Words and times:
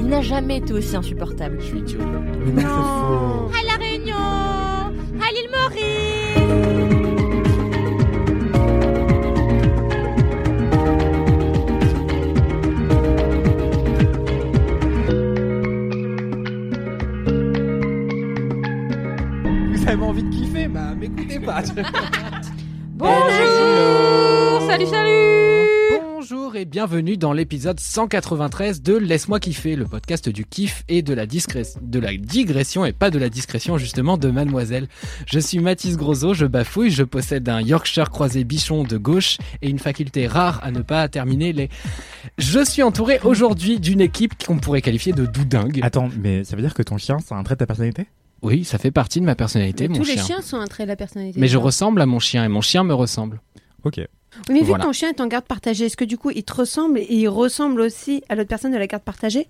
il 0.00 0.06
n'a 0.08 0.22
jamais 0.22 0.56
été 0.56 0.72
aussi 0.72 0.96
insupportable. 0.96 1.58
Je 1.60 1.66
suis 1.66 1.78
idiot. 1.80 2.00
Mais 2.54 2.62
non. 2.62 2.68
À 2.68 3.62
La 3.66 3.74
Réunion 3.78 4.16
À 4.16 5.30
l'île 5.32 5.50
Maurice 5.52 7.00
Vous 19.72 19.88
avez 19.88 20.02
envie 20.02 20.22
de 20.22 20.30
kiffer 20.30 20.68
Bah, 20.68 20.94
m'écoutez 20.98 21.38
pas. 21.40 21.62
Bonjour 22.96 24.62
Salut, 24.68 24.86
salut 24.86 25.79
Bonjour 26.30 26.54
et 26.54 26.64
bienvenue 26.64 27.16
dans 27.16 27.32
l'épisode 27.32 27.80
193 27.80 28.82
de 28.82 28.94
Laisse-moi 28.96 29.40
kiffer, 29.40 29.74
le 29.74 29.84
podcast 29.84 30.28
du 30.28 30.44
kiff 30.44 30.84
et 30.88 31.02
de 31.02 31.12
la, 31.12 31.26
discré- 31.26 31.66
de 31.82 31.98
la 31.98 32.16
digression 32.16 32.84
et 32.84 32.92
pas 32.92 33.10
de 33.10 33.18
la 33.18 33.28
discrétion 33.28 33.78
justement 33.78 34.16
de 34.16 34.30
Mademoiselle. 34.30 34.86
Je 35.26 35.40
suis 35.40 35.58
Mathis 35.58 35.96
Grosot, 35.96 36.34
je 36.34 36.46
bafouille, 36.46 36.90
je 36.92 37.02
possède 37.02 37.48
un 37.48 37.60
Yorkshire 37.60 38.10
croisé 38.10 38.44
bichon 38.44 38.84
de 38.84 38.96
gauche 38.96 39.38
et 39.60 39.70
une 39.70 39.80
faculté 39.80 40.28
rare 40.28 40.60
à 40.62 40.70
ne 40.70 40.82
pas 40.82 41.08
terminer 41.08 41.52
les... 41.52 41.68
Je 42.38 42.64
suis 42.64 42.84
entouré 42.84 43.18
aujourd'hui 43.24 43.80
d'une 43.80 44.00
équipe 44.00 44.34
qu'on 44.46 44.58
pourrait 44.58 44.82
qualifier 44.82 45.12
de 45.12 45.26
doudingue. 45.26 45.80
Attends, 45.82 46.10
mais 46.20 46.44
ça 46.44 46.54
veut 46.54 46.62
dire 46.62 46.74
que 46.74 46.82
ton 46.82 46.96
chien, 46.96 47.16
c'est 47.26 47.34
un 47.34 47.42
trait 47.42 47.56
de 47.56 47.60
ta 47.60 47.66
personnalité? 47.66 48.06
Oui, 48.42 48.62
ça 48.62 48.78
fait 48.78 48.92
partie 48.92 49.20
de 49.20 49.24
ma 49.24 49.34
personnalité, 49.34 49.88
Mais 49.88 49.94
mon 49.98 50.04
tous 50.04 50.08
les 50.08 50.14
chien. 50.14 50.24
chiens 50.26 50.40
sont 50.42 50.58
un 50.58 50.66
trait 50.68 50.84
de 50.84 50.88
la 50.88 50.96
personnalité. 50.96 51.40
Mais 51.40 51.48
je 51.48 51.58
ressemble 51.58 52.00
à 52.00 52.06
mon 52.06 52.20
chien 52.20 52.44
et 52.44 52.48
mon 52.48 52.60
chien 52.60 52.84
me 52.84 52.94
ressemble. 52.94 53.40
Ok. 53.82 54.00
Oui, 54.48 54.54
mais 54.54 54.60
vu 54.60 54.66
Voilà. 54.66 54.82
que 54.84 54.88
ton 54.88 54.92
chien 54.92 55.08
est 55.10 55.20
en 55.20 55.26
garde 55.26 55.44
partagée, 55.44 55.86
est-ce 55.86 55.96
que 55.96 56.04
du 56.04 56.16
coup 56.18 56.30
il 56.30 56.44
te 56.44 56.52
ressemble 56.54 56.98
et 56.98 57.06
il 57.10 57.28
ressemble 57.28 57.80
aussi 57.80 58.22
à 58.28 58.34
l'autre 58.34 58.48
personne 58.48 58.72
de 58.72 58.78
la 58.78 58.86
garde 58.86 59.02
partagée? 59.02 59.48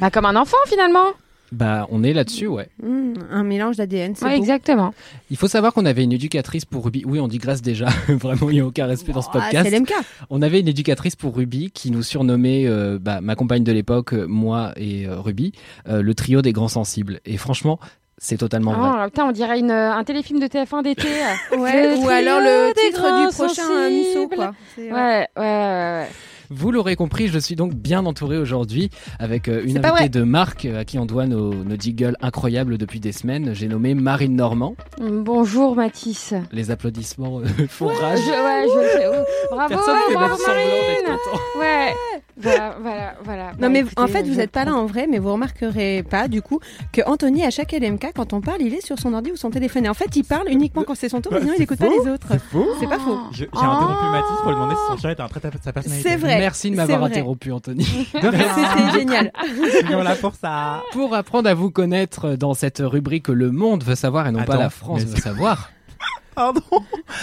Bah 0.00 0.10
comme 0.10 0.26
un 0.26 0.36
enfant 0.36 0.56
finalement. 0.66 1.06
Bah, 1.52 1.88
on 1.90 2.04
est 2.04 2.12
là-dessus, 2.12 2.46
ouais. 2.46 2.68
Hmm, 2.80 3.14
Un 3.28 3.42
mélange 3.42 3.76
d'ADN, 3.76 4.14
c'est 4.14 4.24
Ouais, 4.24 4.36
beau. 4.36 4.42
exactement. 4.42 4.94
Il 5.32 5.36
faut 5.36 5.48
savoir 5.48 5.72
qu'on 5.72 5.84
avait 5.84 6.04
une 6.04 6.12
éducatrice 6.12 6.64
pour 6.64 6.84
Ruby. 6.84 7.02
Oui, 7.04 7.18
on 7.18 7.26
digresse 7.26 7.60
déjà. 7.60 7.86
Vraiment, 8.08 8.50
il 8.50 8.54
n'y 8.54 8.60
a 8.60 8.66
aucun 8.66 8.86
respect 8.86 9.10
dans 9.12 9.20
ce 9.22 9.30
Ah, 9.32 9.40
podcast. 9.40 9.68
c'est 9.68 9.76
l'MK. 9.76 9.92
on 10.30 10.42
avait 10.42 10.60
une 10.60 10.68
éducatrice 10.68 11.16
pour 11.16 11.34
Ruby 11.34 11.72
qui 11.72 11.90
nous 11.90 12.04
surnommait, 12.04 12.68
euh, 12.68 13.00
bah, 13.00 13.20
ma 13.20 13.34
compagne 13.34 13.64
de 13.64 13.72
l'époque, 13.72 14.12
moi 14.12 14.72
et 14.76 15.08
euh, 15.08 15.18
Ruby, 15.20 15.50
euh, 15.88 16.02
le 16.02 16.14
trio 16.14 16.40
des 16.40 16.52
grands 16.52 16.68
sensibles. 16.68 17.18
Et 17.24 17.36
franchement, 17.36 17.80
c'est 18.22 18.36
totalement 18.36 18.72
vrai. 18.74 18.90
Oh, 19.02 19.04
putain, 19.06 19.24
on 19.26 19.32
dirait 19.32 19.58
une, 19.58 19.70
euh, 19.72 19.92
un 19.92 20.04
téléfilm 20.04 20.38
de 20.38 20.46
TF1 20.46 20.82
d'été. 20.84 21.08
Ouais, 21.58 21.96
ou 21.96 22.08
alors 22.08 22.40
le 22.40 22.72
titre 22.74 23.20
du 23.28 23.34
prochain 23.34 23.62
euh, 23.72 23.90
Musso, 23.90 24.12
sensibles. 24.12 24.36
quoi. 24.36 24.52
C'est- 24.76 24.92
ouais, 24.92 24.92
ouais, 24.92 25.26
ouais, 25.36 25.42
ouais. 25.42 26.06
Vous 26.52 26.72
l'aurez 26.72 26.96
compris, 26.96 27.28
je 27.28 27.38
suis 27.38 27.54
donc 27.54 27.74
bien 27.74 28.04
entouré 28.06 28.36
aujourd'hui 28.36 28.90
avec 29.20 29.46
euh, 29.48 29.62
une 29.64 29.76
invitée 29.78 29.88
vrai. 29.90 30.08
de 30.08 30.22
marque 30.24 30.64
à 30.64 30.84
qui 30.84 30.98
on 30.98 31.06
doit 31.06 31.26
nos, 31.26 31.54
nos 31.54 31.76
jiggles 31.78 32.16
incroyables 32.20 32.76
depuis 32.76 32.98
des 32.98 33.12
semaines. 33.12 33.54
J'ai 33.54 33.68
nommé 33.68 33.94
Marine 33.94 34.34
Normand. 34.34 34.74
Bonjour 35.00 35.76
Mathis. 35.76 36.34
Les 36.50 36.72
applaudissements 36.72 37.40
font 37.68 37.90
Je, 37.94 38.00
rage. 38.00 38.18
ouais, 38.18 38.66
je 38.68 38.78
le 38.80 38.88
fais. 38.88 39.06
Oh, 39.08 39.54
bravo, 39.54 39.74
bravo 39.76 39.92
même 39.92 39.98
semblant 40.10 40.28
d'être 40.28 40.46
Marine. 40.48 41.18
Ouais. 41.60 41.94
Voilà, 42.40 42.76
voilà, 42.82 43.14
voilà. 43.24 43.44
Non 43.52 43.58
Bah, 43.60 43.68
mais 43.68 43.80
écoutez, 43.80 44.00
en 44.00 44.06
fait 44.06 44.22
vous 44.22 44.34
n'êtes 44.36 44.50
pas 44.50 44.64
là 44.64 44.74
en 44.74 44.86
vrai 44.86 45.06
mais 45.08 45.18
vous 45.18 45.32
remarquerez 45.32 46.02
pas 46.02 46.28
du 46.28 46.42
coup 46.42 46.60
que 46.92 47.00
Anthony 47.06 47.44
à 47.44 47.50
chaque 47.50 47.72
LMK 47.72 48.12
quand 48.14 48.32
on 48.32 48.40
parle 48.40 48.62
il 48.62 48.74
est 48.74 48.84
sur 48.84 48.98
son 48.98 49.14
ordi 49.14 49.30
ou 49.32 49.36
son 49.36 49.50
téléphone 49.50 49.86
et 49.86 49.88
en 49.88 49.94
fait 49.94 50.14
il 50.16 50.24
parle 50.24 50.48
uniquement 50.50 50.82
quand 50.84 50.94
c'est 50.94 51.08
son 51.08 51.20
tour 51.20 51.32
Bah, 51.32 51.38
sinon 51.40 51.52
il 51.54 51.56
c'est 51.58 51.62
écoute 51.64 51.78
pas 51.78 51.88
les 51.88 52.10
autres. 52.10 52.38
faux 52.50 52.66
C'est 52.80 52.86
pas 52.88 52.98
faux. 52.98 53.18
Je- 53.32 53.44
J'ai 53.44 53.44
interrompu 53.52 54.04
Mathis 54.12 54.36
pour 54.42 54.50
lui 54.50 54.54
demander 54.56 54.74
si 54.74 54.92
son 54.92 54.96
chien 54.98 55.10
était 55.10 55.22
un 55.22 55.28
trait 55.28 55.40
de 55.40 55.50
sa 55.62 55.72
personnalité. 55.72 56.08
C'est 56.08 56.16
vrai. 56.16 56.38
Merci 56.38 56.70
de 56.70 56.76
c'est 56.76 56.86
m'avoir 56.86 57.04
interrompu, 57.04 57.52
Anthony. 57.52 57.84
C'était 58.12 58.98
génial. 58.98 59.32
On 59.92 60.02
là 60.02 60.14
pour 60.16 60.34
ça. 60.34 60.82
Pour 60.92 61.14
apprendre 61.14 61.48
à 61.48 61.54
vous 61.54 61.70
connaître 61.70 62.36
dans 62.36 62.54
cette 62.54 62.78
rubrique 62.84 63.28
Le 63.28 63.50
Monde 63.50 63.84
veut 63.84 63.94
savoir 63.94 64.26
et 64.26 64.32
non 64.32 64.42
pas 64.44 64.56
la 64.56 64.70
France 64.70 65.02
veut 65.04 65.16
savoir. 65.20 65.70
Pardon. 66.34 66.60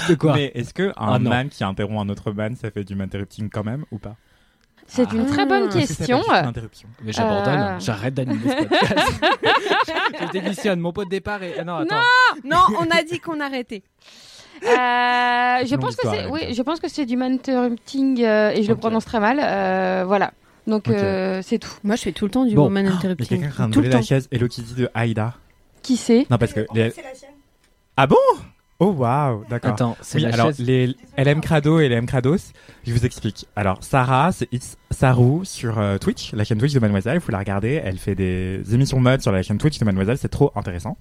De 0.09 0.16
quoi 0.16 0.33
Mais 0.35 0.51
est-ce 0.53 0.73
que 0.73 0.89
un 0.97 1.13
Ah, 1.13 1.19
man 1.19 1.50
qui 1.50 1.63
interrompt 1.63 2.00
un 2.06 2.09
autre 2.11 2.31
man, 2.31 2.56
ça 2.56 2.69
fait 2.72 2.83
du 2.83 3.00
interrupting 3.01 3.50
quand 3.50 3.63
même 3.63 3.85
ou 3.91 3.97
pas? 3.97 4.16
C'est 4.87 5.11
une 5.11 5.25
très 5.25 5.45
bonne 5.45 5.67
Ah. 5.69 5.73
Question. 5.73 6.21
Mais 7.03 7.11
j'abandonne, 7.11 7.59
Euh. 7.59 7.79
j'arrête 7.79 8.13
d'animer 8.13 8.39
ce 8.49 8.63
podcast. 8.63 9.21
je 10.21 10.31
démissionne, 10.31 10.79
mon 10.79 10.93
pot 10.93 11.03
de 11.05 11.09
départ 11.09 11.43
est... 11.43 11.55
Ah 11.59 11.63
non, 11.65 11.75
attends. 11.75 11.95
Non 12.45 12.63
on 12.79 12.89
a 12.89 13.03
dit 13.03 13.19
qu'on 13.19 13.39
arrêtait. 13.39 13.83
Euh, 14.63 14.67
je 15.67 15.75
pense 15.75 15.95
que 15.95 16.07
c'est, 16.09 16.25
oui, 16.25 16.51
je 16.55 16.61
pense 16.63 16.79
que 16.79 16.87
c'est 16.89 17.05
du 17.05 17.15
interrupting 17.21 18.23
euh, 18.23 18.49
et 18.49 18.63
je 18.63 18.67
le 18.69 18.73
Ok. 18.73 18.79
prononce 18.79 19.05
très 19.05 19.19
mal. 19.19 19.39
euh, 19.39 20.03
voilà. 20.07 20.31
Donc 20.65 20.87
Ok. 20.87 20.95
euh, 20.95 21.41
c'est 21.43 21.59
tout. 21.59 21.69
Moi 21.83 21.95
je 21.95 22.01
fais 22.01 22.11
tout 22.11 22.25
le 22.25 22.31
temps 22.31 22.43
du 22.43 22.55
Bon. 22.55 22.63
woman 22.63 22.85
Mais 22.85 22.91
interrupting. 22.91 23.27
quelqu'un 23.27 23.69
qui 23.69 23.77
a 23.77 23.81
le 23.83 23.89
la 23.89 24.01
chaise 24.01 24.27
Hello 24.31 24.47
Kitty 24.47 24.73
de 24.73 24.89
Aïda. 24.95 25.35
Qui 25.83 25.95
c'est? 25.95 26.25
Non 26.31 26.39
parce 26.39 26.53
que 26.53 26.65
les... 26.73 26.91
Ah 27.95 28.07
bon? 28.07 28.15
Oh 28.79 28.91
waouh, 28.91 29.43
d'accord. 29.49 29.71
Attends, 29.71 29.97
c'est 30.01 30.17
Oui, 30.19 30.23
la 30.25 30.33
alors 30.33 30.47
chaise. 30.47 30.59
les 30.59 30.95
LM 31.17 31.41
Crado 31.41 31.79
et 31.79 31.89
les 31.89 31.95
M 31.95 32.05
Crados, 32.05 32.53
je 32.85 32.93
vous 32.93 33.05
explique. 33.05 33.47
Alors 33.55 33.83
Sarah, 33.83 34.31
c'est 34.31 34.47
It's 34.53 34.77
Saru 34.91 35.45
sur 35.45 35.79
euh, 35.79 35.97
Twitch, 35.97 36.31
la 36.33 36.43
chaîne 36.43 36.59
Twitch 36.59 36.73
de 36.73 36.79
Mademoiselle, 36.79 37.15
il 37.15 37.21
faut 37.21 37.31
la 37.31 37.39
regarder. 37.39 37.81
Elle 37.83 37.97
fait 37.97 38.13
des 38.13 38.61
émissions 38.71 38.99
mode 38.99 39.21
sur 39.21 39.31
la 39.31 39.41
chaîne 39.41 39.57
Twitch 39.57 39.79
de 39.79 39.85
Mademoiselle, 39.85 40.19
c'est 40.19 40.29
trop 40.29 40.51
intéressant. 40.55 40.95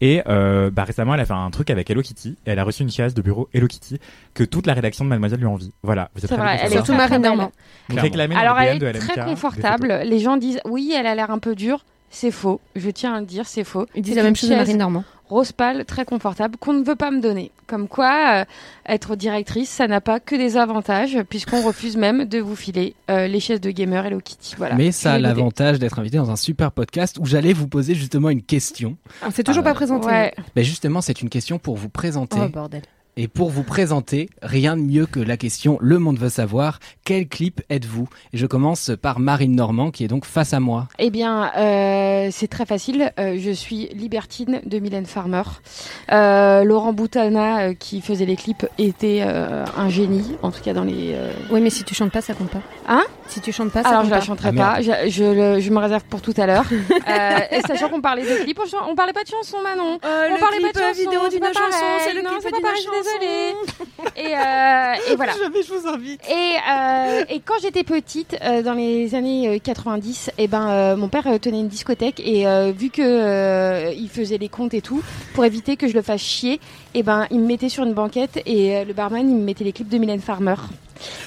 Et 0.00 0.22
euh, 0.28 0.70
bah, 0.70 0.84
récemment, 0.84 1.14
elle 1.14 1.20
a 1.20 1.24
fait 1.24 1.32
un 1.32 1.50
truc 1.50 1.70
avec 1.70 1.90
Hello 1.90 2.02
Kitty 2.02 2.36
et 2.46 2.50
elle 2.50 2.60
a 2.60 2.64
reçu 2.64 2.84
une 2.84 2.90
chaise 2.90 3.14
de 3.14 3.22
bureau 3.22 3.48
Hello 3.52 3.66
Kitty 3.66 3.98
que 4.32 4.44
toute 4.44 4.66
la 4.68 4.74
rédaction 4.74 5.04
de 5.04 5.10
Mademoiselle 5.10 5.40
lui 5.40 5.46
envie. 5.46 5.72
Voilà, 5.82 6.10
vous 6.14 6.24
êtes 6.24 6.32
vrai, 6.32 6.58
elle 6.62 6.68
est. 6.72 6.76
Surtout 6.76 6.94
Marine. 6.94 7.20
Normand. 7.20 7.50
Vous 7.88 7.98
Alors 7.98 8.60
elle 8.60 8.80
est 8.82 8.92
très 8.92 9.14
LMK 9.14 9.14
des 9.16 9.30
confortable. 9.32 10.00
Les 10.04 10.20
gens 10.20 10.36
disent 10.36 10.60
oui, 10.64 10.94
elle 10.96 11.06
a 11.06 11.16
l'air 11.16 11.32
un 11.32 11.40
peu 11.40 11.56
dure. 11.56 11.84
C'est 12.10 12.30
faux. 12.30 12.60
Je 12.74 12.88
tiens 12.90 13.14
à 13.14 13.20
le 13.20 13.26
dire, 13.26 13.46
c'est 13.46 13.64
faux. 13.64 13.86
Ils 13.94 14.02
disent 14.02 14.16
la 14.16 14.22
même 14.22 14.36
chose 14.36 14.48
de 14.50 14.54
Marine 14.54 14.78
Normand. 14.78 15.04
Rose 15.28 15.52
pâle, 15.52 15.84
très 15.84 16.04
confortable, 16.04 16.56
qu'on 16.58 16.72
ne 16.72 16.82
veut 16.84 16.96
pas 16.96 17.10
me 17.10 17.20
donner. 17.20 17.50
Comme 17.66 17.86
quoi, 17.86 18.40
euh, 18.40 18.44
être 18.86 19.14
directrice, 19.14 19.68
ça 19.68 19.86
n'a 19.86 20.00
pas 20.00 20.20
que 20.20 20.34
des 20.34 20.56
avantages, 20.56 21.18
puisqu'on 21.28 21.62
refuse 21.62 21.96
même 21.98 22.24
de 22.24 22.38
vous 22.38 22.56
filer 22.56 22.94
euh, 23.10 23.26
les 23.26 23.40
chaises 23.40 23.60
de 23.60 23.70
gamer 23.70 24.06
Hello 24.06 24.20
Kitty. 24.20 24.54
Voilà. 24.56 24.74
Mais 24.74 24.90
ça 24.90 25.12
a 25.14 25.18
l'avantage 25.18 25.78
d'être 25.78 25.98
invité 25.98 26.16
dans 26.16 26.30
un 26.30 26.36
super 26.36 26.72
podcast 26.72 27.18
où 27.20 27.26
j'allais 27.26 27.52
vous 27.52 27.68
poser 27.68 27.94
justement 27.94 28.30
une 28.30 28.42
question. 28.42 28.96
On 29.24 29.30
s'est 29.30 29.44
toujours 29.44 29.60
Euh, 29.60 29.64
pas 29.64 29.74
présenté. 29.74 30.06
Ouais. 30.06 30.34
Mais 30.56 30.64
justement, 30.64 31.00
c'est 31.02 31.20
une 31.20 31.28
question 31.28 31.58
pour 31.58 31.76
vous 31.76 31.90
présenter. 31.90 32.38
Oh 32.42 32.48
bordel. 32.48 32.82
Et 33.20 33.26
pour 33.26 33.50
vous 33.50 33.64
présenter, 33.64 34.28
rien 34.42 34.76
de 34.76 34.82
mieux 34.82 35.04
que 35.04 35.18
la 35.18 35.36
question 35.36 35.76
Le 35.80 35.98
monde 35.98 36.20
veut 36.20 36.28
savoir, 36.28 36.78
quel 37.04 37.26
clip 37.26 37.60
êtes-vous? 37.68 38.08
Et 38.32 38.36
je 38.38 38.46
commence 38.46 38.92
par 39.02 39.18
Marine 39.18 39.56
Normand 39.56 39.90
qui 39.90 40.04
est 40.04 40.08
donc 40.08 40.24
face 40.24 40.54
à 40.54 40.60
moi. 40.60 40.86
Eh 41.00 41.10
bien, 41.10 41.50
euh, 41.56 42.28
c'est 42.30 42.46
très 42.46 42.64
facile. 42.64 43.10
Euh, 43.18 43.36
je 43.36 43.50
suis 43.50 43.88
Libertine 43.88 44.60
de 44.64 44.78
Mylène 44.78 45.04
Farmer. 45.06 45.42
Euh, 46.12 46.62
Laurent 46.62 46.92
Boutana, 46.92 47.70
euh, 47.70 47.74
qui 47.74 48.02
faisait 48.02 48.24
les 48.24 48.36
clips, 48.36 48.66
était 48.78 49.22
euh, 49.22 49.64
un 49.76 49.88
génie, 49.88 50.36
en 50.42 50.52
tout 50.52 50.62
cas 50.62 50.72
dans 50.72 50.84
les. 50.84 51.14
euh, 51.14 51.32
Oui 51.50 51.60
mais 51.60 51.70
si 51.70 51.82
tu 51.82 51.96
chantes 51.96 52.12
pas 52.12 52.20
ça 52.20 52.34
compte 52.34 52.50
pas. 52.50 52.62
Hein? 52.86 53.02
Si 53.26 53.40
tu 53.40 53.50
chantes 53.50 53.72
pas 53.72 53.82
ça 53.82 53.88
Alors 53.88 54.02
compte 54.02 54.10
je 54.10 54.14
la 54.14 54.18
pas. 54.20 54.24
chanterai 54.26 54.50
Ah, 54.56 54.74
pas, 54.76 54.80
je, 54.80 55.10
je, 55.10 55.24
le- 55.24 55.60
je 55.60 55.70
me 55.70 55.78
réserve 55.78 56.04
pour 56.04 56.22
tout 56.22 56.34
à 56.36 56.46
l'heure. 56.46 56.64
euh, 56.70 57.38
et 57.50 57.62
sachant 57.62 57.88
qu'on 57.88 58.00
parlait 58.00 58.22
de 58.22 58.44
clips, 58.44 58.60
on, 58.88 58.94
parlait 58.94 59.12
pas 59.12 59.24
de 59.24 59.28
chanson 59.28 59.56
Manon. 59.60 59.98
Euh, 60.04 60.28
on 60.30 60.34
le 60.34 60.40
parlait 60.40 60.58
clip 60.58 60.72
pas 60.72 60.80
de 60.80 60.84
chanson, 60.86 61.00
vidéo 61.10 61.20
c'est 61.24 61.30
d'une 61.40 61.44
chanson, 61.48 61.86
c'est 62.04 62.14
le 62.14 62.22
Non, 62.22 62.30
clip 62.38 62.54
d'une 62.54 62.64
chanson. 62.64 63.07
Désolée. 63.18 63.54
Et, 64.16 64.34
euh, 64.34 65.12
et 65.12 65.16
voilà. 65.16 65.32
Jamais 65.42 65.62
je 65.62 65.72
vous 65.72 65.88
invite. 65.88 66.20
Et, 66.28 66.56
euh, 66.70 67.24
et 67.28 67.40
quand 67.40 67.54
j'étais 67.62 67.84
petite, 67.84 68.36
euh, 68.42 68.62
dans 68.62 68.74
les 68.74 69.14
années 69.14 69.48
euh, 69.48 69.58
90, 69.58 70.30
et 70.38 70.48
ben 70.48 70.68
euh, 70.68 70.96
mon 70.96 71.08
père 71.08 71.26
euh, 71.26 71.38
tenait 71.38 71.60
une 71.60 71.68
discothèque 71.68 72.20
et 72.20 72.46
euh, 72.46 72.72
vu 72.76 72.90
que 72.90 73.02
euh, 73.02 73.92
il 73.96 74.08
faisait 74.08 74.38
les 74.38 74.48
comptes 74.48 74.74
et 74.74 74.80
tout, 74.82 75.02
pour 75.34 75.44
éviter 75.44 75.76
que 75.76 75.88
je 75.88 75.94
le 75.94 76.02
fasse 76.02 76.20
chier, 76.22 76.60
et 76.94 77.02
ben 77.02 77.26
il 77.30 77.40
me 77.40 77.46
mettait 77.46 77.68
sur 77.68 77.84
une 77.84 77.94
banquette 77.94 78.40
et 78.46 78.76
euh, 78.76 78.84
le 78.84 78.92
barman 78.92 79.28
il 79.28 79.36
me 79.36 79.44
mettait 79.44 79.64
les 79.64 79.72
clips 79.72 79.88
de 79.88 79.98
Mylène 79.98 80.20
Farmer. 80.20 80.54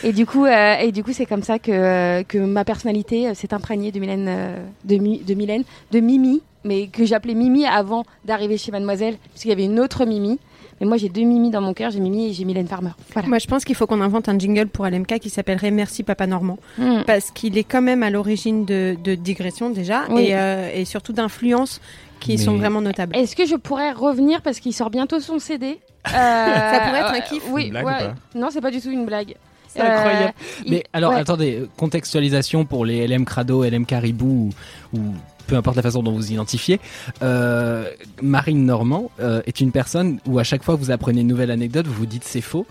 Et 0.04 0.12
du 0.12 0.26
coup, 0.26 0.46
euh, 0.46 0.76
et 0.80 0.92
du 0.92 1.02
coup, 1.02 1.14
c'est 1.14 1.26
comme 1.26 1.44
ça 1.44 1.58
que 1.58 1.72
euh, 1.72 2.24
que 2.24 2.38
ma 2.38 2.66
personnalité 2.66 3.30
euh, 3.30 3.34
s'est 3.34 3.54
imprégnée 3.54 3.94
de 3.94 4.00
Mylène, 4.02 4.26
euh, 4.28 4.58
de, 4.84 4.98
Mi- 4.98 5.20
de 5.20 5.34
Mylène, 5.34 5.64
de 5.92 6.00
Mimi, 6.02 6.42
mais 6.66 6.88
que 6.88 7.06
j'appelais 7.06 7.36
Mimi 7.36 7.66
avant 7.66 8.04
d'arriver 8.26 8.58
chez 8.58 8.72
Mademoiselle, 8.74 9.16
parce 9.32 9.42
qu'il 9.44 9.50
y 9.50 9.54
avait 9.54 9.64
une 9.64 9.80
autre 9.80 10.04
Mimi. 10.06 10.40
Mais 10.82 10.88
moi, 10.88 10.98
j'ai 10.98 11.08
deux 11.10 11.22
Mimi 11.22 11.52
dans 11.52 11.62
mon 11.62 11.74
cœur, 11.74 11.92
j'ai 11.92 12.00
Mimi 12.00 12.28
et 12.30 12.34
j'ai 12.34 12.44
Mylène 12.44 12.68
Farmer. 12.68 12.90
Voilà. 13.14 13.28
Moi, 13.30 13.38
je 13.38 13.46
pense 13.48 13.64
qu'il 13.64 13.76
faut 13.76 13.86
qu'on 13.88 14.02
invente 14.02 14.28
un 14.28 14.38
jingle 14.38 14.68
pour 14.68 14.86
LMK 14.88 15.20
qui 15.20 15.30
s'appellerait 15.30 15.72
Merci 15.72 16.02
Papa 16.04 16.26
Normand. 16.28 16.58
Mm. 16.80 17.04
Parce 17.06 17.30
qu'il 17.32 17.58
est 17.58 17.64
quand 17.64 17.82
même 17.84 18.02
à 18.04 18.10
l'origine 18.10 18.66
de, 18.66 18.98
de 19.04 19.14
digressions 19.16 19.70
déjà 19.70 20.06
Oui. 20.10 20.24
et, 20.30 20.36
euh, 20.36 20.70
et 20.74 20.84
surtout 20.86 21.14
d'influences 21.14 21.80
qui 22.20 22.32
Mais- 22.32 22.38
sont 22.38 22.56
vraiment 22.58 22.82
notables. 22.82 23.16
Est-ce 23.16 23.36
que 23.36 23.46
je 23.46 23.56
pourrais 23.56 23.92
revenir 23.92 24.42
parce 24.42 24.60
qu'il 24.60 24.74
sort 24.74 24.90
bientôt 24.90 25.20
son 25.20 25.40
CD 25.40 25.80
Euh, 26.08 26.12
Ça 26.12 26.80
pourrait 26.86 27.00
être 27.00 27.14
un 27.14 27.20
kiff. 27.22 27.44
Oui, 27.52 27.66
Une 27.66 27.70
blague 27.72 27.86
ouais. 27.86 27.94
ou 27.94 27.98
pas 28.00 28.16
non, 28.36 28.48
c'est 28.52 28.62
pas 28.62 28.72
du 28.72 28.82
tout 28.82 28.90
une 28.90 29.06
blague. 29.06 29.36
C'est 29.68 29.80
incroyable. 29.82 30.34
Euh, 30.38 30.62
il- 30.66 30.72
Mais 30.72 30.84
alors, 30.94 31.14
ouais. 31.14 31.20
attendez, 31.20 31.64
contextualisation 31.78 32.66
pour 32.66 32.86
les 32.86 33.08
LM 33.08 33.24
Crado, 33.24 33.64
LM 33.64 33.86
Caribou 33.86 34.50
ou, 34.94 34.98
ou 34.98 35.02
peu 35.52 35.58
importe 35.58 35.76
la 35.76 35.82
façon 35.82 36.02
dont 36.02 36.14
vous 36.14 36.32
identifiez. 36.32 36.80
Euh, 37.22 37.84
Marine 38.22 38.66
Normand 38.66 39.12
euh, 39.20 39.42
est 39.46 39.60
une 39.60 39.74
personne 39.74 40.18
où 40.26 40.40
à 40.40 40.46
chaque 40.46 40.64
fois 40.64 40.76
que 40.76 40.80
vous 40.80 40.92
apprenez 40.92 41.22
une 41.22 41.28
nouvelle 41.28 41.52
anecdote, 41.52 41.88
vous 41.88 41.94
vous 41.94 42.06
dites 42.06 42.24
c'est 42.24 42.40
faux. 42.40 42.66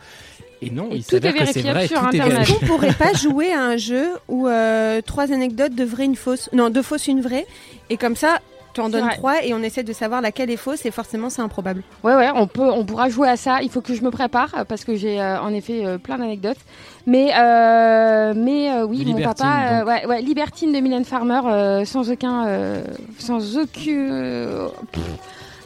Et 0.63 0.71
non, 0.71 0.89
Et 0.91 0.97
il 0.97 1.05
tout 1.05 1.17
est 1.17 1.21
s'avère 1.21 1.35
que 1.35 1.53
c'est 1.53 1.61
vrai. 1.61 1.87
sur 1.87 2.01
tout 2.01 2.07
Internet. 2.07 2.39
Est-ce 2.49 2.59
qu'on 2.59 2.67
pourrait 2.67 2.95
pas 2.95 3.13
jouer 3.13 3.53
à 3.53 3.63
un 3.63 3.77
jeu 3.77 4.09
où 4.29 4.47
euh, 4.49 5.03
trois 5.03 5.31
anecdotes, 5.31 5.79
vraies, 5.79 6.07
une 6.07 6.17
fausse 6.17 6.49
Non, 6.55 6.71
deux 6.71 6.83
fausses, 6.83 7.07
une 7.07 7.21
vraie. 7.21 7.47
Et 7.91 7.99
comme 7.99 8.17
ça, 8.17 8.39
tu 8.75 8.81
en 8.81 8.89
donnes 8.89 9.09
trois 9.11 9.45
et 9.45 9.53
on 9.55 9.63
essaie 9.63 9.83
de 9.83 9.93
savoir 9.93 10.21
laquelle 10.21 10.51
est 10.51 10.57
fausse 10.57 10.85
et 10.87 10.91
forcément 10.91 11.31
c'est 11.31 11.43
improbable. 11.43 11.83
Ouais, 12.03 12.15
ouais, 12.15 12.31
on 12.35 12.47
peut, 12.47 12.71
on 12.71 12.85
pourra 12.85 13.09
jouer 13.09 13.29
à 13.29 13.37
ça. 13.37 13.63
Il 13.63 13.71
faut 13.71 13.81
que 13.81 13.95
je 13.95 14.03
me 14.03 14.11
prépare 14.11 14.65
parce 14.69 14.85
que 14.85 14.95
j'ai 14.97 15.21
euh, 15.21 15.41
en 15.41 15.53
effet 15.53 15.85
euh, 15.85 15.99
plein 15.99 16.19
d'anecdotes. 16.19 16.59
Mais, 17.07 17.33
euh, 17.37 18.35
mais 18.37 18.71
euh, 18.71 18.85
oui, 18.85 18.99
mon 19.07 19.17
Libertine, 19.17 19.45
papa, 19.47 19.73
euh, 19.73 19.79
donc. 19.81 19.89
ouais, 19.89 20.07
ouais, 20.07 20.23
libertine 20.23 20.73
de 20.73 20.79
Mylène 20.81 21.05
Farmer, 21.05 21.41
euh, 21.47 21.85
sans 21.85 22.11
aucun, 22.11 22.47
euh, 22.47 22.85
sans 23.19 23.57
aucun, 23.57 24.69
pff, 24.93 25.03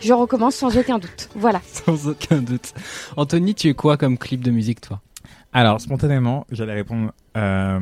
je 0.00 0.12
recommence 0.12 0.54
sans 0.54 0.76
aucun 0.76 0.98
doute. 0.98 1.28
Voilà. 1.34 1.60
Sans 1.72 2.08
aucun 2.08 2.36
doute. 2.42 2.72
Anthony, 3.16 3.54
tu 3.54 3.68
es 3.68 3.74
quoi 3.74 3.96
comme 3.96 4.18
clip 4.18 4.42
de 4.42 4.50
musique, 4.50 4.80
toi? 4.80 5.00
Alors, 5.52 5.80
spontanément, 5.80 6.46
j'allais 6.50 6.74
répondre 6.74 7.12
euh, 7.36 7.78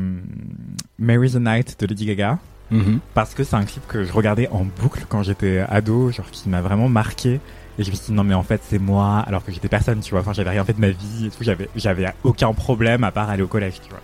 Mary 0.98 1.30
the 1.30 1.36
Night 1.36 1.80
de 1.80 1.86
Lady 1.86 2.06
Gaga. 2.06 2.38
Mhm. 2.72 2.98
Parce 3.14 3.34
que 3.34 3.44
c'est 3.44 3.54
un 3.54 3.64
clip 3.64 3.86
que 3.86 4.02
je 4.04 4.12
regardais 4.12 4.48
en 4.48 4.64
boucle 4.80 5.04
quand 5.08 5.22
j'étais 5.22 5.60
ado, 5.68 6.10
genre 6.10 6.28
qui 6.32 6.48
m'a 6.48 6.60
vraiment 6.60 6.88
marqué. 6.88 7.38
Et 7.78 7.84
je 7.84 7.90
me 7.90 7.94
suis 7.94 8.06
dit, 8.08 8.12
non, 8.12 8.24
mais 8.24 8.34
en 8.34 8.42
fait, 8.42 8.60
c'est 8.68 8.78
moi, 8.78 9.22
alors 9.26 9.44
que 9.44 9.52
j'étais 9.52 9.68
personne, 9.68 10.00
tu 10.00 10.10
vois. 10.10 10.20
Enfin, 10.20 10.32
j'avais 10.32 10.50
rien 10.50 10.64
fait 10.64 10.74
de 10.74 10.80
ma 10.80 10.90
vie 10.90 11.26
et 11.26 11.28
tout. 11.30 11.42
J'avais, 11.42 11.68
j'avais 11.76 12.06
aucun 12.24 12.52
problème 12.52 13.04
à 13.04 13.10
part 13.12 13.30
aller 13.30 13.42
au 13.42 13.46
collège, 13.46 13.74
tu 13.82 13.88
vois. 13.90 14.00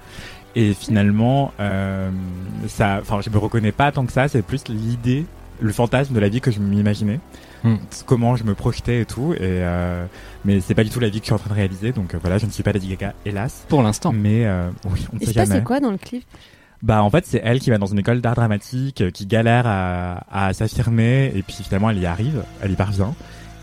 Et 0.55 0.73
finalement, 0.75 1.53
euh, 1.61 2.09
ça, 2.67 2.99
enfin, 3.03 3.21
je 3.21 3.29
me 3.31 3.37
reconnais 3.39 3.73
pas 3.73 3.93
tant 3.93 4.07
que 4.07 4.13
ça. 4.13 4.27
C'est 4.29 4.41
plus 4.43 4.69
l'idée, 4.69 5.27
le 5.61 5.73
fantasme 5.73 6.15
de 6.15 6.21
la 6.21 6.29
vie 6.31 6.41
que 6.41 6.51
je 6.51 6.61
m'imaginais. 6.61 7.21
Hmm. 7.63 7.77
Comment 8.07 8.37
je 8.37 8.45
me 8.45 8.55
projetais 8.55 9.01
et 9.03 9.05
tout. 9.05 9.35
Et, 9.35 9.39
euh, 9.41 10.07
mais 10.45 10.61
c'est 10.61 10.75
pas 10.75 10.85
du 10.85 10.91
tout 10.91 11.01
la 11.01 11.09
vie 11.09 11.19
que 11.21 11.25
je 11.25 11.29
suis 11.29 11.35
en 11.35 11.39
train 11.39 11.51
de 11.51 11.55
réaliser. 11.55 11.93
Donc 11.93 12.15
euh, 12.15 12.19
voilà, 12.21 12.39
je 12.39 12.47
ne 12.47 12.51
suis 12.51 12.63
pas 12.63 12.73
Lady 12.73 12.89
Gaga, 12.89 13.13
hélas. 13.27 13.65
Pour 13.69 13.83
l'instant. 13.83 14.13
Mais 14.13 14.47
euh, 14.47 14.71
oui, 14.91 15.07
on 15.13 15.17
ne 15.17 15.21
Il 15.21 15.27
sait 15.27 15.33
se 15.33 15.39
passait 15.39 15.53
jamais. 15.53 15.65
quoi 15.65 15.81
dans 15.81 15.91
le 15.91 15.99
clip? 15.99 16.25
Bah 16.83 17.03
en 17.03 17.11
fait 17.11 17.27
c'est 17.27 17.41
elle 17.45 17.59
qui 17.61 17.71
va 17.71 17.79
dans 17.79 17.87
une 17.87 17.99
école 17.99 18.21
d'art 18.21 18.37
dramatique, 18.37 19.01
euh, 19.01 19.11
qui 19.11 19.27
galère 19.27 19.67
à, 19.67 20.23
à 20.31 20.53
s'affirmer 20.53 21.33
et 21.35 21.43
puis 21.43 21.57
finalement 21.65 21.91
elle 21.91 21.99
y 21.99 22.07
arrive, 22.07 22.43
elle 22.63 22.71
y 22.73 22.77
parvient. 22.77 23.15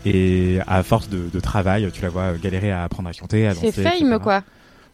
Et 0.04 0.58
à 0.66 0.82
force 0.82 1.08
de, 1.08 1.28
de 1.32 1.40
travail, 1.40 1.90
tu 1.92 2.02
la 2.02 2.10
vois 2.10 2.32
galérer 2.34 2.70
à 2.70 2.84
apprendre 2.84 3.08
à 3.08 3.12
chanter, 3.12 3.46
à 3.48 3.54
danser. 3.54 3.72
C'est 3.72 3.82
fame, 3.82 3.94
etc. 3.94 4.18
quoi. 4.22 4.42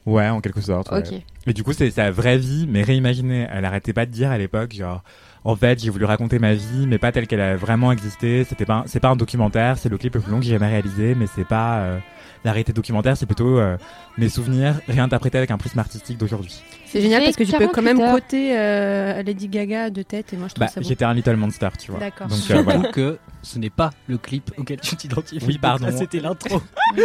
Ouais, 0.06 0.28
en 0.28 0.40
quelque 0.40 0.60
sorte. 0.60 0.90
ouais. 0.90 0.98
Ok. 1.00 1.20
Et 1.46 1.52
du 1.52 1.62
coup 1.64 1.72
c'est 1.72 1.90
sa 1.90 2.10
vraie 2.10 2.38
vie, 2.38 2.66
mais 2.70 2.82
réimaginée. 2.82 3.46
Elle 3.52 3.64
arrêtait 3.64 3.92
pas 3.92 4.06
de 4.06 4.10
dire 4.12 4.30
à 4.30 4.38
l'époque 4.38 4.72
genre. 4.72 5.02
En 5.44 5.56
fait, 5.56 5.82
j'ai 5.82 5.90
voulu 5.90 6.04
raconter 6.04 6.38
ma 6.38 6.54
vie, 6.54 6.86
mais 6.86 6.98
pas 6.98 7.10
telle 7.10 7.26
qu'elle 7.26 7.40
a 7.40 7.56
vraiment 7.56 7.90
existé. 7.90 8.44
C'était 8.44 8.64
pas, 8.64 8.84
c'est 8.86 9.00
pas 9.00 9.08
un 9.08 9.16
documentaire, 9.16 9.76
c'est 9.76 9.88
le 9.88 9.98
clip 9.98 10.14
le 10.14 10.20
plus 10.20 10.30
long 10.30 10.38
que 10.38 10.44
j'ai 10.44 10.52
jamais 10.52 10.68
réalisé, 10.68 11.16
mais 11.16 11.26
c'est 11.34 11.44
pas 11.44 11.78
euh, 11.78 11.98
la 12.44 12.52
réalité 12.52 12.72
documentaire, 12.72 13.16
c'est 13.16 13.26
plutôt 13.26 13.58
euh, 13.58 13.76
mes 14.18 14.28
souvenirs 14.28 14.80
réinterprétés 14.88 15.38
avec 15.38 15.50
un 15.50 15.58
prisme 15.58 15.78
artistique 15.78 16.18
d'aujourd'hui. 16.18 16.60
C'est 16.86 17.00
génial 17.00 17.22
parce 17.24 17.36
que 17.36 17.44
tu 17.44 17.52
peux 17.52 17.68
quand 17.68 17.82
même 17.82 17.98
48 17.98 18.02
heures. 18.04 18.14
côté 18.14 18.58
euh, 18.58 19.22
Lady 19.22 19.48
Gaga 19.48 19.90
de 19.90 20.02
tête 20.02 20.32
et 20.32 20.36
moi 20.36 20.48
je 20.48 20.54
trouve 20.54 20.66
Bah, 20.66 20.68
ça 20.72 20.80
beau. 20.80 20.88
j'étais 20.88 21.04
un 21.04 21.14
Little 21.14 21.36
Monster, 21.36 21.68
tu 21.78 21.90
vois. 21.90 22.00
D'accord. 22.00 22.26
Donc 22.26 22.38
euh, 22.50 22.62
voilà. 22.62 22.88
Que 22.90 23.18
ce 23.42 23.58
n'est 23.58 23.70
pas 23.70 23.90
le 24.08 24.18
clip 24.18 24.50
auquel 24.58 24.80
tu 24.80 24.96
t'identifies. 24.96 25.44
Oui, 25.46 25.58
pardon. 25.58 25.88
C'était 25.96 26.20
l'intro. 26.20 26.60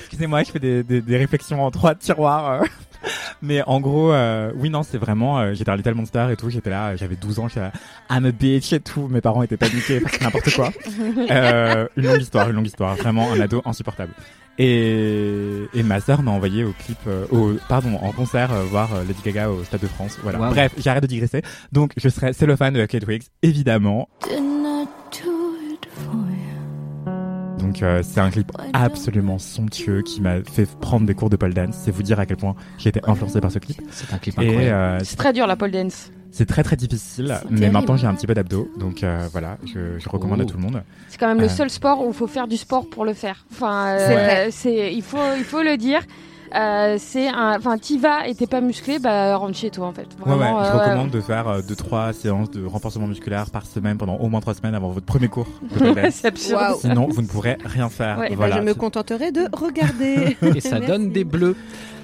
Excusez-moi, 0.00 0.42
je 0.44 0.50
fais 0.50 0.58
des, 0.58 0.82
des, 0.82 1.00
des 1.00 1.16
réflexions 1.16 1.62
en 1.64 1.70
trois 1.70 1.94
tiroirs. 1.94 2.64
Mais 3.42 3.62
en 3.66 3.80
gros, 3.80 4.12
euh, 4.12 4.52
oui, 4.56 4.70
non, 4.70 4.82
c'est 4.82 4.98
vraiment. 4.98 5.38
euh, 5.40 5.54
j'étais 5.54 5.70
un 5.70 5.76
Little 5.76 5.94
Monster 5.94 6.28
et 6.30 6.36
tout. 6.36 6.50
J'étais 6.50 6.70
là, 6.70 6.96
j'avais 6.96 7.16
12 7.16 7.38
ans, 7.40 7.48
j'étais 7.48 7.60
là, 7.60 7.72
I'm 8.10 8.24
a 8.26 8.32
bitch 8.32 8.72
et 8.72 8.80
tout. 8.80 9.08
Mes 9.08 9.20
parents 9.20 9.42
étaient 9.42 9.56
paniqués 9.56 10.00
parce 10.00 10.16
que 10.18 10.24
n'importe 10.24 10.54
quoi. 10.54 10.70
Euh, 11.30 11.86
une 11.96 12.06
longue 12.06 12.20
histoire, 12.20 12.48
une 12.50 12.56
longue 12.56 12.66
histoire. 12.66 12.94
Vraiment 12.96 13.30
un 13.32 13.40
ado 13.40 13.62
insupportable. 13.64 14.12
Et, 14.58 15.62
et 15.74 15.82
ma 15.82 16.00
sœur 16.00 16.22
m'a 16.22 16.30
envoyé 16.30 16.62
au 16.64 16.72
clip, 16.72 16.98
euh, 17.06 17.24
au, 17.30 17.54
pardon, 17.68 17.98
en 18.02 18.12
concert 18.12 18.52
euh, 18.52 18.62
voir 18.64 18.94
euh, 18.94 19.02
Lady 19.04 19.20
Gaga 19.24 19.50
au 19.50 19.64
Stade 19.64 19.80
de 19.80 19.86
France. 19.86 20.18
Voilà. 20.22 20.38
Wow. 20.38 20.50
Bref, 20.50 20.72
j'arrête 20.76 21.02
de 21.02 21.08
digresser. 21.08 21.42
Donc, 21.72 21.92
je 21.96 22.08
serai 22.08 22.32
cellophane 22.32 22.74
de 22.74 22.84
Kate 22.86 23.06
Wiggs, 23.06 23.24
évidemment. 23.42 24.08
Donc 27.62 27.82
euh, 27.82 28.02
c'est 28.02 28.20
un 28.20 28.30
clip 28.30 28.50
absolument 28.72 29.38
somptueux 29.38 30.02
qui 30.02 30.20
m'a 30.20 30.42
fait 30.42 30.68
prendre 30.80 31.06
des 31.06 31.14
cours 31.14 31.30
de 31.30 31.36
pole 31.36 31.54
dance. 31.54 31.76
C'est 31.82 31.90
vous 31.90 32.02
dire 32.02 32.18
à 32.20 32.26
quel 32.26 32.36
point 32.36 32.54
j'ai 32.78 32.88
été 32.90 33.00
influencé 33.06 33.40
par 33.40 33.50
ce 33.52 33.58
clip. 33.58 33.80
C'est 33.90 34.12
un 34.12 34.18
clip 34.18 34.38
incroyable. 34.38 34.64
euh, 34.74 34.98
C'est 35.04 35.16
très 35.16 35.32
dur 35.32 35.46
la 35.46 35.56
pole 35.56 35.70
dance. 35.70 36.10
c'est 36.30 36.46
très 36.46 36.62
très 36.62 36.76
difficile, 36.76 37.36
mais 37.50 37.56
terrible. 37.58 37.72
maintenant 37.72 37.96
j'ai 37.96 38.06
un 38.06 38.14
petit 38.14 38.26
peu 38.26 38.34
d'abdos, 38.34 38.68
donc 38.78 39.02
euh, 39.04 39.28
voilà, 39.32 39.58
je, 39.66 39.98
je 39.98 40.08
recommande 40.08 40.40
à 40.40 40.44
Oh. 40.44 40.46
tout 40.50 40.56
le 40.56 40.62
monde. 40.62 40.82
C'est 41.08 41.18
quand 41.18 41.28
même 41.28 41.38
Euh. 41.38 41.42
le 41.42 41.48
seul 41.48 41.70
sport 41.70 42.04
où 42.04 42.08
il 42.08 42.14
faut 42.14 42.26
faire 42.26 42.48
du 42.48 42.56
sport 42.56 42.88
pour 42.90 43.04
le 43.04 43.12
faire. 43.14 43.44
Enfin, 43.52 43.88
euh, 43.98 44.48
c'est 44.50 44.92
il 44.94 45.02
faut 45.02 45.18
il 45.38 45.44
faut 45.44 45.62
le 45.62 45.76
dire. 45.76 46.00
Euh, 46.54 46.96
c'est 46.98 47.28
un 47.28 47.56
enfin 47.56 47.78
t'y 47.78 47.98
vas 47.98 48.28
et 48.28 48.34
t'es 48.34 48.46
pas 48.46 48.60
musclé 48.60 48.98
bah 48.98 49.36
rentre 49.36 49.56
chez 49.56 49.70
toi 49.70 49.86
en 49.86 49.92
fait. 49.92 50.08
Ouais, 50.26 50.34
ouais, 50.34 50.38
je 50.38 50.76
euh, 50.76 50.78
recommande 50.78 51.10
de 51.10 51.20
faire 51.20 51.48
euh, 51.48 51.62
deux 51.62 51.76
trois 51.76 52.12
séances 52.12 52.50
de 52.50 52.64
renforcement 52.66 53.06
musculaire 53.06 53.50
par 53.50 53.64
semaine 53.64 53.96
pendant 53.96 54.16
au 54.16 54.28
moins 54.28 54.40
trois 54.40 54.54
semaines 54.54 54.74
avant 54.74 54.90
votre 54.90 55.06
premier 55.06 55.28
cours 55.28 55.46
c'est 56.10 56.26
absurde. 56.26 56.76
Sinon, 56.80 57.08
vous 57.08 57.22
ne 57.22 57.26
pourrez 57.26 57.56
rien 57.64 57.88
faire. 57.88 58.18
Ouais. 58.18 58.30
Ben, 58.30 58.36
voilà. 58.36 58.56
je 58.56 58.62
me 58.62 58.74
contenterai 58.74 59.32
de 59.32 59.46
regarder. 59.52 60.36
Et 60.54 60.60
ça 60.60 60.80
donne 60.86 61.10
des 61.10 61.24
bleus. 61.24 61.56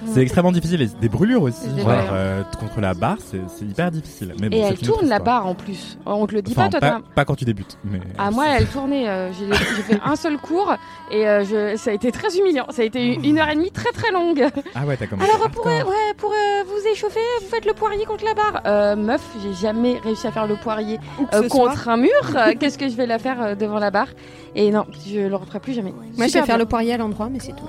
C'est 0.07 0.21
extrêmement 0.21 0.51
difficile 0.51 0.81
et 0.81 0.87
des 0.87 1.09
brûlures 1.09 1.41
aussi. 1.43 1.67
Genre, 1.77 1.87
euh, 1.89 2.43
contre 2.59 2.79
la 2.81 2.93
barre, 2.93 3.17
c'est 3.25 3.65
hyper 3.65 3.91
difficile. 3.91 4.33
Mais 4.39 4.49
bon, 4.49 4.55
Et 4.57 4.59
elle 4.59 4.77
tourne 4.77 5.07
la 5.07 5.19
barre 5.19 5.45
en 5.47 5.55
plus. 5.55 5.97
On 6.05 6.25
te 6.27 6.33
le 6.35 6.41
dit 6.41 6.53
Enfin, 6.55 6.69
pas 6.69 6.79
toi. 6.79 6.89
pas, 6.89 7.01
pas 7.15 7.25
quand 7.25 7.35
tu 7.35 7.45
débutes. 7.45 7.77
Mais 7.83 7.99
Ah 8.17 8.31
moi 8.31 8.45
elle 8.47 8.67
tournait. 8.67 9.07
euh, 9.07 9.31
J'ai 9.33 9.81
fait 9.83 9.99
un 10.03 10.15
seul 10.15 10.37
cours 10.37 10.73
et 11.11 11.27
euh, 11.27 11.43
je, 11.43 11.77
ça 11.77 11.91
a 11.91 11.93
été 11.93 12.11
très 12.11 12.37
humiliant. 12.37 12.65
Ça 12.69 12.81
a 12.81 12.85
été 12.85 13.15
une 13.15 13.37
heure 13.39 13.49
et 13.49 13.55
demie 13.55 13.71
très 13.71 13.91
très 13.91 14.11
longue. 14.11 14.45
Ah 14.75 14.85
ouais, 14.85 14.97
t'as 14.97 15.07
commencé. 15.07 15.29
Alors 15.29 15.49
pour, 15.49 15.67
hardcore. 15.67 15.89
ouais, 15.91 16.13
pour 16.17 16.31
euh, 16.31 16.63
vous 16.65 16.87
échauffer, 16.91 17.19
vous 17.41 17.47
faites 17.47 17.65
le 17.65 17.73
poirier 17.73 18.05
contre 18.05 18.25
la 18.25 18.33
barre. 18.33 18.61
Euh, 18.65 18.95
meuf, 18.95 19.21
j'ai 19.43 19.53
jamais 19.53 19.99
réussi 20.03 20.27
à 20.27 20.31
faire 20.31 20.47
le 20.47 20.55
poirier 20.55 20.99
euh, 21.33 21.47
contre 21.49 21.77
soit. 21.77 21.93
un 21.93 21.97
mur. 21.97 22.09
Euh, 22.35 22.53
Qu'est-ce 22.59 22.77
que 22.77 22.87
je 22.89 22.95
vais 22.95 23.05
la 23.05 23.19
faire 23.19 23.41
euh, 23.41 23.55
devant 23.55 23.79
la 23.79 23.91
barre? 23.91 24.07
Et 24.55 24.71
non, 24.71 24.85
je 25.07 25.19
le 25.27 25.35
referai 25.35 25.59
plus 25.59 25.73
jamais. 25.73 25.91
Moi 25.91 26.03
je 26.15 26.21
vais 26.21 26.29
faire 26.29 26.45
bien. 26.45 26.57
le 26.57 26.65
poirier 26.65 26.93
à 26.93 26.97
l'endroit, 26.97 27.29
mais 27.31 27.39
c'est 27.39 27.51
tout. 27.55 27.65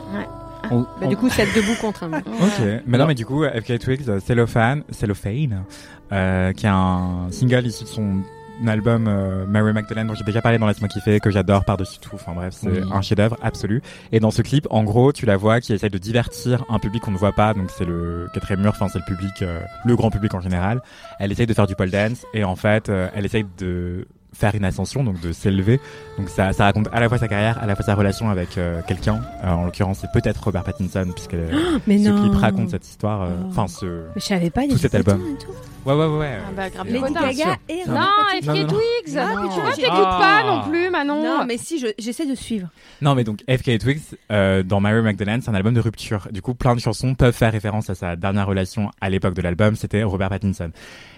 On- 0.71 0.81
Bah, 0.83 0.89
on- 1.03 1.09
du 1.09 1.17
coup, 1.17 1.29
c'est 1.29 1.47
debout 1.55 1.75
contre 1.81 2.05
un 2.05 2.09
mur. 2.09 2.19
Ok, 2.27 2.61
mais 2.87 2.99
non, 2.99 3.07
mais 3.07 3.15
du 3.15 3.27
coup, 3.27 3.45
FK 3.45 3.79
Twigs, 3.79 4.09
euh, 4.09 4.21
Cellophane, 4.21 4.83
Cellophane, 4.91 5.65
euh, 6.13 6.53
qui 6.53 6.67
est 6.67 6.71
un 6.71 7.29
single 7.31 7.67
issu 7.67 7.85
de 7.85 7.89
son 7.89 8.23
album 8.67 9.07
euh, 9.09 9.47
Mary 9.47 9.73
Magdalene 9.73 10.07
dont 10.07 10.15
j'ai 10.15 10.23
déjà 10.23 10.43
parlé 10.43 10.59
dans 10.59 10.67
Laisse-moi 10.67 10.89
kiffer, 10.89 11.19
que 11.19 11.31
j'adore 11.31 11.65
par-dessus 11.65 11.99
tout. 11.99 12.11
Enfin 12.15 12.33
bref, 12.35 12.53
c'est 12.55 12.69
Oui. 12.69 12.81
un 12.93 13.01
chef-d'œuvre 13.01 13.39
absolu. 13.43 13.81
Et 14.13 14.21
dans 14.21 14.31
ce 14.31 14.43
clip, 14.43 14.67
en 14.69 14.85
gros, 14.85 15.13
tu 15.15 15.25
la 15.25 15.39
vois 15.39 15.61
qui 15.63 15.73
essaye 15.73 15.89
de 15.89 15.97
divertir 15.97 16.63
un 16.69 16.79
public 16.79 17.03
qu'on 17.03 17.11
ne 17.13 17.17
voit 17.17 17.33
pas, 17.33 17.55
donc 17.55 17.71
c'est 17.71 17.87
le 17.87 18.29
quatrième 18.35 18.61
mur, 18.61 18.71
enfin 18.75 18.89
c'est 18.89 18.99
le 18.99 19.05
public, 19.07 19.41
euh, 19.41 19.61
le 19.87 19.97
grand 19.97 20.11
public 20.11 20.35
en 20.35 20.41
général. 20.41 20.83
Elle 21.19 21.33
essaye 21.33 21.47
de 21.47 21.55
faire 21.55 21.67
du 21.67 21.75
pole 21.75 21.91
dance 21.91 22.27
et 22.35 22.45
en 22.45 22.55
fait, 22.55 22.91
euh, 22.91 23.09
elle 23.15 23.25
essaye 23.25 23.47
de 23.59 24.07
faire 24.33 24.55
une 24.55 24.65
ascension, 24.65 25.05
donc 25.05 25.21
de 25.21 25.33
s'élever. 25.33 25.81
Donc 26.19 26.29
ça, 26.29 26.53
ça 26.53 26.65
raconte 26.65 26.89
à 26.93 27.01
la 27.01 27.09
fois 27.09 27.19
sa 27.19 27.29
carrière, 27.29 27.59
à 27.63 27.67
la 27.67 27.75
fois 27.77 27.85
sa 27.85 27.95
relation 27.95 28.31
avec 28.31 28.57
euh, 28.59 28.81
quelqu'un. 28.87 29.21
Euh, 29.45 29.49
en 29.51 29.65
l'occurrence, 29.65 29.99
c'est 30.01 30.11
peut-être 30.13 30.43
Robert 30.45 30.65
Pattinson, 30.65 31.09
puisque 31.15 31.37
Mais 31.87 31.99
ce 31.99 32.09
non. 32.09 32.21
clip 32.29 32.35
raconte 32.41 32.71
cette 32.71 32.87
histoire. 32.87 33.23
euh, 33.23 33.27
Oh. 33.43 33.47
Enfin, 33.51 33.67
ce 33.69 33.85
Mais 34.15 34.21
je 34.21 34.27
savais 34.27 34.51
pas, 34.51 34.67
tout 34.69 34.77
cet 34.77 34.95
album. 34.95 35.19
tatous 35.19 35.33
et 35.35 35.45
tout. 35.47 35.53
Ouais, 35.89 35.95
ouais, 35.95 36.19
ouais. 36.19 36.39
Ah 36.47 36.51
bah, 36.55 36.69
grave 36.69 36.87
Lady. 36.89 37.15
Gaga 37.15 37.57
et 37.69 37.85
Non, 37.89 37.95
Non, 37.95 38.07
FK. 38.43 38.67
Twigs 38.69 39.17
Ah, 39.17 39.29
mais 39.43 39.49
tu 39.55 39.61
vois, 39.61 39.73
t'écoutes 39.73 39.91
Ah. 39.95 40.19
pas 40.43 40.51
non 40.51 40.69
plus, 40.69 40.91
Manon 40.91 41.23
Non, 41.23 41.45
mais 41.47 41.57
si, 41.57 41.79
je- 41.79 41.87
j'essaie 41.99 42.27
de 42.27 42.35
suivre. 42.35 42.69
Non, 43.01 43.15
mais 43.15 43.25
donc 43.25 43.41
FK 43.49 43.79
Twigs 43.79 44.03
euh, 44.31 44.63
dans 44.63 44.81
Mary 44.81 45.01
Magdalene, 45.01 45.41
c'est 45.41 45.51
un 45.51 45.55
album 45.55 45.73
de 45.73 45.81
rupture. 45.81 46.29
Du 46.33 46.43
coup, 46.43 46.53
plein 46.55 46.75
de 46.75 46.81
chansons 46.81 47.15
peuvent 47.15 47.35
faire 47.35 47.51
référence 47.53 47.89
à 47.89 47.95
sa 47.95 48.15
dernière 48.17 48.47
relation 48.47 48.91
à 49.01 49.09
l'époque 49.09 49.33
de 49.35 49.41
l'album, 49.41 49.75
c'était 49.75 50.03
Robert 50.03 50.29
Pattinson. 50.29 50.71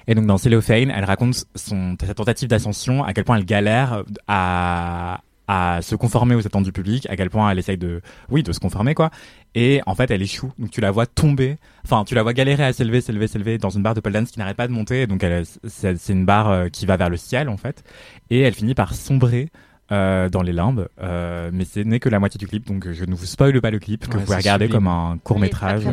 Et 0.07 0.15
donc 0.15 0.27
dans 0.27 0.39
Cellophane, 0.39 0.91
elle 0.91 1.05
raconte 1.05 1.45
son 1.57 1.97
sa 2.05 2.15
tentative 2.15 2.49
d'ascension, 2.49 3.02
à 3.05 3.13
quel 3.13 3.25
point 3.25 3.37
elle 3.37 3.45
galère 3.45 4.05
à 4.29 5.21
à 5.49 5.83
se 5.83 5.97
conformer 5.97 6.35
aux 6.37 6.47
attentes 6.47 6.65
du 6.65 6.73
public, 6.73 7.07
à 7.11 7.17
quel 7.17 7.29
point 7.29 7.51
elle 7.51 7.59
essaye 7.59 7.77
de 7.77 8.01
oui, 8.31 8.43
de 8.43 8.53
se 8.53 8.61
conformer 8.61 8.95
quoi. 8.95 9.11
Et 9.55 9.83
en 9.87 9.95
fait, 9.95 10.11
elle 10.11 10.23
échoue. 10.23 10.53
Donc 10.59 10.71
tu 10.71 10.81
la 10.81 10.91
vois 10.93 11.05
tomber, 11.05 11.59
enfin, 11.85 12.05
tu 12.05 12.15
la 12.15 12.23
vois 12.23 12.33
galérer 12.33 12.65
à 12.65 12.73
s'élever, 12.73 13.01
s'élever, 13.01 13.27
s'élever 13.27 13.59
dans 13.59 13.69
une 13.69 13.83
barre 13.83 13.95
de 13.95 14.01
pole 14.01 14.13
dance 14.13 14.31
qui 14.31 14.39
n'arrête 14.39 14.57
pas 14.57 14.69
de 14.69 14.73
monter. 14.73 15.07
Donc 15.07 15.23
elle 15.25 15.45
c'est 15.67 16.09
une 16.09 16.25
barre 16.25 16.49
euh, 16.49 16.69
qui 16.69 16.87
va 16.87 16.97
vers 16.97 17.11
le 17.11 17.17
ciel 17.17 17.49
en 17.49 17.57
fait 17.57 17.83
et 18.31 18.41
elle 18.41 18.55
finit 18.55 18.75
par 18.75 18.95
sombrer 18.95 19.51
euh, 19.91 20.31
dans 20.31 20.43
les 20.43 20.53
limbes, 20.53 20.89
euh, 21.03 21.51
mais 21.53 21.65
ce 21.67 21.81
n'est 21.81 21.99
que 22.01 22.09
la 22.09 22.19
moitié 22.19 22.39
du 22.39 22.47
clip, 22.47 22.67
donc 22.67 22.91
je 22.91 23.05
ne 23.05 23.15
vous 23.15 23.27
spoile 23.27 23.61
pas 23.61 23.71
le 23.71 23.79
clip, 23.79 24.07
que 24.07 24.13
Ouais, 24.13 24.21
vous 24.21 24.25
pouvez 24.25 24.37
regarder 24.39 24.65
sublime. 24.67 24.79
comme 24.85 24.89
un 24.89 25.19
court 25.23 25.39
métrage 25.39 25.85
Oui, 25.85 25.93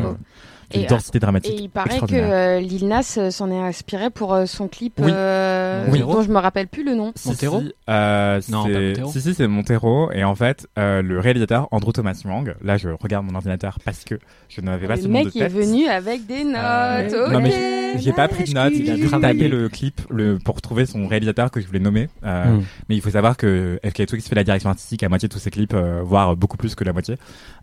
Et, 0.71 0.85
densité 0.85 1.17
Et 1.17 1.19
dramatique. 1.19 1.55
il 1.59 1.69
paraît 1.69 1.99
que 1.99 2.13
euh, 2.13 2.59
Lil 2.59 2.87
Nas 2.87 3.15
euh, 3.17 3.31
s'en 3.31 3.49
est 3.51 3.59
inspiré 3.59 4.09
pour 4.09 4.33
euh, 4.33 4.45
son 4.45 4.67
clip 4.67 4.93
Oui. 4.99 5.11
euh, 5.13 5.85
Oui. 5.89 5.99
dont 5.99 6.21
je 6.21 6.29
me 6.29 6.37
rappelle 6.37 6.67
plus 6.67 6.83
le 6.83 6.95
nom. 6.95 7.11
Montero 7.25 7.61
si, 7.61 7.73
euh, 7.89 8.39
Non, 8.49 8.63
c'est- 8.65 8.71
pas 8.73 8.79
Montero. 8.79 9.11
Si, 9.11 9.21
si, 9.21 9.33
c'est 9.33 9.47
Montero. 9.47 10.11
Et 10.11 10.23
en 10.23 10.35
fait, 10.35 10.67
euh, 10.77 11.01
le 11.01 11.19
réalisateur, 11.19 11.67
Andrew 11.71 11.91
Thomas 11.91 12.19
Young, 12.25 12.55
là, 12.63 12.77
je 12.77 12.89
regarde 12.89 13.25
mon 13.25 13.35
ordinateur 13.35 13.77
parce 13.83 14.03
que 14.03 14.15
je 14.47 14.61
n'avais 14.61 14.87
pas 14.87 14.95
Le 14.95 15.01
ce 15.01 15.07
nom 15.07 15.19
de 15.19 15.23
mec 15.25 15.33
tête. 15.33 15.41
est 15.43 15.47
venu 15.47 15.87
avec 15.87 16.25
des 16.27 16.43
notes. 16.43 16.55
Euh, 16.57 17.25
ok. 17.27 17.31
Non, 17.33 17.39
mais 17.41 17.97
j'ai- 17.99 18.13
pas 18.13 18.27
pris 18.27 18.43
de 18.43 18.53
notes. 18.53 18.73
J'ai 18.75 18.95
dû 18.95 19.07
travaillé. 19.07 19.39
taper 19.39 19.47
le 19.49 19.69
clip 19.69 20.01
le, 20.09 20.37
pour 20.37 20.61
trouver 20.61 20.85
son 20.85 21.07
réalisateur 21.07 21.51
que 21.51 21.61
je 21.61 21.67
voulais 21.67 21.79
nommer. 21.79 22.09
Euh, 22.25 22.45
Hmm. 22.45 22.63
Mais 22.89 22.95
il 22.95 23.01
faut 23.01 23.09
savoir 23.11 23.37
que 23.37 23.79
FK 23.83 24.05
Twigs 24.05 24.21
fait 24.23 24.35
la 24.35 24.43
direction 24.43 24.69
artistique 24.69 25.03
à 25.03 25.09
moitié 25.09 25.27
de 25.27 25.33
tous 25.33 25.39
ses 25.39 25.51
clips, 25.51 25.73
euh, 25.73 26.01
voire 26.03 26.35
beaucoup 26.35 26.57
plus 26.57 26.73
que 26.75 26.83
la 26.83 26.93
moitié, 26.93 27.15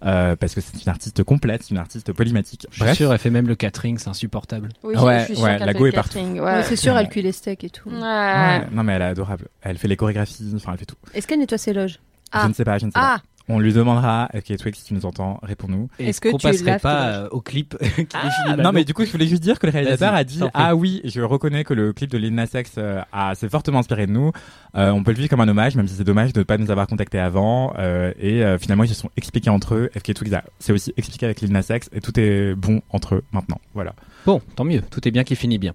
euh, 0.05 0.37
parce 0.37 0.55
que 0.55 0.61
c'est 0.61 0.83
une 0.85 0.89
artiste 0.91 1.23
complète, 1.25 1.63
c'est 1.63 1.71
une 1.71 1.79
artiste 1.79 2.13
polymatique. 2.13 2.67
Bref, 2.79 2.96
sûr, 2.97 3.13
elle 3.13 3.19
fait 3.19 3.31
même 3.31 3.47
le 3.49 3.55
catering, 3.55 3.99
c'est 3.99 4.09
insupportable. 4.09 4.71
Oui, 4.83 4.95
Ah 4.97 5.05
Ouais, 5.05 5.15
je, 5.15 5.21
je 5.21 5.25
suis 5.27 5.35
sûre 5.37 5.45
ouais, 5.45 5.57
qu'elle 5.59 5.67
la 5.67 5.73
go 5.75 5.87
est 5.87 5.93
partout. 5.93 6.09
catering, 6.19 6.41
Ouais, 6.41 6.45
Ouais. 6.57 6.63
c'est 6.65 6.77
sûr, 6.77 6.97
elle 6.97 7.09
cuit 7.09 7.23
les 7.23 7.33
steaks 7.33 7.65
et 7.65 7.71
tout. 7.71 7.89
Ouais. 7.89 8.01
ouais, 8.01 8.67
non 8.73 8.83
mais 8.83 8.95
elle 8.95 9.03
est 9.03 9.07
adorable. 9.07 9.49
Elle 9.63 9.79
fait 9.79 9.89
les 9.89 9.97
chorégraphies, 9.97 10.53
enfin 10.57 10.73
elle 10.73 10.79
fait 10.79 10.87
tout. 10.87 10.97
Est-ce 11.15 11.27
qu'elle 11.27 11.39
nettoie 11.39 11.59
ses 11.59 11.73
loges? 11.73 11.99
Ah. 12.33 12.43
Je 12.45 12.49
ne 12.49 12.53
sais 12.55 12.65
pas, 12.65 12.79
je 12.79 12.87
ne 12.87 12.91
sais 12.91 12.99
pas. 12.99 13.23
On 13.49 13.61
lui 13.61 13.73
demandera, 13.73 14.29
FK 14.35 14.57
Twigs, 14.57 14.75
si 14.75 14.85
tu 14.87 14.95
nous 14.95 15.07
entends, 15.07 15.39
réponds-nous. 15.43 15.89
Et 16.01 16.09
Est-ce 16.09 16.21
que 16.21 16.31
qu'on 16.31 16.37
tu 16.39 16.49
passerait 16.49 16.81
pas 16.81 17.07
euh, 17.11 17.29
au 17.31 17.41
clip 17.41 17.77
qui 17.81 17.87
définit 18.03 18.11
Ah, 18.49 18.57
non 18.57 18.73
mais 18.73 18.83
du 18.85 18.93
coup 18.93 19.05
je 19.05 19.13
voulais 19.13 19.29
juste 19.29 19.43
dire 19.43 19.59
que 19.61 19.67
le 19.67 19.73
réalisateur 19.73 20.13
a 20.15 20.25
dit 20.25 20.41
ah 20.53 20.75
oui 20.75 21.01
je 21.05 21.21
reconnais 21.21 21.63
que 21.63 21.73
le 21.73 21.93
clip 21.93 22.11
de 22.11 22.19
Lil 22.19 22.35
Nas 22.35 22.49
X 22.55 22.73
euh, 22.79 23.01
a 23.13 23.35
s'est 23.37 23.49
fortement 23.49 23.79
inspiré 23.79 24.07
de 24.07 24.13
nous 24.13 24.33
Euh, 24.77 24.91
on 24.91 25.03
peut 25.05 25.13
le 25.13 25.17
vivre 25.19 25.29
comme 25.31 25.41
un 25.41 25.49
hommage 25.49 25.77
même 25.77 25.87
si 25.87 25.95
c'est 25.95 26.05
dommage 26.05 26.33
de 26.33 26.41
ne 26.41 26.45
pas 26.45 26.59
nous 26.59 26.71
avoir 26.73 26.87
contacté 26.89 27.19
avant 27.21 27.73
euh, 27.79 28.13
et 28.19 28.45
euh, 28.45 28.59
finalement 28.59 28.83
ils 28.85 28.89
se 28.89 28.95
sont 28.95 29.11
expliqués 29.17 29.49
entre 29.51 29.75
eux 29.77 29.91
FK 29.97 30.13
Twigs 30.15 30.35
a- 30.35 30.45
s'est 30.59 30.73
aussi 30.73 30.93
expliqué 30.97 31.25
avec 31.27 31.41
Lil 31.41 31.53
Nas 31.53 31.67
X 31.71 31.89
et 31.93 32.01
tout 32.01 32.19
est 32.19 32.55
bon 32.57 32.83
entre 32.91 33.15
eux 33.15 33.23
maintenant 33.33 33.61
voilà 33.75 33.95
Bon, 34.27 34.43
tant 34.57 34.65
mieux, 34.65 34.83
tout 34.91 35.07
est 35.07 35.13
bien 35.13 35.23
qui 35.23 35.37
finit 35.37 35.59
bien. 35.59 35.75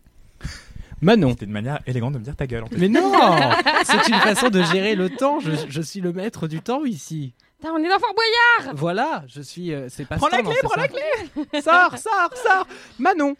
Manon. 1.01 1.29
c'était 1.31 1.45
une 1.45 1.51
manière 1.51 1.79
élégante 1.87 2.13
de 2.13 2.19
me 2.19 2.23
dire 2.23 2.35
ta 2.35 2.45
gueule 2.45 2.63
en 2.63 2.67
plus. 2.67 2.77
Mais 2.79 2.89
non 2.89 3.11
C'est 3.85 4.07
une 4.07 4.19
façon 4.19 4.49
de 4.49 4.61
gérer 4.61 4.93
le 4.95 5.09
temps, 5.09 5.39
je, 5.39 5.51
je 5.67 5.81
suis 5.81 5.99
le 5.99 6.13
maître 6.13 6.47
du 6.47 6.59
temps 6.61 6.85
ici. 6.85 7.33
Putain, 7.61 7.73
on 7.75 7.83
est 7.83 7.89
dans 7.89 7.99
Fort 7.99 8.15
Boyard 8.15 8.75
Voilà, 8.75 9.23
je 9.27 9.39
suis... 9.41 9.71
euh, 9.71 9.87
c'est 9.87 10.05
pas 10.05 10.15
Prends 10.17 10.29
la 10.29 10.41
clé, 10.41 10.49
non, 10.63 10.69
prends 10.69 10.81
la 10.81 11.61
ça 11.61 11.89
Sors, 11.89 11.97
sors, 11.99 12.37
sors 12.43 12.67
Manon, 12.97 13.35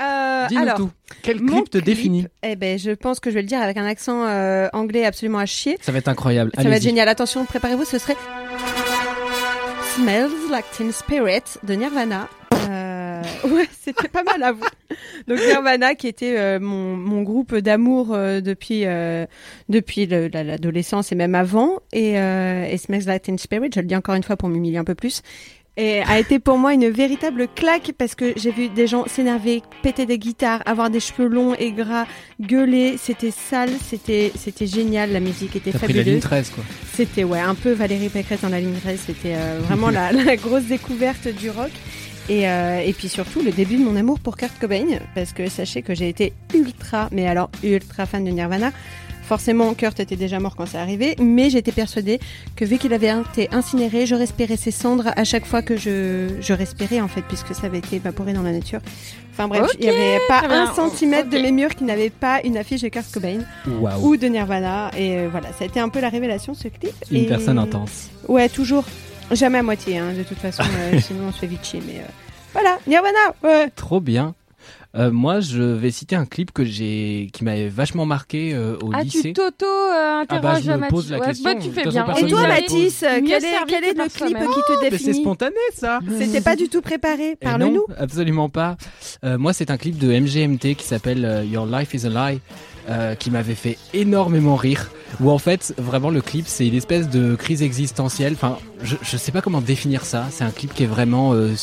euh, 0.00 0.46
dis-nous 0.48 0.62
alors, 0.62 0.76
tout. 0.76 0.90
Quel 1.22 1.38
clip 1.38 1.70
te 1.70 1.78
clip, 1.78 1.84
définit 1.84 2.26
Eh 2.42 2.56
ben, 2.56 2.78
je 2.78 2.90
pense 2.90 3.20
que 3.20 3.30
je 3.30 3.34
vais 3.34 3.42
le 3.42 3.46
dire 3.46 3.60
avec 3.60 3.76
un 3.76 3.84
accent 3.86 4.24
euh, 4.26 4.68
anglais 4.72 5.04
absolument 5.04 5.38
à 5.38 5.46
chier. 5.46 5.78
Ça 5.82 5.92
va 5.92 5.98
être 5.98 6.08
incroyable. 6.08 6.50
Ça 6.56 6.62
va 6.62 6.76
être 6.76 6.82
génial. 6.82 7.08
Attention, 7.08 7.44
préparez-vous, 7.44 7.84
ce 7.84 7.98
serait 7.98 8.16
Smells 9.94 10.50
Like 10.50 10.70
Teen 10.72 10.90
Spirit 10.90 11.42
de 11.62 11.74
Nirvana. 11.74 12.28
Euh, 12.68 12.91
ouais, 13.48 13.68
c'était 13.80 14.08
pas 14.08 14.22
mal 14.22 14.42
à 14.42 14.52
vous. 14.52 14.64
Donc 15.28 15.38
Nirvana, 15.46 15.94
qui 15.94 16.08
était 16.08 16.36
euh, 16.38 16.58
mon, 16.60 16.96
mon 16.96 17.22
groupe 17.22 17.54
d'amour 17.56 18.08
euh, 18.12 18.40
depuis 18.40 18.82
euh, 18.86 19.26
depuis 19.68 20.06
le- 20.06 20.28
la- 20.28 20.44
l'adolescence 20.44 21.12
et 21.12 21.14
même 21.14 21.34
avant. 21.34 21.80
Et, 21.92 22.18
euh, 22.18 22.64
et 22.68 22.76
Smells 22.78 23.04
Like 23.06 23.22
Teen 23.22 23.38
Spirit, 23.38 23.70
je 23.74 23.80
le 23.80 23.86
dis 23.86 23.96
encore 23.96 24.14
une 24.14 24.22
fois 24.22 24.36
pour 24.36 24.48
m'humilier 24.48 24.78
un 24.78 24.84
peu 24.84 24.94
plus. 24.94 25.22
Et 25.78 26.00
a 26.02 26.18
été 26.18 26.38
pour 26.38 26.58
moi 26.58 26.74
une 26.74 26.90
véritable 26.90 27.48
claque 27.48 27.92
parce 27.96 28.14
que 28.14 28.34
j'ai 28.36 28.50
vu 28.50 28.68
des 28.68 28.86
gens 28.86 29.06
s'énerver, 29.06 29.62
péter 29.82 30.04
des 30.04 30.18
guitares, 30.18 30.62
avoir 30.66 30.90
des 30.90 31.00
cheveux 31.00 31.28
longs 31.28 31.54
et 31.54 31.72
gras, 31.72 32.04
gueuler. 32.42 32.96
C'était 32.98 33.30
sale, 33.30 33.70
c'était 33.82 34.32
c'était 34.36 34.66
génial. 34.66 35.12
La 35.12 35.20
musique 35.20 35.56
était 35.56 35.72
T'as 35.72 35.78
pris 35.78 35.86
la 35.94 36.00
fabuleuse. 36.00 36.12
ligne 36.12 36.20
13, 36.20 36.50
quoi. 36.50 36.64
C'était 36.92 37.24
ouais 37.24 37.40
un 37.40 37.54
peu 37.54 37.72
Valérie 37.72 38.10
Pécresse 38.10 38.42
dans 38.42 38.50
la 38.50 38.60
ligne 38.60 38.74
13, 38.82 39.00
c'était 39.06 39.34
euh, 39.34 39.60
vraiment 39.62 39.88
la, 39.98 40.12
la 40.12 40.36
grosse 40.36 40.64
découverte 40.64 41.26
du 41.28 41.48
rock. 41.48 41.70
Et, 42.28 42.48
euh, 42.48 42.80
et 42.84 42.92
puis 42.92 43.08
surtout 43.08 43.42
le 43.42 43.50
début 43.50 43.76
de 43.76 43.82
mon 43.82 43.96
amour 43.96 44.20
pour 44.20 44.36
Kurt 44.36 44.52
Cobain, 44.60 44.86
parce 45.14 45.32
que 45.32 45.48
sachez 45.48 45.82
que 45.82 45.94
j'ai 45.94 46.08
été 46.08 46.32
ultra, 46.54 47.08
mais 47.10 47.26
alors 47.26 47.50
ultra 47.64 48.06
fan 48.06 48.24
de 48.24 48.30
Nirvana. 48.30 48.70
Forcément, 49.24 49.72
Kurt 49.74 49.98
était 50.00 50.16
déjà 50.16 50.40
mort 50.40 50.56
quand 50.56 50.66
c'est 50.66 50.78
arrivé, 50.78 51.14
mais 51.20 51.48
j'étais 51.48 51.72
persuadée 51.72 52.20
que 52.54 52.64
vu 52.64 52.76
qu'il 52.76 52.92
avait 52.92 53.12
été 53.32 53.48
incinéré, 53.52 54.04
je 54.04 54.14
respirais 54.14 54.56
ses 54.56 54.72
cendres 54.72 55.10
à 55.16 55.24
chaque 55.24 55.46
fois 55.46 55.62
que 55.62 55.76
je, 55.76 56.28
je 56.40 56.52
respirais 56.52 57.00
en 57.00 57.08
fait, 57.08 57.22
puisque 57.22 57.54
ça 57.54 57.66
avait 57.68 57.78
été 57.78 57.96
évaporé 57.96 58.32
dans 58.34 58.42
la 58.42 58.52
nature. 58.52 58.80
Enfin 59.32 59.48
bref, 59.48 59.70
il 59.78 59.86
n'y 59.86 59.88
avait 59.90 60.18
pas 60.28 60.42
un 60.50 60.74
centimètre 60.74 61.30
de 61.30 61.38
mes 61.38 61.52
murs 61.52 61.74
qui 61.74 61.84
n'avait 61.84 62.10
pas 62.10 62.40
une 62.44 62.58
affiche 62.58 62.82
de 62.82 62.88
Kurt 62.88 63.10
Cobain 63.12 63.38
Waouh. 63.66 64.06
ou 64.10 64.16
de 64.16 64.26
Nirvana. 64.26 64.90
Et 64.98 65.16
euh, 65.16 65.28
voilà, 65.30 65.48
ça 65.48 65.62
a 65.62 65.66
été 65.66 65.80
un 65.80 65.88
peu 65.88 66.00
la 66.00 66.10
révélation 66.10 66.52
ce 66.52 66.68
clip. 66.68 66.92
Une 67.10 67.24
Et- 67.24 67.26
personne 67.26 67.58
intense. 67.58 68.10
Ouais, 68.28 68.48
toujours. 68.48 68.84
Jamais 69.30 69.58
à 69.58 69.62
moitié, 69.62 69.98
hein, 69.98 70.12
de 70.16 70.22
toute 70.22 70.38
façon, 70.38 70.62
euh, 70.62 71.00
sinon 71.00 71.26
on 71.28 71.32
se 71.32 71.38
fait 71.38 71.46
vite 71.46 71.64
chier. 71.64 71.80
Mais 71.86 72.00
euh, 72.00 72.06
voilà, 72.52 72.78
Nirvana, 72.86 73.18
ouais. 73.42 73.70
Trop 73.74 74.00
bien. 74.00 74.34
Euh, 74.94 75.10
moi, 75.10 75.40
je 75.40 75.62
vais 75.62 75.90
citer 75.90 76.16
un 76.16 76.26
clip 76.26 76.52
que 76.52 76.66
j'ai, 76.66 77.30
qui 77.32 77.44
m'avait 77.44 77.68
vachement 77.70 78.04
marqué 78.04 78.52
euh, 78.52 78.76
au 78.82 78.90
Ah, 78.92 79.02
lycée. 79.02 79.22
tu 79.22 79.32
t'auto-interroges, 79.32 80.28
Ah 80.28 80.38
bah, 80.38 80.60
je 80.62 80.70
me 80.72 80.88
pose 80.90 81.10
la 81.10 81.18
Ouais, 81.18 81.28
question. 81.28 81.54
bah, 81.54 81.58
tu 81.58 81.70
fais 81.70 81.88
bien. 81.88 82.04
façon, 82.04 82.26
Et 82.26 82.28
toi, 82.28 82.46
Mathis, 82.46 82.98
quel 83.00 83.24
est, 83.42 83.54
quel 83.66 83.84
est 83.84 83.94
le 83.94 84.08
clip 84.10 84.36
qui 84.36 84.44
te 84.44 84.78
c'est 84.82 84.90
définit 84.90 85.14
spontané, 85.22 85.56
ça 85.74 86.00
C'était 86.18 86.42
pas 86.42 86.56
du 86.56 86.68
tout 86.68 86.82
préparé. 86.82 87.38
Eh 87.40 87.44
Parle-nous. 87.44 87.72
non, 87.72 87.84
absolument 87.96 88.50
pas. 88.50 88.76
Euh, 89.24 89.38
moi, 89.38 89.54
c'est 89.54 89.70
un 89.70 89.78
clip 89.78 89.96
de 89.96 90.08
MGMT 90.12 90.74
qui 90.74 90.84
s'appelle 90.84 91.24
euh, 91.24 91.42
Your 91.42 91.64
Life 91.64 91.94
is 91.94 92.04
a 92.04 92.10
Lie, 92.10 92.40
euh, 92.88 93.14
qui 93.14 93.30
m'avait 93.30 93.54
fait 93.54 93.78
énormément 93.94 94.56
rire. 94.56 94.90
Où 95.20 95.30
en 95.30 95.38
fait, 95.38 95.74
vraiment, 95.76 96.10
le 96.10 96.22
clip, 96.22 96.46
c'est 96.48 96.66
une 96.66 96.74
espèce 96.74 97.08
de 97.08 97.34
crise 97.34 97.62
existentielle. 97.62 98.32
Enfin, 98.32 98.58
je, 98.82 98.96
je 99.02 99.16
sais 99.16 99.30
pas 99.30 99.42
comment 99.42 99.60
définir 99.60 100.04
ça. 100.04 100.26
C'est 100.30 100.44
un 100.44 100.50
clip 100.50 100.72
qui 100.72 100.84
est 100.84 100.86
vraiment 100.86 101.34
euh. 101.34 101.54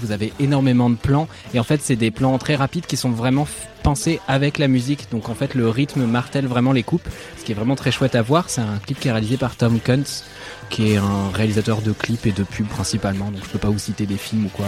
Vous 0.00 0.12
avez 0.12 0.32
énormément 0.40 0.90
de 0.90 0.96
plans. 0.96 1.28
Et 1.54 1.58
en 1.58 1.64
fait, 1.64 1.80
c'est 1.82 1.96
des 1.96 2.10
plans 2.10 2.36
très 2.38 2.56
rapides 2.56 2.86
qui 2.86 2.96
sont 2.96 3.10
vraiment 3.10 3.46
pensés 3.82 4.20
avec 4.28 4.58
la 4.58 4.68
musique. 4.68 5.06
Donc 5.10 5.28
en 5.28 5.34
fait, 5.34 5.54
le 5.54 5.68
rythme 5.68 6.04
martèle 6.04 6.46
vraiment 6.46 6.72
les 6.72 6.82
coupes. 6.82 7.08
Ce 7.38 7.44
qui 7.44 7.52
est 7.52 7.54
vraiment 7.54 7.76
très 7.76 7.90
chouette 7.90 8.14
à 8.14 8.22
voir. 8.22 8.50
C'est 8.50 8.60
un 8.60 8.78
clip 8.78 8.98
qui 9.00 9.08
est 9.08 9.12
réalisé 9.12 9.36
par 9.36 9.56
Tom 9.56 9.80
Kuntz, 9.80 10.24
qui 10.70 10.92
est 10.92 10.96
un 10.96 11.30
réalisateur 11.32 11.82
de 11.82 11.92
clips 11.92 12.26
et 12.26 12.32
de 12.32 12.42
pubs 12.42 12.66
principalement. 12.66 13.30
Donc 13.30 13.44
je 13.44 13.50
peux 13.50 13.58
pas 13.58 13.70
vous 13.70 13.78
citer 13.78 14.06
des 14.06 14.16
films 14.16 14.46
ou 14.46 14.50
quoi. 14.50 14.66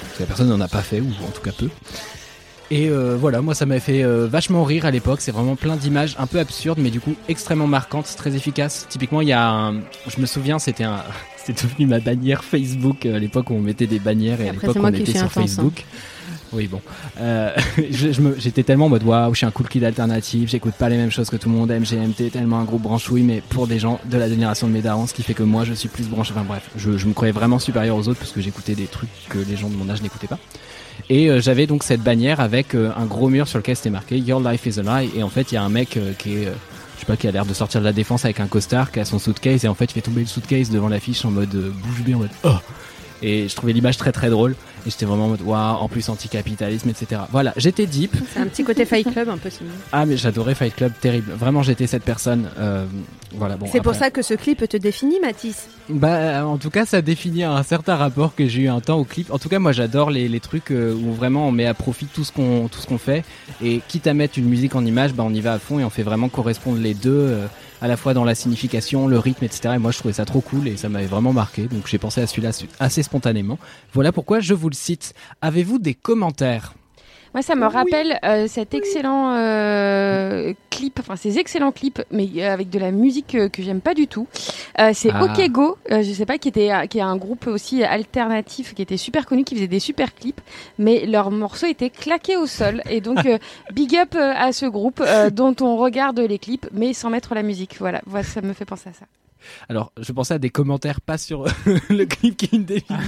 Parce 0.00 0.14
que 0.16 0.22
la 0.22 0.26
personne 0.26 0.48
n'en 0.48 0.60
a 0.60 0.68
pas 0.68 0.82
fait, 0.82 1.00
ou 1.00 1.08
en 1.08 1.30
tout 1.30 1.42
cas 1.42 1.52
peu. 1.52 1.68
Et 2.70 2.88
euh, 2.88 3.16
voilà, 3.16 3.42
moi 3.42 3.54
ça 3.54 3.64
m'a 3.64 3.78
fait 3.78 4.02
euh, 4.02 4.26
vachement 4.26 4.64
rire 4.64 4.86
à 4.86 4.90
l'époque. 4.90 5.20
C'est 5.20 5.30
vraiment 5.32 5.54
plein 5.56 5.76
d'images 5.76 6.16
un 6.18 6.26
peu 6.26 6.40
absurdes, 6.40 6.78
mais 6.80 6.90
du 6.90 7.00
coup 7.00 7.14
extrêmement 7.28 7.66
marquantes, 7.68 8.12
très 8.16 8.34
efficaces. 8.34 8.86
Typiquement, 8.88 9.20
il 9.20 9.28
y 9.28 9.32
a 9.32 9.48
un... 9.48 9.74
Je 10.08 10.20
me 10.20 10.26
souviens, 10.26 10.58
c'était 10.58 10.84
un... 10.84 11.02
C'était 11.46 11.62
devenu 11.68 11.86
ma 11.86 12.00
bannière 12.00 12.42
Facebook 12.42 13.06
euh, 13.06 13.14
à 13.14 13.18
l'époque 13.20 13.50
où 13.50 13.54
on 13.54 13.60
mettait 13.60 13.86
des 13.86 14.00
bannières 14.00 14.40
et 14.40 14.48
à 14.48 14.52
l'époque 14.52 14.76
on 14.80 14.88
était 14.88 15.12
sur 15.12 15.22
hein. 15.22 15.28
Facebook. 15.28 15.84
Oui, 16.52 16.66
bon. 16.66 16.80
Euh, 17.20 17.52
je- 17.90 18.10
je 18.10 18.20
me- 18.20 18.34
J'étais 18.36 18.64
tellement 18.64 18.86
en 18.86 18.88
mode 18.88 19.04
waouh, 19.04 19.32
je 19.32 19.36
suis 19.38 19.46
un 19.46 19.52
cool 19.52 19.68
kid 19.68 19.84
alternatif, 19.84 20.50
j'écoute 20.50 20.74
pas 20.74 20.88
les 20.88 20.96
mêmes 20.96 21.12
choses 21.12 21.30
que 21.30 21.36
tout 21.36 21.48
le 21.48 21.54
monde, 21.54 21.70
MGMT, 21.70 22.30
tellement 22.32 22.58
un 22.58 22.64
groupe 22.64 22.82
branchouille, 22.82 23.22
mais 23.22 23.42
pour 23.48 23.68
des 23.68 23.78
gens 23.78 24.00
de 24.10 24.18
la 24.18 24.28
génération 24.28 24.66
de 24.66 24.72
mes 24.72 24.82
darons, 24.82 25.06
ce 25.06 25.14
qui 25.14 25.22
fait 25.22 25.34
que 25.34 25.44
moi 25.44 25.62
je 25.64 25.72
suis 25.72 25.88
plus 25.88 26.08
branché. 26.08 26.32
Enfin 26.34 26.44
bref, 26.44 26.68
je, 26.76 26.96
je 26.98 27.06
me 27.06 27.12
croyais 27.12 27.30
vraiment 27.32 27.60
supérieur 27.60 27.96
aux 27.96 28.08
autres 28.08 28.18
parce 28.18 28.32
que 28.32 28.40
j'écoutais 28.40 28.74
des 28.74 28.86
trucs 28.86 29.10
que 29.28 29.38
les 29.38 29.56
gens 29.56 29.68
de 29.68 29.76
mon 29.76 29.88
âge 29.88 30.02
n'écoutaient 30.02 30.26
pas. 30.26 30.40
Et 31.08 31.30
euh, 31.30 31.40
j'avais 31.40 31.66
donc 31.66 31.82
cette 31.82 32.02
bannière 32.02 32.40
avec 32.40 32.74
euh, 32.74 32.90
un 32.96 33.04
gros 33.04 33.28
mur 33.28 33.46
sur 33.46 33.58
lequel 33.58 33.76
c'était 33.76 33.90
marqué 33.90 34.18
Your 34.18 34.40
Life 34.40 34.66
is 34.66 34.80
a 34.80 34.82
Lie. 34.82 35.10
Et 35.16 35.22
en 35.22 35.28
fait, 35.28 35.52
il 35.52 35.54
y 35.54 35.58
a 35.58 35.62
un 35.62 35.68
mec 35.68 35.96
euh, 35.96 36.12
qui 36.18 36.34
est, 36.34 36.46
euh, 36.46 36.52
je 36.96 37.00
sais 37.00 37.06
pas, 37.06 37.16
qui 37.16 37.28
a 37.28 37.30
l'air 37.30 37.46
de 37.46 37.54
sortir 37.54 37.80
de 37.80 37.86
la 37.86 37.92
défense 37.92 38.24
avec 38.24 38.40
un 38.40 38.46
costard, 38.46 38.90
qui 38.90 39.00
a 39.00 39.04
son 39.04 39.18
suitcase, 39.18 39.64
et 39.64 39.68
en 39.68 39.74
fait, 39.74 39.84
il 39.86 39.92
fait 39.92 40.00
tomber 40.00 40.22
le 40.22 40.26
suitcase 40.26 40.70
devant 40.70 40.88
l'affiche 40.88 41.24
en 41.24 41.30
mode 41.30 41.54
euh, 41.54 41.70
bouche 41.70 42.02
bée, 42.02 42.14
en 42.14 42.18
mode 42.18 42.30
oh. 42.44 42.56
Et 43.22 43.48
je 43.48 43.54
trouvais 43.54 43.72
l'image 43.72 43.96
très 43.96 44.12
très 44.12 44.30
drôle. 44.30 44.54
Et 44.86 44.90
j'étais 44.90 45.04
vraiment 45.04 45.24
en 45.24 45.28
mode, 45.28 45.42
waouh, 45.42 45.76
en 45.78 45.88
plus 45.88 46.08
anticapitalisme, 46.08 46.88
etc. 46.88 47.22
Voilà, 47.32 47.52
j'étais 47.56 47.86
deep. 47.86 48.14
C'est 48.32 48.40
un 48.40 48.46
petit 48.46 48.62
côté 48.64 48.84
Fight 48.84 49.10
Club 49.10 49.28
un 49.28 49.36
peu 49.36 49.50
sinon. 49.50 49.70
Ah, 49.92 50.06
mais 50.06 50.16
j'adorais 50.16 50.54
Fight 50.54 50.74
Club, 50.76 50.92
terrible. 51.00 51.32
Vraiment, 51.32 51.62
j'étais 51.62 51.86
cette 51.86 52.04
personne. 52.04 52.48
euh, 52.58 52.86
voilà, 53.32 53.56
bon. 53.56 53.66
c'est 53.70 53.80
pour 53.82 53.94
ça 53.94 54.10
que 54.10 54.22
ce 54.22 54.34
clip 54.34 54.66
te 54.68 54.76
définit, 54.76 55.18
Mathis. 55.20 55.66
Bah, 55.88 56.46
en 56.46 56.56
tout 56.58 56.70
cas, 56.70 56.86
ça 56.86 57.02
définit 57.02 57.42
un 57.42 57.62
certain 57.64 57.96
rapport 57.96 58.34
que 58.34 58.46
j'ai 58.46 58.62
eu 58.62 58.68
un 58.68 58.80
temps 58.80 58.98
au 58.98 59.04
clip. 59.04 59.30
En 59.32 59.38
tout 59.38 59.48
cas, 59.48 59.58
moi, 59.58 59.72
j'adore 59.72 60.10
les, 60.10 60.28
les 60.28 60.40
trucs 60.40 60.70
euh, 60.70 60.94
où 60.94 61.12
vraiment 61.12 61.48
on 61.48 61.52
met 61.52 61.66
à 61.66 61.74
profit 61.74 62.06
tout 62.06 62.24
ce 62.24 62.32
qu'on 62.32 62.68
tout 62.68 62.78
ce 62.80 62.86
qu'on 62.86 62.98
fait 62.98 63.24
et 63.62 63.80
quitte 63.88 64.06
à 64.06 64.14
mettre 64.14 64.38
une 64.38 64.46
musique 64.48 64.74
en 64.74 64.84
image, 64.86 65.12
bah 65.14 65.24
on 65.26 65.34
y 65.34 65.40
va 65.40 65.54
à 65.54 65.58
fond 65.58 65.78
et 65.80 65.84
on 65.84 65.90
fait 65.90 66.02
vraiment 66.02 66.28
correspondre 66.28 66.78
les 66.78 66.94
deux 66.94 67.10
euh, 67.10 67.46
à 67.80 67.88
la 67.88 67.96
fois 67.96 68.14
dans 68.14 68.24
la 68.24 68.34
signification, 68.34 69.08
le 69.08 69.18
rythme, 69.18 69.44
etc. 69.44 69.74
Et 69.74 69.78
moi, 69.78 69.90
je 69.90 69.98
trouvais 69.98 70.14
ça 70.14 70.24
trop 70.24 70.40
cool 70.40 70.68
et 70.68 70.76
ça 70.76 70.88
m'avait 70.88 71.06
vraiment 71.06 71.32
marqué. 71.32 71.66
Donc, 71.66 71.86
j'ai 71.86 71.98
pensé 71.98 72.20
à 72.20 72.26
celui-là 72.26 72.50
assez 72.80 73.02
spontanément. 73.02 73.58
Voilà 73.92 74.12
pourquoi 74.12 74.40
je 74.40 74.54
vous 74.54 74.68
le 74.68 74.74
cite. 74.74 75.14
Avez-vous 75.40 75.78
des 75.78 75.94
commentaires? 75.94 76.74
Moi, 77.34 77.42
ça 77.42 77.54
me 77.54 77.66
rappelle 77.66 78.18
euh, 78.24 78.46
cet 78.48 78.72
excellent 78.74 79.34
euh, 79.36 80.54
clip, 80.70 80.98
enfin 81.00 81.16
ces 81.16 81.38
excellents 81.38 81.72
clips, 81.72 82.02
mais 82.10 82.28
euh, 82.38 82.52
avec 82.52 82.70
de 82.70 82.78
la 82.78 82.90
musique 82.90 83.34
euh, 83.34 83.48
que 83.48 83.62
j'aime 83.62 83.80
pas 83.80 83.94
du 83.94 84.06
tout. 84.08 84.26
Euh, 84.80 84.90
c'est 84.94 85.10
Ah. 85.12 85.24
OK 85.24 85.48
Go, 85.50 85.76
euh, 85.90 86.02
je 86.02 86.12
sais 86.12 86.26
pas, 86.26 86.38
qui 86.38 86.48
était 86.48 86.70
qui 86.88 86.98
est 86.98 87.02
un 87.02 87.16
groupe 87.16 87.46
aussi 87.46 87.82
alternatif, 87.84 88.74
qui 88.74 88.82
était 88.82 88.96
super 88.96 89.26
connu, 89.26 89.44
qui 89.44 89.54
faisait 89.54 89.66
des 89.68 89.80
super 89.80 90.14
clips, 90.14 90.40
mais 90.78 91.06
leurs 91.06 91.30
morceaux 91.30 91.66
étaient 91.66 91.90
claqués 91.90 92.36
au 92.36 92.46
sol. 92.46 92.82
Et 92.88 93.00
donc 93.00 93.24
euh, 93.26 93.38
big 93.74 93.96
up 93.96 94.14
à 94.16 94.52
ce 94.52 94.66
groupe 94.66 95.02
euh, 95.04 95.30
dont 95.30 95.54
on 95.60 95.76
regarde 95.76 96.18
les 96.20 96.38
clips, 96.38 96.66
mais 96.72 96.92
sans 96.94 97.10
mettre 97.10 97.34
la 97.34 97.42
musique. 97.42 97.76
Voilà, 97.78 98.00
voilà, 98.06 98.24
ça 98.24 98.40
me 98.40 98.52
fait 98.52 98.64
penser 98.64 98.88
à 98.88 98.92
ça. 98.92 99.06
Alors, 99.68 99.92
je 100.00 100.12
pensais 100.12 100.34
à 100.34 100.38
des 100.38 100.50
commentaires, 100.50 101.00
pas 101.00 101.18
sur 101.18 101.44
le 101.88 102.04
clip 102.04 102.36
qui 102.36 102.58
me 102.58 102.64
définit. 102.64 102.98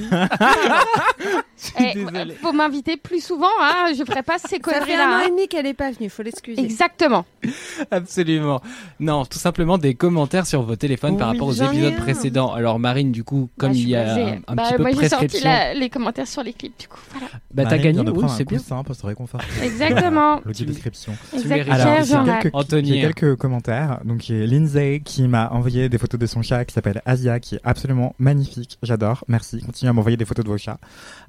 Désolé. 1.92 2.35
faut 2.40 2.52
m'inviter 2.52 2.97
plus 2.97 3.23
souvent, 3.25 3.47
hein, 3.61 3.92
je 3.97 4.04
ferai 4.04 4.23
pas 4.23 4.38
ces 4.38 4.42
Ça 4.42 4.49
fait 4.49 4.61
conneries 4.61 4.95
un 4.95 5.09
an 5.09 5.18
là. 5.18 5.25
et 5.26 5.30
demi 5.30 5.49
qu'elle 5.49 5.66
est 5.66 5.75
pas 5.75 5.90
venue, 5.90 6.09
faut 6.09 6.23
l'excuser. 6.23 6.61
Exactement. 6.62 7.25
Absolument. 7.90 8.61
Non, 9.00 9.25
tout 9.25 9.38
simplement 9.38 9.76
des 9.78 9.95
commentaires 9.95 10.47
sur 10.47 10.62
vos 10.62 10.76
téléphones 10.76 11.16
par 11.16 11.28
rapport 11.28 11.49
aux 11.49 11.52
épisodes 11.52 11.97
précédents. 11.97 12.52
Alors 12.52 12.78
Marine, 12.78 13.11
du 13.12 13.25
coup, 13.25 13.50
comme 13.59 13.71
Bah, 13.73 13.76
il 13.76 13.88
y 13.88 13.97
a 13.97 14.14
un, 14.14 14.38
un 14.47 14.54
bah, 14.54 14.62
petit 14.64 14.75
peu 14.75 14.83
moi 14.83 14.92
de 14.92 15.00
j'ai 15.00 15.09
sorti 15.09 15.26
prescription, 15.26 15.50
la- 15.50 15.75
les 15.75 15.90
commentaires 15.90 16.28
sur 16.28 16.42
les 16.42 16.52
clips, 16.52 16.78
du 16.78 16.88
coup. 16.88 17.00
Voilà. 17.12 17.26
bah 17.52 17.64
t'as 17.68 17.78
gagné. 17.78 18.00
Oui, 18.09 18.25
c'est 18.37 18.45
bien. 18.45 18.59
coussin 18.59 18.83
pour 18.85 18.95
se 18.95 19.04
réconforter. 19.04 19.47
Exactement. 19.62 20.40
L'audio 20.45 20.64
description. 20.66 21.12
Exactement. 21.35 21.75
Alors, 21.75 22.02
j'ai 22.04 22.33
quelques, 22.40 22.54
Anthony. 22.54 22.88
j'ai 22.88 23.00
quelques 23.00 23.37
commentaires. 23.37 24.00
Donc, 24.04 24.28
il 24.28 24.38
y 24.38 24.42
a 24.42 24.47
Lindsay 24.47 25.02
qui 25.04 25.26
m'a 25.26 25.50
envoyé 25.50 25.88
des 25.88 25.99
photos 25.99 26.21
de 26.21 26.26
son 26.28 26.42
chat 26.42 26.64
qui 26.64 26.73
s'appelle 26.75 27.02
Asia, 27.04 27.40
qui 27.40 27.56
est 27.56 27.61
absolument 27.64 28.14
magnifique. 28.18 28.78
J'adore. 28.82 29.25
Merci. 29.28 29.61
Continuez 29.61 29.90
à 29.90 29.92
m'envoyer 29.92 30.16
des 30.16 30.25
photos 30.25 30.44
de 30.44 30.50
vos 30.50 30.58
chats. 30.58 30.78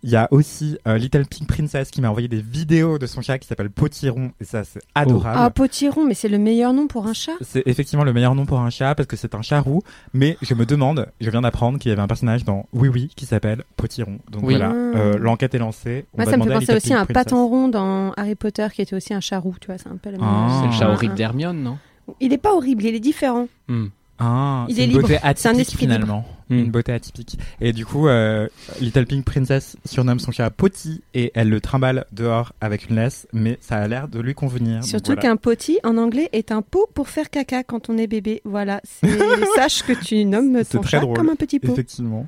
Il 0.03 0.09
y 0.09 0.15
a 0.15 0.27
aussi 0.31 0.77
euh, 0.87 0.97
Little 0.97 1.25
Pink 1.25 1.47
Princess 1.47 1.89
qui 1.89 2.01
m'a 2.01 2.09
envoyé 2.09 2.27
des 2.27 2.41
vidéos 2.41 2.99
de 2.99 3.07
son 3.07 3.21
chat 3.21 3.39
qui 3.39 3.47
s'appelle 3.47 3.69
Potiron. 3.69 4.31
Et 4.39 4.43
ça, 4.43 4.63
c'est 4.63 4.81
adorable. 4.95 5.37
Ah, 5.41 5.49
Potiron, 5.49 6.05
mais 6.05 6.13
c'est 6.13 6.29
le 6.29 6.37
meilleur 6.37 6.73
nom 6.73 6.87
pour 6.87 7.07
un 7.07 7.13
chat? 7.13 7.31
C'est 7.41 7.63
effectivement 7.65 8.03
le 8.03 8.13
meilleur 8.13 8.35
nom 8.35 8.45
pour 8.45 8.59
un 8.59 8.69
chat 8.69 8.93
parce 8.95 9.07
que 9.07 9.15
c'est 9.17 9.33
un 9.35 9.41
chat 9.41 9.59
roux. 9.61 9.81
Mais 10.13 10.37
je 10.41 10.53
me 10.53 10.65
demande, 10.65 11.07
je 11.21 11.29
viens 11.29 11.41
d'apprendre 11.41 11.79
qu'il 11.79 11.89
y 11.89 11.91
avait 11.91 12.01
un 12.01 12.07
personnage 12.07 12.43
dans 12.45 12.67
Oui 12.73 12.89
Oui 12.89 13.09
qui 13.15 13.25
s'appelle 13.25 13.63
Potiron. 13.77 14.19
Donc 14.29 14.43
Oui. 14.43 14.55
voilà, 14.55 14.69
Ah. 14.69 14.97
euh, 14.97 15.17
l'enquête 15.17 15.55
est 15.55 15.59
lancée. 15.59 16.05
On 16.13 16.17
Moi, 16.17 16.25
va 16.25 16.31
ça 16.31 16.37
me 16.37 16.43
fait 16.43 16.51
à 16.51 16.59
penser 16.59 16.75
aussi 16.75 16.93
à 16.93 16.99
un 17.01 17.05
paton 17.05 17.47
rond 17.47 17.67
dans 17.69 18.11
Harry 18.17 18.35
Potter 18.35 18.67
qui 18.73 18.81
était 18.81 18.95
aussi 18.95 19.13
un 19.13 19.19
chat 19.21 19.39
roux, 19.39 19.55
tu 19.59 19.67
vois, 19.67 19.77
c'est 19.77 19.87
un 19.89 19.97
peu 19.97 20.09
la 20.11 20.17
même 20.17 20.27
Ah. 20.29 20.59
C'est 20.61 20.67
le 20.67 20.73
chat 20.73 20.89
horrible 20.91 21.15
d'Hermione, 21.15 21.61
non? 21.63 21.77
Il 22.19 22.33
est 22.33 22.37
pas 22.39 22.53
horrible, 22.53 22.83
il 22.85 22.95
est 22.95 22.99
différent. 22.99 23.47
Hmm. 23.67 23.87
Ah, 24.19 24.65
Il 24.67 24.75
c'est 24.75 24.81
est 24.81 24.85
une 24.85 24.91
libre. 24.91 25.01
beauté 25.03 25.17
C'est 25.35 25.47
un 25.47 25.51
atypique 25.51 25.59
esprit 25.61 25.85
libre. 25.85 25.93
finalement. 25.95 26.25
Hmm. 26.49 26.57
Une 26.59 26.71
beauté 26.71 26.91
atypique. 26.93 27.37
Et 27.61 27.73
du 27.73 27.85
coup, 27.85 28.07
euh, 28.07 28.47
Little 28.81 29.05
Pink 29.05 29.23
Princess 29.23 29.77
surnomme 29.85 30.19
son 30.19 30.31
chat 30.31 30.49
Potty 30.49 31.03
et 31.13 31.31
elle 31.35 31.47
le 31.49 31.61
trimballe 31.61 32.05
dehors 32.11 32.53
avec 32.59 32.89
une 32.89 32.95
laisse, 32.95 33.27
mais 33.33 33.59
ça 33.61 33.75
a 33.75 33.87
l'air 33.87 34.07
de 34.07 34.19
lui 34.19 34.33
convenir. 34.33 34.83
Surtout 34.83 35.11
voilà. 35.13 35.21
qu'un 35.21 35.35
potty 35.35 35.77
en 35.83 35.95
anglais 35.97 36.27
est 36.33 36.51
un 36.51 36.63
pot 36.63 36.89
pour 36.95 37.07
faire 37.07 37.29
caca 37.29 37.63
quand 37.63 37.89
on 37.91 37.97
est 37.99 38.07
bébé. 38.07 38.41
Voilà, 38.45 38.81
sache 39.55 39.83
que 39.83 39.93
tu 39.93 40.25
nommes 40.25 40.63
ton 40.65 40.81
chat 40.81 40.99
drôle. 41.01 41.15
comme 41.15 41.29
un 41.29 41.35
petit 41.35 41.59
pot. 41.59 41.71
Effectivement. 41.71 42.25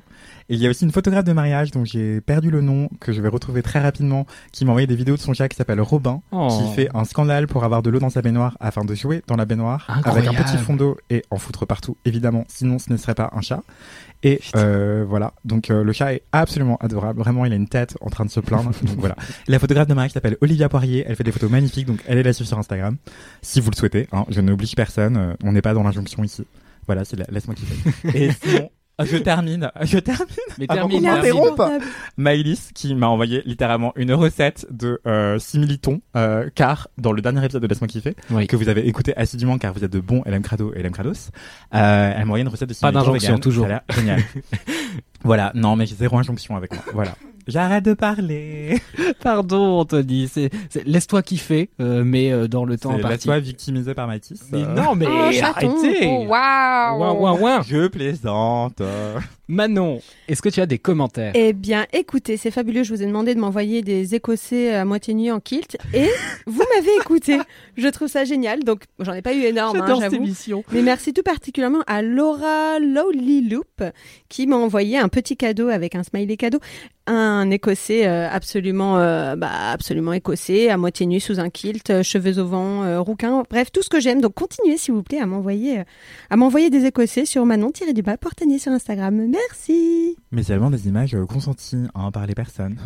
Et 0.52 0.56
il 0.56 0.60
y 0.60 0.66
a 0.66 0.70
aussi 0.70 0.84
une 0.84 0.92
photographe 0.92 1.24
de 1.24 1.32
mariage 1.32 1.70
dont 1.70 1.82
j'ai 1.82 2.20
perdu 2.20 2.50
le 2.50 2.60
nom, 2.60 2.90
que 3.00 3.10
je 3.10 3.22
vais 3.22 3.30
retrouver 3.30 3.62
très 3.62 3.80
rapidement, 3.80 4.26
qui 4.52 4.66
m'a 4.66 4.72
envoyé 4.72 4.86
des 4.86 4.94
vidéos 4.96 5.16
de 5.16 5.20
son 5.22 5.32
chat 5.32 5.48
qui 5.48 5.56
s'appelle 5.56 5.80
Robin, 5.80 6.20
Oh. 6.30 6.48
qui 6.48 6.74
fait 6.74 6.90
un 6.94 7.04
scandale 7.06 7.46
pour 7.46 7.64
avoir 7.64 7.80
de 7.82 7.88
l'eau 7.88 7.98
dans 7.98 8.10
sa 8.10 8.20
baignoire 8.20 8.58
afin 8.60 8.84
de 8.84 8.94
jouer 8.94 9.22
dans 9.26 9.36
la 9.36 9.46
baignoire 9.46 9.86
avec 10.04 10.26
un 10.26 10.34
petit 10.34 10.58
fond 10.58 10.76
d'eau 10.76 10.98
et 11.08 11.24
en 11.30 11.38
foutre 11.38 11.66
partout, 11.66 11.96
évidemment, 12.04 12.44
sinon 12.48 12.78
ce 12.78 12.92
ne 12.92 12.98
serait 12.98 13.14
pas 13.14 13.30
un 13.32 13.40
chat. 13.40 13.62
Et 14.22 14.42
euh, 14.54 15.06
voilà, 15.08 15.32
donc 15.46 15.70
euh, 15.70 15.82
le 15.82 15.92
chat 15.94 16.12
est 16.12 16.22
absolument 16.32 16.76
adorable, 16.82 17.20
vraiment 17.20 17.46
il 17.46 17.52
a 17.54 17.56
une 17.56 17.66
tête 17.68 17.96
en 18.02 18.10
train 18.10 18.26
de 18.26 18.30
se 18.30 18.40
plaindre, 18.40 18.72
donc 18.82 18.98
voilà. 18.98 19.16
La 19.48 19.58
photographe 19.58 19.88
de 19.88 19.94
mariage 19.94 20.12
s'appelle 20.12 20.36
Olivia 20.42 20.68
Poirier, 20.68 21.06
elle 21.08 21.16
fait 21.16 21.24
des 21.24 21.32
photos 21.32 21.50
magnifiques, 21.50 21.86
donc 21.86 22.00
allez 22.06 22.22
la 22.22 22.34
suivre 22.34 22.48
sur 22.48 22.58
Instagram, 22.58 22.98
si 23.40 23.60
vous 23.62 23.70
le 23.70 23.76
souhaitez, 23.76 24.06
hein, 24.12 24.26
je 24.28 24.42
n'oblige 24.42 24.76
personne, 24.76 25.16
euh, 25.16 25.32
on 25.44 25.52
n'est 25.52 25.62
pas 25.62 25.72
dans 25.72 25.82
l'injonction 25.82 26.22
ici. 26.22 26.44
Voilà, 26.86 27.06
c'est 27.06 27.16
la... 27.16 27.24
laisse-moi 27.30 27.54
kiffer. 27.54 27.90
Et 28.14 28.32
sinon, 28.32 28.68
je 29.02 29.16
termine, 29.16 29.70
je 29.82 29.98
termine 29.98 30.26
Mais 30.58 30.66
Avant 30.68 30.88
termine. 30.88 31.80
Maëlys 32.16 32.70
qui 32.74 32.94
m'a 32.94 33.08
envoyé 33.08 33.42
littéralement 33.46 33.92
une 33.96 34.12
recette 34.12 34.66
de 34.70 35.00
euh, 35.06 35.38
simili-thon, 35.38 36.00
euh, 36.16 36.48
car 36.54 36.88
dans 36.98 37.12
le 37.12 37.22
dernier 37.22 37.44
épisode 37.44 37.62
de 37.62 37.66
Laisse-moi 37.66 37.88
kiffer, 37.88 38.14
Oui. 38.30 38.46
que 38.46 38.56
vous 38.56 38.68
avez 38.68 38.86
écouté 38.86 39.16
assidûment 39.16 39.58
car 39.58 39.72
vous 39.72 39.84
êtes 39.84 39.92
de 39.92 40.00
bons 40.00 40.22
LM 40.26 40.42
Crado 40.42 40.72
et 40.74 40.82
LM 40.82 40.92
Crados, 40.92 41.30
euh, 41.74 42.12
elle 42.14 42.18
m'a 42.18 42.22
envoyé 42.24 42.42
une 42.42 42.48
recette 42.48 42.68
de 42.68 42.74
Pas 42.74 42.78
simili-thon 42.88 43.00
d'injonction, 43.00 43.38
toujours. 43.38 43.66
Ça 43.66 43.74
a 43.76 43.82
l'air 43.88 43.96
génial. 43.96 44.22
voilà, 45.24 45.52
non 45.54 45.76
mais 45.76 45.86
j'ai 45.86 45.94
zéro 45.96 46.18
injonction 46.18 46.56
avec 46.56 46.72
moi. 46.72 46.82
Voilà. 46.92 47.14
J'arrête 47.46 47.84
de 47.84 47.94
parler. 47.94 48.80
Pardon, 49.22 49.80
Anthony. 49.80 50.28
C'est, 50.32 50.50
c'est- 50.70 50.84
laisse-toi 50.86 51.22
kiffer, 51.22 51.70
euh, 51.80 52.02
mais 52.04 52.30
euh, 52.32 52.46
dans 52.48 52.64
le 52.64 52.76
temps 52.78 52.90
C'est 52.90 52.96
imparti. 52.98 53.14
laisse-toi 53.16 53.38
victimisé 53.40 53.94
par 53.94 54.06
Mathis. 54.06 54.42
Mais 54.52 54.62
euh, 54.62 54.74
non, 54.74 54.94
mais 54.94 55.06
Oh, 55.08 55.44
arrêtez. 55.44 56.06
Oh, 56.06 56.26
waouh. 56.28 56.98
Ouin, 57.00 57.12
ouin, 57.12 57.40
ouin. 57.40 57.62
Je 57.62 57.88
plaisante. 57.88 58.80
Manon, 59.52 60.00
est-ce 60.28 60.40
que 60.40 60.48
tu 60.48 60.62
as 60.62 60.66
des 60.66 60.78
commentaires? 60.78 61.32
Eh 61.34 61.52
bien, 61.52 61.84
écoutez, 61.92 62.38
c'est 62.38 62.50
fabuleux. 62.50 62.84
Je 62.84 62.94
vous 62.94 63.02
ai 63.02 63.06
demandé 63.06 63.34
de 63.34 63.40
m'envoyer 63.40 63.82
des 63.82 64.14
Écossais 64.14 64.74
à 64.74 64.86
moitié 64.86 65.12
nuit 65.12 65.30
en 65.30 65.40
kilt 65.40 65.76
et 65.92 66.08
vous 66.46 66.62
m'avez 66.74 66.96
écouté. 67.02 67.38
Je 67.76 67.88
trouve 67.88 68.08
ça 68.08 68.24
génial. 68.24 68.64
Donc, 68.64 68.84
j'en 68.98 69.12
ai 69.12 69.20
pas 69.20 69.34
eu 69.34 69.42
énorme, 69.42 69.78
hein, 69.82 69.98
cette 70.00 70.14
émission. 70.14 70.64
Mais 70.72 70.80
merci 70.80 71.12
tout 71.12 71.22
particulièrement 71.22 71.82
à 71.86 72.00
Laura 72.00 72.78
Lowly 72.78 73.46
Loop 73.46 73.84
qui 74.30 74.46
m'a 74.46 74.56
envoyé 74.56 74.96
un 74.96 75.08
petit 75.08 75.36
cadeau 75.36 75.68
avec 75.68 75.96
un 75.96 76.02
smiley 76.02 76.38
cadeau. 76.38 76.58
Un 77.08 77.50
écossais 77.50 78.06
euh, 78.06 78.30
absolument, 78.30 78.96
euh, 78.96 79.34
bah, 79.34 79.50
absolument 79.72 80.12
écossais, 80.12 80.70
à 80.70 80.76
moitié 80.76 81.04
nu 81.04 81.18
sous 81.18 81.40
un 81.40 81.50
kilt, 81.50 81.90
euh, 81.90 82.04
cheveux 82.04 82.38
au 82.38 82.46
vent, 82.46 83.02
rouquin, 83.02 83.42
bref, 83.50 83.72
tout 83.72 83.82
ce 83.82 83.88
que 83.90 83.98
j'aime. 83.98 84.20
Donc 84.20 84.34
continuez 84.34 84.76
s'il 84.76 84.94
vous 84.94 85.02
plaît 85.02 85.18
à 85.18 85.26
m'envoyer, 85.26 85.82
à 86.30 86.36
m'envoyer 86.36 86.70
des 86.70 86.86
écossais 86.86 87.24
sur 87.24 87.44
Manon-du-bas 87.44 88.18
Portanier 88.18 88.58
sur 88.58 88.72
Instagram. 88.72 89.16
Merci. 89.16 89.41
Mais 90.30 90.42
c'est 90.42 90.52
vraiment 90.52 90.70
des 90.70 90.88
images 90.88 91.16
consenties 91.28 91.86
hein, 91.94 92.10
par 92.10 92.26
les 92.26 92.34
personnes. 92.34 92.78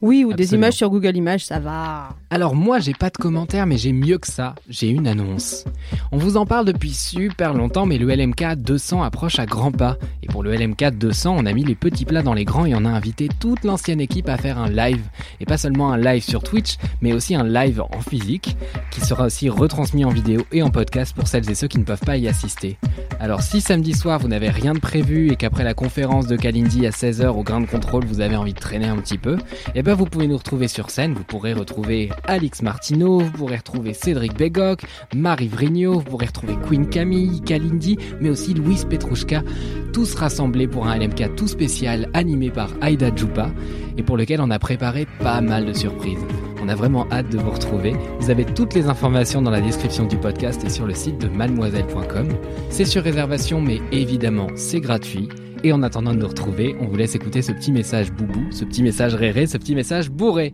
Oui, 0.00 0.24
ou 0.24 0.32
des 0.32 0.54
images 0.54 0.74
sur 0.74 0.90
Google 0.90 1.16
Images, 1.16 1.44
ça 1.44 1.58
va. 1.58 2.10
Alors 2.30 2.54
moi 2.54 2.78
j'ai 2.78 2.92
pas 2.92 3.10
de 3.10 3.16
commentaires 3.16 3.66
mais 3.66 3.78
j'ai 3.78 3.92
mieux 3.92 4.18
que 4.18 4.28
ça, 4.28 4.54
j'ai 4.68 4.88
une 4.90 5.08
annonce. 5.08 5.64
On 6.12 6.18
vous 6.18 6.36
en 6.36 6.46
parle 6.46 6.66
depuis 6.66 6.92
super 6.92 7.52
longtemps 7.52 7.84
mais 7.84 7.98
le 7.98 8.06
LMK 8.14 8.54
200 8.54 9.02
approche 9.02 9.40
à 9.40 9.46
grands 9.46 9.72
pas. 9.72 9.96
Et 10.22 10.28
pour 10.28 10.44
le 10.44 10.54
LMK 10.54 10.90
200 10.98 11.34
on 11.36 11.46
a 11.46 11.52
mis 11.52 11.64
les 11.64 11.74
petits 11.74 12.04
plats 12.04 12.22
dans 12.22 12.34
les 12.34 12.44
grands 12.44 12.64
et 12.64 12.76
on 12.76 12.84
a 12.84 12.90
invité 12.90 13.28
toute 13.40 13.64
l'ancienne 13.64 14.00
équipe 14.00 14.28
à 14.28 14.36
faire 14.36 14.58
un 14.58 14.68
live. 14.68 15.02
Et 15.40 15.46
pas 15.46 15.58
seulement 15.58 15.90
un 15.90 15.98
live 15.98 16.22
sur 16.22 16.44
Twitch 16.44 16.76
mais 17.00 17.12
aussi 17.12 17.34
un 17.34 17.44
live 17.44 17.80
en 17.80 18.00
physique 18.00 18.56
qui 18.92 19.00
sera 19.00 19.24
aussi 19.26 19.48
retransmis 19.48 20.04
en 20.04 20.10
vidéo 20.10 20.42
et 20.52 20.62
en 20.62 20.70
podcast 20.70 21.12
pour 21.12 21.26
celles 21.26 21.50
et 21.50 21.56
ceux 21.56 21.66
qui 21.66 21.78
ne 21.78 21.84
peuvent 21.84 21.98
pas 21.98 22.18
y 22.18 22.28
assister. 22.28 22.76
Alors 23.18 23.42
si 23.42 23.60
samedi 23.60 23.94
soir 23.94 24.20
vous 24.20 24.28
n'avez 24.28 24.50
rien 24.50 24.74
de 24.74 24.80
prévu 24.80 25.32
et 25.32 25.36
qu'après 25.36 25.64
la 25.64 25.74
conférence 25.74 26.28
de 26.28 26.36
Kalindi 26.36 26.86
à 26.86 26.90
16h 26.90 27.26
au 27.28 27.42
grain 27.42 27.60
de 27.60 27.66
contrôle 27.66 28.04
vous 28.04 28.20
avez 28.20 28.36
envie 28.36 28.54
de 28.54 28.60
traîner 28.60 28.86
un 28.86 28.96
petit 28.98 29.18
peu, 29.18 29.38
eh 29.74 29.82
ben 29.88 29.94
vous 29.94 30.04
pouvez 30.04 30.26
nous 30.26 30.36
retrouver 30.36 30.68
sur 30.68 30.90
scène, 30.90 31.14
vous 31.14 31.24
pourrez 31.24 31.54
retrouver 31.54 32.10
Alix 32.26 32.60
Martineau, 32.60 33.20
vous 33.20 33.30
pourrez 33.30 33.56
retrouver 33.56 33.94
Cédric 33.94 34.36
Bégoc, 34.36 34.82
Marie 35.16 35.48
Vrigno, 35.48 35.94
vous 35.94 36.02
pourrez 36.02 36.26
retrouver 36.26 36.58
Queen 36.68 36.90
Camille, 36.90 37.40
Kalindi, 37.40 37.96
mais 38.20 38.28
aussi 38.28 38.52
Louise 38.52 38.84
Petrouchka, 38.84 39.42
tous 39.94 40.14
rassemblés 40.14 40.68
pour 40.68 40.86
un 40.86 40.98
LMK 40.98 41.34
tout 41.36 41.48
spécial 41.48 42.10
animé 42.12 42.50
par 42.50 42.68
Aïda 42.82 43.16
Djoupa 43.16 43.50
et 43.96 44.02
pour 44.02 44.18
lequel 44.18 44.42
on 44.42 44.50
a 44.50 44.58
préparé 44.58 45.06
pas 45.20 45.40
mal 45.40 45.64
de 45.64 45.72
surprises. 45.72 46.20
On 46.62 46.68
a 46.68 46.74
vraiment 46.74 47.10
hâte 47.10 47.30
de 47.30 47.38
vous 47.38 47.50
retrouver. 47.50 47.96
Vous 48.20 48.28
avez 48.28 48.44
toutes 48.44 48.74
les 48.74 48.88
informations 48.88 49.40
dans 49.40 49.50
la 49.50 49.62
description 49.62 50.04
du 50.04 50.18
podcast 50.18 50.62
et 50.66 50.68
sur 50.68 50.84
le 50.84 50.92
site 50.92 51.16
de 51.16 51.28
mademoiselle.com. 51.28 52.28
C'est 52.68 52.84
sur 52.84 53.02
réservation, 53.02 53.62
mais 53.62 53.80
évidemment, 53.90 54.48
c'est 54.54 54.80
gratuit. 54.80 55.30
Et 55.64 55.72
en 55.72 55.82
attendant 55.82 56.14
de 56.14 56.18
nous 56.18 56.28
retrouver, 56.28 56.76
on 56.80 56.86
vous 56.86 56.96
laisse 56.96 57.16
écouter 57.16 57.42
ce 57.42 57.50
petit 57.50 57.72
message 57.72 58.12
boubou, 58.12 58.52
ce 58.52 58.64
petit 58.64 58.82
message 58.82 59.14
réré, 59.14 59.46
ce 59.46 59.58
petit 59.58 59.74
message 59.74 60.08
bourré. 60.08 60.52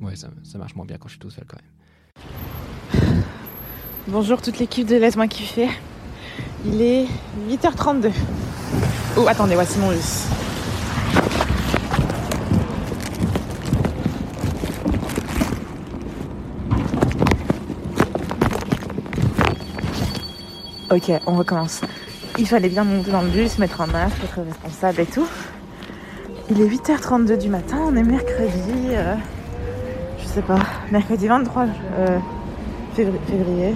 Ouais, 0.00 0.14
ça, 0.14 0.28
marche 0.56 0.76
moins 0.76 0.86
bien 0.86 0.98
quand 0.98 1.08
je 1.08 1.14
suis 1.14 1.18
tout 1.18 1.30
seul 1.30 1.44
quand 1.48 1.58
même. 3.02 3.22
Bonjour 4.08 4.40
toute 4.40 4.58
l'équipe 4.60 4.86
de 4.86 4.96
Laisse-moi 4.96 5.26
kiffer. 5.26 5.68
Il 6.64 6.80
est 6.80 7.06
8h32. 7.48 8.12
Oh, 9.16 9.26
attendez, 9.26 9.54
voici 9.54 9.78
mon 9.80 9.90
bus. 9.90 10.26
Ok, 20.90 21.12
on 21.26 21.36
recommence. 21.36 21.82
Il 22.40 22.48
fallait 22.48 22.70
bien 22.70 22.84
monter 22.84 23.10
dans 23.10 23.20
le 23.20 23.28
bus, 23.28 23.58
mettre 23.58 23.82
un 23.82 23.86
masque, 23.86 24.16
être 24.24 24.40
responsable 24.40 25.00
et 25.02 25.04
tout. 25.04 25.26
Il 26.50 26.58
est 26.62 26.66
8h32 26.66 27.36
du 27.36 27.50
matin, 27.50 27.76
on 27.86 27.94
est 27.94 28.02
mercredi, 28.02 28.72
euh, 28.92 29.14
je 30.18 30.24
sais 30.24 30.40
pas, 30.40 30.58
mercredi 30.90 31.28
23 31.28 31.66
euh, 31.98 32.18
février. 32.94 33.74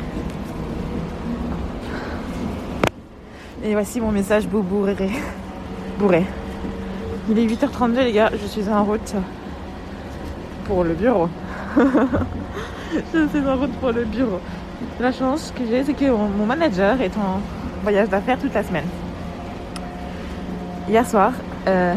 Et 3.63 3.75
voici 3.75 4.01
mon 4.01 4.11
message 4.11 4.49
bourré. 4.49 5.11
Bourré. 5.99 6.25
Il 7.29 7.39
est 7.39 7.47
8h32 7.47 8.03
les 8.03 8.13
gars, 8.13 8.31
je 8.33 8.47
suis 8.47 8.67
en 8.71 8.83
route 8.83 9.15
pour 10.65 10.85
le 10.85 10.95
bureau. 10.95 11.29
je 11.77 13.29
suis 13.29 13.47
en 13.47 13.57
route 13.57 13.75
pour 13.75 13.93
le 13.93 14.05
bureau. 14.07 14.41
La 15.01 15.13
chance 15.13 15.53
que 15.55 15.67
j'ai, 15.69 15.85
c'est 15.85 15.93
que 15.93 16.07
mon 16.07 16.47
manager 16.47 16.99
est 17.03 17.15
en 17.19 17.43
voyage 17.85 18.09
d'affaires 18.09 18.39
toute 18.39 18.55
la 18.55 18.65
semaine. 18.65 18.87
Hier 20.89 21.07
soir, 21.07 21.33
euh, 21.69 21.95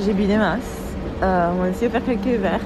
j'ai 0.00 0.12
bu 0.12 0.24
des 0.24 0.36
masses. 0.36 0.78
Euh, 1.22 1.50
on 1.58 1.64
a 1.64 1.68
essayé 1.68 1.88
de 1.88 1.92
faire 1.92 2.04
quelques 2.04 2.40
verres. 2.40 2.60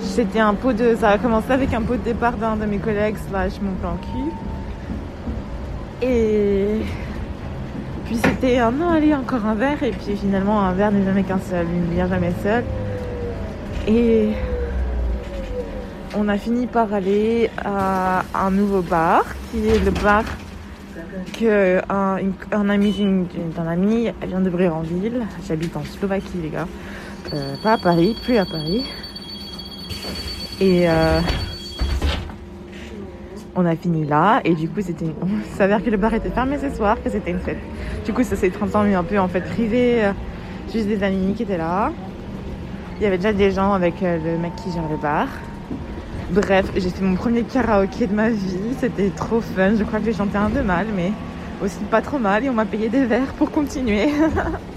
C'était 0.00 0.40
un 0.40 0.54
pot 0.54 0.72
de. 0.72 0.94
Ça 0.94 1.10
a 1.10 1.18
commencé 1.18 1.50
avec 1.50 1.74
un 1.74 1.82
pot 1.82 1.96
de 1.96 2.02
départ 2.02 2.34
d'un 2.34 2.56
de 2.56 2.66
mes 2.66 2.78
collègues 2.78 3.16
slash 3.28 3.60
mon 3.60 3.72
plan 3.72 3.96
cul. 4.00 4.32
Et 6.06 6.82
puis 8.04 8.18
c'était 8.22 8.58
un 8.58 8.72
non 8.72 8.90
allez 8.90 9.14
encore 9.14 9.46
un 9.46 9.54
verre 9.54 9.82
et 9.82 9.92
puis 9.92 10.16
finalement 10.16 10.60
un 10.60 10.72
verre 10.72 10.90
n'est 10.90 11.04
jamais 11.04 11.22
qu'un 11.22 11.38
seul, 11.38 11.66
une 11.66 11.94
bière 11.94 12.08
jamais 12.08 12.32
seule. 12.42 12.64
Et 13.86 14.30
on 16.16 16.28
a 16.28 16.36
fini 16.36 16.66
par 16.66 16.92
aller 16.92 17.50
à 17.64 18.22
un 18.34 18.50
nouveau 18.50 18.82
bar 18.82 19.24
qui 19.50 19.68
est 19.68 19.84
le 19.84 19.90
bar 19.92 20.24
que 21.38 21.80
un, 21.88 22.68
ami 22.68 23.26
d'un 23.56 23.74
vient 24.26 24.40
d'ouvrir 24.40 24.76
en 24.76 24.80
ville. 24.80 25.26
J'habite 25.46 25.76
en 25.76 25.84
Slovaquie 25.84 26.38
les 26.42 26.50
gars, 26.50 26.68
Euh, 27.32 27.54
pas 27.62 27.74
à 27.74 27.78
Paris, 27.78 28.16
plus 28.24 28.36
à 28.36 28.44
Paris. 28.44 28.84
Et 30.60 30.88
euh, 30.88 31.20
on 33.54 33.64
a 33.64 33.74
fini 33.76 34.06
là 34.06 34.40
et 34.44 34.54
du 34.54 34.68
coup 34.68 34.80
c'était 34.80 35.06
on 35.20 35.56
s'avère 35.56 35.82
que 35.82 35.90
le 35.90 35.96
bar 35.96 36.14
était 36.14 36.30
fermé 36.30 36.58
ce 36.58 36.74
soir, 36.74 37.02
que 37.02 37.10
c'était 37.10 37.30
une 37.30 37.40
fête. 37.40 37.58
Du 38.04 38.12
coup 38.12 38.22
ça 38.22 38.36
s'est 38.36 38.50
transformé 38.50 38.94
un 38.94 39.04
peu 39.04 39.18
en 39.18 39.28
fête 39.28 39.48
privée, 39.48 40.04
euh, 40.04 40.12
juste 40.72 40.88
des 40.88 41.02
amis 41.02 41.34
qui 41.34 41.44
étaient 41.44 41.58
là. 41.58 41.92
Il 42.98 43.04
y 43.04 43.06
avait 43.06 43.16
déjà 43.16 43.32
des 43.32 43.50
gens 43.50 43.72
avec 43.72 43.94
le 44.00 44.38
mec 44.38 44.52
qui 44.56 44.70
gère 44.70 44.88
le 44.88 44.96
bar. 44.96 45.26
Bref, 46.32 46.64
j'ai 46.74 46.88
fait 46.88 47.04
mon 47.04 47.14
premier 47.14 47.42
karaoké 47.42 48.06
de 48.06 48.14
ma 48.14 48.30
vie, 48.30 48.74
c'était 48.80 49.10
trop 49.10 49.42
fun. 49.42 49.76
Je 49.76 49.84
crois 49.84 49.98
que 49.98 50.06
j'ai 50.06 50.14
chanté 50.14 50.38
un 50.38 50.48
peu 50.48 50.62
mal, 50.62 50.86
mais 50.96 51.12
aussi 51.62 51.76
pas 51.90 52.00
trop 52.00 52.18
mal 52.18 52.42
et 52.42 52.48
on 52.48 52.54
m'a 52.54 52.64
payé 52.64 52.88
des 52.88 53.04
verres 53.04 53.34
pour 53.36 53.50
continuer. 53.50 54.08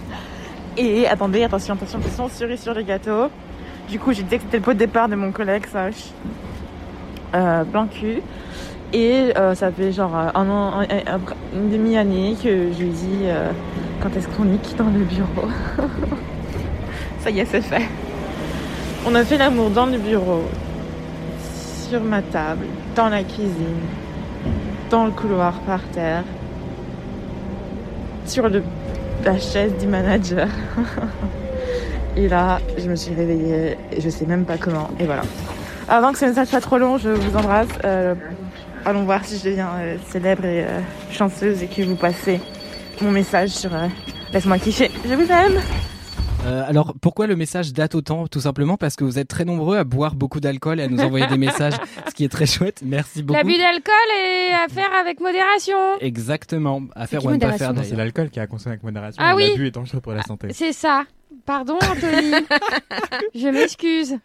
et 0.77 1.07
attendez, 1.07 1.43
attention, 1.43 1.75
attention, 1.75 1.99
attention, 1.99 2.27
cerise 2.27 2.59
sur 2.59 2.73
les 2.73 2.83
gâteaux. 2.83 3.29
Du 3.87 3.99
coup, 3.99 4.11
j'ai 4.11 4.23
dit 4.23 4.35
que 4.35 4.41
c'était 4.41 4.57
le 4.57 4.63
pot 4.63 4.73
de 4.73 4.79
départ 4.79 5.07
de 5.07 5.15
mon 5.15 5.31
collègue 5.31 5.65
Sach, 5.67 6.11
euh, 7.33 7.63
cul. 7.89 8.21
Et 8.91 9.31
euh, 9.37 9.55
ça 9.55 9.71
fait 9.71 9.93
genre 9.93 10.13
euh, 10.13 10.27
un 10.35 10.49
an, 10.49 10.81
une 11.53 11.69
demi-année 11.69 12.35
que 12.35 12.73
je 12.73 12.83
lui 12.83 12.89
dis 12.89 13.19
euh, 13.23 13.51
quand 14.01 14.13
est-ce 14.17 14.27
qu'on 14.27 14.43
nique 14.43 14.75
dans 14.77 14.89
le 14.89 15.05
bureau? 15.05 15.47
ça 17.21 17.29
y 17.29 17.39
est, 17.39 17.45
c'est 17.45 17.61
fait. 17.61 17.87
On 19.07 19.15
a 19.15 19.23
fait 19.23 19.37
l'amour 19.37 19.69
dans 19.69 19.85
le 19.85 19.97
bureau, 19.97 20.43
sur 21.95 22.03
ma 22.03 22.21
table, 22.21 22.65
dans 22.93 23.07
la 23.07 23.23
cuisine, 23.23 23.79
dans 24.89 25.05
le 25.05 25.11
couloir 25.11 25.53
par 25.61 25.79
terre, 25.93 26.23
sur 28.25 28.49
la 28.49 29.39
chaise 29.39 29.71
du 29.79 29.87
manager. 29.87 30.49
et 32.17 32.27
là, 32.27 32.59
je 32.77 32.89
me 32.89 32.97
suis 32.97 33.15
réveillée 33.15 33.77
et 33.93 34.01
je 34.01 34.09
sais 34.09 34.25
même 34.25 34.43
pas 34.43 34.57
comment. 34.57 34.89
Et 34.99 35.05
voilà. 35.05 35.21
Avant 35.87 36.11
que 36.11 36.17
ce 36.17 36.25
message 36.25 36.47
soit 36.47 36.59
trop 36.59 36.77
long, 36.77 36.97
je 36.97 37.11
vous 37.11 37.37
embrasse. 37.37 37.69
Euh, 37.85 38.13
allons 38.83 39.05
voir 39.05 39.23
si 39.23 39.37
je 39.37 39.45
deviens 39.45 39.69
euh, 39.79 39.95
célèbre 40.09 40.43
et 40.43 40.65
euh, 40.65 40.79
chanceuse 41.11 41.63
et 41.63 41.67
que 41.67 41.81
vous 41.83 41.95
passez 41.95 42.41
mon 42.99 43.11
message 43.11 43.51
sur 43.51 43.71
Laisse-moi 44.33 44.57
kiffer. 44.57 44.91
Je 45.07 45.13
vous 45.13 45.31
aime. 45.31 45.61
Euh, 46.45 46.63
alors 46.67 46.93
pourquoi 47.01 47.25
le 47.25 47.35
message 47.35 47.73
date 47.73 47.95
autant 47.95 48.27
Tout 48.27 48.41
simplement 48.41 48.77
parce 48.77 48.95
que 48.95 49.03
vous 49.03 49.17
êtes 49.17 49.27
très 49.27 49.45
nombreux 49.45 49.77
à 49.77 49.83
boire 49.83 50.15
beaucoup 50.15 50.39
d'alcool 50.39 50.79
et 50.79 50.83
à 50.83 50.87
nous 50.87 50.99
envoyer 50.99 51.25
des 51.25 51.37
messages, 51.37 51.73
ce 52.07 52.13
qui 52.13 52.23
est 52.23 52.29
très 52.29 52.45
chouette. 52.45 52.81
Merci 52.85 53.23
beaucoup. 53.23 53.37
L'abus 53.37 53.57
d'alcool 53.57 53.93
est 54.23 54.53
à 54.53 54.67
faire 54.69 54.93
avec 54.99 55.19
modération. 55.19 55.77
Exactement, 56.01 56.83
à 56.95 57.07
faire 57.07 57.21
qui 57.21 57.27
ou 57.27 57.29
à 57.29 57.33
ne 57.33 57.39
pas 57.39 57.47
modération 57.47 57.65
faire 57.65 57.73
Non, 57.73 57.81
c'est 57.83 57.95
l'alcool 57.95 58.29
qui 58.29 58.39
a 58.39 58.45
consommé 58.45 58.73
avec 58.73 58.83
modération. 58.83 59.21
Ah 59.25 59.31
et 59.31 59.35
oui. 59.35 59.49
L'abus 59.49 59.67
est 59.67 59.71
dangereux 59.71 60.01
pour 60.01 60.13
la 60.13 60.21
santé. 60.21 60.49
C'est 60.53 60.73
ça. 60.73 61.05
Pardon, 61.45 61.75
Anthony. 61.75 62.31
je 63.35 63.47
m'excuse. 63.47 64.17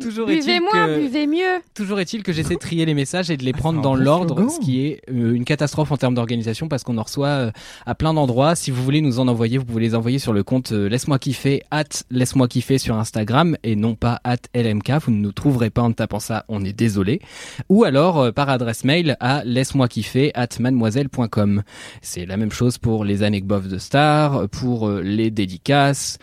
Toujours 0.00 0.30
est-il 0.30 0.40
Buvez 0.40 0.60
moins, 0.60 0.86
que... 0.86 1.00
buvez 1.00 1.26
mieux. 1.26 1.60
Toujours 1.74 2.00
est-il 2.00 2.22
que 2.22 2.32
j'essaie 2.32 2.54
de 2.54 2.60
trier 2.60 2.84
les 2.84 2.94
messages 2.94 3.30
et 3.30 3.36
de 3.36 3.44
les 3.44 3.52
Ah, 3.54 3.58
prendre 3.58 3.80
dans 3.80 3.94
l'ordre, 3.94 4.50
ce 4.50 4.60
qui 4.60 4.86
est 4.86 5.02
euh, 5.10 5.32
une 5.32 5.44
catastrophe 5.44 5.92
en 5.92 5.96
termes 5.96 6.14
d'organisation 6.14 6.68
parce 6.68 6.82
qu'on 6.82 6.98
en 6.98 7.02
reçoit 7.02 7.28
euh, 7.28 7.50
à 7.86 7.94
plein 7.94 8.14
d'endroits. 8.14 8.54
Si 8.54 8.70
vous 8.70 8.82
voulez 8.82 9.00
nous 9.00 9.20
en 9.20 9.28
envoyer, 9.28 9.58
vous 9.58 9.64
pouvez 9.64 9.82
les 9.82 9.94
envoyer 9.94 10.18
sur 10.18 10.32
le 10.32 10.42
compte 10.42 10.72
euh, 10.72 10.88
laisse-moi 10.88 11.18
kiffer 11.18 11.62
at 11.70 11.84
laisse-moi 12.10 12.48
kiffer 12.48 12.78
sur 12.78 12.96
Instagram 12.96 13.56
et 13.62 13.76
non 13.76 13.94
pas 13.94 14.20
at 14.24 14.36
LMK. 14.54 14.90
Vous 15.04 15.12
ne 15.12 15.18
nous 15.18 15.32
trouverez 15.32 15.70
pas 15.70 15.82
en 15.82 15.92
tapant 15.92 16.20
ça, 16.20 16.44
on 16.48 16.64
est 16.64 16.72
désolé. 16.72 17.20
Ou 17.68 17.84
alors 17.84 18.18
euh, 18.18 18.32
par 18.32 18.48
adresse 18.48 18.84
mail 18.84 19.16
à 19.20 19.42
laisse-moi 19.44 19.88
kiffer 19.88 20.32
at 20.34 20.48
mademoiselle.com. 20.58 21.62
C'est 22.02 22.26
la 22.26 22.36
même 22.36 22.52
chose 22.52 22.78
pour 22.78 23.04
les 23.04 23.22
anecdotes 23.22 23.68
de 23.68 23.78
stars, 23.78 24.48
pour 24.48 24.88
euh, 24.88 25.00
les 25.02 25.30
dédicaces 25.30 26.18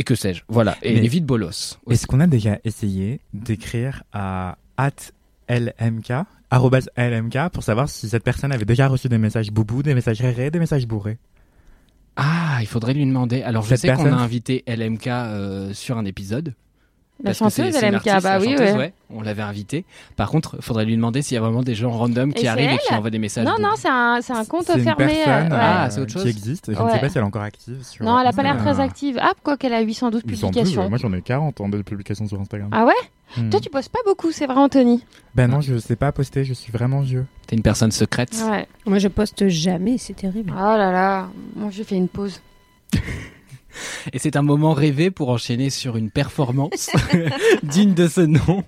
et 0.00 0.02
que 0.02 0.14
sais-je. 0.14 0.42
Voilà. 0.48 0.78
Et 0.82 0.94
Mais- 0.94 1.00
les 1.02 1.08
vides 1.08 1.26
bolos. 1.26 1.78
Est-ce 1.90 2.06
qu'on 2.06 2.20
a 2.20 2.26
déjà 2.26 2.58
essayé 2.64 3.20
d'écrire 3.34 4.02
à 4.14 4.56
lmk 5.46 6.12
arrobase 6.48 6.88
lmk 6.96 7.50
pour 7.52 7.62
savoir 7.62 7.86
si 7.90 8.08
cette 8.08 8.24
personne 8.24 8.50
avait 8.50 8.64
déjà 8.64 8.88
reçu 8.88 9.10
des 9.10 9.18
messages 9.18 9.50
boubou, 9.50 9.82
des 9.82 9.94
messages 9.94 10.22
rérés, 10.22 10.50
des 10.50 10.58
messages 10.58 10.86
bourrés? 10.86 11.18
Ah, 12.16 12.58
il 12.62 12.66
faudrait 12.66 12.94
lui 12.94 13.04
demander. 13.04 13.42
Alors, 13.42 13.62
je 13.62 13.74
sais 13.74 13.92
qu'on 13.92 14.06
a 14.06 14.16
invité 14.16 14.64
LMK 14.66 15.06
euh, 15.06 15.74
sur 15.74 15.98
un 15.98 16.06
épisode. 16.06 16.54
La 17.22 17.32
chanteuse 17.34 17.74
c'est 17.74 17.90
LMK, 17.90 18.04
bah 18.04 18.20
la 18.22 18.40
oui, 18.40 18.50
chanteuse, 18.52 18.76
ouais. 18.76 18.92
On 19.10 19.20
l'avait 19.20 19.42
invité. 19.42 19.84
Par 20.16 20.30
contre, 20.30 20.56
il 20.58 20.62
faudrait 20.62 20.84
lui 20.84 20.96
demander 20.96 21.20
s'il 21.22 21.34
y 21.34 21.38
a 21.38 21.40
vraiment 21.40 21.62
des 21.62 21.74
gens 21.74 21.90
random 21.90 22.32
qui 22.32 22.44
Et 22.46 22.48
arrivent 22.48 22.70
et 22.70 22.78
qui 22.78 22.94
envoient 22.94 23.10
des 23.10 23.18
messages. 23.18 23.44
Non, 23.44 23.56
de- 23.56 23.62
non, 23.62 23.70
c'est 23.76 23.88
un, 23.90 24.20
c'est 24.22 24.32
un 24.32 24.44
compte 24.44 24.64
C'est 24.66 24.78
une 24.78 24.84
fermé. 24.84 25.04
euh, 25.04 25.24
personne 25.24 25.52
ouais. 25.52 25.58
Ah, 25.60 25.84
euh, 25.84 25.90
c'est 25.90 26.00
autre 26.00 26.12
chose. 26.12 26.22
qui 26.22 26.28
existe. 26.28 26.72
Je 26.72 26.78
ne 26.78 26.84
Ouais. 26.84 26.92
sais 26.92 26.98
pas 27.00 27.08
si 27.08 27.18
elle 27.18 27.24
est 27.24 27.26
encore 27.26 27.42
active. 27.42 27.82
Sur 27.82 28.04
Non, 28.04 28.18
elle 28.20 28.26
a 28.26 28.32
pas 28.32 28.42
l'air 28.42 28.56
très 28.58 28.80
active. 28.80 29.18
Ah, 29.20 29.32
quoi 29.42 29.56
qu'elle 29.56 29.74
a 29.74 29.80
812 29.80 30.22
Il 30.26 30.36
semble 30.36 30.52
publications. 30.54 30.82
plus, 30.82 30.88
Moi 30.90 30.98
j'en 30.98 31.12
ai 31.12 31.22
40 31.22 31.60
hein, 31.60 31.68
de 31.68 31.82
publications 31.82 32.26
sur 32.26 32.40
Instagram. 32.40 32.68
Ah 32.72 32.86
ouais? 32.86 32.92
Hmm. 33.36 33.48
Toi, 33.50 33.60
tu 33.60 33.68
postes 33.70 33.90
pas 33.92 34.00
beaucoup, 34.06 34.32
c'est 34.32 34.46
vrai, 34.46 34.56
Anthony? 34.56 35.04
Ben 35.34 35.48
non, 35.48 35.60
je 35.60 35.78
sais 35.78 35.94
pas 35.96 36.10
poster, 36.12 36.44
je 36.44 36.52
suis 36.54 36.72
vraiment 36.72 37.00
vieux. 37.00 37.26
T'es 37.46 37.54
une 37.56 37.62
personne 37.62 37.92
secrète. 37.92 38.34
Ouais. 38.50 38.66
Moi, 38.86 38.98
je 38.98 39.08
poste 39.08 39.46
jamais, 39.48 39.98
c'est 39.98 40.14
terrible. 40.14 40.52
Oh 40.56 40.60
là 40.60 40.90
là. 40.90 41.28
Moi, 41.54 41.70
je 41.70 41.82
fais 41.82 41.96
une 41.96 42.08
pause. 42.08 42.40
Et 44.12 44.18
c'est 44.18 44.36
un 44.36 44.42
moment 44.42 44.72
rêvé 44.72 45.10
pour 45.10 45.28
enchaîner 45.30 45.70
sur 45.70 45.96
une 45.96 46.10
performance 46.10 46.90
digne 47.62 47.94
de 47.94 48.08
ce 48.08 48.20
nom. 48.20 48.64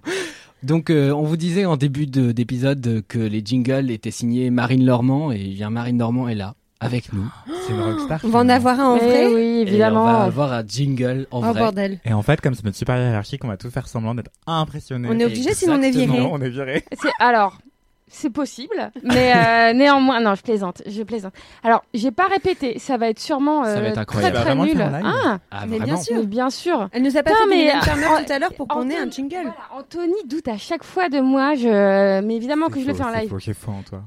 Donc, 0.63 0.91
euh, 0.91 1.11
on 1.11 1.23
vous 1.25 1.37
disait 1.37 1.65
en 1.65 1.77
début 1.77 2.07
de- 2.07 2.31
d'épisode 2.33 3.03
que 3.09 3.19
les 3.19 3.43
jingles 3.45 3.91
étaient 3.91 4.11
signés 4.13 4.51
Marine 4.51 4.85
Lormand 4.87 5.33
et 5.33 5.39
bien 5.49 5.71
Marine 5.71 5.97
Normand 5.97 6.29
est 6.29 6.35
là 6.37 6.55
avec 6.79 7.13
nous. 7.13 7.29
C'est 7.67 7.73
une 7.73 7.81
rockstar. 7.81 8.21
On 8.25 8.29
va 8.29 8.41
en 8.41 8.49
avoir 8.49 8.79
un 8.81 8.87
en 8.95 8.97
Eh 8.97 9.05
vrai 9.05 9.27
oui, 9.27 9.41
Et 9.41 9.59
on 9.59 9.67
évidemment. 9.69 10.05
va 10.05 10.23
avoir 10.23 10.53
un 10.53 10.65
jingle 10.67 11.27
en 11.31 11.39
Oh 11.39 11.53
vrai. 11.53 11.61
bordel. 11.61 12.01
Et 12.05 12.13
en 12.13 12.23
fait, 12.23 12.41
comme 12.41 12.55
c'est 12.55 12.65
notre 12.65 12.77
super 12.77 12.97
hiérarchique, 12.97 13.45
on 13.45 13.49
va 13.49 13.57
tout 13.57 13.71
faire 13.71 13.87
semblant 13.89 14.15
d'être 14.17 14.31
impressionné. 14.47 15.09
On 15.11 15.19
est 15.19 15.25
obligé 15.25 15.55
sinon 15.55 15.75
on 15.75 15.83
est 15.83 15.91
viré. 15.91 16.07
Non, 16.07 16.31
on 16.33 16.41
est 16.41 16.49
viré. 16.51 16.85
C'est 17.01 17.11
alors. 17.21 17.59
C'est 18.09 18.31
possible, 18.31 18.91
mais 19.03 19.33
euh, 19.35 19.73
néanmoins, 19.75 20.21
non, 20.21 20.35
je 20.35 20.43
plaisante, 20.43 20.83
je 20.87 21.03
plaisante. 21.03 21.33
Alors, 21.65 21.83
j'ai 21.95 22.11
pas 22.11 22.27
répété, 22.27 22.79
ça 22.79 22.99
va 22.99 23.09
être 23.09 23.19
sûrement 23.19 23.65
Ça 23.65 23.81
va 23.81 23.87
euh, 23.87 23.91
être 23.93 24.05
très 24.05 24.31
très 24.31 24.55
nul. 24.55 24.81
Ah, 25.05 25.39
Ah, 25.51 25.65
Mais 25.67 25.81
bien 25.81 25.97
sûr. 25.97 26.17
mais 26.17 26.27
bien 26.27 26.51
sûr. 26.51 26.89
Elle 26.93 27.03
nous 27.03 27.17
a 27.17 27.23
pas 27.23 27.31
Non, 27.31 27.37
fait 27.39 27.47
mais, 27.49 27.71
euh, 27.75 27.81
tout 28.25 28.33
à 28.33 28.39
l'heure 28.39 28.53
pour 28.55 28.69
qu'on 28.69 28.91
ait 28.91 28.99
un 28.99 29.11
jingle. 29.11 29.37
Voilà, 29.43 29.55
Anthony 29.75 30.15
doute 30.27 30.47
à 30.49 30.59
chaque 30.59 30.85
fois 30.85 31.09
de 31.09 31.21
moi, 31.21 31.55
je... 31.55 32.21
mais 32.21 32.37
évidemment 32.37 32.69
que 32.69 32.81
je 32.81 32.87
le 32.87 32.93
C'est 32.93 32.99
fais 32.99 33.05
en 33.05 33.11
live. 33.11 33.21
C'est 33.23 33.29
faux, 33.29 33.39
j'ai 33.39 33.55
faux 33.55 33.73
en 33.73 33.83
toi. 33.83 34.03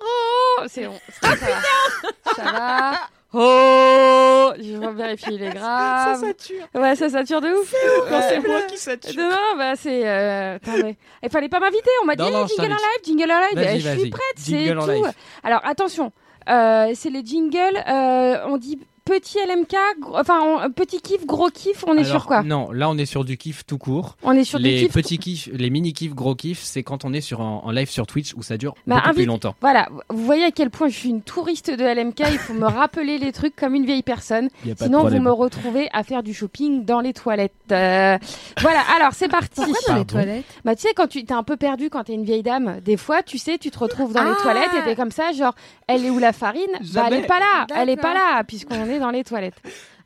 oh, 0.00 0.62
c'est 0.68 0.86
bon. 0.86 0.98
Ça, 1.22 1.36
ça 1.36 1.46
va. 1.46 2.34
Ça 2.36 2.42
va. 2.52 2.92
Oh, 3.38 4.52
je 4.58 4.76
vais 4.78 4.92
vérifier, 4.92 5.34
il 5.34 5.42
est 5.42 5.50
grave. 5.54 6.20
Ça 6.20 6.26
sature. 6.26 6.64
Ouais, 6.74 6.96
ça 6.96 7.08
sature 7.10 7.40
de 7.40 7.48
ouf. 7.48 7.74
Quand 8.08 8.20
c'est 8.28 8.38
Ouais. 8.38 8.48
moi 8.48 8.62
qui 8.62 8.78
sature. 8.78 9.12
Non, 9.20 9.28
non, 9.30 9.58
bah 9.58 9.72
c'est. 9.76 10.08
Euh... 10.08 10.56
attendez. 10.56 10.96
Il 11.22 11.28
fallait 11.30 11.48
pas 11.48 11.60
m'inviter. 11.60 11.90
On 12.02 12.06
m'a 12.06 12.16
dit 12.16 12.22
Non, 12.22 12.30
non, 12.30 12.46
jingle 12.46 12.72
en 12.72 12.76
live, 12.76 13.04
jingle 13.04 13.30
en 13.32 13.40
live. 13.40 13.68
Eh, 13.74 13.80
je 13.80 13.98
suis 14.00 14.10
prête, 14.10 14.22
c'est 14.36 14.74
tout. 14.74 14.90
live. 14.90 15.12
Alors 15.44 15.60
attention, 15.64 16.12
euh, 16.48 16.90
c'est 16.94 17.10
les 17.10 17.24
jingles. 17.24 17.76
euh, 17.88 18.44
on 18.46 18.56
dit 18.56 18.78
petit 19.06 19.38
LMK, 19.38 19.74
gros- 20.00 20.18
enfin 20.18 20.40
on- 20.42 20.70
petit 20.70 21.00
kiff, 21.00 21.24
gros 21.24 21.48
kiff, 21.48 21.84
on 21.86 21.94
est 21.94 22.00
Alors, 22.00 22.10
sur 22.10 22.26
quoi 22.26 22.42
Non, 22.42 22.70
là 22.72 22.90
on 22.90 22.98
est 22.98 23.06
sur 23.06 23.24
du 23.24 23.38
kiff 23.38 23.64
tout 23.64 23.78
court. 23.78 24.16
On 24.22 24.32
est 24.32 24.44
sur 24.44 24.58
du 24.58 24.64
les 24.66 24.82
kiff. 24.82 24.92
petits 24.92 25.18
kiffs, 25.18 25.48
les 25.52 25.70
mini 25.70 25.92
kiffs, 25.94 26.14
gros 26.14 26.34
kiffs, 26.34 26.60
c'est 26.62 26.82
quand 26.82 27.04
on 27.06 27.12
est 27.14 27.20
sur 27.22 27.40
en, 27.40 27.62
en 27.64 27.70
live 27.70 27.88
sur 27.88 28.06
Twitch 28.06 28.34
où 28.36 28.42
ça 28.42 28.58
dure 28.58 28.74
Bah, 28.86 28.96
beaucoup 28.96 29.02
plus 29.10 29.10
invite- 29.22 29.26
longtemps. 29.28 29.54
Voilà, 29.62 29.88
vous 30.10 30.24
voyez 30.24 30.44
à 30.44 30.50
quel 30.50 30.68
point 30.70 30.88
je 30.88 30.96
suis 30.98 31.08
une 31.08 31.22
touriste 31.22 31.70
de 31.70 31.84
LMK, 31.84 32.20
il 32.32 32.38
faut 32.38 32.52
me 32.52 32.66
rappeler 32.66 33.16
les 33.18 33.32
trucs 33.32 33.56
comme 33.56 33.74
une 33.74 33.86
vieille 33.86 34.02
personne. 34.02 34.48
Y 34.66 34.72
a 34.72 34.74
pas 34.74 34.84
de 34.86 34.90
Sinon, 34.90 35.08
vous 35.08 35.20
me 35.20 35.30
retrouvez 35.32 35.88
à 35.92 36.02
faire 36.02 36.22
du 36.22 36.34
shopping 36.34 36.84
dans 36.84 37.00
les 37.00 37.12
toilettes. 37.12 37.52
Euh, 37.72 38.18
voilà, 38.60 38.80
alors 38.96 39.12
c'est 39.14 39.28
parti. 39.28 39.48
Pourquoi 39.62 39.72
dans 39.88 39.94
les 39.98 40.04
Pardon. 40.04 40.24
toilettes? 40.24 40.44
Bah, 40.64 40.74
tu 40.74 40.82
sais, 40.82 40.94
quand 40.94 41.06
tu 41.06 41.24
t'es 41.24 41.32
un 41.32 41.44
peu 41.44 41.56
perdu 41.56 41.90
quand 41.90 42.04
t'es 42.04 42.14
une 42.14 42.24
vieille 42.24 42.42
dame, 42.42 42.80
des 42.84 42.96
fois, 42.96 43.22
tu 43.22 43.38
sais, 43.38 43.56
tu 43.58 43.70
te 43.70 43.78
retrouves 43.78 44.12
dans 44.12 44.24
les 44.24 44.32
Ah 44.36 44.42
toilettes 44.42 44.70
et 44.80 44.82
t'es 44.84 44.96
comme 44.96 45.10
ça, 45.12 45.30
genre, 45.32 45.54
elle 45.86 46.04
est 46.04 46.10
où 46.10 46.18
la 46.18 46.32
farine? 46.32 46.62
Bah, 46.92 47.04
elle 47.06 47.14
est 47.14 47.26
pas 47.26 47.38
là, 47.38 47.66
elle 47.76 47.88
est 47.88 47.96
pas 47.96 48.12
là, 48.14 48.42
puisqu'on 48.44 48.84
est 48.86 48.95
dans 48.98 49.10
les 49.10 49.24
toilettes. 49.24 49.60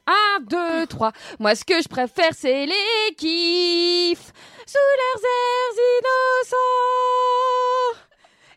Un, 0.07 0.40
deux, 0.40 0.87
trois. 0.87 1.12
Moi, 1.38 1.55
ce 1.55 1.64
que 1.64 1.81
je 1.83 1.88
préfère, 1.88 2.33
c'est 2.33 2.66
les 2.66 3.14
kiffs 3.16 4.33
sous 4.66 4.79
leurs 5.00 5.24
airs 5.24 5.79
innocents. 5.98 6.57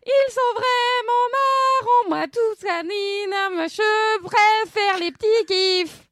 Ils 0.05 0.31
sont 0.31 0.53
vraiment 0.53 1.25
marrants, 1.31 2.09
moi, 2.09 2.27
tous 2.27 2.65
canines, 2.65 3.67
je 3.69 4.19
préfère 4.21 4.97
les 4.99 5.11
petits 5.11 5.45
kiffs. 5.47 6.03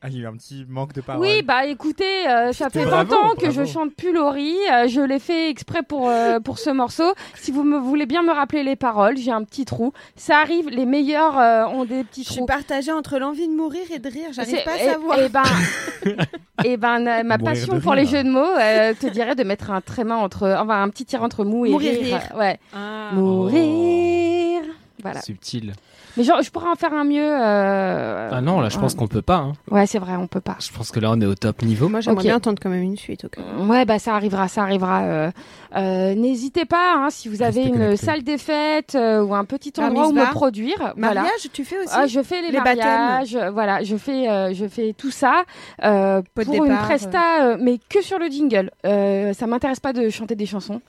Ah, 0.00 0.06
il 0.08 0.14
y 0.16 0.20
a 0.20 0.22
eu 0.22 0.26
un 0.28 0.36
petit 0.36 0.64
manque 0.68 0.92
de 0.92 1.00
parole. 1.00 1.20
Oui, 1.26 1.42
bah 1.42 1.66
écoutez, 1.66 2.28
euh, 2.28 2.52
ça 2.52 2.70
fait 2.70 2.84
20 2.84 3.02
Bravo, 3.04 3.14
ans 3.16 3.34
que 3.34 3.46
bravo. 3.46 3.52
je 3.52 3.64
chante 3.64 3.92
plus 3.96 4.12
Laurie. 4.12 4.54
euh, 4.72 4.86
je 4.86 5.00
l'ai 5.00 5.18
fait 5.18 5.50
exprès 5.50 5.82
pour, 5.82 6.08
euh, 6.08 6.38
pour 6.38 6.60
ce 6.60 6.70
morceau. 6.70 7.12
Si 7.34 7.50
vous 7.50 7.64
me 7.64 7.78
voulez 7.78 8.06
bien 8.06 8.22
me 8.22 8.30
rappeler 8.30 8.62
les 8.62 8.76
paroles, 8.76 9.16
j'ai 9.16 9.32
un 9.32 9.42
petit 9.42 9.64
trou. 9.64 9.92
Ça 10.14 10.38
arrive, 10.38 10.68
les 10.68 10.86
meilleurs 10.86 11.36
euh, 11.36 11.64
ont 11.66 11.84
des 11.84 12.04
petits 12.04 12.22
Je 12.22 12.28
suis 12.28 12.36
trous. 12.36 12.46
partagée 12.46 12.92
entre 12.92 13.18
l'envie 13.18 13.48
de 13.48 13.52
mourir 13.52 13.82
et 13.92 13.98
de 13.98 14.08
rire. 14.08 14.28
J'arrive 14.30 14.62
pas 14.64 14.74
à 14.74 14.76
et- 14.84 14.86
savoir. 14.88 15.18
Et 15.18 15.28
ben, 15.28 15.42
et 16.64 16.76
ben 16.76 17.04
euh, 17.04 17.22
ma 17.24 17.38
passion 17.38 17.80
pour 17.80 17.94
les 17.94 18.06
jeux 18.06 18.22
de 18.22 18.30
mots 18.30 18.38
euh, 18.60 18.94
te 18.94 19.08
dirait 19.08 19.34
de 19.34 19.42
mettre 19.42 19.72
un 19.72 19.80
tréma 19.80 20.14
entre, 20.14 20.48
enfin 20.62 20.80
un 20.80 20.88
petit 20.90 21.06
tir 21.06 21.24
entre 21.24 21.44
mou 21.44 21.66
et 21.66 21.70
Mourir, 21.70 21.90
rire. 22.00 22.18
rire. 22.20 22.36
Ouais, 22.38 22.60
Ah. 22.72 23.10
mourir. 23.14 24.62
Voilà. 25.02 25.20
Subtil. 25.22 25.72
Mais 26.16 26.24
genre, 26.24 26.42
je 26.42 26.50
pourrais 26.50 26.68
en 26.70 26.74
faire 26.74 26.92
un 26.92 27.04
mieux. 27.04 27.22
euh, 27.22 28.30
Ah 28.32 28.40
non, 28.40 28.60
là 28.60 28.68
je 28.68 28.78
pense 28.78 28.94
qu'on 28.94 29.06
peut 29.06 29.22
pas. 29.22 29.36
hein. 29.36 29.52
Ouais, 29.70 29.86
c'est 29.86 29.98
vrai, 29.98 30.14
on 30.16 30.26
peut 30.26 30.40
pas. 30.40 30.56
Je 30.60 30.70
pense 30.76 30.90
que 30.90 30.98
là 31.00 31.10
on 31.12 31.20
est 31.20 31.26
au 31.26 31.34
top 31.34 31.62
niveau. 31.62 31.88
Moi, 31.88 32.00
j'aimerais 32.00 32.20
Ok. 32.20 32.26
bien 32.26 32.36
entendre 32.36 32.58
quand 32.62 32.70
même 32.70 32.82
une 32.82 32.96
suite. 32.96 33.24
où. 33.58 33.66
Ouais, 33.70 33.84
bah 33.84 33.98
ça 33.98 34.14
arrivera, 34.14 34.48
ça 34.48 34.62
arrivera. 34.62 35.02
euh, 35.02 35.30
euh, 35.76 36.14
N'hésitez 36.14 36.64
pas, 36.64 36.94
hein, 36.96 37.08
si 37.10 37.28
vous 37.28 37.42
avez 37.42 37.64
une 37.66 37.96
salle 37.96 38.22
des 38.22 38.38
fêtes 38.38 38.94
euh, 38.94 39.22
ou 39.22 39.34
un 39.34 39.44
petit 39.44 39.72
endroit 39.80 40.08
où 40.08 40.12
me 40.12 40.30
produire. 40.32 40.94
voilà. 40.96 41.20
Mariage, 41.22 41.48
tu 41.52 41.64
fais 41.64 41.76
aussi 41.78 41.94
Ah, 41.94 42.06
je 42.06 42.22
fais 42.22 42.42
les, 42.42 42.50
Les 42.50 42.58
mariages, 42.58 43.36
voilà, 43.52 43.82
je 43.84 43.96
fais, 43.96 44.28
euh, 44.28 44.52
je 44.54 44.66
fais 44.66 44.94
tout 44.96 45.10
ça 45.10 45.44
euh, 45.84 46.22
pour 46.34 46.64
une 46.64 46.78
presta, 46.78 47.42
euh, 47.42 47.56
mais 47.60 47.78
que 47.88 48.02
sur 48.02 48.18
le 48.18 48.26
jingle. 48.28 48.70
Euh, 48.86 49.32
ça 49.34 49.46
m'intéresse 49.46 49.80
pas 49.80 49.92
de 49.92 50.08
chanter 50.08 50.34
des 50.34 50.46
chansons. 50.46 50.80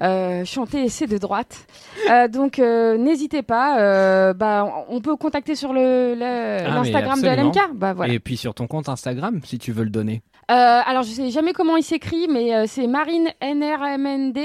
Euh, 0.00 0.44
chanter, 0.44 0.88
c'est 0.88 1.06
de 1.06 1.18
droite. 1.18 1.66
Euh, 2.10 2.26
donc 2.28 2.58
euh, 2.58 2.96
n'hésitez 2.96 3.42
pas. 3.42 3.78
euh, 3.78 4.32
bah, 4.64 4.84
on 4.88 5.00
peut 5.00 5.16
contacter 5.16 5.54
sur 5.54 5.72
le 5.72 6.14
le- 6.14 6.66
Ah, 6.66 6.74
l'Instagram 6.74 7.20
de 7.20 7.26
absolument. 7.28 7.52
LMK. 7.52 7.74
Bah 7.74 7.92
voilà. 7.94 8.12
Et 8.12 8.18
puis 8.18 8.36
sur 8.36 8.54
ton 8.54 8.66
compte 8.66 8.88
Instagram, 8.88 9.40
si 9.44 9.58
tu 9.58 9.72
veux 9.72 9.84
le 9.84 9.90
donner. 9.90 10.22
Euh, 10.50 10.54
alors 10.54 11.02
je 11.02 11.10
sais 11.10 11.30
jamais 11.30 11.52
comment 11.52 11.76
il 11.76 11.82
s'écrit, 11.82 12.26
mais 12.28 12.54
euh, 12.54 12.64
c'est 12.66 12.86
Marine 12.86 13.28
NRMND. 13.40 14.38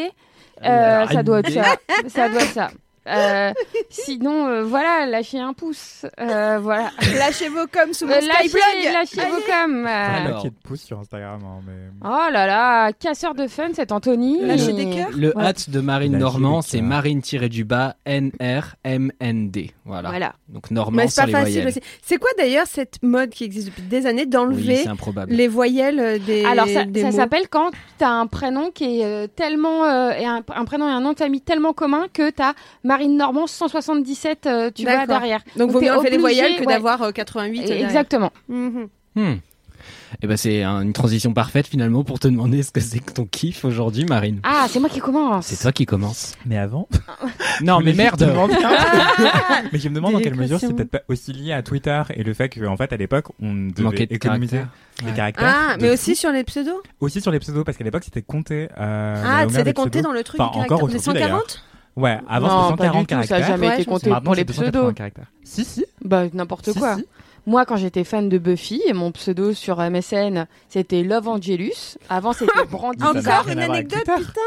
Euh, 0.66 1.06
ça 1.08 1.24
doit 1.24 1.40
être 1.40 1.52
ça. 1.52 1.64
ça 2.08 2.30
doit 2.30 2.42
être 2.42 2.52
ça. 2.54 2.70
Euh, 3.08 3.52
sinon, 3.90 4.48
euh, 4.48 4.64
voilà, 4.64 5.06
lâchez 5.06 5.40
un 5.40 5.54
pouce. 5.54 6.06
Euh, 6.20 6.60
voilà. 6.62 6.92
Lâchez 7.18 7.48
vos 7.50 7.66
coms 7.72 7.94
sous 7.94 8.06
mon 8.06 8.12
lâchez, 8.14 8.50
Skyblog. 8.50 8.94
lâchez 8.94 9.30
vos 9.30 9.42
coms. 9.42 9.86
euh. 9.86 10.26
Alors. 10.28 10.42
Qui 10.42 10.50
de 10.50 10.56
pouces 10.64 10.82
sur 10.82 11.00
Instagram, 11.00 11.40
hein, 11.44 11.62
mais... 11.66 11.74
Oh 12.04 12.32
là 12.32 12.46
là, 12.48 12.92
casseur 12.94 13.34
de 13.34 13.48
fun, 13.48 13.70
c'est 13.74 13.92
Anthony. 13.92 14.42
Lâchez 14.46 14.74
des 14.74 14.90
cœurs. 14.90 15.10
Le 15.16 15.36
Ouais. 15.38 15.44
hâte 15.44 15.70
de 15.70 15.80
Marine 15.80 16.14
Lâchez 16.14 16.24
Normand, 16.24 16.58
les 16.58 16.62
c'est 16.64 16.78
cœurs. 16.80 16.88
Marine-du-bas 16.88 17.96
N-R-M-N-D. 18.06 19.72
Voilà. 19.86 20.10
Voilà. 20.10 20.34
Donc 20.50 20.72
Normand 20.72 20.98
Mais 20.98 21.08
c'est 21.08 21.22
pas 21.22 21.28
les 21.28 21.32
facile 21.34 21.52
voyelles. 21.62 21.68
aussi. 21.70 21.82
C'est 22.02 22.18
quoi 22.18 22.30
d'ailleurs 22.38 22.68
cette 22.68 23.02
mode 23.04 23.30
qui 23.30 23.44
existe 23.46 23.68
depuis 23.68 23.84
des 23.84 24.06
années 24.06 24.24
Oui, 24.24 24.28
d'enlever 24.28 24.76
c'est 24.78 24.90
improbable. 24.90 25.32
les 25.32 25.48
voyelles 25.48 26.00
euh, 26.00 26.20
des 26.20 26.44
Alors 26.46 26.68
ça, 26.68 26.84
des 26.84 27.02
ça 27.02 27.08
mots 27.12 27.16
s'appelle 27.16 27.48
quand 27.50 27.72
t'as 27.98 28.10
un 28.10 28.28
prénom 28.28 28.72
qui 28.72 29.00
est 29.02 29.06
euh, 29.06 29.28
tellement 29.28 29.86
euh, 29.86 30.12
et 30.12 30.26
un, 30.26 30.44
un 30.54 30.66
prénom 30.66 30.88
et 30.88 30.92
un 30.92 31.00
nom 31.02 31.14
de 31.14 31.18
famille 31.18 31.42
tellement 31.42 31.74
commun 31.74 32.08
que 32.14 32.30
t'as 32.30 32.54
Marine 32.98 33.16
Normand 33.18 33.46
177 33.46 34.46
euh, 34.48 34.72
tu 34.74 34.82
vois 34.84 34.94
D'accord. 34.94 35.20
derrière. 35.20 35.42
Donc, 35.56 35.70
vaut 35.72 35.80
mieux 35.82 35.92
enlever 35.94 36.10
les 36.10 36.18
voyelles 36.18 36.56
que 36.56 36.62
ouais. 36.62 36.74
d'avoir 36.74 37.02
euh, 37.04 37.12
88 37.12 37.66
derrière. 37.66 37.86
Exactement. 37.86 38.32
Mhm. 38.50 38.88
Hmm. 39.16 39.34
Eh 40.24 40.26
ben 40.28 40.36
c'est 40.38 40.64
un- 40.64 40.82
une 40.82 40.94
transition 40.94 41.34
parfaite 41.34 41.68
finalement 41.68 42.04
pour 42.04 42.18
te 42.20 42.28
demander 42.28 42.64
ce 42.64 42.72
que 42.72 42.80
c'est 42.80 43.00
que 43.00 43.12
ton 43.12 43.26
kiff 43.26 43.66
aujourd'hui, 43.66 44.06
Marine. 44.06 44.40
Ah, 44.44 44.66
c'est 44.70 44.80
moi 44.80 44.90
qui 44.90 45.00
commence. 45.00 45.46
C'est 45.48 45.62
toi 45.62 45.72
qui 45.72 45.86
commence. 45.86 46.34
Mais 46.46 46.58
avant 46.58 46.88
Non, 47.62 47.82
mais 47.82 47.94
merde. 47.94 48.20
Je 48.20 48.26
mais 49.74 49.80
je 49.80 49.90
me 49.90 49.96
demande 49.96 50.14
dans 50.14 50.20
quelle 50.20 50.36
mesure 50.36 50.60
c'est 50.60 50.74
peut-être 50.74 50.90
pas 50.90 51.02
aussi 51.10 51.34
lié 51.34 51.52
à 51.54 51.62
Twitter 51.62 52.02
et 52.16 52.24
le 52.24 52.34
fait 52.34 52.50
qu'en 52.50 52.78
fait 52.78 52.92
à 52.94 52.98
l'époque 52.98 53.26
on 53.42 53.54
devait 53.68 53.84
Manquait 53.84 54.06
de 54.08 54.16
économiser 54.16 54.62
les 55.04 55.10
Ouais. 55.10 55.14
caractères. 55.16 55.54
Ah, 55.56 55.76
mais 55.80 55.88
fou. 55.90 55.94
aussi 55.94 56.16
sur 56.16 56.32
les 56.32 56.44
pseudos? 56.44 56.82
Aussi 57.00 57.22
sur 57.22 57.32
les 57.32 57.40
pseudos 57.40 57.64
parce 57.64 57.78
qu'à 57.78 57.84
l'époque 57.84 58.04
c'était 58.06 58.24
compté. 58.24 58.70
Euh, 58.80 59.24
Ah, 59.24 59.46
c'était 59.52 59.74
compté 59.74 60.02
dans 60.02 60.14
le 60.14 60.24
truc 60.24 60.40
Enfin, 60.42 60.52
du 60.58 60.66
encore 60.66 60.80
caractère. 60.80 60.88
Les 60.88 60.96
aujourd'hui, 60.96 61.22
d'ailleurs. 61.22 61.40
140 61.42 61.64
Ouais, 61.98 62.20
avant 62.30 62.48
Non, 62.48 62.64
c'était 62.70 62.78
pas 62.78 62.84
140 62.86 63.02
du 63.02 63.06
tout, 63.08 63.14
ça 63.14 63.18
a 63.18 63.28
caractères. 63.28 63.48
jamais 63.48 63.68
Ouais, 63.68 63.74
été 63.76 63.86
compté 63.86 64.10
pour 64.10 64.14
les 64.14 64.22
Maintenant, 64.22 64.34
c'est 64.36 64.44
280 64.46 64.72
pseudos. 64.72 64.94
caractères. 64.94 65.32
Si 65.44 65.66
si. 65.66 65.86
Bah 66.06 66.24
n'importe 66.34 66.72
Si, 66.72 66.78
quoi. 66.80 66.96
si. 66.96 67.06
Moi, 67.48 67.66
quand 67.66 67.78
j'étais 67.78 68.04
fan 68.04 68.28
de 68.30 68.38
Buffy, 68.38 68.82
et 68.86 68.94
mon 68.94 69.12
pseudo 69.14 69.54
sur 69.54 69.80
MSN, 69.80 70.46
c'était 70.70 71.02
Love 71.02 71.28
Angelus. 71.30 71.98
Avant, 72.10 72.34
c'était 72.34 72.52
Brandy 72.70 73.00
n'a. 73.00 73.10
Encore 73.10 73.48
une 73.50 73.60
anecdote, 73.60 74.00
putain 74.02 74.42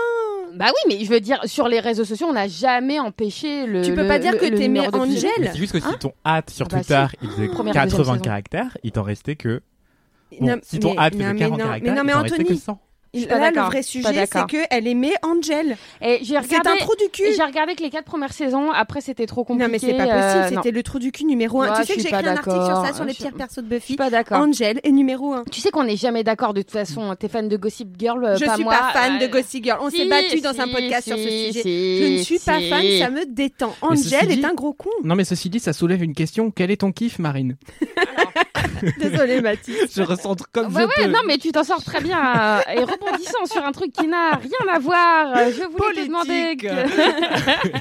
Bah 0.55 0.67
oui, 0.69 0.95
mais 0.99 1.05
je 1.05 1.11
veux 1.11 1.21
dire, 1.21 1.41
sur 1.47 1.67
les 1.67 1.81
réseaux 1.81 2.05
sociaux, 2.05 2.27
on 2.29 2.35
n'a 2.35 2.47
jamais 2.47 3.01
empêché 3.01 3.67
le. 3.67 3.83
Tu 3.83 3.95
peux 3.95 4.03
le- 4.03 4.09
pas 4.09 4.19
dire 4.19 4.33
le- 4.33 4.39
que 4.39 4.47
t'aimais 4.55 4.87
Angel. 4.95 5.31
c'est 5.41 5.57
juste 5.57 5.73
que 5.73 5.81
si 5.81 5.99
ton 5.99 6.13
hâte 6.27 6.51
sur 6.51 6.67
Ah 6.67 6.77
bah 6.77 6.79
Twitter 6.83 7.07
si. 7.11 7.17
il 7.23 7.31
faisait 7.31 7.49
Première, 7.49 7.73
deuxième 7.75 7.91
80 7.91 8.13
saison. 8.13 8.23
caractères, 8.23 8.77
il 8.85 8.93
t'en 8.93 9.03
restait 9.03 9.37
que. 9.37 9.63
Bon, 10.39 10.47
Non, 10.47 10.57
si 10.63 10.79
ton 10.79 10.91
mais- 10.93 10.99
hâte 11.01 11.15
faisait 11.15 11.33
mais 11.33 11.39
40 11.39 11.59
non, 11.59 11.65
caractères, 11.65 11.93
mais 11.95 11.99
non, 11.99 12.05
mais 12.05 12.13
il 12.13 12.15
t'en 12.15 12.23
restait 12.23 12.37
que 12.39 12.43
Anthony, 12.43 12.59
100. 12.59 12.81
Je 13.12 13.18
suis 13.20 13.29
pas 13.29 13.38
Là, 13.40 13.51
le 13.51 13.61
vrai 13.62 13.83
je 13.83 13.87
suis 13.88 14.03
sujet, 14.05 14.25
c'est 14.33 14.46
qu'elle 14.46 14.87
aimait 14.87 15.14
Angel. 15.23 15.77
Et 16.01 16.18
j'ai 16.23 16.27
C'est 16.27 16.37
un 16.37 16.40
regardé. 16.61 16.79
trou 16.81 16.92
du 16.96 17.09
cul. 17.11 17.25
J'ai 17.37 17.42
regardé 17.42 17.75
que 17.75 17.83
les 17.83 17.90
quatre 17.90 18.05
premières 18.05 18.33
saisons. 18.33 18.70
Après, 18.70 19.01
c'était 19.01 19.27
trop 19.27 19.42
compliqué. 19.44 19.64
Non, 19.66 19.73
mais 19.73 19.79
c'est 19.81 19.94
pas 19.96 20.05
euh, 20.07 20.33
possible. 20.38 20.55
non. 20.55 20.62
C'était 20.62 20.75
le 20.77 20.83
trou 20.85 20.99
du 21.01 21.11
cul 21.11 21.25
numéro 21.25 21.61
1. 21.62 21.64
Ouais, 21.70 21.75
tu 21.75 21.81
je 21.83 21.87
sais 21.88 21.94
que 21.94 22.01
suis 22.01 22.09
j'ai 22.11 22.16
écrit 22.16 22.29
un 22.29 22.37
article 22.37 22.55
sur 22.64 22.85
ça, 22.87 22.92
sur 22.94 23.05
les 23.05 23.12
Je- 23.12 23.18
pires 23.18 23.33
persos 23.35 23.57
de 23.59 23.62
Je 23.64 23.68
Buffy. 23.75 23.87
suis 23.87 23.96
pas 23.96 24.11
d'accord. 24.11 24.38
Angel 24.42 24.79
est 24.85 24.92
numéro 24.92 25.33
1. 25.33 25.42
Tu 25.51 25.61
sais 25.61 25.70
qu'on 25.73 25.83
n'est 25.85 25.96
jamais 25.96 26.23
d'accord 26.23 26.55
de 26.55 26.62
toute 26.62 26.70
façon. 26.70 27.14
T'es 27.18 27.29
fan 27.29 27.49
de 27.49 27.57
Gossip 27.57 27.88
Girl, 27.99 28.25
euh, 28.25 28.37
Je 28.37 28.44
pas 28.44 28.55
suis 28.55 28.62
moi. 28.64 28.75
pas 28.77 28.92
fan 28.92 29.16
Euh, 29.16 29.27
de 29.27 29.33
Gossip 29.33 29.64
Girl. 29.64 29.79
On 29.83 29.90
si, 29.90 29.96
s'est 29.99 30.09
battu 30.09 30.40
dans 30.40 30.61
un 30.61 30.68
podcast 30.68 31.09
sur 31.09 31.16
ce 31.16 31.23
sujet. 31.29 31.62
si, 31.62 31.99
Je 31.99 32.12
ne 32.12 32.18
suis 32.23 32.38
pas 32.38 32.61
fan, 32.61 32.85
ça 33.01 33.11
me 33.11 33.27
détend. 33.27 33.75
Angel 33.83 34.29
dit- 34.29 34.38
est 34.40 34.44
un 34.44 34.55
gros 34.55 34.73
con. 34.73 34.90
Non, 35.03 35.16
mais 35.16 35.25
ceci 35.25 35.51
dit, 35.51 35.59
ça 35.59 35.73
soulève 35.73 36.03
une 36.05 36.14
question. 36.14 36.53
Quel 36.53 36.70
est 36.70 36.77
ton 36.83 36.92
kiff, 36.92 37.18
Marine? 37.18 37.57
Désolée, 38.99 39.40
Mathis. 39.40 39.95
Je 39.95 40.03
ressens 40.03 40.37
comme 40.53 40.75
Ouais, 40.75 40.83
je 40.83 40.87
ouais, 40.87 41.07
peux. 41.07 41.11
non, 41.12 41.21
mais 41.27 41.38
tu 41.38 41.53
t'en 41.53 41.64
sors 41.64 41.83
très 41.83 42.01
bien. 42.01 42.19
euh, 42.19 42.61
et 42.75 42.81
rebondissant 42.81 43.45
sur 43.47 43.64
un 43.64 43.73
truc 43.73 43.93
qui 43.93 44.07
n'a 44.07 44.31
rien 44.37 44.75
à 44.75 44.79
voir, 44.79 45.37
euh, 45.37 45.51
je 45.57 45.62
voulais 45.64 46.03
te 46.03 46.07
demander. 46.07 46.57
Que- 46.57 47.79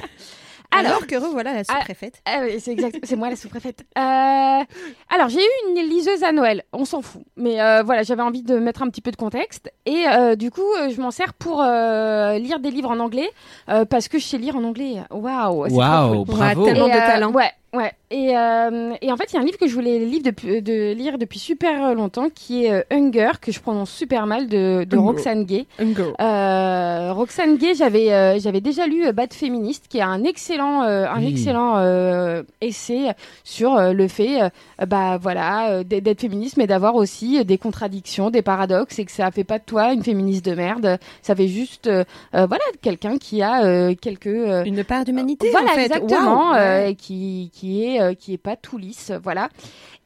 Alors, 0.72 0.92
Alors 0.92 1.06
que 1.08 1.16
revoilà 1.16 1.52
la 1.52 1.64
sous-préfète. 1.64 2.22
Ah 2.26 2.42
oui, 2.44 2.60
c'est 2.60 2.70
exact, 2.70 2.96
c'est 3.02 3.16
moi 3.16 3.28
la 3.28 3.34
sous-préfète. 3.34 3.80
Euh, 3.98 4.02
alors 4.02 5.28
j'ai 5.28 5.40
eu 5.40 5.68
une 5.76 5.88
liseuse 5.88 6.22
à 6.22 6.30
Noël, 6.30 6.62
on 6.72 6.84
s'en 6.84 7.02
fout, 7.02 7.22
mais 7.36 7.60
euh, 7.60 7.82
voilà, 7.82 8.04
j'avais 8.04 8.22
envie 8.22 8.42
de 8.44 8.56
mettre 8.56 8.80
un 8.84 8.88
petit 8.88 9.00
peu 9.00 9.10
de 9.10 9.16
contexte 9.16 9.72
et 9.84 10.04
euh, 10.06 10.36
du 10.36 10.52
coup 10.52 10.62
je 10.88 11.00
m'en 11.00 11.10
sers 11.10 11.34
pour 11.34 11.60
euh, 11.60 12.38
lire 12.38 12.60
des 12.60 12.70
livres 12.70 12.90
en 12.90 13.00
anglais 13.00 13.28
euh, 13.68 13.84
parce 13.84 14.06
que 14.06 14.20
je 14.20 14.24
sais 14.24 14.38
lire 14.38 14.54
en 14.54 14.62
anglais. 14.62 14.98
Waouh, 15.10 15.64
cool. 15.64 15.72
bravo. 15.72 16.24
Ouais, 16.28 16.54
tellement 16.72 16.86
Et, 16.86 16.92
de 16.92 16.96
euh, 16.98 17.00
talent. 17.06 17.32
Ouais, 17.32 17.50
ouais. 17.74 17.92
Et, 18.12 18.36
euh, 18.36 18.92
et 19.00 19.12
en 19.12 19.16
fait, 19.16 19.32
il 19.32 19.36
y 19.36 19.38
a 19.38 19.40
un 19.40 19.44
livre 19.44 19.56
que 19.58 19.68
je 19.68 19.74
voulais 19.74 20.00
lire 20.00 20.22
depuis, 20.24 20.60
de 20.62 20.92
lire 20.92 21.16
depuis 21.16 21.38
super 21.38 21.94
longtemps 21.94 22.28
qui 22.34 22.64
est 22.64 22.72
euh, 22.72 22.82
Hunger, 22.90 23.32
que 23.40 23.52
je 23.52 23.60
prononce 23.60 23.90
super 23.90 24.26
mal, 24.26 24.48
de, 24.48 24.84
de. 24.84 24.96
Roxane 24.96 25.44
Gay. 25.44 25.66
Hunger. 25.80 26.12
Euh, 26.20 27.12
Roxane 27.12 27.56
Gay, 27.56 27.74
j'avais 27.74 28.12
euh, 28.12 28.38
j'avais 28.40 28.60
déjà 28.60 28.86
lu 28.88 29.06
euh, 29.06 29.12
Bad 29.12 29.32
Féministe, 29.32 29.84
qui 29.88 29.98
est 29.98 30.02
un 30.02 30.24
excellent 30.24 30.82
euh, 30.82 31.06
un 31.06 31.18
Oui. 31.20 31.28
excellent 31.30 31.74
euh, 31.76 32.42
essai 32.60 33.12
sur 33.44 33.76
euh, 33.76 33.92
le 33.92 34.08
fait, 34.08 34.42
euh, 34.42 34.48
bah 34.86 35.16
voilà, 35.20 35.70
euh, 35.70 35.84
d'être 35.84 36.20
féministe, 36.20 36.56
mais 36.56 36.66
d'avoir 36.66 36.96
aussi 36.96 37.38
euh, 37.38 37.44
des 37.44 37.58
contradictions, 37.58 38.30
des 38.30 38.42
paradoxes, 38.42 38.98
et 38.98 39.04
que 39.04 39.12
ça 39.12 39.30
fait 39.30 39.44
pas 39.44 39.58
de 39.60 39.64
toi 39.64 39.92
une 39.92 40.02
féministe 40.02 40.44
de 40.44 40.54
merde. 40.54 40.98
Ça 41.22 41.36
fait 41.36 41.46
juste, 41.48 41.86
euh, 41.86 42.02
euh, 42.34 42.46
voilà, 42.46 42.64
quelqu'un 42.82 43.18
qui 43.18 43.40
a 43.42 43.64
euh, 43.64 43.94
quelques 43.94 44.26
euh, 44.26 44.64
Une 44.64 44.82
part 44.82 45.04
d'humanité, 45.04 45.50
voilà 45.52 45.70
en 45.70 45.74
fait. 45.74 45.82
exactement 45.84 46.54
euh, 46.54 46.86
ouais. 46.88 46.94
qui 46.96 47.50
qui 47.54 47.59
est 47.86 48.00
euh, 48.00 48.14
qui 48.14 48.32
est 48.32 48.38
pas 48.38 48.56
tout 48.56 48.78
lisse 48.78 49.12
voilà 49.22 49.48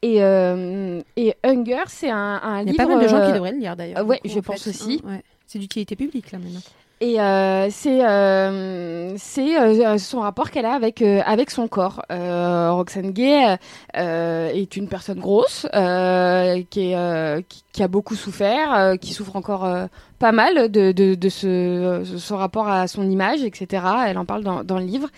et 0.03 0.23
euh, 0.23 1.01
et 1.17 1.35
Hunger 1.45 1.85
c'est 1.89 2.11
un, 2.11 2.41
un 2.43 2.61
Il 2.63 2.67
y 2.67 2.69
a 2.69 2.73
livre 2.73 2.77
pas 2.77 2.87
mal 2.87 3.03
de 3.03 3.09
gens 3.09 3.21
qui 3.25 3.31
euh, 3.31 3.35
devraient 3.35 3.53
le 3.53 3.59
lire 3.59 3.77
d'ailleurs. 3.77 4.05
coup, 4.07 4.13
je 4.25 4.39
en 4.39 4.43
pense 4.43 4.63
fait. 4.65 4.71
aussi. 4.71 5.01
Ouais. 5.05 5.23
C'est 5.47 5.59
d'utilité 5.59 5.97
publique 5.97 6.33
là 6.33 6.39
maintenant. 6.39 6.61
Et 7.05 7.21
euh, 7.21 7.69
c'est 7.71 8.03
euh, 8.03 9.13
c'est 9.19 9.61
euh, 9.61 9.99
son 9.99 10.21
rapport 10.21 10.51
qu'elle 10.51 10.65
a 10.65 10.73
avec 10.73 11.03
euh, 11.03 11.21
avec 11.27 11.51
son 11.51 11.69
corps. 11.69 12.01
Euh, 12.11 12.73
Roxane 12.73 13.11
Gay 13.11 13.59
euh, 13.99 14.49
est 14.49 14.75
une 14.75 14.89
personne 14.89 15.21
grosse 15.21 15.67
euh, 15.75 16.63
qui 16.71 16.93
est 16.93 16.97
euh, 16.97 17.43
qui, 17.47 17.63
qui 17.75 17.83
a 17.83 17.89
beaucoup 17.89 18.15
souffert, 18.15 18.73
euh, 18.73 18.97
qui 18.97 19.13
souffre 19.13 19.37
encore 19.37 19.67
euh, 19.67 19.85
pas 20.19 20.33
mal 20.33 20.71
de 20.71 20.93
de, 20.93 21.15
de 21.15 21.29
ce 21.29 22.05
son 22.17 22.39
rapport 22.39 22.69
à 22.69 22.87
son 22.89 23.11
image, 23.11 23.45
etc. 23.45 23.85
Elle 24.07 24.17
en 24.17 24.25
parle 24.25 24.43
dans 24.43 24.65
dans 24.65 24.79
le 24.79 24.87
livre. 24.87 25.11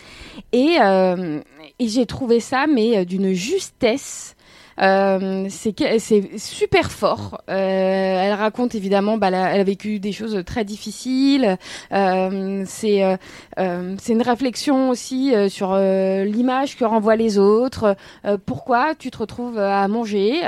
Et 0.52 0.78
euh, 0.82 1.40
et 1.78 1.86
j'ai 1.86 2.06
trouvé 2.06 2.40
ça 2.40 2.66
mais 2.66 2.98
euh, 2.98 3.04
d'une 3.04 3.32
justesse. 3.32 4.35
Euh, 4.80 5.46
c'est 5.48 6.38
super 6.38 6.90
fort. 6.90 7.40
Euh, 7.48 7.52
elle 7.52 8.34
raconte 8.34 8.74
évidemment, 8.74 9.16
bah, 9.16 9.28
elle, 9.28 9.34
a, 9.34 9.54
elle 9.54 9.60
a 9.60 9.64
vécu 9.64 9.98
des 9.98 10.12
choses 10.12 10.42
très 10.44 10.64
difficiles. 10.64 11.56
Euh, 11.92 12.64
c'est 12.66 13.02
euh, 13.04 13.16
euh, 13.58 13.94
c'est 13.98 14.12
une 14.12 14.22
réflexion 14.22 14.90
aussi 14.90 15.34
euh, 15.34 15.48
sur 15.48 15.76
l'image 15.76 16.76
que 16.76 16.84
renvoient 16.84 17.16
les 17.16 17.38
autres. 17.38 17.96
Pourquoi 18.44 18.94
tu 18.94 19.10
te 19.10 19.18
retrouves 19.18 19.58
à 19.58 19.86
manger? 19.88 20.40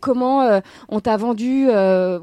Comment 0.00 0.60
on 0.88 1.00
t'a 1.00 1.16
vendu 1.16 1.68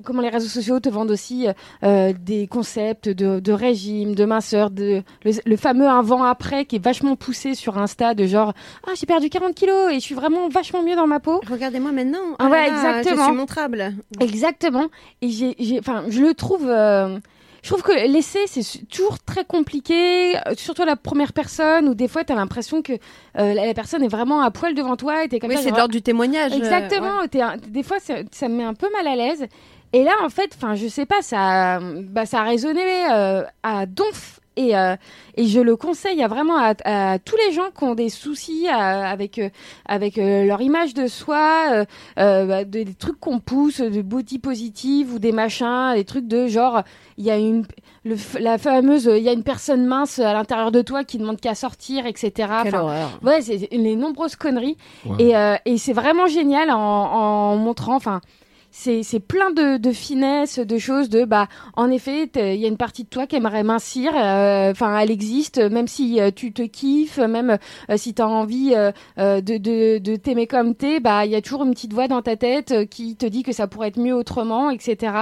Comment 0.03 0.21
les 0.21 0.29
réseaux 0.29 0.47
sociaux 0.47 0.79
te 0.79 0.89
vendent 0.89 1.11
aussi 1.11 1.47
des 1.81 2.47
concepts 2.47 3.09
de, 3.09 3.39
de 3.39 3.51
régime, 3.51 4.15
de 4.15 4.25
minceur, 4.25 4.69
de 4.69 5.03
le, 5.23 5.31
le 5.45 5.57
fameux 5.57 5.87
avant 5.87 6.23
après 6.23 6.65
qui 6.65 6.77
est 6.77 6.83
vachement 6.83 7.15
poussé 7.15 7.55
sur 7.55 7.77
Insta 7.77 8.13
de 8.13 8.25
genre 8.25 8.53
ah 8.87 8.91
j'ai 8.95 9.05
perdu 9.05 9.29
40 9.29 9.53
kilos 9.55 9.91
et 9.91 9.95
je 9.95 9.99
suis 9.99 10.15
vraiment 10.15 10.47
vachement 10.49 10.83
mieux 10.83 10.92
dans 10.95 11.07
ma 11.07 11.19
peau. 11.19 11.41
Regardez-moi 11.49 11.91
maintenant. 11.91 12.19
Ah 12.39 12.45
Oh 12.47 12.51
ouais, 12.51 12.67
là 12.69 12.73
là, 12.83 12.99
exactement. 12.99 13.23
Je 13.23 13.27
suis 13.29 13.37
montrable. 13.37 13.93
Exactement. 14.19 14.87
Et 15.21 15.29
j'ai, 15.29 15.55
enfin, 15.79 16.03
je 16.09 16.21
le 16.21 16.33
trouve. 16.33 16.67
euh, 16.69 17.17
je 17.61 17.69
trouve 17.69 17.81
que 17.83 18.07
l'essai, 18.11 18.39
c'est 18.47 18.85
toujours 18.89 19.19
très 19.19 19.45
compliqué, 19.45 20.35
euh, 20.35 20.53
surtout 20.57 20.81
à 20.81 20.85
la 20.85 20.97
première 20.97 21.31
personne, 21.31 21.87
où 21.87 21.93
des 21.95 22.09
fois, 22.09 22.25
tu 22.25 22.33
as 22.33 22.35
l'impression 22.35 22.81
que 22.81 22.91
euh, 22.93 23.53
la 23.53 23.65
la 23.65 23.73
personne 23.73 24.03
est 24.03 24.09
vraiment 24.09 24.41
à 24.41 24.51
poil 24.51 24.75
devant 24.75 24.97
toi 24.97 25.23
et 25.23 25.39
comme 25.39 25.49
Oui, 25.49 25.55
c'est 25.57 25.63
de 25.65 25.69
genre, 25.69 25.77
l'ordre 25.77 25.93
du 25.93 26.01
témoignage. 26.01 26.51
euh, 26.51 26.57
Exactement. 26.57 27.19
ouais. 27.21 27.27
t'es 27.29 27.41
un- 27.41 27.55
des 27.55 27.83
fois, 27.83 27.99
ça, 27.99 28.15
ça 28.31 28.49
me 28.49 28.55
met 28.57 28.63
un 28.65 28.73
peu 28.73 28.87
mal 28.91 29.07
à 29.07 29.15
l'aise. 29.15 29.45
Et 29.93 30.03
là, 30.03 30.11
en 30.25 30.29
fait, 30.29 30.51
enfin, 30.57 30.75
je 30.75 30.87
sais 30.87 31.05
pas, 31.05 31.21
ça, 31.21 31.79
bah, 31.81 32.25
ça 32.25 32.41
a 32.41 32.43
résonné 32.43 32.81
euh, 33.11 33.43
à 33.61 33.85
donf. 33.85 34.39
Et, 34.55 34.77
euh, 34.77 34.95
et 35.35 35.45
je 35.47 35.59
le 35.59 35.75
conseille 35.75 36.21
à 36.23 36.27
vraiment 36.27 36.57
à, 36.57 36.73
à 36.85 37.17
tous 37.19 37.35
les 37.47 37.53
gens 37.53 37.69
qui 37.75 37.83
ont 37.85 37.95
des 37.95 38.09
soucis 38.09 38.67
à- 38.69 39.09
avec 39.09 39.39
euh, 39.39 39.49
avec 39.85 40.17
euh, 40.19 40.45
leur 40.45 40.61
image 40.61 40.93
de 40.93 41.07
soi, 41.07 41.69
euh, 41.71 41.85
euh, 42.19 42.45
bah, 42.45 42.63
des, 42.63 42.85
des 42.85 42.93
trucs 42.93 43.19
qu'on 43.19 43.39
pousse, 43.39 43.81
de 43.81 44.01
body 44.03 44.37
positive 44.39 45.13
ou 45.13 45.19
des 45.19 45.31
machins, 45.31 45.93
des 45.95 46.03
trucs 46.05 46.27
de 46.27 46.45
genre 46.47 46.83
il 47.17 47.25
y 47.25 47.31
a 47.31 47.37
une 47.37 47.65
le, 48.05 48.15
la 48.39 48.57
fameuse 48.57 49.05
il 49.11 49.23
y 49.23 49.29
a 49.29 49.33
une 49.33 49.43
personne 49.43 49.85
mince 49.85 50.19
à 50.19 50.33
l'intérieur 50.33 50.71
de 50.71 50.81
toi 50.81 51.03
qui 51.03 51.17
demande 51.17 51.39
qu'à 51.39 51.55
sortir, 51.55 52.05
etc. 52.05 52.31
Quelle 52.37 52.47
Enfin, 52.75 52.81
horreur. 52.81 53.19
Ouais, 53.23 53.41
c'est 53.41 53.69
les 53.71 53.95
nombreuses 53.95 54.35
conneries. 54.35 54.77
Ouais. 55.05 55.15
Et, 55.23 55.35
euh, 55.35 55.55
et 55.65 55.77
c'est 55.77 55.93
vraiment 55.93 56.27
génial 56.27 56.69
en, 56.69 56.75
en 56.77 57.55
montrant, 57.57 57.95
enfin, 57.95 58.21
c'est 58.75 59.03
c'est 59.03 59.19
plein 59.19 59.51
de, 59.51 59.77
de 59.77 59.91
finesse, 59.91 60.57
de 60.57 60.77
choses, 60.79 61.07
de 61.07 61.25
bah, 61.25 61.47
en 61.75 61.91
effet, 61.91 62.27
il 62.35 62.55
y 62.55 62.65
a 62.65 62.67
une 62.67 62.75
partie 62.77 63.03
de 63.03 63.09
toi 63.09 63.27
qui 63.27 63.35
aimerait 63.35 63.63
mincir, 63.63 64.11
euh, 64.15 64.71
enfin, 64.71 64.97
elle 64.97 65.11
existe, 65.11 65.59
même 65.59 65.87
si 65.87 66.19
euh, 66.19 66.31
tu 66.35 66.51
te 66.53 66.63
kiffes, 66.63 67.19
même 67.19 67.59
euh, 67.91 67.97
si 67.97 68.15
tu 68.15 68.21
as 68.23 68.27
envie 68.27 68.71
de, 69.17 69.41
de, 69.57 69.99
de 69.99 70.15
t'aimer 70.15 70.47
comme 70.47 70.73
t'es, 70.73 70.99
bah, 70.99 71.23
il 71.25 71.31
y 71.31 71.35
a 71.35 71.41
toujours 71.41 71.63
une 71.65 71.73
petite 71.75 71.93
voix 71.93 72.07
dans 72.07 72.23
ta 72.23 72.35
tête 72.35 72.89
qui 72.89 73.15
te 73.15 73.27
dit 73.27 73.43
que 73.43 73.51
ça 73.51 73.67
pourrait 73.67 73.89
être 73.89 73.99
mieux 73.99 74.15
autrement, 74.15 74.71
etc. 74.71 75.13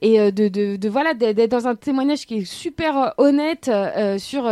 Et 0.00 0.18
euh, 0.18 0.30
de, 0.30 0.48
de, 0.48 0.76
de 0.76 0.88
voilà, 0.88 1.12
d'être 1.12 1.50
dans 1.50 1.68
un 1.68 1.74
témoignage 1.74 2.24
qui 2.26 2.38
est 2.38 2.44
super 2.46 3.12
honnête 3.18 3.68
euh, 3.68 4.16
sur 4.18 4.46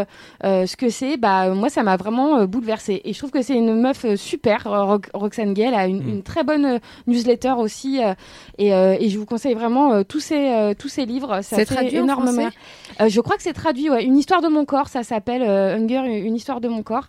euh, 0.45 0.67
ce 0.67 0.77
que 0.77 0.91
c'est, 0.91 1.17
bah, 1.17 1.49
moi, 1.55 1.71
ça 1.71 1.83
m'a 1.83 1.97
vraiment 1.97 2.45
bouleversée. 2.45 3.01
Et 3.07 3.15
je 3.15 3.19
trouve 3.19 3.31
que 3.31 3.41
c'est 3.41 3.57
une 3.57 3.81
meuf 3.81 4.05
super, 4.17 4.67
euh, 4.67 4.85
Ro- 4.85 5.01
Roxane 5.15 5.55
Gay, 5.55 5.63
elle 5.69 5.75
a 5.75 5.87
une, 5.87 6.03
Mm. 6.05 6.09
une 6.09 6.23
très 6.23 6.45
bonne 6.45 6.81
newsletter 7.07 7.55
aussi. 7.57 8.01
Et, 8.59 8.75
euh, 8.75 8.97
et 8.99 9.09
je 9.09 9.19
vous 9.19 9.27
conseille 9.27 9.55
vraiment 9.55 9.93
euh, 9.93 10.03
tous 10.03 10.21
ces 10.21 10.49
euh, 10.51 10.75
tous 10.79 10.89
ces 10.89 11.07
livres. 11.07 11.41
Ça 11.43 11.57
C'est 11.57 11.65
traduit 11.65 11.99
en 12.01 12.05
énormément. 12.05 12.33
français 12.43 12.57
Euh, 13.01 13.09
je 13.09 13.21
crois 13.21 13.37
que 13.37 13.43
c'est 13.43 13.53
traduit. 13.53 13.91
Ouais, 13.91 14.05
une 14.05 14.17
histoire 14.17 14.41
de 14.43 14.49
mon 14.49 14.65
corps, 14.65 14.89
ça 14.89 15.03
s'appelle 15.03 15.43
euh, 15.43 15.77
Hunger, 15.77 16.03
une 16.19 16.35
histoire 16.37 16.61
de 16.61 16.69
mon 16.69 16.83
corps. 16.83 17.09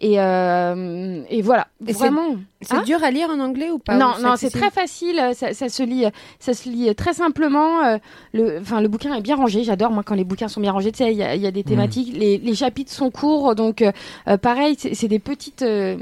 Et 0.00 0.20
euh, 0.20 1.22
et 1.30 1.40
voilà, 1.42 1.68
Et 1.86 1.92
c'est- 1.92 1.98
vraiment. 1.98 2.36
C'est 2.68 2.74
Hein 2.76 2.82
dur 2.84 3.02
à 3.02 3.10
lire 3.10 3.28
en 3.30 3.40
anglais 3.40 3.70
ou 3.70 3.78
pas 3.78 3.94
non, 3.96 4.12
non, 4.20 4.36
c'est 4.36 4.50
très 4.50 4.70
facile. 4.70 5.18
euh, 5.18 5.32
Ça, 5.34 5.54
ça 5.54 5.68
se 5.68 5.82
lit, 5.82 6.04
ça 6.38 6.52
se 6.54 6.68
lit 6.68 6.94
très 6.94 7.12
simplement. 7.14 7.84
euh, 7.84 7.98
le, 8.34 8.58
enfin, 8.60 8.80
le 8.80 8.88
bouquin 8.88 9.14
est 9.14 9.20
bien 9.20 9.36
rangé. 9.36 9.62
J'adore 9.64 9.90
moi 9.90 10.02
quand 10.04 10.14
les 10.14 10.24
bouquins 10.24 10.48
sont 10.48 10.60
bien 10.60 10.72
rangés. 10.72 10.92
Tu 10.92 10.98
sais, 10.98 11.12
il 11.12 11.16
y 11.16 11.38
y 11.38 11.46
a 11.46 11.50
des 11.50 11.62
thématiques. 11.64 12.12
Les, 12.16 12.38
les 12.38 12.54
chapitres 12.54 12.92
sont 12.92 13.10
courts, 13.10 13.54
donc 13.54 13.82
euh, 13.82 13.92
euh, 14.28 14.36
pareil, 14.36 14.76
c'est 14.78 15.08
des 15.08 15.18
petites, 15.18 15.62
euh, 15.62 15.96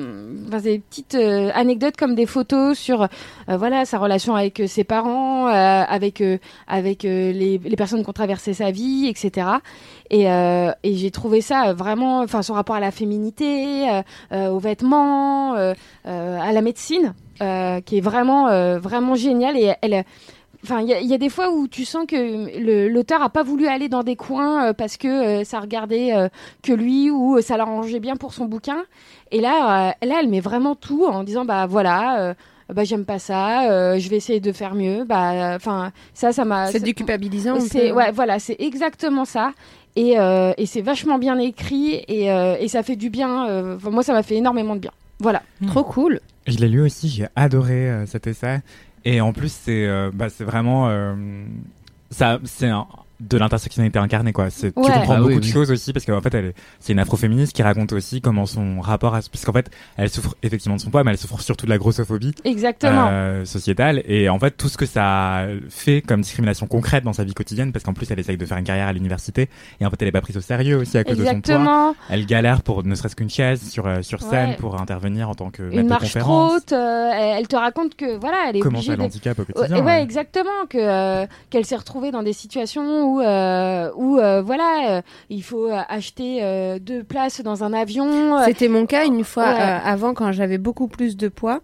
enfin, 0.48 0.60
des 0.60 0.78
petites 0.78 1.14
euh, 1.14 1.50
anecdotes 1.54 1.96
comme 1.96 2.14
des 2.14 2.26
photos 2.26 2.78
sur, 2.78 3.02
euh, 3.02 3.56
voilà, 3.56 3.84
sa 3.84 3.98
relation 3.98 4.34
avec 4.34 4.60
euh, 4.60 4.66
ses 4.66 4.84
parents, 4.84 5.48
euh, 5.48 5.50
avec 5.86 6.20
euh, 6.20 6.38
avec 6.66 7.04
euh, 7.04 7.32
les, 7.32 7.58
les 7.58 7.76
personnes 7.76 8.02
qui 8.02 8.08
ont 8.08 8.12
traversé 8.14 8.54
sa 8.54 8.70
vie, 8.70 9.06
etc. 9.08 9.48
Et, 10.10 10.30
euh, 10.30 10.70
et 10.82 10.94
j'ai 10.96 11.10
trouvé 11.10 11.40
ça 11.40 11.68
euh, 11.68 11.74
vraiment, 11.74 12.20
enfin, 12.20 12.42
son 12.42 12.54
rapport 12.54 12.76
à 12.76 12.80
la 12.80 12.90
féminité, 12.90 13.90
euh, 13.90 14.02
euh, 14.32 14.48
aux 14.50 14.58
vêtements, 14.58 15.54
euh, 15.56 15.72
euh, 16.06 16.38
à 16.40 16.52
la 16.54 16.62
médecine, 16.62 17.14
euh, 17.42 17.80
qui 17.80 17.98
est 17.98 18.00
vraiment, 18.00 18.48
euh, 18.48 18.78
vraiment 18.78 19.14
génial. 19.14 19.56
Et 19.58 19.72
elle, 19.82 20.04
enfin, 20.64 20.80
il 20.80 20.88
y, 20.88 20.94
a- 20.94 21.00
il 21.00 21.06
y 21.08 21.14
a 21.14 21.18
des 21.18 21.28
fois 21.28 21.50
où 21.52 21.68
tu 21.68 21.84
sens 21.84 22.06
que 22.06 22.16
le- 22.58 22.88
l'auteur 22.88 23.22
a 23.22 23.28
pas 23.28 23.42
voulu 23.42 23.66
aller 23.66 23.88
dans 23.88 24.02
des 24.02 24.16
coins 24.16 24.68
euh, 24.68 24.72
parce 24.72 24.96
que 24.96 25.08
euh, 25.08 25.44
ça 25.44 25.60
regardait 25.60 26.14
euh, 26.14 26.28
que 26.62 26.72
lui 26.72 27.10
ou 27.10 27.36
euh, 27.36 27.40
ça 27.42 27.56
l'arrangeait 27.56 28.00
bien 28.00 28.16
pour 28.16 28.32
son 28.32 28.46
bouquin. 28.46 28.84
Et 29.30 29.40
là, 29.40 29.90
euh, 30.02 30.06
là, 30.06 30.16
elle 30.20 30.28
met 30.28 30.40
vraiment 30.40 30.74
tout 30.74 31.04
en 31.04 31.22
disant, 31.24 31.44
bah 31.44 31.66
voilà. 31.66 32.20
euh, 32.20 32.34
bah 32.72 32.82
j'aime 32.84 33.04
pas 33.04 33.18
ça, 33.18 33.70
euh, 33.70 33.98
je 33.98 34.08
vais 34.08 34.16
essayer 34.16 34.40
de 34.40 34.50
faire 34.50 34.74
mieux. 34.74 35.04
Bah 35.04 35.52
enfin 35.54 35.92
ça 36.14 36.32
ça 36.32 36.46
m'a 36.46 36.72
C'est 36.72 36.80
déculpabilisant. 36.82 37.60
c'est 37.60 37.92
ouais, 37.92 38.10
voilà, 38.10 38.38
c'est 38.38 38.56
exactement 38.58 39.26
ça. 39.26 39.52
Et, 39.96 40.18
euh, 40.18 40.52
et 40.56 40.64
c'est 40.64 40.80
vachement 40.80 41.18
bien 41.18 41.38
écrit 41.38 42.02
et, 42.08 42.32
euh, 42.32 42.56
et 42.58 42.68
ça 42.68 42.82
fait 42.82 42.96
du 42.96 43.10
bien. 43.10 43.46
euh, 43.48 43.76
moi, 43.92 44.02
ça 44.02 44.14
m'a 44.14 44.22
fait 44.22 44.36
énormément 44.36 44.74
de 44.76 44.80
bien. 44.80 44.92
Voilà. 45.20 45.42
Trop 45.66 45.84
cool. 45.84 46.20
Je 46.46 46.58
l'ai 46.58 46.68
lu 46.68 46.80
aussi, 46.80 47.08
j'ai 47.08 47.26
adoré 47.36 47.90
euh, 47.90 48.06
cet 48.06 48.26
essai. 48.26 48.60
Et 49.04 49.20
en 49.20 49.32
plus, 49.32 49.52
c'est 49.52 49.86
euh, 49.86 50.10
bah, 50.12 50.26
vraiment. 50.40 50.88
euh, 50.88 51.14
ça, 52.10 52.38
c'est 52.44 52.68
un- 52.68 52.86
de 53.20 53.38
l'intersectionnalité 53.38 53.98
incarnée, 53.98 54.32
quoi. 54.32 54.50
C'est- 54.50 54.68
Tu 54.68 54.72
comprends 54.74 55.14
Ah 55.14 55.16
beaucoup 55.18 55.28
oui, 55.28 55.36
de 55.36 55.44
oui. 55.44 55.50
choses 55.50 55.70
aussi, 55.70 55.92
parce 55.92 56.04
qu'en 56.04 56.20
fait, 56.20 56.34
elle 56.34 56.46
est- 56.46 56.54
c'est 56.80 56.92
une 56.92 56.98
afroféministe 56.98 57.52
qui 57.52 57.62
raconte 57.62 57.92
aussi 57.92 58.20
comment 58.20 58.46
son 58.46 58.80
rapport 58.80 59.14
à. 59.14 59.20
Parce 59.30 59.44
qu'en 59.44 59.52
fait, 59.52 59.70
elle 59.96 60.10
souffre 60.10 60.34
effectivement 60.42 60.76
de 60.76 60.80
son 60.80 60.90
poids, 60.90 61.04
mais 61.04 61.12
elle 61.12 61.18
souffre 61.18 61.40
surtout 61.40 61.66
de 61.66 61.70
la 61.70 61.78
grossophobie. 61.78 62.34
Exactement. 62.44 63.08
euh, 63.10 63.44
sociétale 63.44 64.02
et 64.06 64.28
en 64.28 64.38
fait 64.38 64.52
tout 64.56 64.68
ce 64.68 64.76
que 64.76 64.86
ça 64.86 65.46
fait 65.68 66.00
comme 66.02 66.20
discrimination 66.22 66.66
concrète 66.66 67.04
dans 67.04 67.12
sa 67.12 67.24
vie 67.24 67.34
quotidienne 67.34 67.72
parce 67.72 67.84
qu'en 67.84 67.92
plus 67.92 68.10
elle 68.10 68.18
essaye 68.18 68.36
de 68.36 68.44
faire 68.46 68.56
une 68.58 68.64
carrière 68.64 68.88
à 68.88 68.92
l'université 68.92 69.48
et 69.80 69.86
en 69.86 69.90
fait 69.90 70.00
elle 70.02 70.08
est 70.08 70.12
pas 70.12 70.20
prise 70.20 70.36
au 70.36 70.40
sérieux 70.40 70.78
aussi 70.78 70.96
à 70.98 71.04
cause 71.04 71.16
de 71.16 71.24
son 71.24 71.30
poids 71.30 71.38
Exactement. 71.38 71.94
elle 72.10 72.26
galère 72.26 72.62
pour 72.62 72.82
ne 72.84 72.94
serait-ce 72.94 73.16
qu'une 73.16 73.30
chaise 73.30 73.62
sur 73.70 73.86
euh, 73.86 74.02
sur 74.02 74.20
scène 74.22 74.50
Ouais. 74.50 74.56
pour 74.56 74.80
intervenir 74.80 75.28
en 75.28 75.34
tant 75.34 75.50
que 75.50 75.62
maître 75.62 75.80
Une 75.80 75.88
marche 75.88 76.10
trop 76.10 76.20
conférence 76.20 76.52
haute. 76.56 76.72
euh, 76.72 77.10
elle, 77.14 77.46
te 77.48 77.56
raconte 77.56 77.94
que 77.94 78.16
voilà, 78.18 78.36
elle 78.48 78.56
est 78.56 78.60
comment 78.60 78.78
obligée 78.78 78.92
ça 78.92 78.96
de- 78.96 79.02
l'handicap 79.02 79.38
au 79.38 79.44
quotidien 79.44 79.76
ouais, 79.78 79.82
ouais. 79.84 80.02
exactement 80.02 80.50
que 80.68 80.78
euh, 80.78 81.26
qu'elle 81.50 81.64
s'est 81.64 81.76
retrouvée 81.76 82.10
dans 82.10 82.22
des 82.22 82.32
situations 82.32 83.03
où 83.04 83.20
euh, 83.20 83.90
où 83.96 84.18
euh, 84.18 84.42
voilà, 84.42 84.96
euh, 84.98 85.02
il 85.30 85.42
faut 85.42 85.68
acheter 85.88 86.40
deux 86.80 87.04
places 87.04 87.40
dans 87.42 87.62
un 87.64 87.72
avion. 87.72 88.42
C'était 88.44 88.68
mon 88.68 88.86
cas 88.86 89.04
une 89.06 89.24
fois 89.24 89.44
Ouais. 89.44 89.78
avant 89.84 90.14
quand 90.14 90.32
j'avais 90.32 90.58
beaucoup 90.58 90.88
plus 90.88 91.16
de 91.16 91.28
poids. 91.28 91.60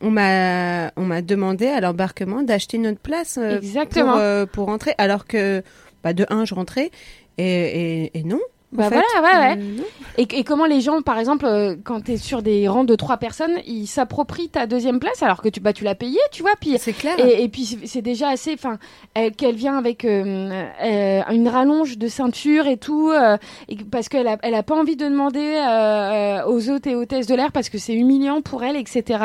On 0.00 0.10
m'a 0.10 0.90
on 0.96 1.02
m'a 1.04 1.22
demandé 1.22 1.66
à 1.66 1.80
l'embarquement 1.80 2.42
d'acheter 2.42 2.76
une 2.76 2.86
autre 2.88 3.00
place 3.00 3.38
Exactement. 3.38 4.14
pour 4.14 4.48
pour 4.52 4.66
rentrer 4.66 4.94
alors 4.98 5.26
que 5.26 5.62
bah, 6.02 6.12
de 6.12 6.26
un 6.30 6.44
je 6.44 6.54
rentrais 6.54 6.90
et 7.38 7.44
et, 7.44 8.18
et 8.18 8.22
non. 8.24 8.40
Bah 8.74 8.88
fait. 8.90 9.00
voilà, 9.20 9.22
ouais, 9.22 9.56
ouais. 9.56 9.62
Euh. 9.62 9.82
Et, 10.18 10.22
et 10.38 10.44
comment 10.44 10.66
les 10.66 10.80
gens, 10.80 11.00
par 11.02 11.18
exemple, 11.18 11.46
euh, 11.46 11.76
quand 11.82 12.02
tu 12.04 12.12
es 12.12 12.16
sur 12.16 12.42
des 12.42 12.68
rangs 12.68 12.84
de 12.84 12.94
trois 12.96 13.16
personnes, 13.16 13.54
ils 13.66 13.86
s'approprient 13.86 14.48
ta 14.48 14.66
deuxième 14.66 15.00
place 15.00 15.22
alors 15.22 15.40
que 15.42 15.48
tu, 15.48 15.60
bah, 15.60 15.72
tu 15.72 15.84
l'as 15.84 15.94
payé, 15.94 16.18
tu 16.32 16.42
vois. 16.42 16.52
Puis, 16.60 16.76
C'est 16.78 16.92
clair. 16.92 17.14
et, 17.18 17.44
et 17.44 17.48
puis 17.48 17.64
c'est- 17.84 18.02
déjà 18.02 18.28
assez, 18.28 18.52
enfin, 18.54 18.78
elle- 19.14 19.32
qu'elle 19.32 19.54
vient 19.56 19.76
avec 19.78 20.04
euh, 20.04 20.64
euh, 20.84 21.20
une 21.32 21.48
rallonge 21.48 21.98
de 21.98 22.08
ceinture 22.08 22.66
et 22.66 22.76
tout, 22.76 23.10
euh, 23.10 23.36
et 23.68 23.76
parce 23.90 24.08
qu'elle 24.08 24.26
a, 24.28 24.36
elle 24.42 24.54
a 24.54 24.62
pas 24.62 24.74
envie 24.74 24.96
de 24.96 25.04
demander 25.06 25.40
euh, 25.40 26.40
euh, 26.42 26.46
aux 26.46 26.68
hôtes 26.70 26.86
et 26.86 26.94
hôtesses 26.94 27.26
de 27.26 27.34
l'air 27.34 27.50
parce 27.52 27.68
que 27.68 27.78
c'est 27.78 27.94
humiliant 27.94 28.42
pour 28.42 28.62
elle, 28.64 28.76
etc. 28.76 29.20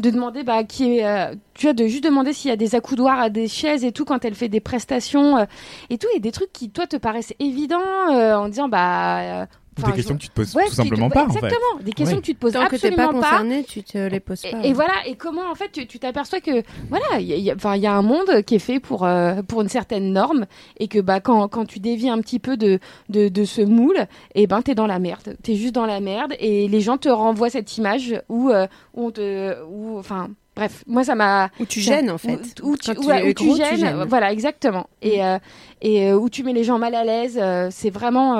De 0.00 0.10
demander, 0.10 0.42
bah, 0.42 0.64
qui 0.64 0.98
est, 0.98 1.06
euh, 1.06 1.34
tu 1.60 1.66
vois, 1.66 1.74
de 1.74 1.86
juste 1.86 2.04
demander 2.04 2.32
s'il 2.32 2.48
y 2.48 2.52
a 2.52 2.56
des 2.56 2.74
accoudoirs 2.74 3.20
à 3.20 3.28
des 3.28 3.46
chaises 3.46 3.84
et 3.84 3.92
tout 3.92 4.06
quand 4.06 4.24
elle 4.24 4.34
fait 4.34 4.48
des 4.48 4.60
prestations 4.60 5.36
euh, 5.36 5.44
et 5.90 5.98
tout, 5.98 6.06
et 6.16 6.18
des 6.18 6.32
trucs 6.32 6.50
qui 6.54 6.70
toi 6.70 6.86
te 6.86 6.96
paraissent 6.96 7.34
évidents 7.38 7.82
euh, 8.10 8.34
en 8.34 8.48
disant, 8.48 8.66
bah, 8.68 9.42
euh, 9.42 9.46
des 9.76 9.92
questions 9.92 10.14
je- 10.14 10.18
que 10.18 10.22
tu 10.24 10.28
te 10.30 10.34
poses 10.34 10.54
Ouais, 10.56 10.64
tout 10.64 10.70
te- 10.70 10.74
simplement 10.76 11.10
pas, 11.10 11.24
en 11.26 11.28
fait. 11.30 11.36
Exactement, 11.38 11.82
des 11.82 11.92
questions 11.92 12.16
que 12.18 12.22
tu 12.24 12.34
te 12.34 12.40
poses 12.40 12.52
Tant 12.54 12.66
que 12.66 12.76
t'es 12.76 12.90
pas 12.92 13.04
absolument 13.04 13.20
pas. 13.20 13.30
concerné, 13.30 13.64
tu 13.64 13.82
te 13.82 13.98
les 13.98 14.20
poses 14.20 14.40
pas. 14.42 14.48
Et, 14.64 14.68
et 14.70 14.72
voilà, 14.72 14.94
et 15.06 15.16
comment 15.16 15.50
en 15.50 15.54
fait 15.54 15.70
tu 15.70 15.86
tu 15.86 15.98
t'aperçois 15.98 16.40
que 16.40 16.62
voilà, 16.88 17.20
il 17.20 17.26
y, 17.26 17.32
a- 17.34 17.36
il 17.36 17.42
y 17.42 17.50
a- 17.50 17.54
enfin, 17.54 17.76
il 17.76 17.82
y 17.82 17.86
a 17.86 17.92
un 17.94 18.02
monde 18.02 18.42
qui 18.46 18.54
est 18.54 18.58
fait 18.58 18.80
pour 18.80 19.04
euh, 19.04 19.42
pour 19.42 19.60
une 19.60 19.68
certaine 19.68 20.12
norme 20.14 20.46
et 20.78 20.88
que 20.88 20.98
bah 20.98 21.20
quand, 21.20 21.46
quand 21.48 21.66
tu 21.66 21.78
dévies 21.78 22.08
un 22.08 22.20
petit 22.20 22.38
peu 22.38 22.56
de 22.56 22.78
de, 23.10 23.28
de 23.28 23.44
ce 23.44 23.60
moule, 23.60 24.06
et 24.34 24.46
ben 24.46 24.62
t'es 24.62 24.74
dans 24.74 24.86
la 24.86 24.98
merde, 24.98 25.36
t'es 25.42 25.56
juste 25.56 25.74
dans 25.74 25.86
la 25.86 26.00
merde 26.00 26.34
et 26.40 26.68
les 26.68 26.80
gens 26.80 26.96
te 26.96 27.08
renvoient 27.10 27.50
cette 27.50 27.76
image 27.78 28.20
où, 28.30 28.48
euh, 28.50 28.66
où 28.94 29.06
on 29.06 29.10
te 29.10 29.62
où 29.66 29.98
enfin 29.98 30.30
bref, 30.56 30.84
moi 30.86 31.04
ça 31.04 31.14
m'a 31.14 31.50
Où 31.60 31.64
tu 31.64 31.80
gênes, 31.80 32.10
en 32.10 32.18
fait. 32.18 32.60
où, 32.62 32.70
où 32.72 32.76
tu, 32.76 32.94
tu 32.94 33.06
ouais, 33.06 33.28
où 33.30 33.32
tu 33.34 33.44
gros, 33.46 33.56
tu 33.56 33.76
gênes, 33.76 34.04
voilà 34.08 34.32
exactement. 34.32 34.88
Et 35.02 35.24
euh, 35.24 35.38
et 35.82 36.10
euh, 36.10 36.16
où 36.18 36.28
tu 36.28 36.42
mets 36.42 36.52
les 36.52 36.64
gens 36.64 36.78
mal 36.78 36.94
à 36.94 37.04
l'aise, 37.04 37.38
euh, 37.40 37.68
c'est 37.70 37.90
vraiment 37.90 38.36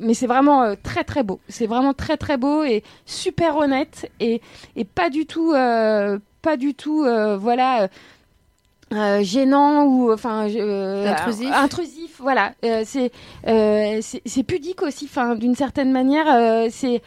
mais 0.00 0.14
c'est 0.14 0.26
vraiment 0.26 0.74
très 0.82 1.04
très 1.04 1.22
beau, 1.22 1.40
c'est 1.48 1.66
vraiment 1.66 1.94
très 1.94 2.16
très 2.16 2.36
beau 2.36 2.62
et 2.64 2.82
super 3.06 3.56
honnête 3.56 4.10
et 4.20 4.40
et 4.76 4.84
pas 4.84 5.10
du 5.10 5.26
tout 5.26 5.52
pas 5.52 6.56
du 6.58 6.74
tout 6.74 7.06
voilà 7.38 7.88
euh, 8.92 9.22
gênant 9.22 9.84
ou 9.84 10.12
enfin 10.12 10.48
euh, 10.50 11.06
Intrusif. 11.10 11.48
euh, 11.50 11.54
intrusif 11.64 12.16
voilà. 12.20 12.52
C'est 12.84 13.10
c'est 13.46 14.42
pudique 14.42 14.82
aussi 14.82 15.06
enfin 15.10 15.34
d'une 15.34 15.54
certaine 15.54 15.92
manière 15.92 16.70
c'est 16.70 17.00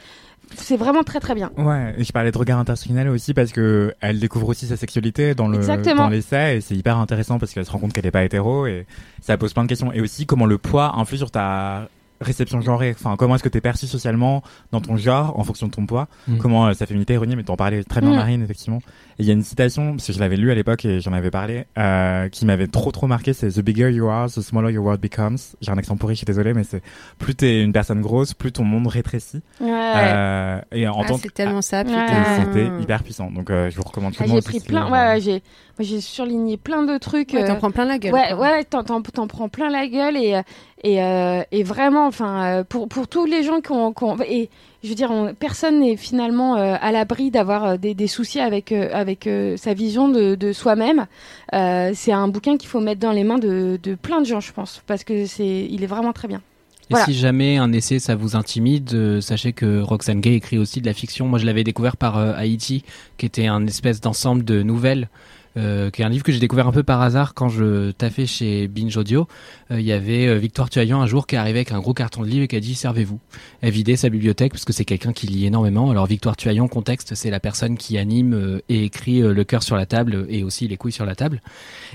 c'est 0.55 0.77
vraiment 0.77 1.03
très 1.03 1.19
très 1.19 1.35
bien 1.35 1.51
Ouais, 1.57 1.95
et 1.97 2.03
je 2.03 2.11
parlais 2.11 2.31
de 2.31 2.37
regard 2.37 2.59
intersectionnel 2.59 3.09
aussi 3.09 3.33
parce 3.33 3.51
que 3.51 3.93
elle 4.01 4.19
découvre 4.19 4.49
aussi 4.49 4.65
sa 4.67 4.77
sexualité 4.77 5.35
dans 5.35 5.47
le 5.47 5.57
Exactement. 5.57 6.03
dans 6.03 6.09
l'essai 6.09 6.57
et 6.57 6.61
c'est 6.61 6.75
hyper 6.75 6.97
intéressant 6.97 7.39
parce 7.39 7.53
qu'elle 7.53 7.65
se 7.65 7.71
rend 7.71 7.79
compte 7.79 7.93
qu'elle 7.93 8.05
est 8.05 8.11
pas 8.11 8.23
hétéro 8.23 8.65
et 8.67 8.85
ça 9.21 9.37
pose 9.37 9.53
plein 9.53 9.63
de 9.63 9.69
questions 9.69 9.91
et 9.91 10.01
aussi 10.01 10.25
comment 10.25 10.45
le 10.45 10.57
poids 10.57 10.93
influe 10.97 11.17
sur 11.17 11.31
ta 11.31 11.89
réception 12.21 12.61
genrée. 12.61 12.95
Enfin, 12.97 13.15
comment 13.17 13.35
est-ce 13.35 13.43
que 13.43 13.49
tu 13.49 13.57
es 13.57 13.61
perçu 13.61 13.87
socialement 13.87 14.41
dans 14.71 14.81
ton 14.81 14.97
genre 14.97 15.37
en 15.39 15.43
fonction 15.43 15.67
de 15.67 15.71
ton 15.71 15.85
poids 15.85 16.07
Mm. 16.27 16.37
Comment 16.37 16.67
euh, 16.67 16.73
sa 16.73 16.85
féminité 16.85 17.13
est 17.13 17.17
reniée, 17.17 17.35
mais 17.35 17.43
t'en 17.43 17.55
parlais 17.55 17.83
très 17.83 18.01
bien 18.01 18.11
Mm. 18.11 18.15
Marine 18.15 18.43
effectivement. 18.43 18.77
Et 19.17 19.23
il 19.23 19.25
y 19.25 19.29
a 19.29 19.33
une 19.33 19.43
citation 19.43 19.91
parce 19.93 20.07
que 20.07 20.13
je 20.13 20.19
l'avais 20.19 20.35
lu 20.35 20.51
à 20.51 20.55
l'époque 20.55 20.83
et 20.85 20.99
j'en 20.99 21.13
avais 21.13 21.31
parlé 21.31 21.65
euh, 21.77 22.27
qui 22.29 22.45
m'avait 22.45 22.67
trop 22.67 22.91
trop 22.91 23.07
marqué, 23.07 23.33
c'est 23.33 23.49
The 23.49 23.59
bigger 23.61 23.91
you 23.91 24.07
are, 24.07 24.27
the 24.27 24.41
smaller 24.41 24.71
your 24.71 24.83
world 24.83 25.01
becomes. 25.01 25.37
J'ai 25.61 25.71
un 25.71 25.77
accent 25.77 25.95
pourri, 25.97 26.15
je 26.15 26.19
suis 26.19 26.25
désolé, 26.25 26.53
mais 26.53 26.63
c'est 26.63 26.81
plus 27.17 27.35
t'es 27.35 27.61
une 27.61 27.71
personne 27.73 28.01
grosse, 28.01 28.33
plus 28.33 28.51
ton 28.51 28.63
monde 28.63 28.87
rétrécit. 28.87 29.41
ouais 29.61 29.69
Euh, 29.71 30.59
et 30.71 30.87
en 30.87 31.01
Ah, 31.01 31.05
tant 31.07 31.17
c'est 31.17 31.27
que 31.29 31.33
tellement 31.33 31.61
ça, 31.61 31.83
putain. 31.83 32.05
c'était 32.43 32.67
hyper 32.81 33.03
puissant. 33.03 33.31
Donc 33.31 33.49
euh, 33.49 33.69
je 33.69 33.75
vous 33.77 33.83
recommande 33.83 34.13
Ah, 34.15 34.23
chaudement 34.23 34.35
j'ai 34.35 34.41
pris 34.41 34.59
plein 34.59 34.85
ouais, 34.91 35.13
ouais, 35.15 35.21
j'ai 35.21 35.41
j'ai 35.79 35.99
surligné 36.01 36.55
plein 36.57 36.83
de 36.83 36.97
trucs 36.97 37.33
Ouais, 37.33 37.43
euh, 37.43 37.47
t'en 37.47 37.55
prends 37.57 37.71
plein 37.71 37.85
la 37.85 37.97
gueule. 37.97 38.13
Ouais, 38.13 38.33
ouais, 38.33 38.63
t'en, 38.63 38.83
prends 39.27 39.49
plein 39.49 39.69
la 39.69 39.87
gueule 39.87 40.15
et 40.17 40.35
euh, 40.35 40.41
et 40.89 41.01
euh, 41.03 41.41
et 41.51 41.63
vraiment, 41.63 42.05
enfin, 42.07 42.31
euh, 42.59 42.63
pour 42.63 42.87
pour 42.87 43.07
tous 43.07 43.25
les 43.25 43.41
gens 43.43 43.59
qui 43.59 43.71
ont, 43.71 43.91
qui 43.91 44.03
ont- 44.03 44.17
et 44.21 44.49
je 44.83 44.89
veux 44.89 44.95
dire, 44.95 45.09
on- 45.11 45.33
personne 45.33 45.79
n'est 45.79 45.97
finalement 45.97 46.55
euh, 46.57 46.75
à 46.79 46.91
l'abri 46.91 47.31
d'avoir 47.31 47.77
des, 47.79 47.93
des 47.95 48.07
soucis 48.07 48.39
avec 48.39 48.71
euh, 48.71 48.89
avec 48.93 49.27
sa 49.57 49.73
vision 49.73 50.07
de, 50.09 50.35
de 50.35 50.53
soi-même. 50.53 51.07
C'est 51.51 52.11
un 52.11 52.27
bouquin 52.27 52.57
qu'il 52.57 52.69
faut 52.69 52.79
mettre 52.81 52.99
dans 53.01 53.11
les 53.11 53.23
mains 53.23 53.39
de, 53.39 53.79
de 53.81 53.95
plein 53.95 54.21
de 54.21 54.25
gens, 54.25 54.39
je 54.41 54.51
pense, 54.53 54.81
parce 54.87 55.03
que 55.03 55.25
c'est, 55.25 55.67
il 55.69 55.83
est 55.83 55.87
vraiment 55.87 56.13
très 56.13 56.27
bien. 56.27 56.41
Et 56.87 56.87
Voilà. 56.91 57.05
si 57.07 57.13
jamais 57.15 57.57
un 57.57 57.71
essai 57.73 57.97
ça 57.97 58.13
vous 58.15 58.35
intimide, 58.35 58.93
euh, 58.93 59.19
sachez 59.19 59.53
que 59.53 59.81
Roxane 59.81 60.21
Gay 60.21 60.35
écrit 60.35 60.59
aussi 60.59 60.81
de 60.81 60.85
la 60.85 60.93
fiction. 60.93 61.27
Moi 61.27 61.39
je 61.39 61.45
l'avais 61.47 61.63
découvert 61.63 61.97
par 61.97 62.19
euh, 62.19 62.33
Haïti, 62.35 62.83
qui 63.17 63.25
était 63.25 63.47
un 63.47 63.65
espèce 63.65 64.01
d'ensemble 64.01 64.43
de 64.45 64.61
nouvelles, 64.61 65.09
euh, 65.57 65.89
qui 65.89 66.01
est 66.01 66.05
un 66.05 66.09
livre 66.09 66.23
que 66.23 66.31
j'ai 66.31 66.39
découvert 66.39 66.67
un 66.67 66.71
peu 66.71 66.83
par 66.83 67.01
hasard 67.01 67.33
quand 67.33 67.49
je 67.49 67.91
taffais 67.91 68.25
chez 68.25 68.67
Binge 68.67 68.95
Audio. 68.97 69.27
Euh, 69.71 69.79
Il 69.79 69.85
y 69.85 69.91
avait 69.91 70.27
euh, 70.27 70.35
Victoire 70.35 70.69
Tuaillon 70.69 71.01
un 71.01 71.07
jour 71.07 71.27
qui 71.27 71.35
est 71.35 71.37
arrivé 71.37 71.59
avec 71.59 71.71
un 71.71 71.79
gros 71.79 71.93
carton 71.93 72.21
de 72.21 72.27
livres 72.27 72.43
et 72.43 72.47
qui 72.47 72.55
a 72.55 72.59
dit 72.59 72.75
servez-vous. 72.75 73.19
Elle 73.61 73.71
vidait 73.71 73.95
sa 73.95 74.09
bibliothèque 74.09 74.51
parce 74.51 74.65
que 74.65 74.73
c'est 74.73 74.85
quelqu'un 74.85 75.13
qui 75.13 75.27
lit 75.27 75.45
énormément. 75.45 75.89
Alors 75.91 76.05
Victoire 76.05 76.35
Tuaillon, 76.35 76.67
contexte, 76.67 77.15
c'est 77.15 77.29
la 77.29 77.39
personne 77.39 77.77
qui 77.77 77.97
anime 77.97 78.33
euh, 78.33 78.61
et 78.69 78.83
écrit 78.83 79.21
euh, 79.21 79.33
le 79.33 79.43
cœur 79.43 79.63
sur 79.63 79.75
la 79.75 79.85
table 79.85 80.25
et 80.29 80.43
aussi 80.43 80.67
les 80.67 80.77
couilles 80.77 80.91
sur 80.91 81.05
la 81.05 81.15
table. 81.15 81.41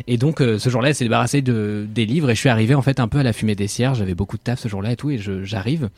Et 0.07 0.17
donc 0.17 0.41
euh, 0.41 0.59
ce 0.59 0.71
jour-là, 0.71 0.91
elle 0.91 0.95
s'est 0.95 1.05
débarrassée 1.05 1.43
de 1.43 1.87
des 1.89 2.07
livres 2.07 2.31
et 2.31 2.35
je 2.35 2.41
suis 2.41 2.49
arrivé 2.49 2.75
en 2.75 2.83
fait 2.83 3.01
un 3.01 3.09
peu 3.09 3.19
à 3.19 3.23
la 3.23 3.33
fumée 3.33 3.55
des 3.55 3.69
cierges. 3.69 3.99
J'avais 3.99 4.15
beaucoup 4.15 4.37
de 4.37 4.43
taf 4.43 4.59
ce 4.59 4.69
jour-là 4.69 4.93
et 4.93 4.97
tout 4.97 5.11
et 5.11 5.19
j'arrive 5.19 5.91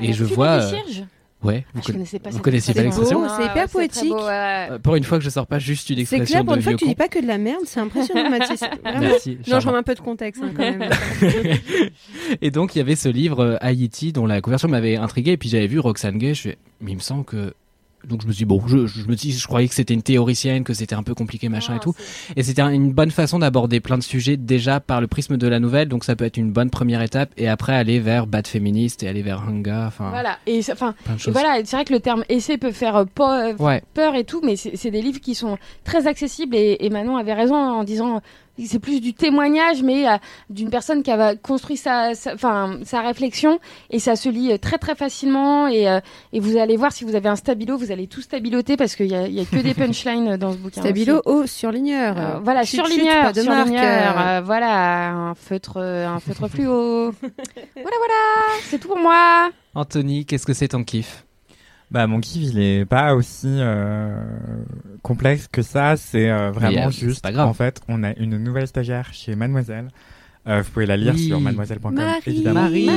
et 0.00 0.12
je 0.12 0.24
vois. 0.24 0.58
des 0.58 0.66
cierges? 0.66 1.04
Ouais. 1.42 1.64
Ah, 1.66 1.70
Vous, 1.74 1.80
je 1.80 1.86
conna- 1.86 1.92
connaissais 1.94 2.18
pas 2.18 2.30
vous 2.30 2.36
cette 2.36 2.44
connaissiez 2.44 2.74
pas 2.74 2.82
expression. 2.82 3.20
l'expression 3.20 3.36
beau, 3.36 3.42
c'est 3.42 3.50
hyper 3.52 3.64
Ah, 3.64 3.68
poétique. 3.68 4.08
beau, 4.10 4.26
ouais. 4.26 4.68
Euh, 4.72 4.78
Pour 4.78 4.96
une 4.96 5.04
fois 5.04 5.18
que 5.18 5.24
je 5.24 5.30
sors 5.30 5.46
pas 5.46 5.58
juste 5.58 5.88
une 5.90 5.96
C'est 5.96 6.00
expression 6.02 6.26
clair, 6.26 6.44
pour 6.44 6.52
de 6.54 6.58
une 6.58 6.62
fois 6.62 6.70
vieux 6.70 6.76
que 6.78 6.84
tu 6.84 6.88
dis 6.88 6.94
pas 6.94 7.08
que 7.08 7.20
de 7.20 7.26
la 7.26 7.38
merde, 7.38 7.62
c'est 7.66 7.80
impressionnant, 7.80 8.30
Mathis. 8.38 8.60
Merci. 8.84 9.38
Non, 9.48 9.60
je 9.60 9.66
remets 9.66 9.78
un 9.78 9.82
peu 9.82 9.94
de 9.94 10.00
contexte 10.00 10.42
hein, 10.42 10.50
quand 10.56 10.62
même. 10.62 10.88
et 12.42 12.50
donc 12.50 12.74
il 12.74 12.78
y 12.78 12.80
avait 12.80 12.96
ce 12.96 13.08
livre 13.08 13.40
euh, 13.44 13.56
Haïti 13.60 14.12
dont 14.12 14.26
la 14.26 14.40
couverture 14.40 14.68
m'avait 14.68 14.96
intrigué 14.96 15.32
et 15.32 15.36
puis 15.36 15.48
j'avais 15.48 15.66
vu 15.66 15.78
Roxane 15.78 16.18
Gay, 16.18 16.34
je 16.34 16.42
fais 16.42 16.58
mais 16.80 16.92
il 16.92 16.96
me 16.96 17.00
semble 17.00 17.24
que 17.24 17.54
donc 18.06 18.22
je 18.22 18.26
me 18.26 18.32
suis 18.32 18.40
dit, 18.40 18.44
bon 18.44 18.62
je, 18.66 18.86
je 18.86 19.06
me 19.08 19.14
dis 19.14 19.32
je 19.32 19.46
croyais 19.46 19.66
que 19.68 19.74
c'était 19.74 19.94
une 19.94 20.02
théoricienne 20.02 20.62
que 20.64 20.72
c'était 20.74 20.94
un 20.94 21.02
peu 21.02 21.14
compliqué 21.14 21.48
machin 21.48 21.76
et 21.76 21.80
tout 21.80 21.94
et 22.36 22.42
c'était 22.42 22.62
un- 22.62 22.70
une 22.70 22.92
bonne 22.92 23.10
façon 23.10 23.38
d'aborder 23.40 23.80
plein 23.80 23.98
de 23.98 24.02
sujets 24.04 24.36
déjà 24.36 24.78
par 24.80 25.00
le 25.00 25.06
prisme 25.08 25.36
de 25.36 25.46
la 25.48 25.58
nouvelle 25.58 25.88
donc 25.88 26.04
ça 26.04 26.14
peut 26.16 26.24
être 26.24 26.36
une 26.36 26.52
bonne 26.52 26.70
première 26.70 27.02
étape 27.02 27.30
et 27.36 27.48
après 27.48 27.74
aller 27.74 27.98
vers 27.98 28.26
bad 28.26 28.46
féministe 28.46 29.02
et 29.02 29.08
aller 29.08 29.22
vers 29.22 29.42
hanga 29.48 29.86
enfin 29.88 30.10
Voilà. 30.10 30.38
Et 30.46 30.60
enfin, 30.70 30.94
voilà. 31.28 31.60
C'est 31.64 31.76
vrai 31.76 31.84
que 31.84 31.92
le 31.92 32.00
terme 32.00 32.24
essai 32.28 32.56
peut 32.58 32.72
faire 32.72 32.96
euh, 32.96 33.04
euh, 33.20 33.54
Ouais. 33.58 33.82
peur 33.94 34.14
et 34.14 34.24
tout, 34.24 34.40
mais 34.44 34.54
c'est 34.56 34.90
des 34.90 35.02
livres 35.02 35.20
qui 35.20 35.34
sont 35.34 35.58
très 35.84 36.06
accessibles 36.06 36.54
et, 36.54 36.76
et 36.80 36.90
Manon 36.90 37.16
avait 37.16 37.34
raison 37.34 37.56
en 37.56 37.84
disant 37.84 38.22
c'est 38.66 38.78
plus 38.78 39.00
du 39.00 39.14
témoignage, 39.14 39.82
mais 39.82 40.08
euh, 40.08 40.16
d'une 40.50 40.70
personne 40.70 41.02
qui 41.02 41.10
a 41.10 41.36
construit 41.36 41.76
sa, 41.76 42.14
sa- 42.14 42.34
enfin, 42.34 42.78
sa 42.84 43.00
réflexion 43.02 43.60
et 43.90 43.98
ça 43.98 44.16
se 44.16 44.28
lit 44.28 44.52
euh, 44.52 44.58
très 44.58 44.78
très 44.78 44.94
facilement 44.94 45.68
et, 45.68 45.88
euh, 45.88 46.00
et 46.32 46.40
vous 46.40 46.56
allez 46.56 46.76
voir 46.76 46.92
si 46.92 47.04
vous 47.04 47.14
avez 47.14 47.28
un 47.28 47.36
stabilo, 47.36 47.76
vous 47.76 47.92
allez 47.92 48.06
tout 48.06 48.20
stabiloter 48.20 48.76
parce 48.76 48.96
qu'il 48.96 49.06
y 49.06 49.14
a, 49.14 49.26
il 49.26 49.34
y 49.34 49.40
a 49.40 49.44
que 49.44 49.56
des 49.62 49.74
punchlines 49.74 50.36
dans 50.36 50.52
ce 50.52 50.56
bouquin. 50.58 50.80
Stabilo 50.80 51.22
aussi. 51.24 51.28
au 51.28 51.46
surligneur. 51.46 52.16
Euh, 52.18 52.38
voilà, 52.42 52.64
Chut, 52.64 52.80
chut, 52.80 52.86
surligneur, 52.86 53.22
pas 53.24 53.32
de 53.32 53.42
marque. 53.42 53.58
surligneur, 53.68 54.14
euh, 54.18 54.40
voilà, 54.44 55.10
un 55.10 55.34
feutre, 55.34 55.78
un 55.78 56.18
feutre 56.20 56.48
fluo. 56.50 57.12
voilà, 57.12 57.96
voilà, 57.98 58.58
c'est 58.64 58.78
tout 58.78 58.88
pour 58.88 58.98
moi. 58.98 59.50
Anthony 59.74 60.24
qu'est-ce 60.26 60.46
que 60.46 60.54
c'est 60.54 60.68
ton 60.68 60.82
kiff? 60.82 61.24
Bah 61.90 62.06
mon 62.06 62.20
kiff 62.20 62.42
il 62.52 62.58
est 62.60 62.84
pas 62.84 63.14
aussi 63.14 63.46
euh, 63.48 64.22
complexe 65.02 65.48
que 65.50 65.62
ça, 65.62 65.96
c'est 65.96 66.30
euh, 66.30 66.50
vraiment 66.50 66.88
euh, 66.88 66.90
c'est 66.90 67.06
juste. 67.06 67.22
pas 67.22 67.32
grave. 67.32 67.48
En 67.48 67.54
fait, 67.54 67.80
on 67.88 68.04
a 68.04 68.12
une 68.16 68.36
nouvelle 68.36 68.66
stagiaire 68.66 69.08
chez 69.12 69.34
Mademoiselle. 69.34 69.88
Euh, 70.46 70.62
vous 70.62 70.70
pouvez 70.70 70.86
la 70.86 70.96
lire 70.96 71.14
Oui. 71.14 71.26
sur 71.26 71.40
mademoiselle.com 71.40 71.94
Marie. 71.94 72.20
évidemment. 72.26 72.62
Marie, 72.62 72.88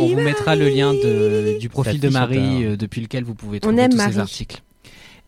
on 0.00 0.06
vous 0.08 0.20
mettra 0.20 0.56
le 0.56 0.68
lien 0.68 0.92
de, 0.92 1.58
du 1.58 1.68
profil 1.68 2.00
de 2.00 2.08
Marie 2.08 2.64
euh, 2.64 2.76
depuis 2.76 3.00
lequel 3.00 3.24
vous 3.24 3.34
pouvez 3.34 3.58
On 3.58 3.68
trouver 3.68 3.82
aime 3.82 3.90
tous 3.90 3.96
ces 3.98 4.04
Marie. 4.04 4.18
articles. 4.20 4.62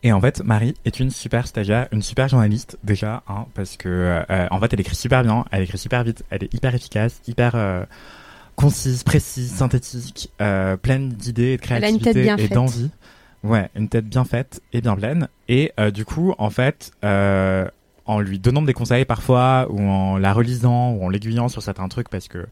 Et 0.05 0.13
en 0.13 0.21
fait, 0.21 0.45
Marie 0.45 0.75
est 0.85 1.01
une 1.01 1.11
super 1.11 1.49
stagiaire, 1.49 1.89
une 1.91 2.03
super 2.03 2.29
journaliste 2.29 2.79
déjà, 2.85 3.23
hein, 3.29 3.47
parce 3.55 3.77
que 3.77 3.89
euh, 4.31 4.47
en 4.51 4.61
fait, 4.61 4.73
elle 4.73 4.81
écrit 4.81 4.95
super 4.95 5.25
bien, 5.25 5.45
elle 5.51 5.63
écrit 5.63 5.79
super 5.79 6.05
vite, 6.05 6.23
elle 6.31 6.45
est 6.45 6.55
hyper 6.55 6.73
efficace, 6.75 7.21
hyper 7.27 7.53
euh, 7.57 7.85
concise, 8.59 9.05
précise, 9.05 9.53
synthétique, 9.53 10.31
euh, 10.41 10.77
pleine 10.77 11.11
d'idées, 11.11 11.57
de 11.57 11.63
créativité 11.63 12.13
tête 12.13 12.23
bien 12.23 12.37
et 12.37 12.49
d'envie. 12.49 12.91
Ouais, 13.45 13.71
une 13.77 13.89
tête 13.89 14.07
bien 14.07 14.25
faite 14.25 14.61
et 14.73 14.81
bien 14.81 14.97
pleine. 14.97 15.29
Et 15.49 15.73
euh, 15.79 15.93
du 15.93 16.05
coup, 16.05 16.35
en 16.39 16.51
fait, 16.51 16.91
euh, 17.05 17.69
en 18.05 18.19
lui 18.19 18.41
donnant 18.41 18.63
des 18.63 18.73
conseils 18.73 19.05
parfois, 19.05 19.69
ou 19.71 19.81
en 19.81 20.19
la 20.19 20.33
relisant, 20.33 20.91
ou 20.91 21.05
en 21.05 21.09
l'aiguillant 21.09 21.49
sur 21.49 21.63
certains 21.63 21.87
trucs, 21.87 22.09
parce 22.09 22.27
que 22.27 22.47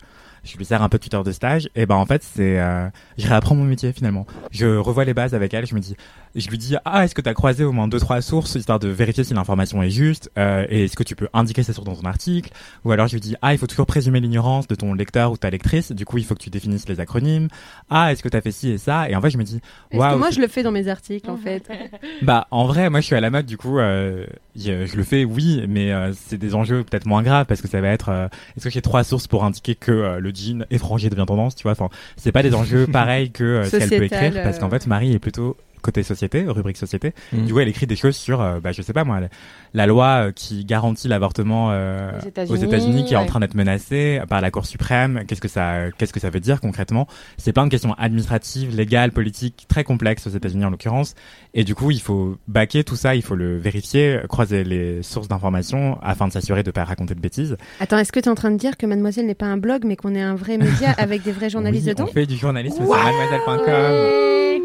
je 0.44 0.56
lui 0.56 0.64
sers 0.64 0.80
un 0.80 0.88
peu 0.88 0.98
de 0.98 1.02
tuteur 1.02 1.24
de 1.24 1.32
stage, 1.32 1.68
et 1.74 1.86
ben 1.86 1.96
en 1.96 2.06
fait, 2.06 2.22
c'est, 2.22 2.60
euh, 2.60 2.88
je 3.18 3.26
réapprends 3.26 3.56
mon 3.56 3.64
métier 3.64 3.92
finalement. 3.92 4.26
Je 4.52 4.76
revois 4.76 5.04
les 5.04 5.14
bases 5.14 5.34
avec 5.34 5.54
elle, 5.54 5.66
je 5.66 5.74
me 5.74 5.80
dis, 5.80 5.96
je 6.36 6.48
lui 6.48 6.58
dis 6.58 6.76
ah 6.84 7.04
est-ce 7.04 7.14
que 7.14 7.20
tu 7.20 7.28
as 7.28 7.34
croisé 7.34 7.64
au 7.64 7.72
moins 7.72 7.88
deux 7.88 7.98
trois 7.98 8.20
sources 8.20 8.54
histoire 8.54 8.78
de 8.78 8.88
vérifier 8.88 9.24
si 9.24 9.34
l'information 9.34 9.82
est 9.82 9.90
juste 9.90 10.30
euh, 10.38 10.66
et 10.68 10.84
est-ce 10.84 10.96
que 10.96 11.02
tu 11.02 11.16
peux 11.16 11.28
indiquer 11.32 11.62
ces 11.62 11.72
sources 11.72 11.86
dans 11.86 11.96
ton 11.96 12.06
article? 12.06 12.50
Ou 12.84 12.92
alors 12.92 13.06
je 13.06 13.14
lui 13.14 13.20
dis 13.20 13.34
ah 13.42 13.52
il 13.54 13.58
faut 13.58 13.66
toujours 13.66 13.86
présumer 13.86 14.20
l'ignorance 14.20 14.68
de 14.68 14.74
ton 14.74 14.94
lecteur 14.94 15.32
ou 15.32 15.36
ta 15.36 15.50
lectrice 15.50 15.92
du 15.92 16.04
coup 16.04 16.18
il 16.18 16.24
faut 16.24 16.34
que 16.34 16.42
tu 16.42 16.50
définisses 16.50 16.88
les 16.88 17.00
acronymes. 17.00 17.48
Ah 17.90 18.12
est-ce 18.12 18.22
que 18.22 18.28
tu 18.28 18.36
as 18.36 18.40
fait 18.40 18.52
ci 18.52 18.70
et 18.70 18.78
ça? 18.78 19.08
Et 19.08 19.16
en 19.16 19.20
fait 19.20 19.30
je 19.30 19.38
me 19.38 19.44
dis 19.44 19.56
Est-ce 19.56 19.96
que 19.96 19.96
waouh 19.96 20.18
moi 20.18 20.30
je 20.30 20.40
le 20.40 20.48
fais 20.48 20.62
dans 20.62 20.72
mes 20.72 20.88
articles 20.88 21.30
en 21.30 21.36
fait? 21.36 21.68
Bah 22.22 22.46
en 22.50 22.66
vrai 22.66 22.90
moi 22.90 23.00
je 23.00 23.06
suis 23.06 23.16
à 23.16 23.20
la 23.20 23.30
mode 23.30 23.46
du 23.46 23.56
coup 23.56 23.78
euh, 23.78 24.26
je 24.54 24.96
le 24.96 25.02
fais 25.02 25.24
oui 25.24 25.64
mais 25.68 25.92
euh, 25.92 26.12
c'est 26.14 26.38
des 26.38 26.54
enjeux 26.54 26.84
peut-être 26.84 27.06
moins 27.06 27.22
graves 27.22 27.46
parce 27.46 27.60
que 27.60 27.68
ça 27.68 27.80
va 27.80 27.88
être 27.88 28.08
euh, 28.10 28.28
est-ce 28.56 28.64
que 28.64 28.70
j'ai 28.70 28.82
trois 28.82 29.04
sources 29.04 29.26
pour 29.26 29.44
indiquer 29.44 29.74
que 29.74 29.92
euh, 29.92 30.20
le 30.20 30.30
jean 30.34 30.64
étranger 30.70 31.10
devient 31.10 31.24
tendance 31.26 31.54
tu 31.54 31.64
vois? 31.64 31.72
Enfin 31.72 31.88
c'est 32.16 32.32
pas 32.32 32.42
des 32.42 32.54
enjeux 32.54 32.86
pareils 32.92 33.30
que 33.30 33.44
euh, 33.44 33.64
ce 33.64 33.76
qu'elle 33.76 33.88
peut 33.88 34.04
écrire 34.04 34.32
parce 34.42 34.58
qu'en 34.58 34.70
fait 34.70 34.86
Marie 34.86 35.12
est 35.12 35.18
plutôt 35.18 35.56
côté 35.86 36.02
société, 36.02 36.44
rubrique 36.46 36.76
société. 36.76 37.12
Mm. 37.32 37.44
Du 37.46 37.52
coup, 37.52 37.60
elle 37.60 37.68
écrit 37.68 37.86
des 37.86 37.96
choses 37.96 38.16
sur, 38.16 38.40
euh, 38.40 38.60
bah, 38.60 38.72
je 38.72 38.82
sais 38.82 38.92
pas 38.92 39.04
moi, 39.04 39.20
la, 39.20 39.28
la 39.72 39.86
loi 39.86 40.06
euh, 40.06 40.32
qui 40.32 40.64
garantit 40.64 41.08
l'avortement 41.08 41.68
euh, 41.70 42.10
Aux 42.48 42.56
États-Unis, 42.56 43.04
qui 43.04 43.14
est 43.14 43.16
en 43.16 43.24
train 43.26 43.40
d'être 43.40 43.54
menacée 43.54 44.20
par 44.28 44.40
la 44.40 44.50
Cour 44.50 44.66
suprême. 44.66 45.22
Qu'est-ce 45.26 45.40
que 45.40 45.48
ça, 45.48 45.90
qu'est-ce 45.96 46.12
que 46.12 46.20
ça 46.20 46.30
veut 46.30 46.40
dire 46.40 46.60
concrètement? 46.60 47.06
C'est 47.38 47.52
plein 47.52 47.64
de 47.64 47.70
questions 47.70 47.94
administratives, 47.94 48.76
légales, 48.76 49.12
politiques, 49.12 49.66
très 49.68 49.84
complexes 49.84 50.26
aux 50.26 50.30
États-Unis 50.30 50.64
en 50.64 50.70
l'occurrence. 50.70 51.14
Et 51.54 51.64
du 51.64 51.74
coup, 51.74 51.90
il 51.90 52.00
faut 52.00 52.36
baquer 52.48 52.84
tout 52.84 52.96
ça, 52.96 53.14
il 53.14 53.22
faut 53.22 53.36
le 53.36 53.56
vérifier, 53.56 54.20
croiser 54.28 54.64
les 54.64 55.02
sources 55.02 55.28
d'informations 55.28 55.98
afin 56.02 56.26
de 56.26 56.32
s'assurer 56.32 56.62
de 56.62 56.70
pas 56.70 56.84
raconter 56.84 57.14
de 57.14 57.20
bêtises. 57.20 57.56
Attends, 57.80 57.98
est-ce 57.98 58.12
que 58.12 58.20
tu 58.20 58.26
es 58.26 58.32
en 58.32 58.34
train 58.34 58.50
de 58.50 58.58
dire 58.58 58.76
que 58.76 58.86
Mademoiselle 58.86 59.26
n'est 59.26 59.34
pas 59.34 59.46
un 59.46 59.56
blog, 59.56 59.84
mais 59.84 59.96
qu'on 59.96 60.14
est 60.14 60.22
un 60.22 60.34
vrai 60.34 60.58
média 60.58 60.90
avec 60.98 61.22
des 61.22 61.32
vrais 61.32 61.50
journalistes 61.50 61.86
Oui, 61.86 61.94
dedans? 61.94 62.06
on 62.08 62.12
fait 62.12 62.26
du 62.26 62.36
journalisme 62.36 62.84
sur 62.84 62.88
mademoiselle.com. 62.88 64.56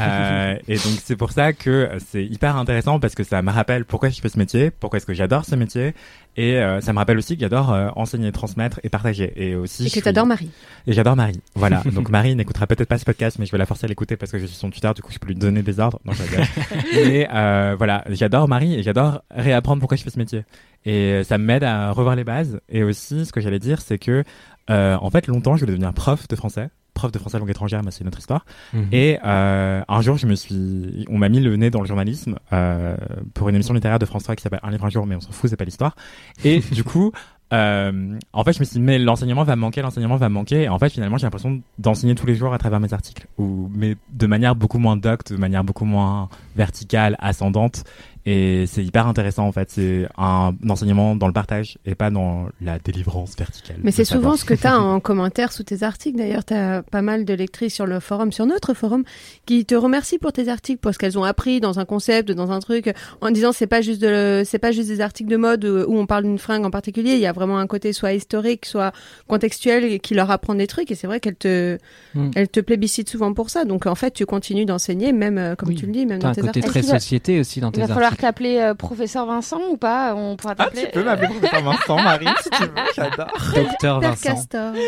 Euh, 0.00 0.56
et 0.72 0.74
donc 0.76 0.92
c'est 1.04 1.16
pour 1.16 1.32
ça 1.32 1.52
que 1.52 1.90
c'est 2.10 2.24
hyper 2.24 2.56
intéressant 2.56 3.00
parce 3.00 3.14
que 3.16 3.24
ça 3.24 3.42
me 3.42 3.50
rappelle 3.50 3.84
pourquoi 3.84 4.08
je 4.08 4.20
fais 4.20 4.28
ce 4.28 4.38
métier, 4.38 4.70
pourquoi 4.70 4.98
est-ce 4.98 5.06
que 5.06 5.12
j'adore 5.14 5.44
ce 5.44 5.56
métier, 5.56 5.94
et 6.36 6.56
euh, 6.58 6.80
ça 6.80 6.92
me 6.92 6.98
rappelle 6.98 7.18
aussi 7.18 7.34
que 7.34 7.40
j'adore 7.40 7.72
euh, 7.72 7.88
enseigner, 7.96 8.30
transmettre 8.30 8.78
et 8.84 8.88
partager. 8.88 9.32
Et 9.34 9.56
aussi 9.56 9.82
Et 9.82 9.86
que 9.86 9.90
suis- 9.90 10.02
tu 10.02 10.08
adores 10.08 10.26
Marie. 10.26 10.50
Et 10.86 10.92
j'adore 10.92 11.16
Marie. 11.16 11.40
Voilà. 11.56 11.82
donc 11.92 12.08
Marie 12.08 12.36
n'écoutera 12.36 12.66
peut-être 12.68 12.88
pas 12.88 12.98
ce 12.98 13.04
podcast, 13.04 13.36
mais 13.40 13.46
je 13.46 13.50
vais 13.52 13.58
la 13.58 13.66
forcer 13.66 13.86
à 13.86 13.88
l'écouter 13.88 14.16
parce 14.16 14.30
que 14.30 14.38
je 14.38 14.46
suis 14.46 14.56
son 14.56 14.70
tuteur, 14.70 14.94
du 14.94 15.02
coup 15.02 15.10
je 15.12 15.18
peux 15.18 15.26
lui 15.26 15.34
donner 15.34 15.62
des 15.62 15.80
ordres. 15.80 15.98
Non, 16.04 16.12
je 16.12 16.22
rigole. 16.22 16.44
mais 16.94 17.28
euh, 17.34 17.74
voilà, 17.76 18.04
j'adore 18.08 18.46
Marie 18.48 18.74
et 18.76 18.82
j'adore 18.84 19.22
réapprendre 19.30 19.80
pourquoi 19.80 19.96
je 19.96 20.04
fais 20.04 20.10
ce 20.10 20.18
métier. 20.18 20.44
Et 20.86 21.22
ça 21.24 21.36
m'aide 21.36 21.64
à 21.64 21.90
revoir 21.90 22.14
les 22.16 22.24
bases. 22.24 22.60
Et 22.70 22.82
aussi, 22.84 23.26
ce 23.26 23.32
que 23.32 23.40
j'allais 23.40 23.58
dire, 23.58 23.80
c'est 23.82 23.98
que 23.98 24.24
euh, 24.70 24.96
en 25.00 25.10
fait, 25.10 25.26
longtemps, 25.26 25.56
je 25.56 25.60
voulais 25.60 25.72
devenir 25.72 25.92
prof 25.92 26.28
de 26.28 26.36
français. 26.36 26.70
Prof 26.94 27.12
de 27.12 27.18
français 27.18 27.38
langue 27.38 27.50
étrangère, 27.50 27.82
mais 27.82 27.90
c'est 27.90 28.00
une 28.00 28.08
autre 28.08 28.18
histoire. 28.18 28.44
Mhm. 28.72 28.88
Et 28.92 29.18
euh, 29.24 29.82
un 29.86 30.00
jour, 30.00 30.16
je 30.16 30.26
me 30.26 30.34
suis, 30.34 31.06
on 31.08 31.18
m'a 31.18 31.28
mis 31.28 31.40
le 31.40 31.56
nez 31.56 31.70
dans 31.70 31.80
le 31.80 31.86
journalisme 31.86 32.36
euh, 32.52 32.96
pour 33.34 33.48
une 33.48 33.54
émission 33.54 33.74
littéraire 33.74 33.98
de 33.98 34.06
France 34.06 34.24
3 34.24 34.36
qui 34.36 34.42
s'appelle 34.42 34.60
Un 34.62 34.70
livre 34.70 34.84
un 34.84 34.90
jour, 34.90 35.06
mais 35.06 35.16
on 35.16 35.20
s'en 35.20 35.32
fout, 35.32 35.50
c'est 35.50 35.56
pas 35.56 35.64
l'histoire. 35.64 35.96
Et 36.44 36.60
du 36.72 36.84
coup, 36.84 37.12
euh, 37.52 38.18
en 38.32 38.44
fait, 38.44 38.52
je 38.52 38.60
me 38.60 38.64
suis 38.64 38.74
dit, 38.74 38.80
mais 38.80 38.98
l'enseignement 38.98 39.42
va 39.42 39.56
manquer, 39.56 39.82
l'enseignement 39.82 40.16
va 40.16 40.28
manquer. 40.28 40.62
Et 40.62 40.68
en 40.68 40.78
fait, 40.78 40.90
finalement, 40.90 41.18
j'ai 41.18 41.26
l'impression 41.26 41.60
d'enseigner 41.78 42.14
tous 42.14 42.26
les 42.26 42.34
jours 42.34 42.54
à 42.54 42.58
travers 42.58 42.80
mes 42.80 42.92
articles, 42.92 43.26
ou 43.38 43.70
mais 43.74 43.96
de 44.10 44.26
manière 44.26 44.54
beaucoup 44.54 44.78
moins 44.78 44.96
docte, 44.96 45.32
de 45.32 45.38
manière 45.38 45.64
beaucoup 45.64 45.84
moins 45.84 46.28
verticale, 46.56 47.16
ascendante. 47.18 47.84
Et 48.26 48.66
c'est 48.66 48.84
hyper 48.84 49.06
intéressant 49.06 49.46
en 49.46 49.52
fait. 49.52 49.70
C'est 49.70 50.06
un 50.18 50.54
enseignement 50.68 51.16
dans 51.16 51.26
le 51.26 51.32
partage 51.32 51.78
et 51.86 51.94
pas 51.94 52.10
dans 52.10 52.48
la 52.60 52.78
délivrance 52.78 53.34
verticale. 53.36 53.76
Mais 53.82 53.92
c'est 53.92 54.04
souvent 54.04 54.36
ce 54.36 54.44
que 54.44 54.54
tu 54.54 54.66
as 54.66 54.78
en 54.78 55.00
commentaire 55.00 55.52
sous 55.52 55.62
tes 55.62 55.82
articles. 55.82 56.18
D'ailleurs, 56.18 56.44
tu 56.44 56.52
as 56.54 56.82
pas 56.82 57.00
mal 57.02 57.24
de 57.24 57.32
lectrices 57.34 57.74
sur 57.74 57.86
le 57.86 57.98
forum, 58.00 58.30
sur 58.32 58.44
notre 58.46 58.74
forum, 58.74 59.04
qui 59.46 59.64
te 59.64 59.74
remercient 59.74 60.18
pour 60.18 60.32
tes 60.32 60.48
articles, 60.48 60.80
pour 60.80 60.92
ce 60.92 60.98
qu'elles 60.98 61.18
ont 61.18 61.24
appris 61.24 61.60
dans 61.60 61.78
un 61.78 61.84
concept, 61.84 62.30
dans 62.30 62.50
un 62.52 62.60
truc, 62.60 62.92
en 63.22 63.30
disant 63.30 63.52
c'est 63.52 63.66
pas 63.66 63.80
juste 63.80 64.02
de, 64.02 64.42
c'est 64.44 64.58
pas 64.58 64.70
juste 64.72 64.88
des 64.88 65.00
articles 65.00 65.30
de 65.30 65.36
mode 65.36 65.64
où 65.64 65.96
on 65.96 66.06
parle 66.06 66.24
d'une 66.24 66.38
fringue 66.38 66.66
en 66.66 66.70
particulier. 66.70 67.12
Il 67.14 67.20
y 67.20 67.26
a 67.26 67.32
vraiment 67.32 67.58
un 67.58 67.66
côté 67.66 67.92
soit 67.92 68.12
historique, 68.12 68.66
soit 68.66 68.92
contextuel, 69.28 69.84
et 69.84 69.98
qui 69.98 70.14
leur 70.14 70.30
apprend 70.30 70.54
des 70.54 70.66
trucs. 70.66 70.90
Et 70.90 70.94
c'est 70.94 71.06
vrai 71.06 71.20
qu'elles 71.20 71.36
te, 71.36 71.78
Mm. 72.14 72.30
elles 72.34 72.48
te 72.48 72.60
plébiscitent 72.60 73.08
souvent 73.08 73.32
pour 73.32 73.50
ça. 73.50 73.64
Donc 73.64 73.86
en 73.86 73.94
fait, 73.94 74.10
tu 74.12 74.26
continues 74.26 74.64
d'enseigner, 74.64 75.12
même 75.12 75.38
euh, 75.38 75.54
comme 75.54 75.68
Oui. 75.70 75.74
tu 75.76 75.86
le 75.86 75.92
dis, 75.92 76.06
même 76.06 76.18
dans 76.18 76.28
un 76.28 76.32
tes 76.32 76.40
côté 76.40 76.48
articles. 76.60 76.68
très 76.68 76.80
Est-ce 76.80 76.86
qu'il 76.86 76.92
va- 76.92 77.00
société 77.00 77.40
aussi 77.40 77.60
dans 77.60 77.70
tes 77.70 77.80
va 77.80 77.86
falloir 78.10 78.16
t'appeler 78.16 78.58
euh, 78.58 78.74
professeur 78.74 79.26
Vincent 79.26 79.60
ou 79.70 79.76
pas 79.76 80.14
On 80.14 80.36
pourra 80.36 80.54
Ah, 80.58 80.64
t'appeler. 80.64 80.84
tu 80.86 80.90
peux 80.92 81.04
m'appeler 81.04 81.28
professeur 81.28 81.62
Vincent, 81.62 82.02
Marie, 82.02 82.26
si 82.42 82.50
tu 82.50 82.62
veux, 82.62 82.70
j'adore. 82.96 83.32
Docteur 83.54 84.00
Vincent. 84.00 84.28
Castor. 84.34 84.72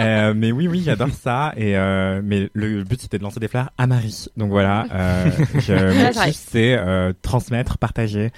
Euh, 0.00 0.34
mais 0.36 0.50
oui, 0.50 0.66
oui, 0.66 0.82
j'adore 0.84 1.10
ça. 1.10 1.52
Et 1.56 1.76
euh, 1.76 2.20
mais 2.24 2.50
le 2.52 2.82
but 2.82 3.00
c'était 3.00 3.18
de 3.18 3.22
lancer 3.22 3.38
des 3.38 3.48
fleurs 3.48 3.70
à 3.78 3.86
Marie. 3.86 4.26
Donc 4.36 4.50
voilà, 4.50 4.86
euh, 4.92 5.30
je, 5.58 5.72
mon 6.16 6.32
c'est 6.32 6.76
euh, 6.76 7.12
transmettre, 7.22 7.78
partager 7.78 8.32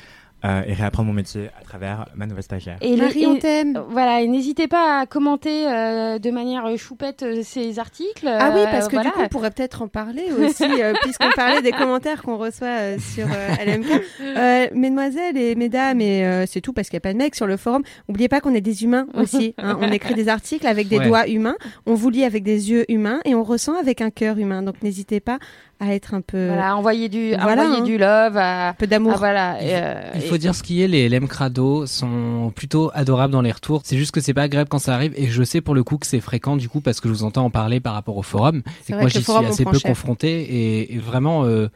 euh, 0.45 0.62
et 0.66 0.74
réapprendre 0.74 1.09
mon 1.09 1.14
métier 1.14 1.49
à 1.61 1.64
travers 1.64 2.07
ma 2.14 2.26
nouvelle 2.26 2.43
stagiaire. 2.43 2.76
Et 2.82 2.95
Marie, 2.97 3.22
et- 3.22 3.26
on 3.26 3.37
t'aime. 3.37 3.82
Voilà, 3.89 4.20
et 4.20 4.28
n'hésitez 4.28 4.68
pas 4.68 5.01
à 5.01 5.07
commenter 5.07 5.66
euh, 5.66 6.18
de 6.18 6.30
manière 6.30 6.66
euh, 6.66 6.76
choupette 6.76 7.22
euh, 7.22 7.41
ces 7.43 7.78
articles. 7.78 8.28
Ah 8.28 8.51
oui, 8.55 8.61
euh, 8.61 8.64
parce 8.70 8.87
que 8.89 8.93
voilà. 8.97 9.11
du 9.11 9.14
coup, 9.16 9.22
on 9.22 9.28
pourrait 9.28 9.51
peut-être 9.51 9.82
en 9.82 9.89
parler 9.89 10.24
aussi, 10.39 10.64
euh, 10.64 10.93
puisqu'on 11.03 11.30
parlait 11.34 11.62
des 11.62 11.72
commentaires 11.72 12.22
qu'on 12.22 12.37
reçoit 12.37 12.66
euh, 12.68 12.99
sur 12.99 13.26
euh, 13.26 13.64
LMK. 13.64 13.87
Euh, 14.37 14.66
mesdemoiselles 14.74 15.39
et 15.39 15.55
mesdames, 15.55 16.01
et 16.01 16.24
euh, 16.26 16.45
c'est 16.47 16.61
tout 16.61 16.72
parce 16.74 16.89
qu'il 16.91 16.97
n'y 16.97 17.01
a 17.01 17.07
pas 17.09 17.12
de 17.14 17.18
mecs 17.18 17.34
sur 17.34 17.47
le 17.47 17.57
forum. 17.57 17.82
N'oubliez 18.09 18.28
pas 18.28 18.41
qu'on 18.41 18.55
est 18.55 18.61
des 18.61 18.84
humains 18.84 19.07
aussi. 19.14 19.55
hein. 19.57 19.78
On 19.80 19.91
écrit 19.91 20.14
des 20.14 20.28
articles 20.28 20.66
avec 20.66 20.89
des 20.89 20.99
Ouais. 20.99 21.07
doigts 21.07 21.26
humains, 21.28 21.57
on 21.87 21.95
vous 21.95 22.11
lit 22.11 22.24
avec 22.24 22.43
des 22.43 22.70
yeux 22.70 22.84
humains 22.91 23.20
et 23.24 23.34
on 23.34 23.43
ressent 23.43 23.78
avec 23.78 24.01
un 24.03 24.11
cœur 24.11 24.37
humain. 24.39 24.62
Donc 24.62 24.82
n'hésitez 24.82 25.20
pas 25.20 25.39
à 25.79 25.95
être 25.95 26.14
un 26.14 26.20
peu, 26.22 26.47
Voilà, 26.47 26.77
envoyer 26.77 27.09
du, 27.09 27.35
Voilà, 27.41 27.62
envoyer 27.64 27.81
hein. 27.81 27.85
du 27.85 27.99
love. 27.99 28.37
À, 28.37 28.68
un 28.70 28.72
peu 28.72 28.87
d'amour. 28.87 29.12
ah, 29.16 29.18
voilà. 29.18 29.57
Il 29.61 29.68
euh, 29.70 30.01
Il 30.14 30.22
et- 30.22 30.27
faut 30.27 30.39
dire 30.39 30.55
ce 30.55 30.62
qui 30.62 30.83
est, 30.83 30.89
les 30.89 31.09
LM 31.09 31.29
Crado 31.29 31.85
sont 31.87 32.51
plutôt 32.55 32.91
adorables 32.95 33.33
dans 33.33 33.43
les 33.43 33.53
retours. 33.53 33.83
C'est 33.85 33.97
juste 33.99 34.12
que 34.12 34.20
c'est 34.20 34.33
pas 34.35 34.43
agréable 34.43 34.68
quand 34.70 34.79
ça 34.79 34.95
arrive 34.95 35.12
et 35.16 35.27
je 35.27 35.43
sais 35.43 35.61
pour 35.61 35.74
le 35.74 35.85
coup 35.85 35.99
que 35.99 36.07
c'est 36.07 36.20
fréquent 36.20 36.57
du 36.57 36.68
coup 36.68 36.81
parce 36.81 37.01
que 37.01 37.09
je 37.09 37.12
vous 37.14 37.24
entends 37.24 37.45
en 37.45 37.51
parler 37.51 37.81
par 37.81 37.93
rapport 37.95 38.16
au 38.16 38.22
forum. 38.22 38.62
C'est 38.85 38.93
Et 38.93 38.97
que 38.97 39.01
moi 39.01 39.09
j'y 39.09 39.22
suis 39.22 39.33
assez 39.33 39.64
peu 39.64 39.79
confronté 39.79 40.41
et, 40.43 40.95
et 40.95 40.99
vraiment 40.99 41.45
euh, 41.45 41.68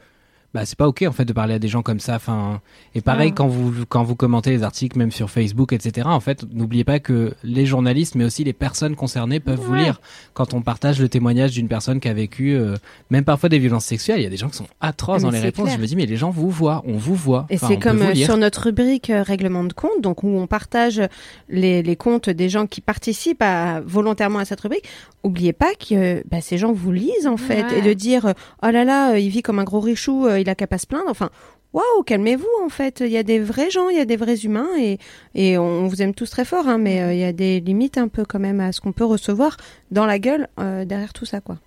bah 0.53 0.65
c'est 0.65 0.77
pas 0.77 0.87
ok 0.87 1.05
en 1.07 1.11
fait 1.13 1.23
de 1.25 1.33
parler 1.33 1.53
à 1.53 1.59
des 1.59 1.67
gens 1.69 1.81
comme 1.81 1.99
ça. 1.99 2.15
Enfin 2.15 2.59
et 2.93 3.01
pareil 3.01 3.29
Ah. 3.31 3.35
quand 3.37 3.47
vous 3.47 3.85
quand 3.87 4.03
vous 4.03 4.15
commentez 4.15 4.49
les 4.51 4.63
articles 4.63 4.97
même 4.97 5.11
sur 5.11 5.29
Facebook 5.29 5.71
etc. 5.73 6.07
En 6.09 6.19
fait 6.19 6.43
n'oubliez 6.51 6.83
pas 6.83 6.99
que 6.99 7.33
les 7.43 7.65
journalistes 7.65 8.15
mais 8.15 8.25
aussi 8.25 8.43
les 8.43 8.53
personnes 8.53 8.95
concernées 8.95 9.39
peuvent 9.39 9.59
vous 9.61 9.73
lire 9.75 10.01
quand 10.33 10.53
on 10.53 10.61
partage 10.61 10.99
le 10.99 11.07
témoignage 11.09 11.51
d'une 11.51 11.67
personne 11.69 11.99
qui 11.99 12.09
a 12.09 12.13
vécu 12.13 12.53
euh, 12.53 12.75
même 13.09 13.23
parfois 13.23 13.47
des 13.49 13.59
violences 13.59 13.85
sexuelles. 13.85 14.19
Il 14.19 14.23
y 14.23 14.27
a 14.27 14.29
des 14.29 14.37
gens 14.37 14.49
qui 14.49 14.57
sont 14.57 14.67
atroces 14.81 15.21
Ah, 15.21 15.25
dans 15.25 15.31
les 15.31 15.39
réponses. 15.39 15.65
clair. 15.65 15.77
Je 15.77 15.81
me 15.81 15.87
dis 15.87 15.95
mais 15.95 16.05
les 16.05 16.17
gens 16.17 16.31
vous 16.31 16.49
voient, 16.49 16.83
on 16.85 16.97
vous 16.97 17.15
voit. 17.15 17.45
Et 17.49 17.55
Enfin, 17.55 17.67
c'est 17.69 17.77
comme 17.79 18.01
euh, 18.01 18.13
sur 18.15 18.35
notre 18.37 18.63
rubrique 18.65 19.09
euh, 19.09 19.23
règlement 19.23 19.63
de 19.63 19.73
compte, 19.73 20.01
donc 20.01 20.23
où 20.23 20.27
on 20.27 20.47
partage 20.47 21.01
les, 21.49 21.81
les 21.83 21.95
comptes 21.95 22.29
des 22.29 22.49
gens 22.49 22.67
qui 22.67 22.81
participent 22.81 23.41
à, 23.41 23.79
volontairement 23.85 24.39
à 24.39 24.45
cette 24.45 24.59
rubrique. 24.61 24.83
Oubliez 25.23 25.53
pas 25.53 25.73
que 25.75 26.23
bah, 26.29 26.41
ces 26.41 26.57
gens 26.57 26.71
vous 26.73 26.91
lisent 26.91 27.27
en 27.27 27.37
fait 27.37 27.61
Ouais. 27.63 27.79
et 27.79 27.81
de 27.81 27.93
dire 27.93 28.33
oh 28.63 28.67
là 28.71 28.83
là, 28.83 29.17
il 29.19 29.29
vit 29.29 29.41
comme 29.43 29.59
un 29.59 29.63
gros 29.63 29.79
richou, 29.79 30.25
il 30.41 30.49
a 30.49 30.55
qu'à 30.55 30.67
pas 30.67 30.77
se 30.77 30.87
plaindre. 30.87 31.09
Enfin, 31.09 31.29
waouh, 31.73 32.03
calmez-vous 32.05 32.47
en 32.63 32.69
fait. 32.69 33.01
Il 33.01 33.11
y 33.11 33.17
a 33.17 33.23
des 33.23 33.39
vrais 33.39 33.69
gens, 33.69 33.89
il 33.89 33.97
y 33.97 33.99
a 33.99 34.05
des 34.05 34.17
vrais 34.17 34.37
humains 34.37 34.69
et 34.79 34.97
et 35.35 35.57
on 35.57 35.87
vous 35.87 36.01
aime 36.01 36.13
tous 36.13 36.29
très 36.29 36.45
fort, 36.45 36.67
hein, 36.67 36.77
mais 36.77 37.01
euh, 37.01 37.13
il 37.13 37.19
y 37.19 37.23
a 37.23 37.33
des 37.33 37.59
limites 37.59 37.97
un 37.97 38.07
peu 38.07 38.25
quand 38.25 38.39
même 38.39 38.59
à 38.59 38.71
ce 38.71 38.81
qu'on 38.81 38.91
peut 38.91 39.05
recevoir 39.05 39.57
dans 39.91 40.05
la 40.05 40.19
gueule 40.19 40.47
euh, 40.59 40.85
derrière 40.85 41.13
tout 41.13 41.25
ça 41.25 41.41
quoi. 41.41 41.57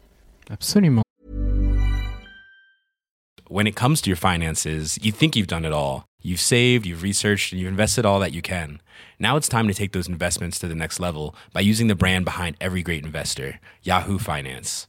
Absolument. 0.50 1.02
When 3.50 3.66
it 3.66 3.76
comes 3.76 4.00
to 4.02 4.10
your 4.10 4.18
finances, 4.18 4.98
you 5.02 5.12
think 5.12 5.36
you've 5.36 5.46
done 5.46 5.64
it 5.64 5.72
all. 5.72 6.06
You've 6.22 6.40
saved, 6.40 6.86
you've 6.86 7.02
researched, 7.02 7.52
and 7.52 7.60
you've 7.60 7.70
invested 7.70 8.06
all 8.06 8.18
that 8.20 8.32
you 8.32 8.40
can. 8.40 8.80
Now 9.20 9.36
it's 9.36 9.48
time 9.48 9.68
to 9.68 9.74
take 9.74 9.92
those 9.92 10.08
investments 10.08 10.58
to 10.60 10.66
the 10.66 10.74
next 10.74 10.98
level 10.98 11.36
by 11.52 11.60
using 11.60 11.86
the 11.86 11.94
brand 11.94 12.24
behind 12.24 12.56
every 12.60 12.82
great 12.82 13.04
investor, 13.04 13.60
Yahoo 13.82 14.18
Finance. 14.18 14.88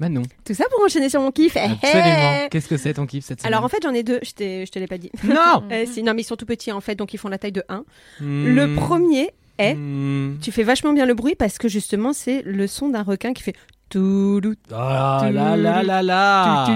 Manon. 0.00 0.22
Tout 0.44 0.54
ça 0.54 0.64
pour 0.70 0.84
enchaîner 0.84 1.08
sur 1.08 1.20
mon 1.20 1.30
kiff. 1.30 1.56
Eh, 1.56 1.60
Absolument. 1.60 2.44
eh. 2.44 2.48
Qu'est-ce 2.50 2.68
que 2.68 2.76
c'est 2.76 2.94
ton 2.94 3.06
kiff 3.06 3.24
cette 3.24 3.40
semaine 3.40 3.52
Alors 3.54 3.64
en 3.64 3.68
fait 3.68 3.78
j'en 3.82 3.92
ai 3.94 4.02
deux, 4.02 4.18
je, 4.22 4.30
je 4.66 4.70
te 4.70 4.78
l'ai 4.78 4.86
pas 4.86 4.98
dit. 4.98 5.10
Non 5.24 5.62
Euh, 5.72 5.84
si, 5.86 6.02
non 6.02 6.14
mais 6.14 6.22
ils 6.22 6.24
sont 6.24 6.36
tout 6.36 6.46
petits 6.46 6.72
en 6.72 6.80
fait, 6.80 6.94
donc 6.96 7.14
ils 7.14 7.18
font 7.18 7.28
la 7.28 7.38
taille 7.38 7.52
de 7.52 7.62
1. 7.68 7.84
Hmm. 8.20 8.54
Le 8.54 8.74
premier 8.74 9.30
est, 9.58 9.74
Hmm. 9.74 10.38
tu 10.40 10.50
fais 10.50 10.64
vachement 10.64 10.92
bien 10.92 11.06
le 11.06 11.14
bruit 11.14 11.36
parce 11.36 11.58
que 11.58 11.68
justement 11.68 12.12
c'est 12.12 12.42
le 12.44 12.66
son 12.66 12.88
d'un 12.88 13.02
requin 13.02 13.32
qui 13.32 13.42
fait 13.44 13.54
Oh 13.96 14.40
là 14.72 15.30
là 15.56 15.82
là 15.84 16.02
là. 16.02 16.66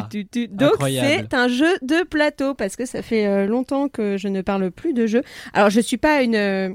Donc 0.50 0.76
c'est 0.88 1.34
un 1.34 1.48
jeu 1.48 1.76
de 1.82 2.04
plateau 2.06 2.54
parce 2.54 2.76
que 2.76 2.86
ça 2.86 3.02
fait 3.02 3.26
euh, 3.26 3.46
longtemps 3.46 3.88
que 3.88 4.16
je 4.16 4.28
ne 4.28 4.40
parle 4.42 4.70
plus 4.70 4.92
de 4.92 5.06
jeux. 5.06 5.22
Alors 5.52 5.70
je 5.70 5.80
suis 5.80 5.96
pas 5.96 6.22
une 6.22 6.36
euh, 6.36 6.68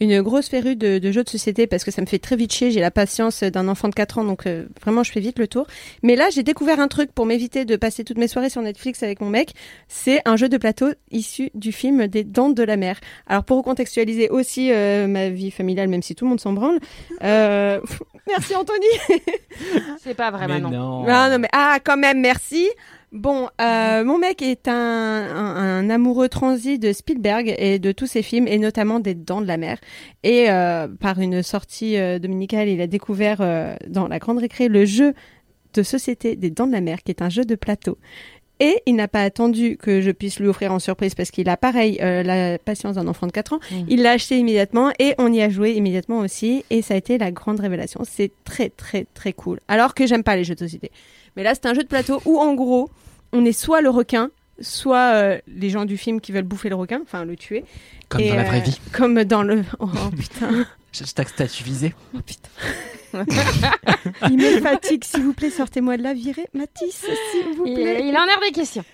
une 0.00 0.22
grosse 0.22 0.48
férue 0.48 0.76
de, 0.76 0.98
de 0.98 1.12
jeux 1.12 1.22
de 1.24 1.28
société 1.28 1.66
parce 1.66 1.84
que 1.84 1.90
ça 1.90 2.00
me 2.00 2.06
fait 2.06 2.18
très 2.18 2.34
vite 2.36 2.52
chier. 2.52 2.70
J'ai 2.70 2.80
la 2.80 2.90
patience 2.90 3.42
d'un 3.42 3.68
enfant 3.68 3.88
de 3.88 3.94
4 3.94 4.18
ans 4.18 4.24
donc 4.24 4.46
euh, 4.46 4.66
vraiment 4.80 5.02
je 5.02 5.12
fais 5.12 5.20
vite 5.20 5.38
le 5.38 5.46
tour. 5.46 5.66
Mais 6.02 6.16
là 6.16 6.28
j'ai 6.30 6.42
découvert 6.42 6.80
un 6.80 6.88
truc 6.88 7.12
pour 7.12 7.26
m'éviter 7.26 7.64
de 7.64 7.76
passer 7.76 8.02
toutes 8.04 8.18
mes 8.18 8.28
soirées 8.28 8.50
sur 8.50 8.62
Netflix 8.62 9.02
avec 9.02 9.20
mon 9.20 9.28
mec. 9.28 9.52
C'est 9.88 10.22
un 10.24 10.36
jeu 10.36 10.48
de 10.48 10.56
plateau 10.56 10.88
issu 11.10 11.50
du 11.54 11.72
film 11.72 12.06
des 12.06 12.24
Dents 12.24 12.48
de 12.48 12.62
la 12.62 12.76
Mer. 12.76 12.98
Alors 13.26 13.44
pour 13.44 13.62
contextualiser 13.62 14.30
aussi 14.30 14.72
euh, 14.72 15.06
ma 15.06 15.28
vie 15.28 15.50
familiale 15.50 15.88
même 15.88 16.02
si 16.02 16.14
tout 16.14 16.24
le 16.24 16.30
monde 16.30 16.40
s'en 16.40 16.52
branle. 16.54 16.78
Euh... 17.22 17.80
Merci 18.28 18.54
Anthony. 18.54 18.86
C'est 20.02 20.14
pas 20.14 20.30
vrai 20.30 20.46
Mais 20.46 20.60
maintenant. 20.60 21.02
non. 21.02 21.04
Ah 21.08 21.28
non 21.30 21.38
mais 21.38 21.48
ah 21.52 21.78
quand 21.82 21.96
même 21.96 22.20
merci 22.20 22.68
Bon, 23.12 23.48
euh, 23.60 24.04
mon 24.04 24.18
mec 24.18 24.40
est 24.40 24.68
un, 24.68 24.72
un, 24.72 25.56
un 25.56 25.90
amoureux 25.90 26.28
transi 26.28 26.78
de 26.78 26.92
Spielberg 26.92 27.52
et 27.58 27.80
de 27.80 27.90
tous 27.90 28.06
ses 28.06 28.22
films, 28.22 28.46
et 28.46 28.56
notamment 28.58 29.00
des 29.00 29.14
Dents 29.14 29.40
de 29.40 29.48
la 29.48 29.56
Mer. 29.56 29.78
Et 30.22 30.48
euh, 30.48 30.86
par 30.86 31.18
une 31.18 31.42
sortie 31.42 31.96
euh, 31.96 32.20
dominicale, 32.20 32.68
il 32.68 32.80
a 32.80 32.86
découvert 32.86 33.38
euh, 33.40 33.74
dans 33.88 34.06
la 34.06 34.20
grande 34.20 34.38
récré 34.38 34.68
le 34.68 34.84
jeu 34.84 35.14
de 35.74 35.82
société 35.82 36.36
des 36.36 36.50
Dents 36.50 36.68
de 36.68 36.72
la 36.72 36.80
Mer, 36.80 37.02
qui 37.02 37.10
est 37.10 37.20
un 37.20 37.28
jeu 37.28 37.44
de 37.44 37.56
plateau. 37.56 37.98
Et 38.60 38.82
il 38.84 38.94
n'a 38.94 39.08
pas 39.08 39.22
attendu 39.22 39.78
que 39.78 40.02
je 40.02 40.10
puisse 40.10 40.38
lui 40.38 40.46
offrir 40.46 40.70
en 40.70 40.78
surprise 40.78 41.14
parce 41.14 41.30
qu'il 41.30 41.48
a 41.48 41.56
pareil 41.56 41.98
euh, 42.02 42.22
la 42.22 42.58
patience 42.58 42.96
d'un 42.96 43.08
enfant 43.08 43.26
de 43.26 43.32
4 43.32 43.54
ans. 43.54 43.60
Il 43.88 44.02
l'a 44.02 44.12
acheté 44.12 44.36
immédiatement 44.36 44.92
et 44.98 45.14
on 45.16 45.32
y 45.32 45.40
a 45.40 45.48
joué 45.48 45.72
immédiatement 45.72 46.18
aussi 46.18 46.64
et 46.68 46.82
ça 46.82 46.92
a 46.92 46.96
été 46.98 47.16
la 47.16 47.32
grande 47.32 47.58
révélation. 47.58 48.02
C'est 48.04 48.30
très 48.44 48.68
très 48.68 49.06
très 49.14 49.32
cool. 49.32 49.60
Alors 49.66 49.94
que 49.94 50.06
j'aime 50.06 50.22
pas 50.22 50.36
les 50.36 50.44
jeux 50.44 50.54
de 50.54 50.60
société. 50.60 50.92
Mais 51.36 51.42
là 51.42 51.54
c'est 51.54 51.66
un 51.66 51.74
jeu 51.74 51.82
de 51.82 51.88
plateau 51.88 52.20
où 52.24 52.38
en 52.38 52.54
gros 52.54 52.90
on 53.32 53.44
est 53.44 53.52
soit 53.52 53.80
le 53.80 53.90
requin, 53.90 54.30
soit 54.60 55.14
euh, 55.14 55.38
les 55.46 55.70
gens 55.70 55.84
du 55.84 55.96
film 55.96 56.20
qui 56.20 56.32
veulent 56.32 56.44
bouffer 56.44 56.68
le 56.68 56.74
requin, 56.74 57.00
enfin 57.02 57.24
le 57.24 57.36
tuer. 57.36 57.64
Comme 58.08 58.20
Et, 58.20 58.30
dans 58.30 58.36
la 58.36 58.44
vraie 58.44 58.58
euh, 58.58 58.64
vie. 58.64 58.80
Comme 58.92 59.24
dans 59.24 59.42
le... 59.42 59.62
Oh 59.78 59.86
putain. 60.18 60.66
Hashtag 61.00 61.28
statut 61.28 61.62
visé. 61.64 61.94
Il 64.28 64.36
me 64.36 64.60
fatigue, 64.60 65.04
s'il 65.04 65.22
vous 65.22 65.32
plaît, 65.32 65.50
sortez-moi 65.50 65.96
de 65.96 66.02
la 66.02 66.14
virée. 66.14 66.46
Matisse, 66.52 67.06
s'il 67.32 67.56
vous 67.56 67.66
Il, 67.66 67.74
plaît. 67.74 68.02
il 68.04 68.16
en 68.16 68.22
a 68.22 68.40
des 68.44 68.52
questions. 68.52 68.84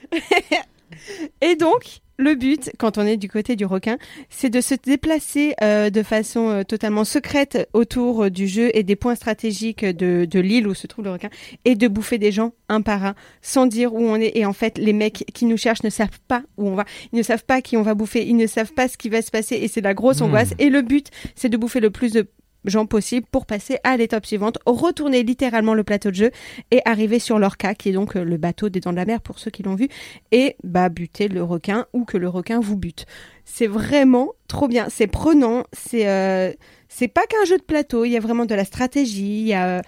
Et 1.41 1.57
donc, 1.57 2.01
le 2.19 2.35
but, 2.35 2.71
quand 2.79 2.99
on 2.99 3.03
est 3.07 3.17
du 3.17 3.29
côté 3.29 3.57
du 3.57 3.67
requin, 3.67 3.99
c'est 4.31 4.49
de 4.51 4.61
se 4.61 4.75
déplacer 4.75 5.55
euh, 5.63 5.91
de 5.91 6.03
façon 6.03 6.49
euh, 6.49 6.63
totalement 6.63 7.05
secrète 7.05 7.69
autour 7.75 8.25
euh, 8.25 8.31
du 8.31 8.47
jeu 8.47 8.71
et 8.75 8.83
des 8.83 8.97
points 8.97 9.15
stratégiques 9.15 9.85
de, 9.85 10.25
de 10.25 10.41
l'île 10.41 10.67
où 10.67 10.75
se 10.75 10.87
trouve 10.87 11.05
le 11.05 11.13
requin 11.13 11.29
et 11.65 11.75
de 11.75 11.89
bouffer 11.89 12.19
des 12.19 12.33
gens 12.33 12.53
un 12.69 12.81
par 12.81 13.05
un 13.05 13.15
sans 13.43 13.67
dire 13.67 13.95
où 13.95 14.01
on 14.01 14.17
est. 14.17 14.33
Et 14.35 14.47
en 14.47 14.53
fait, 14.55 14.79
les 14.79 14.93
mecs 14.95 15.25
qui 15.35 15.45
nous 15.45 15.57
cherchent 15.59 15.83
ne 15.83 15.91
savent 15.91 16.21
pas 16.27 16.43
où 16.57 16.69
on 16.69 16.75
va. 16.75 16.85
Ils 17.13 17.17
ne 17.19 17.23
savent 17.23 17.45
pas 17.45 17.61
qui 17.61 17.77
on 17.77 17.83
va 17.83 17.95
bouffer. 17.95 18.27
Ils 18.27 18.37
ne 18.37 18.47
savent 18.47 18.73
pas 18.73 18.89
ce 18.89 18.97
qui 18.97 19.09
va 19.11 19.21
se 19.21 19.31
passer 19.31 19.57
et 19.57 19.69
c'est 19.69 19.83
la 19.83 19.95
grosse 19.95 20.21
Hmm. 20.21 20.25
angoisse. 20.25 20.55
Et 20.59 20.71
le 20.71 20.83
but, 20.83 21.09
c'est 21.35 21.49
de 21.51 21.57
bouffer 21.57 21.81
le 21.81 21.91
plus 21.91 22.13
de 22.13 22.27
gens 22.67 22.87
possible 22.87 23.27
pour 23.31 23.47
passer 23.47 23.79
à 23.85 23.97
l'étape 23.97 24.27
suivante, 24.27 24.59
retourner 24.67 25.23
littéralement 25.23 25.75
le 25.75 25.85
plateau 25.85 26.11
de 26.11 26.17
jeu 26.17 26.31
et 26.71 26.81
arriver 26.85 27.19
sur 27.19 27.39
l'orca, 27.39 27.75
qui 27.75 27.91
est 27.91 27.93
donc 27.93 28.17
euh, 28.17 28.25
le 28.25 28.37
bateau 28.37 28.69
des 28.69 28.81
dents 28.81 28.93
de 28.93 28.97
la 28.97 29.05
mer 29.05 29.21
pour 29.21 29.39
ceux 29.39 29.51
qui 29.51 29.63
l'ont 29.63 29.75
vu, 29.75 29.89
et 30.33 30.57
bah 30.65 30.89
buter 30.89 31.29
le 31.29 31.43
requin 31.43 31.87
ou 31.93 32.05
que 32.05 32.17
le 32.17 32.29
requin 32.29 32.61
vous 32.61 32.77
bute. 32.77 33.07
C'est 33.45 33.67
vraiment 33.67 34.33
trop 34.49 34.69
bien, 34.69 34.89
c'est 34.89 35.07
prenant, 35.07 35.65
c'est 35.73 36.09
euh, 36.09 36.53
c'est 36.89 37.09
pas 37.09 37.27
qu'un 37.27 37.45
jeu 37.45 37.59
de 37.59 37.63
plateau, 37.63 38.05
il 38.05 38.11
y 38.11 38.17
a 38.17 38.21
vraiment 38.21 38.47
de 38.47 38.55
la 38.55 38.65
stratégie, 38.65 39.41
il 39.41 39.49
y 39.49 39.55
a 39.55 39.83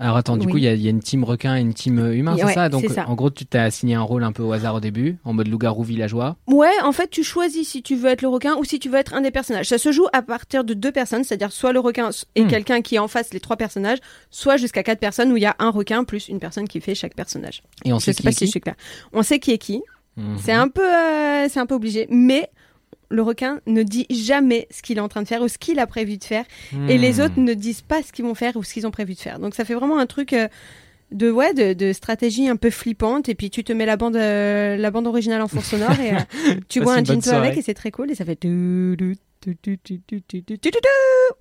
Alors 0.00 0.16
attends, 0.16 0.36
du 0.36 0.46
Oui. 0.46 0.52
coup, 0.52 0.58
il 0.58 0.64
y, 0.64 0.68
a- 0.68 0.74
il 0.74 0.80
y 0.82 0.86
a 0.86 0.90
une 0.90 1.00
team 1.00 1.24
requin 1.24 1.56
et 1.56 1.60
une 1.60 1.74
team 1.74 1.98
euh, 1.98 2.14
humain, 2.14 2.36
Ouais, 2.36 2.42
c'est 2.46 2.54
ça? 2.54 2.68
Donc 2.68 2.84
ça. 2.88 3.08
en 3.08 3.14
gros, 3.16 3.30
tu 3.30 3.46
t'as 3.46 3.64
assigné 3.64 3.94
un 3.96 4.02
rôle 4.02 4.22
un 4.22 4.30
peu 4.32 4.44
au 4.44 4.52
hasard 4.52 4.76
au 4.76 4.80
début, 4.80 5.18
en 5.24 5.32
mode 5.32 5.48
loup-garou 5.48 5.82
villageois. 5.82 6.36
Ouais, 6.46 6.70
en 6.84 6.92
fait, 6.92 7.08
tu 7.10 7.24
choisis 7.24 7.68
si 7.68 7.82
tu 7.82 7.96
veux 7.96 8.08
être 8.08 8.22
le 8.22 8.28
requin 8.28 8.54
ou 8.56 8.64
si 8.64 8.78
tu 8.78 8.88
veux 8.88 8.98
être 8.98 9.14
un 9.14 9.20
des 9.22 9.32
personnages. 9.32 9.66
Ça 9.68 9.78
se 9.78 9.90
joue 9.90 10.06
à 10.12 10.22
partir 10.22 10.62
de 10.62 10.72
deux 10.74 10.92
personnes, 10.92 11.24
c'est-à-dire 11.24 11.50
soit 11.50 11.72
le 11.72 11.80
requin 11.80 12.10
et 12.36 12.44
Hmm. 12.44 12.48
quelqu'un 12.48 12.80
qui 12.80 12.94
est 12.94 12.98
en 13.00 13.08
face 13.08 13.32
les 13.34 13.40
trois 13.40 13.56
personnages, 13.56 13.98
soit 14.30 14.56
jusqu'à 14.56 14.84
quatre 14.84 15.00
personnes 15.00 15.32
où 15.32 15.36
il 15.36 15.42
y 15.42 15.46
a 15.46 15.56
un 15.58 15.70
requin 15.70 16.04
plus 16.04 16.28
une 16.28 16.38
personne 16.38 16.68
qui 16.68 16.80
fait 16.80 16.94
chaque 16.94 17.14
personnage. 17.16 17.62
Et 17.84 17.92
on 17.92 17.98
Je 17.98 18.04
sait 18.04 18.12
sais 18.12 18.16
qui 18.18 18.22
pas 18.22 18.28
est 18.30 18.32
si 18.34 18.38
qui? 18.40 18.46
je 18.46 18.50
suis. 18.50 18.62
On 19.12 19.22
sait 19.24 19.40
qui 19.40 19.50
est 19.50 19.58
qui. 19.58 19.82
Mhm. 20.16 20.36
C'est 20.40 20.52
un 20.52 20.68
peu, 20.68 20.82
euh, 20.82 21.46
c'est 21.48 21.60
un 21.60 21.66
peu 21.66 21.74
obligé, 21.74 22.06
mais 22.10 22.50
le 23.10 23.22
requin 23.22 23.60
ne 23.66 23.82
dit 23.82 24.06
jamais 24.10 24.68
ce 24.70 24.82
qu'il 24.82 24.98
est 24.98 25.00
en 25.00 25.08
train 25.08 25.22
de 25.22 25.28
faire 25.28 25.42
ou 25.42 25.48
ce 25.48 25.58
qu'il 25.58 25.78
a 25.78 25.86
prévu 25.86 26.18
de 26.18 26.24
faire. 26.24 26.44
Et 26.88 26.98
les 26.98 27.20
autres 27.20 27.38
ne 27.38 27.54
disent 27.54 27.82
pas 27.82 28.02
ce 28.02 28.12
qu'ils 28.12 28.24
vont 28.24 28.34
faire 28.34 28.56
ou 28.56 28.62
ce 28.62 28.72
qu'ils 28.72 28.86
ont 28.86 28.90
prévu 28.90 29.14
de 29.14 29.20
faire. 29.20 29.38
Donc 29.38 29.54
ça 29.54 29.64
fait 29.64 29.74
vraiment 29.74 29.98
un 29.98 30.06
truc 30.06 30.34
de, 31.12 31.30
ouais, 31.30 31.54
de, 31.54 31.92
stratégie 31.92 32.48
un 32.48 32.56
peu 32.56 32.70
flippante. 32.70 33.28
Et 33.28 33.34
puis 33.34 33.50
tu 33.50 33.64
te 33.64 33.72
mets 33.72 33.86
la 33.86 33.96
bande, 33.96 34.16
originale 35.06 35.42
en 35.42 35.48
fond 35.48 35.60
sonore 35.60 35.98
et 36.00 36.12
tu 36.68 36.80
bois 36.80 36.94
un 36.94 37.04
gin 37.04 37.20
avec 37.32 37.56
et 37.56 37.62
c'est 37.62 37.74
très 37.74 37.90
cool. 37.90 38.10
Et 38.10 38.14
ça 38.14 38.24
fait... 38.24 38.46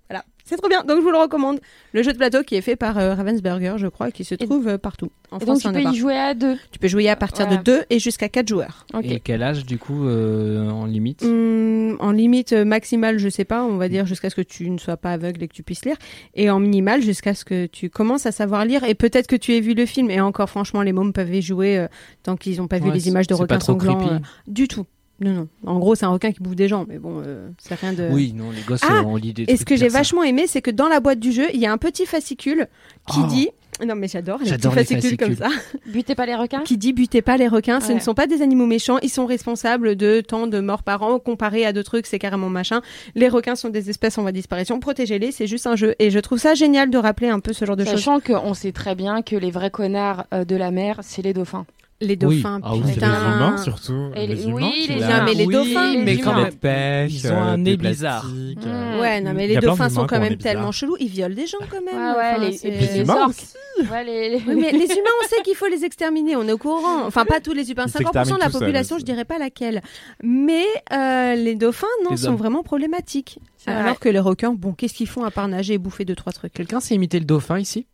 Voilà 0.09 0.23
c'est 0.47 0.57
trop 0.57 0.69
bien 0.69 0.83
donc 0.83 0.97
je 0.97 1.01
vous 1.03 1.11
le 1.11 1.17
recommande 1.17 1.59
le 1.93 2.01
jeu 2.03 2.11
de 2.13 2.17
plateau 2.17 2.41
qui 2.43 2.55
est 2.55 2.61
fait 2.61 2.75
par 2.75 2.97
euh, 2.97 3.13
Ravensburger 3.13 3.75
je 3.77 3.87
crois 3.87 4.09
qui 4.11 4.23
se 4.23 4.33
trouve 4.35 4.67
euh, 4.67 4.77
partout 4.77 5.11
en 5.31 5.37
Et 5.37 5.41
France 5.45 5.61
donc 5.63 5.73
tu 5.75 5.81
peux 5.83 5.91
y 5.91 5.95
jouer 5.95 6.15
à 6.17 6.33
deux. 6.33 6.55
tu 6.71 6.79
peux 6.79 6.87
jouer 6.87 7.09
à 7.09 7.15
partir 7.15 7.45
Voilà. 7.47 7.61
de 7.61 7.71
2 7.79 7.83
et 7.89 7.99
jusqu'à 7.99 8.29
4 8.29 8.47
joueurs 8.47 8.85
Et 9.03 9.19
quel 9.19 9.43
âge, 9.43 9.65
du 9.65 9.77
coup, 9.77 10.07
euh, 10.07 10.69
en 10.69 10.85
limite 10.85 11.21
Hum, 11.23 11.97
en 11.99 12.11
limite 12.11 12.53
maximale, 12.53 13.17
je 13.19 13.27
sais 13.29 13.43
pas, 13.43 13.63
on 13.63 13.75
va 13.77 13.89
dire 13.89 14.05
jusqu'à 14.05 14.29
ce 14.29 14.35
que 14.35 14.41
tu 14.41 14.69
ne 14.69 14.77
sois 14.77 14.95
pas 14.97 15.11
aveugle 15.11 15.43
et 15.43 15.47
que 15.49 15.53
tu 15.53 15.63
puisses 15.63 15.83
lire, 15.85 15.97
et 16.33 16.49
en 16.49 16.59
minimal 16.59 17.01
jusqu'à 17.01 17.33
ce 17.33 17.43
que 17.43 17.65
tu 17.65 17.89
commences 17.89 18.25
à 18.25 18.31
savoir 18.31 18.63
lire, 18.65 18.83
et 18.85 18.95
peut-être 18.95 19.27
que 19.27 19.35
tu 19.35 19.53
aies 19.53 19.59
vu 19.59 19.73
le 19.73 19.85
film, 19.85 20.09
et 20.09 20.21
encore 20.21 20.49
franchement, 20.49 20.81
les 20.81 20.93
mômes 20.93 21.11
peuvent 21.11 21.33
y 21.33 21.41
jouer 21.41 21.77
euh, 21.77 21.87
tant 22.23 22.37
qu'ils 22.37 22.57
n'ont 22.59 22.67
pas 22.67 22.79
vu 22.79 22.89
les 22.91 23.09
images 23.09 23.27
de 23.27 23.35
c'est 23.35 23.41
requins 23.41 23.55
pas 23.55 23.59
trop 23.59 23.73
sanglants. 23.73 23.97
creepy. 23.97 24.13
euh, 24.15 24.19
du 24.47 24.67
tout. 24.69 24.85
Non, 25.19 25.31
non. 25.33 25.47
En 25.65 25.79
gros, 25.79 25.95
c'est 25.95 26.05
un 26.05 26.09
requin 26.09 26.31
qui 26.31 26.41
bouffe 26.41 26.55
des 26.55 26.67
gens, 26.67 26.85
mais 26.87 26.99
bon, 26.99 27.23
euh, 27.25 27.49
c'est 27.57 27.73
rien 27.75 27.93
de. 27.93 28.07
Oui, 28.11 28.33
non, 28.35 28.51
les 28.51 28.61
gosses, 28.61 28.81
Ah, 28.87 28.99
euh, 28.99 29.03
on 29.03 29.15
lit 29.15 29.33
des 29.33 29.43
Et 29.47 29.57
ce 29.57 29.65
que 29.65 29.75
j'ai 29.75 29.87
vachement 29.89 30.23
aimé, 30.23 30.45
c'est 30.47 30.61
que 30.61 30.69
dans 30.71 30.87
la 30.87 30.99
boîte 30.99 31.19
du 31.19 31.31
jeu, 31.31 31.47
il 31.53 31.59
y 31.59 31.65
a 31.65 31.71
un 31.71 31.77
petit 31.79 32.05
fascicule 32.05 32.67
qui 33.11 33.19
Oh. 33.23 33.27
dit. 33.27 33.49
Non, 33.85 33.93
mais 33.93 34.07
j'adore 34.07 34.39
les 34.39 34.45
petits 34.45 34.49
J'adore 34.49 34.73
les 34.75 34.85
fascicules 34.85 35.17
comme 35.17 35.35
fascicules. 35.35 35.61
ça 35.61 35.77
Butez 35.91 36.15
pas 36.15 36.25
les 36.25 36.33
requins? 36.33 36.61
qui 36.63 36.77
dit 36.79 36.93
butez 36.93 37.21
pas 37.21 37.37
les 37.37 37.47
requins, 37.47 37.79
ce 37.79 37.91
ne 37.91 37.99
sont 37.99 38.15
pas 38.15 38.25
des 38.25 38.41
animaux 38.41 38.65
méchants, 38.65 38.97
ils 39.03 39.09
sont 39.09 39.27
responsables 39.27 39.95
de 39.95 40.19
tant 40.21 40.47
de 40.47 40.59
morts 40.59 40.81
par 40.81 41.03
an, 41.03 41.19
comparé 41.19 41.63
à 41.63 41.73
d'autres 41.73 41.91
trucs, 41.91 42.07
c'est 42.07 42.17
carrément 42.17 42.49
machin. 42.49 42.81
Les 43.13 43.29
requins 43.29 43.55
sont 43.55 43.69
des 43.69 43.91
espèces 43.91 44.17
en 44.17 44.23
voie 44.23 44.31
de 44.31 44.37
disparition, 44.37 44.79
protégez-les, 44.79 45.31
c'est 45.31 45.45
juste 45.45 45.67
un 45.67 45.75
jeu. 45.75 45.93
Et 45.99 46.09
je 46.09 46.17
trouve 46.17 46.39
ça 46.39 46.55
génial 46.55 46.89
de 46.89 46.97
rappeler 46.97 47.29
un 47.29 47.39
peu 47.39 47.53
ce 47.53 47.65
genre 47.65 47.75
de 47.75 47.83
choses. 47.85 47.93
Sachant 47.93 48.19
qu'on 48.19 48.55
sait 48.55 48.71
très 48.71 48.95
bien 48.95 49.21
que 49.21 49.35
les 49.35 49.51
vrais 49.51 49.69
connards 49.69 50.25
euh, 50.33 50.43
de 50.43 50.55
la 50.55 50.71
mer, 50.71 50.97
c'est 51.03 51.21
les 51.21 51.33
dauphins. 51.33 51.67
Les 51.99 52.15
dauphins, 52.15 52.59
Ah 52.63 52.75
oui, 52.75 52.81
les 52.85 52.93
putain. 52.93 53.07
humains 53.35 53.57
surtout. 53.57 54.11
Et 54.15 54.27
les- 54.27 54.35
les 54.35 54.45
oui, 54.45 54.51
humains 54.51 54.69
les 54.75 54.81
qui 54.85 54.93
humains. 54.93 55.25
mais 55.25 55.33
les 55.33 55.45
Oui, 55.47 55.53
dauphins, 55.53 55.93
mais 55.97 56.05
les 56.13 56.17
quand 56.19 56.31
humains. 56.33 56.41
même, 56.43 56.51
de 56.51 56.55
pêche, 56.57 57.11
Ils 57.13 57.27
ont 57.31 57.37
un 57.41 57.53
euh, 57.53 57.57
nez 57.57 57.75
des 57.75 57.89
bizarre. 57.89 58.21
plastiques, 58.21 58.57
Mmh. 58.65 58.69
euh, 58.69 58.99
Ouais, 59.01 59.21
non, 59.21 59.33
mais 59.33 59.47
les 59.47 59.57
dauphins 59.57 59.89
sont 59.89 60.05
quand 60.05 60.19
même 60.19 60.37
tellement 60.37 60.71
chelous, 60.71 60.95
ils 60.99 61.07
violent 61.07 61.33
des 61.33 61.47
gens 61.47 61.57
quand 61.71 61.81
même. 61.81 61.95
Ouais, 61.95 62.17
ouais, 62.19 62.33
Enfin, 62.35 62.37
les, 62.49 62.67
et 62.67 62.71
puis 62.71 62.87
les 62.93 62.99
humains 63.01 63.15
orques. 63.23 63.29
aussi. 63.29 63.89
Ouais, 63.91 64.03
les, 64.03 64.29
les- 64.29 64.35
Oui, 64.47 64.55
mais 64.55 64.71
les 64.71 64.85
humains, 64.85 65.15
on 65.23 65.27
sait 65.27 65.41
qu'il 65.43 65.55
faut 65.55 65.65
les 65.67 65.85
exterminer, 65.85 66.35
on 66.35 66.47
est 66.47 66.51
au 66.51 66.57
courant. 66.59 67.03
Enfin, 67.05 67.25
pas 67.25 67.39
tous 67.39 67.53
les 67.53 67.71
humains, 67.71 67.85
Ils 67.87 67.91
50% 67.91 68.35
de 68.35 68.39
la 68.41 68.49
population, 68.51 68.99
je 68.99 69.03
dirais 69.03 69.25
pas 69.25 69.39
laquelle. 69.39 69.81
Mais 70.23 70.65
euh, 70.93 71.33
les 71.33 71.55
dauphins, 71.55 71.87
non, 72.03 72.11
Les 72.11 72.17
sont 72.17 72.35
vraiment 72.35 72.61
problématiques. 72.61 73.39
Alors 73.65 73.99
que 73.99 74.07
les 74.09 74.19
requins, 74.19 74.53
bon, 74.53 74.73
qu'est-ce 74.73 74.93
qu'ils 74.93 75.09
font 75.09 75.23
à 75.23 75.31
part 75.31 75.47
nager 75.47 75.73
et 75.73 75.77
bouffer 75.79 76.05
deux, 76.05 76.15
trois 76.15 76.31
trucs? 76.31 76.53
Quelqu'un 76.53 76.79
sait 76.79 76.93
imiter 76.95 77.17
le 77.19 77.25
dauphin 77.25 77.57
ici? 77.59 77.87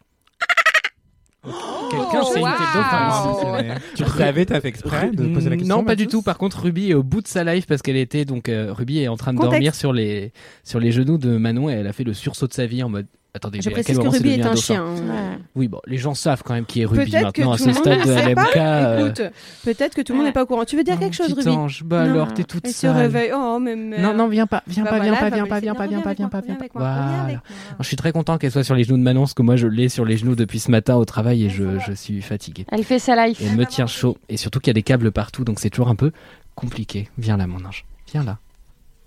Quelqu'un 1.43 2.23
sait 2.23 2.39
wow. 2.39 2.47
dauphin 2.47 3.63
ici. 3.75 3.81
Tu 3.95 4.03
le 4.03 4.09
savais, 4.09 4.45
t'as 4.45 4.61
fait 4.61 4.69
exprès 4.69 5.11
de 5.11 5.33
poser 5.33 5.49
la 5.49 5.57
question 5.57 5.77
Non, 5.77 5.83
pas 5.83 5.95
du 5.95 6.07
tout. 6.07 6.21
Par 6.21 6.37
contre, 6.37 6.61
Ruby 6.61 6.91
est 6.91 6.93
au 6.93 7.03
bout 7.03 7.21
de 7.21 7.27
sa 7.27 7.43
life 7.43 7.67
parce 7.67 7.81
qu'elle 7.81 7.97
était 7.97 8.25
donc 8.25 8.49
euh, 8.49 8.73
Ruby 8.73 8.99
est 8.99 9.07
en 9.07 9.17
train 9.17 9.33
de 9.33 9.37
Contexte. 9.37 9.53
dormir 9.53 9.75
sur 9.75 9.93
les 9.93 10.31
sur 10.63 10.79
les 10.79 10.91
genoux 10.91 11.17
de 11.17 11.37
Manon 11.37 11.69
et 11.69 11.73
elle 11.73 11.87
a 11.87 11.93
fait 11.93 12.03
le 12.03 12.13
sursaut 12.13 12.47
de 12.47 12.53
sa 12.53 12.65
vie 12.65 12.81
en 12.83 12.89
mode. 12.89 13.07
Attendez, 13.35 13.61
Je 13.63 13.69
mais 13.69 13.73
précise 13.73 13.97
que 13.97 14.07
Ruby 14.07 14.29
est 14.33 14.45
un 14.45 14.55
chien. 14.55 14.83
hein. 14.85 14.93
Ouais. 14.93 15.37
Oui, 15.55 15.67
bon, 15.67 15.79
les 15.87 15.97
gens 15.97 16.13
savent 16.13 16.43
quand 16.45 16.53
même 16.53 16.67
qui 16.67 16.81
est 16.81 16.85
Ruby 16.85 17.11
maintenant 17.13 17.53
à 17.53 17.57
tout 17.57 17.63
ce 17.63 17.69
le 17.69 17.73
monde 17.73 17.83
stade 17.83 18.05
de. 18.05 18.29
LMK. 18.29 18.57
euh, 18.57 18.99
Écoute, 19.07 19.21
peut-être 19.63 19.95
que 19.95 20.01
tout 20.01 20.13
le 20.13 20.17
monde 20.19 20.27
n'est 20.27 20.33
pas 20.33 20.43
au 20.43 20.45
courant. 20.45 20.65
Tu 20.65 20.77
veux 20.77 20.83
dire 20.83 20.99
quelque 20.99 21.15
chose, 21.15 21.33
Ruby 21.33 21.49
ange, 21.49 21.83
bah 21.83 22.05
Non. 22.05 22.11
alors 22.11 22.33
t'es 22.35 22.43
toute 22.43 22.63
Elle 22.67 22.73
se 22.73 22.85
réveille. 22.85 23.31
Oh, 23.35 23.57
mais 23.59 23.75
merde. 23.75 24.03
Non, 24.03 24.13
non, 24.13 24.27
viens 24.27 24.45
pas, 24.45 24.61
viens 24.67 24.83
Bah 24.83 24.91
pas, 24.91 24.99
viens 24.99 25.13
voilà, 25.13 25.29
pas, 25.29 25.35
viens 25.35 25.45
pas, 25.47 25.59
viens 25.59 25.73
pas, 25.73 25.87
viens 25.87 26.01
pas, 26.01 26.13
viens 26.13 26.27
pas, 26.29 26.41
viens 26.41 26.55
pas. 26.55 27.41
Je 27.79 27.87
suis 27.87 27.95
très 27.97 28.11
content 28.11 28.37
qu'elle 28.37 28.51
soit 28.51 28.63
sur 28.63 28.75
les 28.75 28.83
genoux 28.83 28.97
de 28.97 29.03
Manon 29.03 29.21
parce 29.21 29.33
que 29.33 29.41
moi 29.41 29.55
je 29.55 29.65
l'ai 29.65 29.89
sur 29.89 30.05
les 30.05 30.17
genoux 30.17 30.35
depuis 30.35 30.59
ce 30.59 30.69
matin 30.69 30.95
au 30.95 31.05
travail 31.05 31.45
et 31.45 31.49
je, 31.49 31.65
suis 31.95 32.21
fatigué. 32.21 32.67
Elle 32.71 32.83
fait 32.83 32.99
sa 32.99 33.25
life. 33.25 33.39
Elle 33.43 33.55
me 33.57 33.65
tient 33.65 33.87
chaud. 33.87 34.17
Et 34.29 34.37
surtout 34.37 34.59
qu'il 34.59 34.67
y 34.67 34.71
a 34.71 34.75
des 34.75 34.83
câbles 34.83 35.11
partout, 35.11 35.43
donc 35.43 35.59
c'est 35.59 35.71
toujours 35.71 35.89
un 35.89 35.95
peu 35.95 36.11
compliqué. 36.53 37.09
Viens 37.17 37.37
là, 37.37 37.47
mon 37.47 37.65
ange. 37.65 37.83
Viens 38.11 38.23
là. 38.23 38.37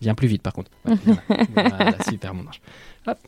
Viens 0.01 0.15
plus 0.15 0.27
vite, 0.29 0.43
par 0.43 0.53
contre. 0.53 0.71
Voilà, 1.55 1.95
super, 2.09 2.35
mon 2.35 2.43
ange. 2.49 2.61
Hop. 3.07 3.19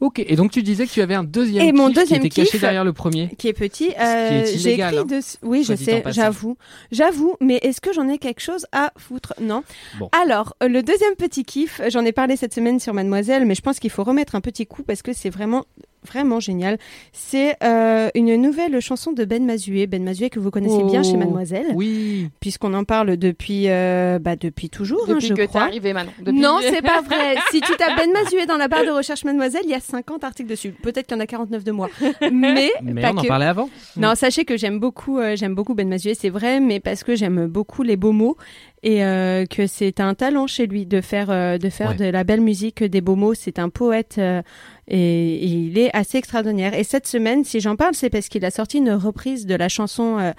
Ok, 0.00 0.18
et 0.18 0.36
donc 0.36 0.50
tu 0.50 0.62
disais 0.62 0.86
que 0.86 0.92
tu 0.92 1.00
avais 1.00 1.14
un 1.14 1.24
deuxième 1.24 1.66
Et 1.66 1.72
mon 1.72 1.88
kiff 1.88 1.96
deuxième 1.96 2.20
qui 2.20 2.26
était 2.28 2.44
caché 2.44 2.58
derrière 2.58 2.84
le 2.84 2.92
premier. 2.92 3.28
qui 3.38 3.48
est 3.48 3.52
petit. 3.52 3.92
Euh, 4.00 4.44
J'ai 4.56 4.74
écrit 4.74 4.98
hein, 4.98 5.04
de... 5.04 5.20
Oui, 5.42 5.64
je 5.64 5.74
sais, 5.74 6.02
j'avoue. 6.08 6.56
J'avoue, 6.92 7.36
mais 7.40 7.56
est-ce 7.62 7.80
que 7.80 7.92
j'en 7.92 8.08
ai 8.08 8.18
quelque 8.18 8.40
chose 8.40 8.66
à 8.72 8.92
foutre? 8.96 9.34
Non. 9.40 9.62
Bon. 9.98 10.08
Alors, 10.22 10.54
euh, 10.62 10.68
le 10.68 10.82
deuxième 10.82 11.14
petit 11.16 11.44
kiff, 11.44 11.80
j'en 11.88 12.04
ai 12.04 12.12
parlé 12.12 12.36
cette 12.36 12.54
semaine 12.54 12.80
sur 12.80 12.94
Mademoiselle, 12.94 13.44
mais 13.46 13.54
je 13.54 13.62
pense 13.62 13.78
qu'il 13.78 13.90
faut 13.90 14.04
remettre 14.04 14.34
un 14.34 14.40
petit 14.40 14.66
coup 14.66 14.82
parce 14.82 15.02
que 15.02 15.12
c'est 15.12 15.30
vraiment 15.30 15.64
vraiment 16.06 16.40
génial. 16.40 16.78
C'est 17.12 17.56
euh, 17.62 18.08
une 18.14 18.36
nouvelle 18.36 18.80
chanson 18.80 19.12
de 19.12 19.24
Ben 19.24 19.44
Mazué. 19.44 19.86
Ben 19.86 20.02
Mazué 20.02 20.30
que 20.30 20.38
vous 20.40 20.50
connaissez 20.50 20.82
bien 20.84 21.02
chez 21.02 21.12
Oh. 21.14 21.18
Mademoiselle, 21.18 21.66
Oui. 21.74 22.28
puisqu'on 22.40 22.74
en 22.74 22.84
parle 22.84 23.16
depuis, 23.16 23.64
euh, 23.68 24.18
bah, 24.18 24.36
depuis 24.36 24.70
toujours, 24.70 25.02
hein, 25.08 25.14
Depuis 25.14 25.28
je 25.28 25.34
que 25.34 25.42
crois. 25.46 25.62
arrivé, 25.62 25.92
Manon. 25.92 26.10
Depuis- 26.20 26.38
Non, 26.38 26.58
c'est 26.62 26.82
pas 26.82 27.00
vrai. 27.02 27.36
si 27.50 27.60
tu 27.60 27.72
tapes 27.76 27.96
Ben 27.96 28.10
Mazué 28.12 28.46
dans 28.46 28.56
la 28.56 28.68
barre 28.68 28.84
de 28.84 28.90
recherche 28.90 29.24
Mademoiselle, 29.24 29.62
il 29.64 29.70
y 29.70 29.74
a 29.74 29.80
50 29.80 30.24
articles 30.24 30.48
dessus. 30.50 30.70
Peut-être 30.70 31.06
qu'il 31.06 31.16
y 31.16 31.20
en 31.20 31.22
a 31.22 31.26
49 31.26 31.64
de 31.64 31.72
moi. 31.72 31.88
Mais, 32.32 32.70
Mais 32.82 33.02
pas 33.02 33.12
on 33.12 33.18
en 33.18 33.22
que. 33.22 33.28
parlait 33.28 33.46
avant. 33.46 33.68
Non, 33.96 34.14
sachez 34.14 34.44
que 34.44 34.56
j'aime 34.56 34.78
beaucoup, 34.78 35.18
euh, 35.18 35.36
j'aime 35.36 35.54
beaucoup 35.54 35.74
Ben 35.74 35.88
Mazué, 35.88 36.14
c'est 36.14 36.28
vrai, 36.30 36.60
mais 36.60 36.80
parce 36.80 37.04
que 37.04 37.14
j'aime 37.16 37.46
beaucoup 37.46 37.82
les 37.82 37.96
beaux 37.96 38.12
mots. 38.12 38.36
Et 38.82 39.04
euh, 39.04 39.44
que 39.46 39.66
c'est 39.66 40.00
un 40.00 40.14
talent 40.14 40.46
chez 40.46 40.66
lui 40.66 40.86
de 40.86 41.00
faire 41.00 41.30
euh, 41.30 41.58
de 41.58 41.68
faire 41.68 41.90
Ouais. 41.90 41.96
de 41.96 42.04
la 42.04 42.22
belle 42.24 42.40
musique, 42.40 42.82
des 42.84 43.00
beaux 43.00 43.16
mots. 43.16 43.34
C'est 43.34 43.58
un 43.58 43.68
poète 43.70 44.16
euh, 44.18 44.42
et, 44.86 44.98
et 45.34 45.46
il 45.46 45.78
est 45.78 45.90
assez 45.96 46.18
extraordinaire. 46.18 46.74
Et 46.74 46.84
cette 46.84 47.06
semaine, 47.06 47.44
si 47.44 47.60
j'en 47.60 47.76
parle, 47.76 47.94
c'est 47.94 48.10
parce 48.10 48.28
qu'il 48.28 48.44
a 48.44 48.50
sorti 48.50 48.78
une 48.78 48.90
reprise 48.92 49.46
de 49.46 49.54
la 49.54 49.68
chanson 49.68 50.18
euh, 50.18 50.32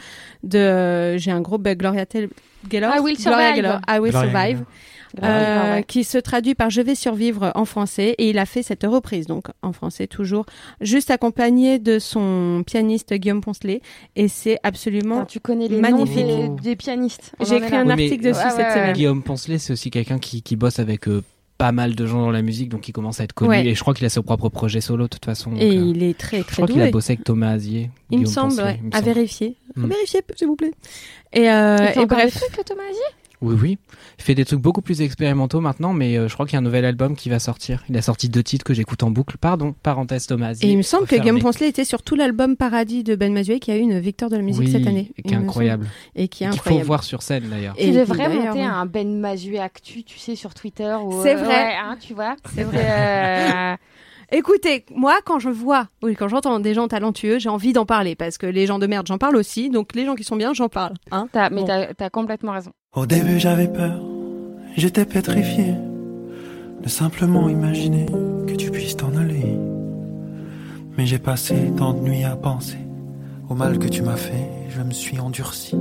de 0.43 1.17
j'ai 1.17 1.31
un 1.31 1.41
gros 1.41 1.57
bug 1.57 1.77
Gloria 1.77 2.05
I 2.97 2.99
Will 3.01 3.15
Gloria 3.17 3.17
Survive. 3.17 3.55
Gaynor, 3.55 3.79
I 3.87 3.99
Will 3.99 4.11
Gloria 4.11 4.29
Survive. 4.31 4.63
Euh, 5.23 5.75
ouais. 5.77 5.83
qui 5.83 6.03
se 6.03 6.17
traduit 6.19 6.53
par 6.53 6.69
Je 6.69 6.81
vais 6.81 6.93
survivre 6.93 7.51
en 7.55 7.65
français 7.65 8.13
et 8.19 8.29
il 8.29 8.37
a 8.37 8.45
fait 8.45 8.61
cette 8.61 8.83
reprise 8.83 9.25
donc 9.25 9.45
en 9.63 9.73
français 9.73 10.05
toujours 10.05 10.45
juste 10.81 11.09
accompagné 11.09 11.79
de 11.79 11.97
son 11.97 12.63
pianiste 12.65 13.13
Guillaume 13.15 13.41
Poncelet 13.41 13.81
et 14.15 14.27
c'est 14.27 14.59
absolument 14.61 15.17
Attends, 15.21 15.25
tu 15.25 15.39
connais 15.39 15.67
les 15.67 15.81
magnifique. 15.81 16.25
noms 16.27 16.53
des, 16.55 16.61
des 16.61 16.75
pianistes. 16.75 17.31
J'ai 17.47 17.55
écrit 17.55 17.75
un 17.75 17.85
Oui, 17.85 17.91
article 17.91 18.23
dessus 18.23 18.39
Ouais, 18.43 18.49
cette 18.51 18.59
ouais, 18.59 18.71
semaine. 18.73 18.93
Guillaume 18.93 19.23
Poncelet, 19.23 19.57
c'est 19.57 19.73
aussi 19.73 19.89
quelqu'un 19.89 20.19
qui, 20.19 20.43
qui 20.43 20.55
bosse 20.55 20.77
avec 20.79 21.07
euh, 21.07 21.23
pas 21.57 21.71
mal 21.71 21.95
de 21.95 22.05
gens 22.05 22.21
dans 22.21 22.31
la 22.31 22.41
musique, 22.43 22.69
donc 22.69 22.87
il 22.87 22.91
commence 22.93 23.19
à 23.19 23.23
être 23.23 23.33
connu. 23.33 23.49
Ouais. 23.49 23.65
Et 23.65 23.75
je 23.75 23.81
crois 23.81 23.93
qu'il 23.93 24.05
a 24.05 24.09
son 24.09 24.21
propre 24.21 24.47
projet 24.49 24.79
solo, 24.79 25.05
de 25.05 25.09
toute 25.09 25.25
façon. 25.25 25.49
donc, 25.51 25.59
Et 25.61 25.71
euh, 25.77 25.91
il 25.93 26.03
est 26.03 26.17
très 26.17 26.37
je 26.37 26.43
très 26.43 26.53
crois 26.61 26.67
qu'il 26.67 26.81
a 26.81 26.89
bossé 26.91 27.13
avec 27.13 27.23
Thomas 27.25 27.49
Azier. 27.49 27.89
Il 28.11 28.19
me 28.19 28.25
semble, 28.27 28.49
Poncelet, 28.49 28.63
ouais. 28.65 28.79
il 28.81 28.87
me 28.89 28.95
à 28.95 29.01
vérifier. 29.01 29.55
À 29.75 29.79
Mm. 29.79 29.87
vérifier, 29.89 30.21
s'il 30.35 30.47
vous 30.47 30.55
plaît. 30.55 30.71
Et, 31.33 31.49
euh, 31.49 31.77
et 31.95 32.05
bref, 32.05 32.33
trucs, 32.35 32.65
Thomas 32.65 32.83
Azier? 32.89 33.01
Oui, 33.41 33.55
oui. 33.61 33.77
Il 34.17 34.23
fait 34.23 34.35
des 34.35 34.43
trucs 34.43 34.59
beaucoup 34.59 34.81
plus 34.81 35.01
expérimentaux 35.01 35.61
maintenant, 35.61 35.93
mais 35.93 36.17
euh, 36.17 36.27
je 36.27 36.33
crois 36.33 36.45
qu'il 36.45 36.53
y 36.53 36.55
a 36.57 36.59
un 36.59 36.63
nouvel 36.63 36.83
album 36.83 37.15
qui 37.15 37.29
va 37.29 37.39
sortir. 37.39 37.83
Il 37.89 37.95
a 37.97 38.01
sorti 38.01 38.27
deux 38.27 38.43
titres 38.43 38.65
que 38.65 38.73
j'écoute 38.73 39.01
en 39.03 39.11
boucle. 39.11 39.37
Pardon, 39.37 39.73
parenthèse 39.81 40.27
Thomas 40.27 40.53
et 40.61 40.69
il 40.71 40.77
me 40.77 40.81
semble 40.81 41.07
que. 41.07 41.15
Guillaume 41.15 41.39
Poncelet 41.39 41.69
était 41.69 41.85
sur 41.85 42.01
tout 42.03 42.15
l'album 42.15 42.57
Paradis 42.57 43.03
de 43.03 43.15
Ben 43.15 43.31
Mazuet 43.33 43.59
qui 43.59 43.71
a 43.71 43.77
eu 43.77 43.79
une 43.81 43.99
victoire 43.99 44.29
de 44.29 44.35
la 44.35 44.41
musique 44.41 44.63
Oui, 44.65 44.71
cette 44.71 44.85
année. 44.87 45.11
il 45.17 45.23
qui 45.23 45.33
est 45.33 45.37
incroyable. 45.37 45.87
Et 46.15 46.27
qui 46.27 46.43
est 46.43 46.47
Qu'il 46.49 46.57
faut 46.57 46.63
incroyable. 46.67 46.87
voir 46.87 47.03
sur 47.03 47.21
scène 47.21 47.43
d'ailleurs. 47.49 47.75
Et 47.77 47.91
devrais 47.91 48.27
d'ailleurs, 48.27 48.45
monter 48.55 48.59
oui. 48.59 48.65
un 48.65 48.85
Ben 48.85 49.19
Mazuet 49.19 49.59
Actu, 49.59 50.03
tu 50.03 50.19
sais, 50.19 50.35
sur 50.35 50.53
Twitter. 50.53 50.95
ou, 51.03 51.21
C'est 51.23 51.35
euh, 51.35 51.43
vrai. 51.43 51.47
ouais, 51.47 51.73
hein, 51.81 51.97
tu 51.99 52.13
vois. 52.13 52.35
C'est 52.53 52.65
euh, 52.73 53.75
Écoutez, 54.31 54.85
moi, 54.95 55.15
quand 55.25 55.39
je 55.39 55.49
vois, 55.49 55.87
oui, 56.03 56.15
quand 56.15 56.27
j'entends 56.27 56.59
des 56.59 56.75
gens 56.75 56.87
talentueux, 56.87 57.39
j'ai 57.39 57.49
envie 57.49 57.73
d'en 57.73 57.85
parler 57.87 58.15
parce 58.15 58.37
que 58.37 58.45
les 58.45 58.67
gens 58.67 58.77
de 58.77 58.85
merde, 58.85 59.07
j'en 59.07 59.17
parle 59.17 59.35
aussi. 59.35 59.71
Donc 59.71 59.95
les 59.95 60.05
gens 60.05 60.13
qui 60.13 60.23
sont 60.23 60.35
bien, 60.35 60.53
j'en 60.53 60.69
parle. 60.69 60.93
Hein 61.11 61.27
t'as- 61.31 61.49
mais 61.49 61.61
Bon. 61.61 61.65
t'as 61.67 61.93
t'as 61.95 62.09
complètement 62.11 62.51
raison. 62.51 62.71
Au 62.95 63.05
début 63.05 63.39
j'avais 63.39 63.67
peur, 63.67 64.01
j'étais 64.75 65.05
pétrifié 65.05 65.75
de 66.81 66.89
simplement 66.89 67.47
imaginer 67.47 68.07
que 68.47 68.55
tu 68.55 68.71
puisses 68.71 68.97
t'en 68.97 69.15
aller. 69.15 69.55
Mais 70.97 71.05
j'ai 71.05 71.19
passé 71.19 71.53
tant 71.77 71.93
de 71.93 71.99
nuits 71.99 72.23
à 72.23 72.35
penser 72.35 72.79
au 73.47 73.53
mal 73.53 73.77
que 73.77 73.87
tu 73.87 74.01
m'as 74.01 74.15
fait, 74.15 74.49
je 74.69 74.81
me 74.81 74.89
suis 74.89 75.19
endurci. 75.19 75.75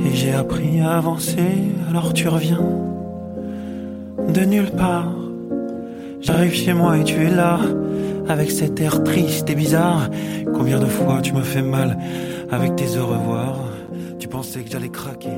Et 0.00 0.16
j'ai 0.16 0.32
appris 0.32 0.80
à 0.80 0.96
avancer, 0.96 1.46
alors 1.88 2.12
tu 2.12 2.26
reviens 2.26 2.66
de 4.28 4.40
nulle 4.40 4.72
part. 4.72 5.14
J'arrive 6.20 6.52
chez 6.52 6.74
moi 6.74 6.98
et 6.98 7.04
tu 7.04 7.22
es 7.22 7.30
là, 7.30 7.60
avec 8.28 8.50
cet 8.50 8.80
air 8.80 9.04
triste 9.04 9.48
et 9.50 9.54
bizarre. 9.54 10.10
Combien 10.52 10.80
de 10.80 10.86
fois 10.86 11.20
tu 11.22 11.32
me 11.32 11.42
fais 11.42 11.62
mal 11.62 11.96
avec 12.50 12.74
tes 12.74 12.98
au 12.98 13.06
revoir? 13.06 13.73
Tu 14.18 14.28
pensais 14.28 14.62
que 14.62 14.70
j'allais 14.70 14.88
craquer. 14.88 15.28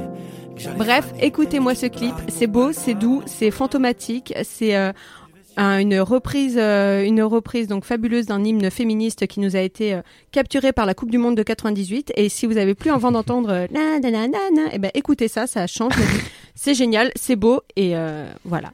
que 0.54 0.60
j'allais 0.62 0.76
Bref, 0.76 1.12
écoutez-moi 1.20 1.74
ce 1.74 1.86
clip. 1.86 2.14
C'est 2.28 2.46
beau, 2.46 2.72
c'est 2.72 2.94
doux, 2.94 3.22
c'est 3.26 3.50
fantomatique, 3.50 4.34
c'est 4.44 4.76
euh, 4.76 4.92
un- 5.56 5.78
une 5.78 5.98
reprise, 6.00 6.56
euh, 6.58 7.02
une 7.04 7.22
reprise 7.22 7.66
donc 7.66 7.84
fabuleuse 7.84 8.26
d'un 8.26 8.42
hymne 8.44 8.70
féministe 8.70 9.26
qui 9.26 9.40
nous 9.40 9.56
a 9.56 9.60
été 9.60 9.94
euh, 9.94 10.02
capturé 10.32 10.72
par 10.72 10.86
la 10.86 10.94
Coupe 10.94 11.10
du 11.10 11.18
Monde 11.18 11.36
de 11.36 11.42
98. 11.42 12.12
Et 12.16 12.28
si 12.28 12.46
vous 12.46 12.56
avez 12.58 12.74
plus 12.74 12.90
envie 12.90 13.10
d'entendre 13.12 13.66
na 13.70 13.98
na 13.98 14.10
na 14.10 14.28
na 14.28 14.38
na, 14.54 14.62
eh 14.72 14.78
ben 14.78 14.90
écoutez 14.94 15.28
ça, 15.28 15.46
ça 15.46 15.66
change. 15.66 15.92
C'est 16.54 16.72
génial, 16.74 17.10
c'est 17.16 17.36
beau 17.36 17.60
et 17.76 17.92
voilà. 18.46 18.72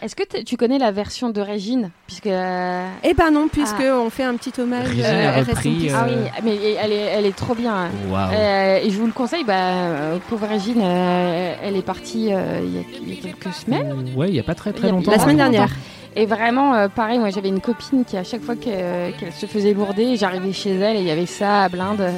Est-ce 0.00 0.14
que 0.14 0.22
t- 0.22 0.44
tu 0.44 0.56
connais 0.56 0.78
la 0.78 0.92
version 0.92 1.30
de 1.30 1.40
Régine? 1.40 1.90
Puisque. 2.06 2.28
euh, 2.28 2.86
Eh 3.02 3.14
ben 3.14 3.30
non, 3.32 3.48
puisque 3.48 3.82
on 3.82 4.10
fait 4.10 4.22
un 4.22 4.34
petit 4.36 4.52
hommage. 4.60 4.86
Régine 4.88 5.04
euh, 5.04 5.28
a 5.28 5.38
repris. 5.40 5.90
Ah 5.94 6.06
oui, 6.08 6.14
mais 6.44 6.56
elle 6.80 6.92
est, 6.92 6.96
elle 6.96 7.26
est 7.26 7.36
trop 7.36 7.54
bien. 7.54 7.74
hein. 7.74 7.88
Euh, 8.32 8.78
et 8.82 8.90
je 8.90 8.96
vous 8.98 9.06
le 9.06 9.12
conseille, 9.12 9.42
bah, 9.44 9.54
euh, 9.56 10.18
pauvre 10.28 10.46
Régine, 10.46 10.80
euh, 10.82 11.54
elle 11.62 11.76
est 11.76 11.82
partie 11.82 12.32
euh, 12.32 12.60
il 12.62 12.74
y, 12.76 12.78
a, 12.78 12.82
il 13.02 13.14
y 13.14 13.18
a 13.18 13.22
quelques 13.22 13.52
semaines. 13.54 14.08
Ouais, 14.14 14.28
il 14.28 14.34
y 14.36 14.40
a 14.40 14.44
pas 14.44 14.54
très 14.54 14.72
très 14.72 14.90
longtemps. 14.90 15.10
La 15.10 15.18
semaine 15.18 15.36
longtemps. 15.38 15.50
dernière. 15.50 15.76
Et 16.16 16.26
vraiment, 16.26 16.74
euh, 16.74 16.88
pareil, 16.88 17.18
moi 17.18 17.30
j'avais 17.30 17.48
une 17.48 17.60
copine 17.60 18.04
qui, 18.04 18.16
à 18.16 18.24
chaque 18.24 18.42
fois 18.42 18.54
que- 18.56 19.10
qu'elle 19.18 19.32
se 19.32 19.46
faisait 19.46 19.74
lourder, 19.74 20.16
j'arrivais 20.16 20.52
chez 20.52 20.74
elle 20.76 20.96
et 20.96 21.00
il 21.00 21.06
y 21.06 21.10
avait 21.10 21.26
ça 21.26 21.64
à 21.64 21.68
blinde. 21.68 22.00
euh, 22.00 22.10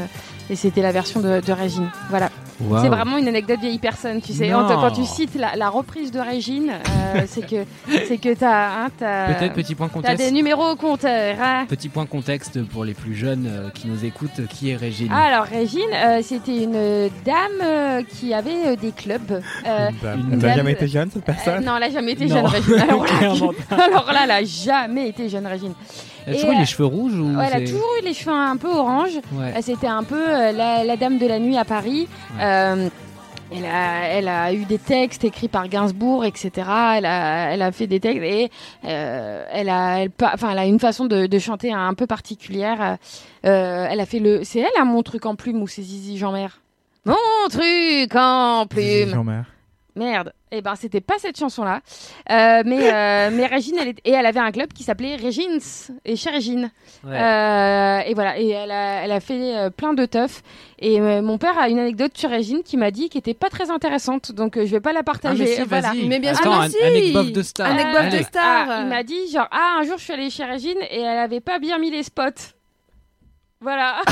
et 0.50 0.56
c'était 0.56 0.82
la 0.82 0.90
version 0.92 1.20
de, 1.20 1.40
de 1.40 1.52
Régine. 1.52 1.90
Voilà. 2.10 2.28
C'est 2.82 2.88
vraiment 2.88 3.16
une 3.16 3.28
anecdote 3.28 3.60
vieille 3.60 3.78
personne, 3.78 4.20
tu 4.20 4.32
sais. 4.32 4.48
Non. 4.48 4.66
Quand, 4.68 4.90
tu 4.90 5.04
cites 5.04 5.34
la, 5.34 5.56
la 5.56 5.68
reprise 5.68 6.10
de 6.12 6.20
Régine, 6.20 6.70
euh, 7.16 7.22
c'est 7.26 7.46
que 7.46 7.64
c'est 8.08 8.18
que 8.18 8.34
t'as 8.34 8.84
hein, 8.84 8.88
t'as- 8.98 9.34
Peut-être 9.34 9.54
petit 9.54 9.74
point 9.74 9.88
t'as 9.88 9.94
contexte. 9.94 10.18
des 10.24 10.30
numéros 10.30 10.70
au 10.70 10.76
compteur. 10.76 11.36
hein. 11.42 11.64
Petit 11.68 11.88
point 11.88 12.06
contexte 12.06 12.62
pour 12.64 12.84
les 12.84 12.94
plus 12.94 13.14
jeunes 13.14 13.46
euh, 13.50 13.70
qui 13.70 13.88
nous 13.88 14.04
écoutent, 14.04 14.46
qui 14.48 14.70
est 14.70 14.76
Régine 14.76 15.08
Ah, 15.12 15.24
alors 15.34 15.44
Régine, 15.44 15.80
euh, 15.94 16.20
c'était 16.22 16.62
une 16.64 17.08
dame 17.24 17.60
euh, 17.62 18.02
qui 18.02 18.32
avait 18.34 18.66
euh, 18.66 18.76
des 18.76 18.92
clubs. 18.92 19.30
Euh, 19.66 19.88
Elle 20.02 20.20
Une 20.32 20.38
n'a 20.38 20.54
jamais 20.56 20.72
été 20.72 20.86
jeune, 20.88 21.10
cette 21.10 21.22
euh, 21.28 21.32
personne 21.32 21.64
non, 21.64 21.76
elle 21.76 21.84
a 21.84 21.90
jamais 21.90 22.12
été 22.12 22.26
Non. 22.26 22.36
jeune, 22.36 22.46
Régine. 22.46 22.74
Alors 22.88 23.02
là, 23.04 23.08
Clairement 23.18 23.52
alors 23.70 24.12
là, 24.12 24.20
elle 24.24 24.30
a 24.30 24.44
jamais 24.44 25.08
été 25.08 25.28
jeune, 25.28 25.46
Régine. 25.46 25.72
Elle 26.26 26.34
a 26.34 26.38
toujours 26.38 26.52
eu 26.52 26.58
les 26.58 26.66
cheveux 26.66 26.84
rouges 26.84 27.14
ou 27.14 27.34
Ouais, 27.36 27.44
elle 27.50 27.62
a 27.62 27.66
toujours 27.66 27.82
eu 28.00 28.04
les 28.04 28.12
cheveux 28.14 28.32
un 28.34 28.56
peu 28.56 28.68
orange. 28.68 29.12
Ouais. 29.32 29.54
C'était 29.62 29.86
un 29.86 30.02
peu 30.02 30.16
euh, 30.20 30.52
la, 30.52 30.84
la 30.84 30.96
dame 30.96 31.16
de 31.18 31.26
la 31.26 31.38
nuit 31.38 31.56
à 31.56 31.64
Paris. 31.64 32.08
Ouais. 32.36 32.42
Euh, 32.50 32.88
elle, 33.52 33.64
a, 33.66 34.04
elle 34.08 34.28
a 34.28 34.52
eu 34.52 34.64
des 34.64 34.78
textes 34.78 35.24
écrits 35.24 35.48
par 35.48 35.66
Gainsbourg, 35.68 36.24
etc. 36.24 36.50
Elle 36.98 37.04
a, 37.06 37.52
elle 37.52 37.62
a 37.62 37.72
fait 37.72 37.88
des 37.88 37.98
textes 37.98 38.22
et 38.22 38.48
euh, 38.84 39.44
elle, 39.50 39.68
a, 39.68 40.02
elle, 40.02 40.10
pa- 40.10 40.30
enfin, 40.34 40.50
elle 40.52 40.58
a 40.58 40.66
une 40.66 40.78
façon 40.78 41.06
de, 41.06 41.26
de 41.26 41.38
chanter 41.40 41.72
un 41.72 41.94
peu 41.94 42.06
particulière. 42.06 42.96
Euh, 43.44 43.86
elle 43.90 43.98
a 43.98 44.06
fait 44.06 44.20
le. 44.20 44.44
C'est 44.44 44.60
elle, 44.60 44.68
hein, 44.78 44.84
mon 44.84 45.02
truc 45.02 45.26
en 45.26 45.34
plume 45.34 45.60
ou 45.62 45.66
c'est 45.66 45.82
Zizi 45.82 46.16
Jean-Mère? 46.16 46.60
Mon 47.04 47.16
truc 47.50 48.14
en 48.14 48.66
plume 48.68 49.08
Jean-Mère. 49.10 49.46
Merde. 49.96 50.32
Eh 50.52 50.62
ben, 50.62 50.74
c'était 50.74 51.00
pas 51.00 51.14
cette 51.18 51.38
chanson-là. 51.38 51.80
Euh, 52.30 52.62
mais, 52.66 52.92
euh, 52.92 53.30
mais 53.34 53.46
Régine, 53.46 53.76
elle 53.80 53.88
est- 53.88 54.00
et 54.04 54.10
elle 54.12 54.26
avait 54.26 54.40
un 54.40 54.50
club 54.50 54.72
qui 54.72 54.82
s'appelait 54.82 55.16
Régines 55.16 55.60
et 56.04 56.16
chez 56.16 56.30
Régine. 56.30 56.70
Ouais. 57.04 57.16
Euh, 57.16 57.98
et 58.00 58.14
voilà. 58.14 58.38
Et 58.38 58.48
elle 58.48 58.70
a, 58.70 59.04
elle 59.04 59.12
a 59.12 59.20
fait 59.20 59.56
euh, 59.56 59.70
plein 59.70 59.94
de 59.94 60.04
teufs. 60.06 60.42
Et 60.80 61.00
euh, 61.00 61.22
mon 61.22 61.38
père 61.38 61.58
a 61.58 61.68
une 61.68 61.78
anecdote 61.78 62.16
sur 62.16 62.30
Régine 62.30 62.62
qui 62.62 62.76
m'a 62.76 62.90
dit 62.90 63.08
qui 63.08 63.18
était 63.18 63.34
pas 63.34 63.48
très 63.48 63.70
intéressante. 63.70 64.32
Donc, 64.32 64.56
euh, 64.56 64.66
je 64.66 64.70
vais 64.72 64.80
pas 64.80 64.92
la 64.92 65.00
Ah, 65.00 65.04
partager. 65.04 65.44
mais 65.44 65.54
si, 65.56 65.62
Voilà. 65.62 65.88
vas-y. 65.92 66.06
Mais 66.08 66.18
bien 66.18 66.34
sûr, 66.34 66.50
ah, 66.52 66.68
si. 66.68 66.82
anecdote 66.82 67.32
de 67.32 67.42
star. 67.42 67.66
Anecdote 67.70 68.18
de 68.18 68.24
star. 68.24 68.66
Ah, 68.70 68.80
il 68.82 68.88
m'a 68.88 69.02
dit 69.02 69.30
genre 69.32 69.48
ah 69.50 69.78
un 69.80 69.84
jour 69.84 69.98
je 69.98 70.04
suis 70.04 70.12
allée 70.12 70.30
chez 70.30 70.44
Régine 70.44 70.78
et 70.90 71.00
elle 71.00 71.18
avait 71.18 71.40
pas 71.40 71.58
bien 71.58 71.78
mis 71.78 71.90
les 71.90 72.02
spots. 72.02 72.54
Voilà. 73.60 74.00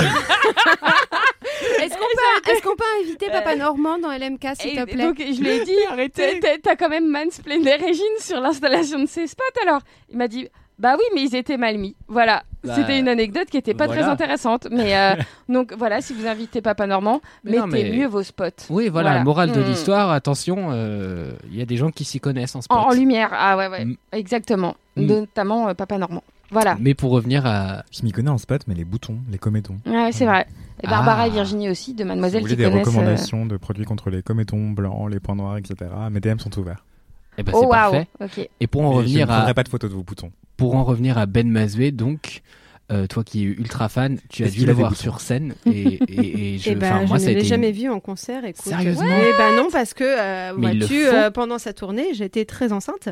Est-ce 1.80 1.94
qu'on 1.94 1.98
peut, 2.00 2.50
est-ce 2.52 2.62
qu'on 2.62 2.76
peut 2.76 2.84
inviter 3.02 3.30
Papa 3.30 3.56
Normand 3.56 3.98
dans 3.98 4.10
LMK, 4.10 4.46
s'il 4.60 4.76
te 4.76 4.84
plaît? 4.84 5.02
donc 5.02 5.16
je 5.18 5.40
lui 5.40 5.48
ai 5.48 5.64
dit 5.64 5.72
arrêtez. 5.90 6.40
T'as 6.62 6.76
quand 6.76 6.88
même 6.88 7.08
mansplainé 7.08 7.74
Régine 7.76 8.04
sur 8.20 8.40
l'installation 8.40 8.98
de 9.00 9.06
ses 9.06 9.26
spots 9.26 9.42
alors. 9.62 9.80
Il 10.10 10.18
m'a 10.18 10.28
dit 10.28 10.48
bah 10.78 10.94
oui 10.96 11.04
mais 11.14 11.22
ils 11.22 11.34
étaient 11.34 11.56
mal 11.56 11.78
mis. 11.78 11.96
Voilà. 12.08 12.42
Bah, 12.62 12.74
C'était 12.76 12.98
une 12.98 13.08
anecdote 13.08 13.48
qui 13.48 13.56
était 13.56 13.74
pas 13.74 13.88
très 13.88 14.02
intéressante 14.02 14.68
mais 14.70 14.96
euh, 14.96 15.14
donc 15.48 15.72
voilà 15.72 16.00
si 16.00 16.12
vous 16.12 16.26
invitez 16.26 16.60
Papa 16.60 16.86
Normand 16.86 17.20
Mais 17.44 17.56
non, 17.56 17.66
mettez 17.66 17.90
mais- 17.90 17.96
mieux 17.96 18.06
vos 18.06 18.22
spots. 18.22 18.44
Oui, 18.70 18.88
voilà, 18.88 19.10
Voilà. 19.10 19.24
morale 19.24 19.52
de 19.52 19.60
Mm. 19.60 19.64
l'histoire, 19.64 20.10
attention, 20.10 20.68
euh, 20.72 21.32
il 21.50 21.58
y 21.58 21.62
a 21.62 21.66
des 21.66 21.76
gens 21.76 21.90
qui 21.90 22.04
s'y 22.04 22.20
connaissent 22.20 22.54
en 22.54 22.60
spot. 22.62 22.76
En, 22.76 22.88
en 22.88 22.92
lumière 22.92 23.30
ah 23.32 23.56
ouais 23.56 23.68
ouais 23.68 23.84
Mm. 23.86 23.96
exactement 24.12 24.76
Mm. 24.96 25.06
notamment 25.06 25.68
euh, 25.68 25.74
Papa 25.74 25.96
Normand. 25.98 26.22
Voilà. 26.50 26.76
Mais 26.80 26.94
pour 26.94 27.10
revenir 27.10 27.44
à... 27.46 27.84
Je 27.92 28.02
m'y 28.04 28.12
connais 28.12 28.30
en 28.30 28.38
spot, 28.38 28.62
mais 28.66 28.74
les 28.74 28.84
boutons, 28.84 29.18
les 29.30 29.38
cométons. 29.38 29.78
Ouais, 29.86 30.10
c'est 30.12 30.24
vrai. 30.24 30.46
Et 30.82 30.86
Barbara 30.86 31.22
Ah. 31.22 31.26
et 31.26 31.30
Virginie 31.30 31.68
aussi, 31.68 31.92
de 31.94 32.02
Si 32.02 32.04
Mademoiselle 32.04 32.40
vous 32.42 32.48
qui 32.48 32.54
voulez 32.54 32.68
des 32.70 32.74
euh, 32.76 32.78
recommandations 32.80 33.44
de 33.46 33.56
produits 33.56 33.84
contre 33.84 34.10
les 34.10 34.22
cométons 34.22 34.70
blancs, 34.70 35.10
les 35.10 35.20
points 35.20 35.34
noirs, 35.34 35.56
etc., 35.58 35.90
mes 36.10 36.20
DM 36.20 36.38
sont 36.38 36.56
ouverts. 36.58 36.84
Eh 37.36 37.42
ben, 37.42 37.52
Oh 37.54 37.60
c'est 37.60 37.66
waouh. 37.66 37.92
parfait. 37.92 38.08
Ok. 38.40 38.50
Et 38.60 38.66
pour 38.66 38.82
en 38.82 38.88
Mais 38.88 38.94
je 38.94 38.98
revenir 38.98 39.26
ne 39.26 39.32
à... 39.32 39.36
prendrai 39.36 39.54
pas 39.54 39.62
de 39.64 39.68
photos 39.68 39.90
de 39.90 39.94
vos 39.96 40.02
boutons. 40.02 40.30
pour 40.56 40.74
en 40.76 40.84
revenir 40.84 41.18
à 41.18 41.26
Ben 41.26 41.48
Mazué, 41.50 41.90
donc, 41.92 42.42
euh, 42.90 43.06
toi 43.06 43.22
qui 43.24 43.40
es 43.42 43.46
ultra 43.46 43.88
fan, 43.88 44.18
tu 44.30 44.44
as 44.44 44.48
dû 44.48 44.64
le 44.64 44.72
voir 44.72 44.96
sur 44.96 45.20
scène. 45.20 45.54
Et, 45.66 46.00
et, 46.08 46.54
et 46.54 46.58
je, 46.62 46.70
Eh 46.70 46.74
ben, 46.74 46.96
enfin, 46.96 47.06
moi, 47.06 47.18
je 47.18 47.22
ça 47.24 47.28
a 47.28 47.30
ne 47.30 47.34
l'ai 47.34 47.40
été 47.40 47.48
jamais 47.48 47.72
vu 47.72 47.90
en 47.90 48.00
concert. 48.00 48.44
Écoute. 48.44 48.64
Sérieusement 48.64 49.04
Eh 49.20 49.36
ben 49.36 49.54
non, 49.56 49.68
parce 49.70 49.92
que 49.94 50.04
euh, 50.04 50.52
vois-tu, 50.56 51.06
euh, 51.06 51.30
pendant 51.30 51.58
sa 51.58 51.72
tournée, 51.72 52.14
j'étais 52.14 52.44
très 52.46 52.72
enceinte. 52.72 53.08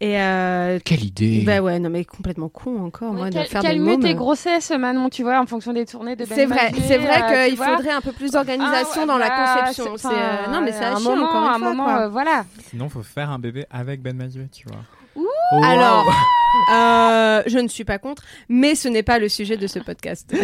Et 0.00 0.20
euh, 0.20 0.78
Quelle 0.84 1.04
idée 1.04 1.42
bah 1.44 1.60
ouais, 1.60 1.80
non 1.80 1.90
mais 1.90 2.04
complètement 2.04 2.48
con 2.48 2.84
encore 2.84 3.12
moi 3.12 3.24
Ouais, 3.24 3.30
de 3.30 3.38
faire 3.40 3.62
des 3.64 3.78
mômes. 3.78 4.00
tes 4.00 4.14
grossesses, 4.14 4.70
Manon, 4.70 5.08
tu 5.08 5.22
vois, 5.24 5.40
en 5.40 5.46
fonction 5.46 5.72
des 5.72 5.86
tournées 5.86 6.14
de 6.14 6.24
Ben 6.24 6.34
C'est 6.36 6.46
vrai, 6.46 6.70
c'est 6.86 6.98
vrai 6.98 7.22
euh, 7.22 7.48
qu'il 7.48 7.56
faudrait 7.56 7.90
un 7.90 8.00
peu 8.00 8.12
plus 8.12 8.30
d'organisation 8.30 8.92
Ah 8.94 9.00
ouais, 9.00 9.06
dans 9.06 9.18
la 9.18 9.26
voilà, 9.26 9.62
conception. 9.64 9.96
c'est- 9.96 10.06
euh, 10.12 10.52
non 10.52 10.60
mais 10.60 10.70
c'est 10.72 10.84
un 10.84 10.96
chier 10.96 11.08
moment, 11.08 11.48
un 11.50 11.58
moment, 11.58 12.08
voilà. 12.08 12.44
Sinon, 12.70 12.88
faut 12.88 13.02
faire 13.02 13.30
un 13.30 13.38
bébé 13.40 13.64
avec 13.70 14.00
Ben 14.02 14.16
Mazuet, 14.16 14.46
tu 14.52 14.66
vois. 14.68 14.82
Alors, 15.62 16.06
euh, 16.72 17.42
je 17.46 17.58
ne 17.58 17.68
suis 17.68 17.84
pas 17.84 17.98
contre, 17.98 18.22
mais 18.48 18.74
ce 18.74 18.88
n'est 18.88 19.02
pas 19.02 19.18
le 19.18 19.28
sujet 19.28 19.56
de 19.56 19.66
ce 19.66 19.78
podcast. 19.78 20.34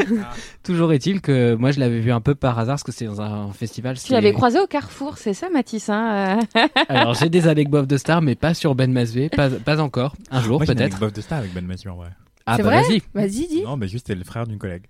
Toujours 0.63 0.93
est-il 0.93 1.21
que 1.21 1.55
moi 1.55 1.71
je 1.73 1.81
l'avais 1.81 2.01
vu 2.01 2.11
un 2.13 2.21
peu 2.21 2.35
par 2.35 2.59
hasard 2.59 2.75
parce 2.75 2.85
que 2.85 2.93
c'est 2.93 3.05
dans 3.05 3.21
un 3.21 3.53
festival. 3.53 3.99
Tu 3.99 4.13
l'avais 4.13 4.33
croisé 4.33 4.59
au 4.61 4.67
Carrefour, 4.67 5.19
c'est 5.19 5.35
ça, 5.35 5.51
Mathis 5.51 5.89
hein 5.91 6.41
euh 6.57 6.67
Alors 6.89 7.15
j'ai 7.15 7.29
des 7.29 7.47
anecdotes 7.49 7.87
de 7.87 7.97
stars, 7.97 8.23
mais 8.23 8.35
pas 8.35 8.55
sur 8.55 8.75
Ben 8.75 8.91
Mazoué, 8.93 9.29
pas, 9.29 9.51
pas 9.51 9.81
encore. 9.81 10.15
Un 10.31 10.41
jour 10.41 10.59
Moi, 10.59 10.67
j'ai 10.67 10.73
une 10.73 10.79
peut-être. 10.79 10.93
anecdote 10.95 11.17
de 11.17 11.21
star 11.21 11.39
avec 11.39 11.53
Ben 11.53 11.67
Mathieu 11.67 11.91
en 11.91 11.97
vrai. 11.97 12.09
Ah 12.47 12.57
C'est 12.57 12.63
bah 12.63 12.71
vrai 12.71 12.83
vas-y. 12.83 13.03
Vas-y, 13.15 13.47
dis. 13.49 13.63
Non, 13.63 13.77
mais 13.77 13.89
juste, 13.89 14.07
c'est 14.07 14.15
le 14.15 14.25
frère 14.25 14.47
d'une 14.47 14.59
collègue. 14.59 14.85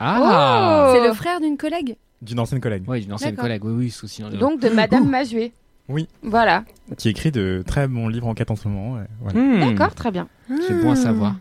Ah. 0.00 0.92
C'est 0.94 1.06
le 1.06 1.12
frère 1.14 1.40
d'une 1.40 1.56
collègue. 1.56 1.96
D'une 2.22 2.40
ancienne 2.40 2.60
collègue. 2.60 2.84
Oui, 2.86 3.04
une 3.04 3.12
ancienne 3.12 3.30
D'accord. 3.32 3.44
collègue. 3.44 3.64
Oui, 3.64 3.72
oui, 3.76 3.90
souci. 3.90 4.22
Donc 4.22 4.60
de 4.60 4.68
Madame 4.70 5.08
Mazué. 5.08 5.52
Oui. 5.88 6.08
Voilà. 6.22 6.64
Qui 6.96 7.08
écrit 7.08 7.30
de 7.30 7.62
très 7.66 7.86
bons 7.88 8.08
livres 8.08 8.26
en 8.26 8.34
quête 8.34 8.50
en 8.50 8.56
ce 8.56 8.68
moment. 8.68 8.94
ouais, 8.94 9.06
voilà. 9.20 9.40
Hmm. 9.40 9.60
D'accord, 9.60 9.94
très 9.94 10.10
bien. 10.10 10.28
C'est 10.48 10.80
bon 10.80 10.92
à 10.92 10.96
savoir. 10.96 11.34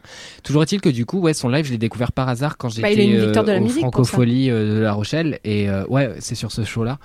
Toujours 0.44 0.64
est-il 0.64 0.82
que 0.82 0.90
du 0.90 1.06
coup, 1.06 1.20
ouais, 1.20 1.34
son 1.34 1.50
live, 1.50 1.66
je 1.66 1.72
l'ai 1.72 1.78
découvert 1.78 2.12
par 2.12 2.28
hasard 2.30 2.58
quand 2.58 2.70
j'étais 2.70 2.82
Bah, 2.82 2.88
a 2.88 3.06
une 3.06 3.16
euh, 3.16 3.32
de 3.32 3.52
la 3.52 3.58
au 3.58 3.62
musique 3.62 3.82
pour 3.84 3.92
Francofolie 3.94 4.50
euh, 4.50 4.76
de 4.76 4.80
La 4.80 4.94
Rochelle 4.94 5.40
et 5.44 5.70
euh, 5.70 5.86
ouais, 5.88 6.16
c'est 6.20 6.36
sur 6.36 6.52
ce 6.52 6.64
show-là. 6.64 6.98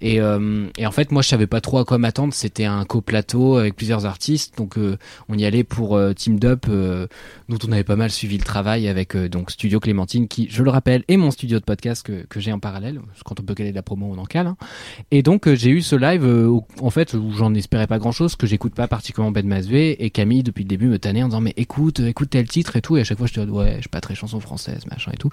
Et, 0.00 0.20
euh, 0.20 0.66
et 0.78 0.86
en 0.86 0.92
fait, 0.92 1.10
moi, 1.10 1.22
je 1.22 1.28
savais 1.28 1.46
pas 1.48 1.60
trop 1.60 1.78
à 1.78 1.84
quoi 1.84 1.98
m'attendre. 1.98 2.32
C'était 2.32 2.64
un 2.64 2.84
co-plateau 2.84 3.56
avec 3.56 3.74
plusieurs 3.74 4.06
artistes, 4.06 4.56
donc 4.56 4.78
euh, 4.78 4.96
on 5.28 5.36
y 5.36 5.44
allait 5.44 5.64
pour 5.64 5.96
euh, 5.96 6.12
Team 6.12 6.38
Up, 6.44 6.66
euh, 6.68 7.06
dont 7.48 7.58
on 7.66 7.72
avait 7.72 7.82
pas 7.84 7.96
mal 7.96 8.10
suivi 8.10 8.38
le 8.38 8.44
travail 8.44 8.86
avec 8.88 9.16
euh, 9.16 9.28
donc 9.28 9.50
Studio 9.50 9.80
Clémentine, 9.80 10.28
qui, 10.28 10.46
je 10.50 10.62
le 10.62 10.70
rappelle, 10.70 11.02
est 11.08 11.16
mon 11.16 11.30
studio 11.32 11.58
de 11.58 11.64
podcast 11.64 12.04
que, 12.06 12.24
que 12.28 12.38
j'ai 12.38 12.52
en 12.52 12.60
parallèle. 12.60 13.00
Quand 13.24 13.40
on 13.40 13.42
peut 13.42 13.54
caler 13.54 13.70
de 13.70 13.76
la 13.76 13.82
promo, 13.82 14.12
on 14.16 14.18
en 14.18 14.24
cale. 14.26 14.46
hein. 14.46 14.56
Et 15.10 15.22
donc, 15.22 15.48
euh, 15.48 15.56
j'ai 15.56 15.70
eu 15.70 15.82
ce 15.82 15.96
live, 15.96 16.24
euh, 16.24 16.46
où- 16.46 16.64
en 16.80 16.90
fait, 16.90 17.14
où 17.14 17.32
j'en 17.32 17.52
espérais 17.54 17.86
pas 17.88 17.98
grand-chose, 17.98 18.36
que 18.36 18.46
j'écoute 18.46 18.74
pas 18.74 18.86
particulièrement 18.86 19.32
Ben 19.32 19.46
Mazoué 19.46 19.96
et 19.98 20.10
Camille 20.10 20.42
depuis 20.44 20.62
le 20.62 20.68
début 20.68 20.86
me 20.86 20.98
tannait 20.98 21.22
en 21.22 21.28
disant 21.28 21.40
mais 21.48 21.54
écoute, 21.56 22.00
écoute 22.00 22.30
tel 22.30 22.46
titre 22.46 22.76
et 22.76 22.82
tout. 22.82 22.96
Et 22.96 23.00
à 23.00 23.04
chaque 23.04 23.18
fois, 23.18 23.26
je 23.26 23.32
te 23.32 23.40
dis 23.40 23.50
ouais, 23.50 23.76
je 23.76 23.80
suis 23.80 23.88
pas 23.88 24.00
très 24.00 24.14
chanson 24.14 24.38
française, 24.40 24.86
machin 24.90 25.12
et 25.12 25.16
tout. 25.16 25.30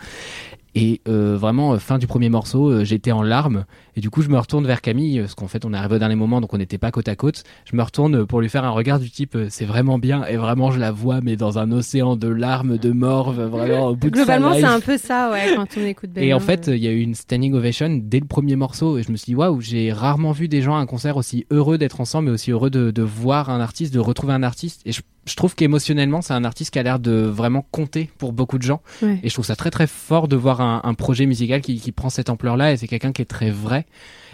Et 0.77 1.01
euh, 1.07 1.37
vraiment, 1.37 1.73
euh, 1.73 1.77
fin 1.79 1.97
du 1.97 2.05
premier 2.05 2.27
morceau, 2.27 2.69
euh, 2.69 2.83
j'étais 2.83 3.13
en 3.13 3.23
larmes. 3.23 3.63
Et 3.95 4.01
du 4.01 4.09
coup, 4.09 4.21
je 4.21 4.27
me 4.27 4.37
retourne 4.37 4.67
vers 4.67 4.81
Camille, 4.81 5.21
parce 5.21 5.33
qu'en 5.33 5.47
fait, 5.47 5.63
on 5.63 5.73
est 5.73 5.77
arrivé 5.77 5.95
au 5.95 5.99
dernier 5.99 6.15
moment, 6.15 6.41
donc 6.41 6.53
on 6.53 6.57
n'était 6.57 6.77
pas 6.77 6.91
côte 6.91 7.07
à 7.07 7.15
côte. 7.15 7.43
Je 7.71 7.77
me 7.77 7.81
retourne 7.81 8.25
pour 8.25 8.41
lui 8.41 8.49
faire 8.49 8.65
un 8.65 8.71
regard 8.71 8.99
du 8.99 9.09
type, 9.09 9.37
euh, 9.37 9.47
c'est 9.49 9.63
vraiment 9.63 9.97
bien. 9.97 10.25
Et 10.25 10.35
vraiment, 10.35 10.71
je 10.71 10.79
la 10.79 10.91
vois, 10.91 11.21
mais 11.21 11.37
dans 11.37 11.59
un 11.59 11.71
océan 11.71 12.17
de 12.17 12.27
larmes, 12.27 12.77
de 12.77 12.91
morve, 12.91 13.41
vraiment 13.41 13.87
au 13.87 13.95
bout 13.95 14.09
de 14.09 14.17
sa 14.17 14.25
Globalement, 14.25 14.53
c'est 14.53 14.65
un 14.65 14.81
peu 14.81 14.97
ça, 14.97 15.31
ouais, 15.31 15.55
quand 15.55 15.65
on 15.77 15.85
écoute 15.85 16.09
Ben. 16.09 16.25
Et 16.25 16.33
en 16.33 16.41
fait, 16.41 16.67
il 16.67 16.83
y 16.83 16.87
a 16.87 16.91
eu 16.91 16.99
une 16.99 17.15
standing 17.15 17.53
ovation 17.53 18.01
dès 18.03 18.19
le 18.19 18.27
premier 18.27 18.57
morceau. 18.57 18.97
Et 18.97 19.03
je 19.03 19.13
me 19.13 19.15
suis 19.15 19.27
dit, 19.27 19.35
waouh, 19.35 19.61
j'ai 19.61 19.93
rarement 19.93 20.33
vu 20.33 20.49
des 20.49 20.61
gens 20.61 20.75
à 20.75 20.79
un 20.79 20.85
concert 20.85 21.15
aussi 21.15 21.45
heureux 21.51 21.77
d'être 21.77 22.01
ensemble, 22.01 22.25
mais 22.25 22.33
aussi 22.33 22.51
heureux 22.51 22.69
de, 22.69 22.91
de 22.91 23.01
voir 23.01 23.49
un 23.49 23.61
artiste, 23.61 23.93
de 23.93 23.99
retrouver 23.99 24.33
un 24.33 24.43
artiste. 24.43 24.81
Et 24.85 24.91
je, 24.91 25.01
je 25.25 25.35
trouve 25.35 25.55
qu'émotionnellement, 25.55 26.21
c'est 26.21 26.33
un 26.33 26.43
artiste 26.43 26.71
qui 26.71 26.79
a 26.79 26.83
l'air 26.83 26.99
de 26.99 27.11
vraiment 27.11 27.65
compter 27.71 28.09
pour 28.17 28.33
beaucoup 28.33 28.57
de 28.57 28.63
gens. 28.63 28.81
Ouais. 29.01 29.19
Et 29.23 29.29
je 29.29 29.33
trouve 29.33 29.45
ça 29.45 29.55
très 29.55 29.71
très 29.71 29.87
fort 29.87 30.27
de 30.27 30.35
voir 30.35 30.61
un, 30.61 30.64
un 30.83 30.93
projet 30.93 31.25
musical 31.25 31.61
qui, 31.61 31.79
qui 31.79 31.91
prend 31.91 32.09
cette 32.09 32.29
ampleur-là. 32.29 32.73
Et 32.73 32.77
c'est 32.77 32.87
quelqu'un 32.87 33.11
qui 33.11 33.21
est 33.21 33.25
très 33.25 33.49
vrai. 33.49 33.85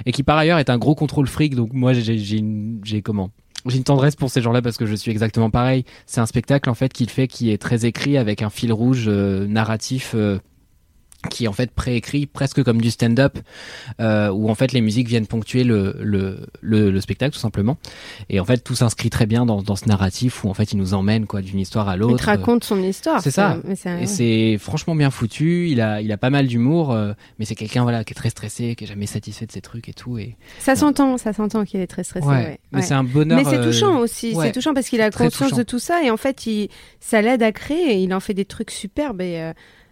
Et 0.05 0.11
qui 0.11 0.23
par 0.23 0.37
ailleurs 0.37 0.59
est 0.59 0.69
un 0.69 0.77
gros 0.77 0.95
contrôle 0.95 1.27
fric. 1.27 1.55
Donc 1.55 1.73
moi, 1.73 1.93
j'ai 1.93 3.01
comment? 3.03 3.31
J'ai 3.67 3.77
une 3.77 3.83
tendresse 3.83 4.15
pour 4.15 4.31
ces 4.31 4.41
gens-là 4.41 4.61
parce 4.61 4.77
que 4.77 4.85
je 4.85 4.95
suis 4.95 5.11
exactement 5.11 5.49
pareil. 5.49 5.85
C'est 6.07 6.19
un 6.19 6.25
spectacle 6.25 6.69
en 6.69 6.73
fait 6.73 6.91
qu'il 6.91 7.09
fait 7.09 7.27
qui 7.27 7.51
est 7.51 7.61
très 7.61 7.85
écrit 7.85 8.17
avec 8.17 8.41
un 8.41 8.49
fil 8.49 8.73
rouge 8.73 9.05
euh, 9.07 9.45
narratif 9.45 10.13
euh, 10.15 10.39
qui 11.29 11.45
est 11.45 11.47
en 11.47 11.53
fait 11.53 11.71
préécrit 11.71 12.25
presque 12.25 12.63
comme 12.63 12.81
du 12.81 12.89
stand-up 12.91 13.37
euh, 13.99 14.29
où 14.29 14.49
en 14.49 14.55
fait 14.55 14.71
les 14.71 14.81
musiques 14.81 15.07
viennent 15.07 15.27
ponctuer 15.27 15.63
le, 15.63 15.95
le, 15.99 16.47
le, 16.61 16.89
le 16.91 17.01
spectacle 17.01 17.33
tout 17.33 17.39
simplement 17.39 17.77
et 18.29 18.39
en 18.39 18.45
fait 18.45 18.63
tout 18.63 18.75
s'inscrit 18.75 19.09
très 19.09 19.25
bien 19.25 19.45
dans, 19.45 19.61
dans 19.61 19.75
ce 19.75 19.85
narratif 19.87 20.43
où 20.43 20.49
en 20.49 20.53
fait 20.53 20.71
il 20.73 20.77
nous 20.77 20.93
emmène 20.93 21.27
quoi 21.27 21.41
d'une 21.41 21.59
histoire 21.59 21.89
à 21.89 21.95
Il 21.95 21.99
l'autre 21.99 22.17
te 22.17 22.23
raconte 22.25 22.63
son 22.63 22.81
histoire. 22.81 23.21
c'est 23.21 23.31
ça. 23.31 23.57
mais. 23.63 23.75
Et 24.01 24.07
c'est 24.07 24.57
franchement 24.59 24.95
bien 24.95 25.11
foutu. 25.11 25.69
Il 25.69 25.81
a, 25.81 26.01
il 26.01 26.11
a 26.11 26.17
pas 26.17 26.29
mal 26.29 26.47
d'humour, 26.47 26.91
euh, 26.91 27.13
mais 27.39 27.45
c'est 27.45 27.55
quelqu'un 27.55 27.83
voilà 27.83 28.03
qui 28.03 28.13
est 28.13 28.15
très 28.15 28.29
stressé, 28.29 28.75
qui 28.75 28.83
est 28.85 28.87
jamais 28.87 29.05
satisfait 29.05 29.45
de 29.45 29.51
ses 29.51 29.61
trucs 29.61 29.89
et 29.89 29.93
tout. 29.93 30.17
Et 30.17 30.35
Ça 30.59 30.75
s'entend, 30.75 31.17
ça 31.17 31.33
s'entend 31.33 31.63
qu'il 31.65 31.79
est 31.79 31.87
très 31.87 32.03
stressé. 32.03 32.25
Ouais, 32.25 32.33
ouais. 32.35 32.59
mais 32.71 32.79
Ouais. 32.79 32.83
c'est 32.85 32.93
un 32.93 33.03
bonheur, 33.03 33.37
Mais 33.37 33.43
c'est 33.49 33.57
euh, 33.57 33.63
touchant 33.65 33.97
aussi. 33.99 34.35
C'est 34.39 34.51
touchant 34.51 34.73
parce 34.73 34.89
qu'il 34.89 35.01
a 35.01 35.09
conscience 35.11 35.49
touchant. 35.49 35.57
de 35.57 35.63
tout 35.63 35.79
ça 35.79 36.03
et 36.03 36.09
en 36.11 36.17
fait, 36.17 36.45
il, 36.47 36.69
ça 36.99 37.21
l'aide 37.21 37.43
à 37.43 37.51
créer. 37.51 37.93
Et 37.95 38.03
il 38.03 38.13
en 38.13 38.19
fait 38.19 38.33
des 38.33 38.45
trucs 38.45 38.71
superbes. 38.71 39.21
Et 39.21 39.39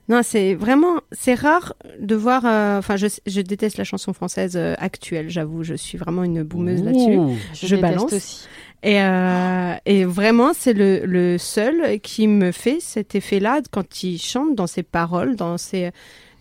non, 0.10 0.22
c'est 0.24 0.56
vraiment, 0.56 0.98
c'est 1.12 1.36
rare 1.36 1.76
de 2.00 2.16
voir. 2.16 2.44
euh, 2.46 2.80
Enfin, 2.80 2.98
je, 2.98 3.08
je 3.28 3.42
déteste 3.42 3.78
la 3.78 3.84
chanson 3.84 4.12
française 4.12 4.54
euh, 4.58 4.74
actuelle. 4.80 5.30
J'avoue, 5.30 5.64
je 5.64 5.76
suis 5.76 5.98
vraiment 5.98 6.24
une 6.24 6.44
boumeuse 6.44 6.84
là-dessus. 6.84 7.20
Je 7.54 7.68
Je, 7.68 7.76
balance. 7.76 8.12
aussi. 8.12 8.48
Et, 8.82 9.02
euh, 9.02 9.74
et 9.86 10.06
vraiment, 10.06 10.52
c'est 10.54 10.74
le, 10.74 11.06
le 11.06 11.38
seul 11.38 12.00
qui 12.00 12.28
me 12.28 12.52
fait 12.52 12.80
cet 12.80 13.14
effet-là 13.14 13.62
quand 13.72 14.04
il 14.04 14.18
chante 14.18 14.56
dans 14.56 14.68
ses 14.68 14.84
paroles, 14.84 15.36
dans 15.36 15.58
ses, 15.58 15.92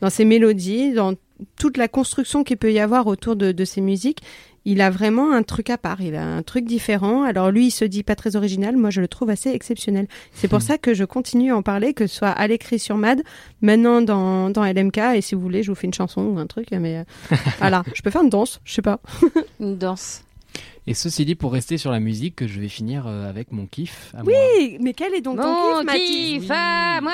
dans 0.00 0.10
ses 0.10 0.24
mélodies, 0.24 0.92
dans 0.92 1.14
toute 1.56 1.76
la 1.76 1.88
construction 1.88 2.44
qu'il 2.44 2.56
peut 2.56 2.72
y 2.72 2.80
avoir 2.80 3.06
autour 3.06 3.36
de, 3.36 3.52
de 3.52 3.64
ses 3.64 3.80
musiques. 3.80 4.22
Il 4.70 4.82
a 4.82 4.90
vraiment 4.90 5.32
un 5.32 5.42
truc 5.42 5.70
à 5.70 5.78
part, 5.78 6.02
il 6.02 6.14
a 6.14 6.22
un 6.22 6.42
truc 6.42 6.66
différent. 6.66 7.22
Alors 7.22 7.50
lui, 7.50 7.68
il 7.68 7.70
se 7.70 7.86
dit 7.86 8.02
pas 8.02 8.14
très 8.14 8.36
original, 8.36 8.76
moi 8.76 8.90
je 8.90 9.00
le 9.00 9.08
trouve 9.08 9.30
assez 9.30 9.48
exceptionnel. 9.48 10.08
C'est 10.34 10.46
pour 10.46 10.60
ça 10.60 10.76
que 10.76 10.92
je 10.92 11.04
continue 11.04 11.52
à 11.52 11.56
en 11.56 11.62
parler, 11.62 11.94
que 11.94 12.06
ce 12.06 12.16
soit 12.16 12.28
à 12.28 12.46
l'écrit 12.46 12.78
sur 12.78 12.98
Mad, 12.98 13.22
maintenant 13.62 14.02
dans, 14.02 14.50
dans 14.50 14.62
LMK, 14.62 14.98
et 15.14 15.22
si 15.22 15.34
vous 15.34 15.40
voulez, 15.40 15.62
je 15.62 15.70
vous 15.70 15.74
fais 15.74 15.86
une 15.86 15.94
chanson 15.94 16.20
ou 16.20 16.38
un 16.38 16.46
truc, 16.46 16.68
mais 16.72 16.98
euh, 16.98 17.36
voilà, 17.60 17.82
je 17.94 18.02
peux 18.02 18.10
faire 18.10 18.22
une 18.22 18.28
danse, 18.28 18.60
je 18.64 18.74
sais 18.74 18.82
pas. 18.82 19.00
Une 19.58 19.78
danse. 19.78 20.22
Et 20.88 20.94
ceci 20.94 21.24
dit, 21.24 21.34
pour 21.34 21.52
rester 21.52 21.76
sur 21.76 21.90
la 21.90 22.00
musique, 22.00 22.36
que 22.36 22.46
je 22.46 22.58
vais 22.60 22.68
finir 22.68 23.04
euh, 23.06 23.28
avec 23.28 23.52
mon 23.52 23.66
kiff. 23.66 24.12
à 24.16 24.22
moi. 24.22 24.32
Oui, 24.32 24.78
mais 24.80 24.94
quel 24.94 25.12
est 25.14 25.20
donc 25.20 25.40
ton 25.40 25.76
kiff, 25.76 25.84
Mathis 25.84 26.40
kiff 26.40 26.50
à 26.50 27.00
moi 27.02 27.12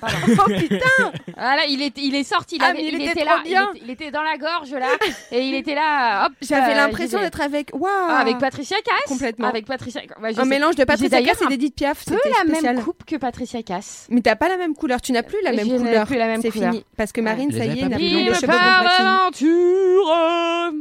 Pardon. 0.00 0.16
Oh 0.44 0.50
putain 0.58 1.12
Voilà, 1.36 1.66
il 1.68 1.82
est, 1.82 1.96
il 1.98 2.14
est 2.14 2.24
sorti, 2.24 2.56
il, 2.56 2.62
Ah, 2.64 2.68
avait- 2.70 2.82
il 2.82 2.88
il 2.88 2.94
était 2.96 3.12
était 3.12 3.20
trop 3.20 3.28
là, 3.36 3.42
il 3.44 3.48
bien. 3.48 3.68
était, 3.74 3.80
il 3.84 3.90
était 3.90 4.10
dans 4.10 4.22
la 4.22 4.36
gorge 4.38 4.72
là, 4.72 4.88
et 5.30 5.40
il 5.46 5.54
était 5.54 5.74
là, 5.74 6.26
hop. 6.26 6.32
J'avais 6.42 6.72
euh, 6.72 6.76
l'impression 6.76 7.20
d'être 7.20 7.40
avec. 7.40 7.70
Waouh 7.74 7.84
Ah, 8.08 8.18
avec 8.18 8.38
Patricia 8.38 8.76
Cass 8.84 9.04
Complètement. 9.06 9.48
Avec 9.48 9.66
Patricia. 9.66 10.00
Ouais, 10.20 10.30
Un 10.30 10.42
sais. 10.42 10.44
mélange 10.48 10.74
de 10.76 10.84
Patricia 10.84 11.22
Cass 11.22 11.42
et 11.42 11.46
d'Edith 11.46 11.74
Piaf. 11.76 12.04
peu 12.06 12.14
la 12.14 12.50
spécial. 12.50 12.76
même 12.76 12.84
coupe 12.84 13.04
que 13.04 13.16
Patricia 13.16 13.62
Cass. 13.62 14.06
Mais 14.10 14.20
t'as 14.20 14.34
pas 14.36 14.48
la 14.48 14.56
même 14.56 14.74
couleur. 14.74 15.00
Tu 15.00 15.12
n'as 15.12 15.22
plus 15.22 15.38
la 15.44 15.52
même 15.52 15.66
Je 15.68 15.72
n'ai 15.72 15.78
couleur. 15.78 16.06
plus 16.06 16.16
la 16.18 16.26
même 16.26 16.42
C'est 16.42 16.50
couleur. 16.50 16.72
fini. 16.72 16.84
Parce 16.96 17.12
que 17.12 17.20
Marine, 17.20 17.50
les 17.50 17.58
ça 17.58 17.64
y 17.66 17.80
est, 17.80 17.88
n'a 17.88 17.96
plus 17.96 18.24
de 18.24 18.34
cheveux 18.34 18.52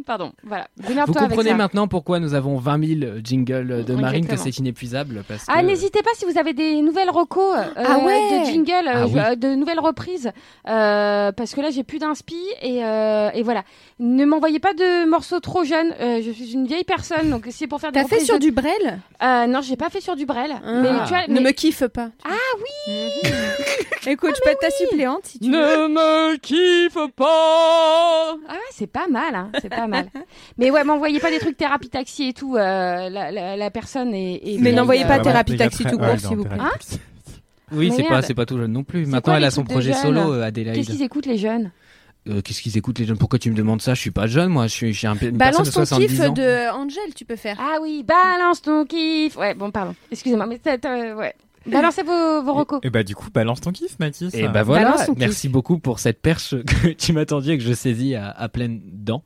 Pardon, 0.06 0.32
voilà. 0.44 0.68
Vous 0.78 1.14
comprenez 1.14 1.54
maintenant 1.54 1.88
pourquoi 1.88 2.20
nous 2.20 2.31
avons 2.34 2.58
20 2.58 3.00
000 3.00 3.12
jingles 3.24 3.84
de 3.86 3.96
Marine, 3.96 4.28
que 4.28 4.36
c'est 4.38 4.58
inépuisable. 4.58 5.24
Parce 5.28 5.46
Ah, 5.48 5.62
que... 5.62 5.66
n'hésitez 5.68 6.02
pas 6.02 6.12
si 6.16 6.26
vous 6.26 6.38
avez 6.38 6.54
des 6.54 6.82
nouvelles 6.82 7.10
recos 7.10 7.56
euh, 7.58 7.64
Ah 7.76 8.00
ouais 8.00 8.40
de 8.40 8.46
jingle, 8.46 8.88
euh, 8.88 8.92
Ah 8.94 9.08
oui. 9.08 9.20
euh, 9.20 9.36
de 9.36 9.56
nouvelles 9.56 9.80
reprises, 9.80 10.32
euh, 10.68 11.32
parce 11.32 11.54
que 11.54 11.62
là 11.62 11.70
j'ai 11.70 11.84
plus 11.84 12.00
d'inspi 12.00 12.38
et, 12.62 12.84
euh, 12.84 13.30
et 13.34 13.44
voilà. 13.44 13.64
Ne 14.00 14.26
m'envoyez 14.26 14.60
pas 14.60 14.74
de 14.74 15.08
morceaux 15.08 15.40
trop 15.40 15.64
jeunes. 15.64 15.94
euh, 16.00 16.22
je 16.24 16.32
suis 16.32 16.54
une 16.54 16.66
vieille 16.68 16.84
personne, 16.84 17.30
donc 17.30 17.44
si 17.46 17.52
c'est 17.52 17.68
pour 17.68 17.80
faire 17.80 17.92
des 17.92 18.02
T'as 18.02 18.08
fait 18.08 18.20
sur 18.20 18.36
de- 18.36 18.40
du 18.40 18.52
Brel? 18.52 19.00
Euh, 19.24 19.48
Non, 19.48 19.62
j'ai 19.62 19.76
pas 19.76 19.90
fait 19.90 20.02
sur 20.02 20.16
du 20.16 20.26
Brel. 20.26 20.52
Mais 20.64 20.90
Ah. 20.92 21.04
tu 21.08 21.14
vois, 21.14 21.28
Ne 21.28 21.40
me 21.40 21.52
kiffe 21.52 21.86
pas. 21.88 22.10
Ah 22.26 22.30
oui. 22.58 22.94
Écoute, 24.08 24.32
je 24.36 24.42
peux 24.44 24.50
être 24.50 24.60
ta 24.60 24.72
suppléante 24.72 25.26
si 25.26 25.40
tu 25.40 25.52
veux. 25.52 25.58
Ne 25.58 25.88
me 25.90 26.36
kiffe 26.38 26.98
pas. 27.16 28.36
Ah 28.48 28.54
ouais, 28.54 28.58
c'est 28.72 28.88
pas 28.88 29.08
mal, 29.08 29.36
hein, 29.36 29.52
c'est 29.62 29.70
pas 29.70 29.86
mal. 29.88 30.08
Mais 30.58 30.72
ouais, 30.72 30.84
m'envoyez 30.84 31.20
pas 31.20 31.30
des 31.30 31.38
trucs 31.40 31.58
thérapie 31.58 31.90
taxi 31.90 32.21
et 32.30 32.34
tout. 32.34 32.56
euh, 32.56 33.10
la, 33.10 33.32
la, 33.32 33.56
la 33.58 33.72
personne 33.72 34.14
est. 34.14 34.36
est 34.44 34.58
Mais 34.60 34.72
n'envoyez 34.72 35.04
euh, 35.04 35.08
pas 35.08 35.18
Ouais, 35.18 35.24
thérapie 35.24 35.58
taxi 35.58 35.84
tout 35.86 35.98
court, 35.98 36.20
s'il 36.20 36.38
vous 36.38 36.44
plaît. 36.46 36.58
taxi. 36.58 37.00
Oui, 37.74 37.92
c'est 37.96 38.04
pas, 38.04 38.22
c'est 38.22 38.34
pas 38.34 38.46
tout 38.46 38.58
jeune 38.58 38.72
non 38.74 38.84
plus. 38.84 39.06
Maintenant, 39.06 39.22
quoi 39.22 39.38
elle 39.38 39.46
a 39.46 39.52
son 39.52 39.64
projet 39.64 39.94
solo, 39.94 40.34
euh, 40.34 40.44
Adélaïde. 40.44 40.76
Qu'est-ce 40.78 40.92
qu'ils 40.98 41.04
écoutent 41.04 41.26
les 41.26 41.38
jeunes? 41.38 41.72
Euh, 42.30 42.42
Qu'est-ce 42.42 42.62
qu'ils 42.62 42.78
écoutent 42.78 43.00
les 43.00 43.06
jeunes? 43.06 43.18
Pourquoi 43.18 43.40
tu 43.40 43.50
me 43.50 43.56
demandes 43.56 43.82
ça? 43.82 43.94
Je 43.94 44.02
suis 44.02 44.12
pas 44.12 44.28
jeune, 44.28 44.50
moi. 44.50 44.68
Je 44.68 44.74
suis, 44.74 44.94
je 44.94 44.98
suis 45.00 45.08
un, 45.08 45.14
une 45.14 45.18
personne 45.20 45.34
de 45.34 45.38
Balance 45.38 45.68
ton 45.72 45.86
70 45.86 46.08
kiff 46.08 46.20
de 46.34 46.72
Angel, 46.72 47.14
tu 47.16 47.26
peux 47.26 47.36
faire. 47.38 47.58
Ah 47.60 47.78
oui, 47.82 48.04
balance 48.08 48.62
ton 48.62 48.86
kiff. 48.86 49.38
Ouais, 49.38 49.54
bon, 49.56 49.72
pardon. 49.72 49.96
Excusez-moi, 50.12 50.46
mais 50.46 50.60
t'as- 50.60 51.16
ouais. 51.16 51.34
Balancez 51.72 52.02
vos, 52.04 52.42
vos 52.44 52.54
recos. 52.54 52.80
Et 52.84 52.90
bah 52.90 53.04
du 53.04 53.14
coup, 53.16 53.30
balance 53.32 53.62
ton 53.62 53.72
kiff, 53.72 54.00
Mathis. 54.00 54.34
Et 54.34 54.48
bah 54.48 54.64
voilà, 54.64 54.94
kiff. 54.94 55.16
merci 55.18 55.48
beaucoup 55.48 55.78
pour 55.78 56.00
cette 56.00 56.20
perche 56.20 56.56
que 56.66 56.88
tu 56.88 57.14
m'as 57.14 57.26
tendue 57.26 57.52
et 57.52 57.58
que 57.58 57.64
je 57.64 57.74
saisis 57.74 58.16
à, 58.16 58.30
à 58.32 58.50
pleines 58.50 58.82
dents. 58.84 59.22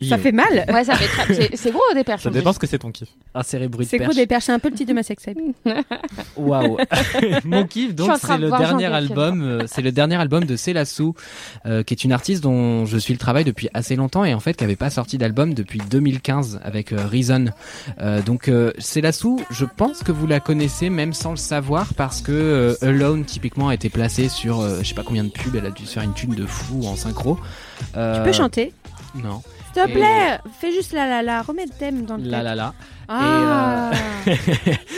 Ça 0.00 0.16
fait 0.16 0.30
mal. 0.32 0.64
Ouais, 0.68 0.84
ça 0.84 0.94
fait 0.94 1.08
très... 1.08 1.34
c'est- 1.34 1.56
C'est 1.56 1.72
gros 1.72 1.82
des 1.94 2.04
perches. 2.04 2.22
Ça 2.22 2.28
en 2.28 2.32
dépend 2.32 2.52
ce 2.52 2.60
que 2.60 2.68
c'est 2.68 2.78
ton 2.78 2.92
kiff. 2.92 3.08
Un 3.34 3.40
de 3.40 3.84
C'est 3.84 3.98
gros 3.98 4.12
des 4.12 4.26
perches, 4.26 4.44
c'est 4.44 4.52
un 4.52 4.60
peu 4.60 4.68
le 4.68 4.76
titre 4.76 4.90
de 4.90 4.94
ma 4.94 5.02
sextape. 5.02 5.36
Waouh. 6.36 6.78
Mon 7.44 7.66
kiff, 7.66 7.94
donc, 7.94 8.12
c'est 8.20 8.38
le 8.38 8.50
dernier 8.50 8.86
album, 8.86 9.42
euh, 9.42 9.62
c'est 9.66 9.82
le 9.82 9.90
dernier 9.90 10.16
album 10.16 10.44
de 10.44 10.54
Célassou, 10.54 11.14
euh, 11.66 11.82
qui 11.82 11.94
est 11.94 12.04
une 12.04 12.12
artiste 12.12 12.42
dont 12.44 12.84
je 12.86 12.96
suis 12.96 13.12
le 13.12 13.18
travail 13.18 13.44
depuis 13.44 13.68
assez 13.74 13.96
longtemps 13.96 14.24
et 14.24 14.34
en 14.34 14.40
fait 14.40 14.54
qui 14.54 14.62
avait 14.64 14.76
pas 14.76 14.90
sorti 14.90 15.18
d'album 15.18 15.52
depuis 15.52 15.80
2015 15.90 16.60
avec 16.62 16.92
euh, 16.92 17.06
Reason. 17.10 17.46
Euh, 18.00 18.22
donc 18.22 18.48
euh, 18.48 18.72
Célassou, 18.78 19.40
je 19.50 19.64
pense 19.64 20.02
que 20.04 20.12
vous 20.12 20.26
la 20.26 20.38
connaissez 20.40 20.90
même 20.90 21.12
sans 21.12 21.30
le 21.32 21.36
savoir 21.36 21.55
parce 21.96 22.20
que 22.20 22.32
euh, 22.32 22.74
Alone 22.82 23.24
typiquement 23.24 23.68
a 23.68 23.74
été 23.74 23.88
placée 23.88 24.28
sur 24.28 24.60
euh, 24.60 24.78
je 24.82 24.88
sais 24.88 24.94
pas 24.94 25.02
combien 25.02 25.24
de 25.24 25.30
pubs, 25.30 25.54
elle 25.56 25.66
a 25.66 25.70
dû 25.70 25.86
se 25.86 25.94
faire 25.94 26.02
une 26.02 26.14
thune 26.14 26.34
de 26.34 26.46
fou 26.46 26.86
en 26.86 26.96
synchro. 26.96 27.38
Euh, 27.96 28.16
Tu 28.18 28.22
peux 28.22 28.32
chanter 28.32 28.72
Non. 29.14 29.42
S'il 29.72 29.82
te 29.82 29.90
plaît, 29.90 30.38
fais 30.60 30.72
juste 30.72 30.92
la 30.92 31.06
la 31.06 31.22
la, 31.22 31.42
remets 31.42 31.66
le 31.66 31.78
thème 31.78 32.06
dans 32.06 32.16
le 32.16 32.24
La 32.24 32.42
la 32.42 32.54
la. 32.54 32.74
Ah. 33.08 33.90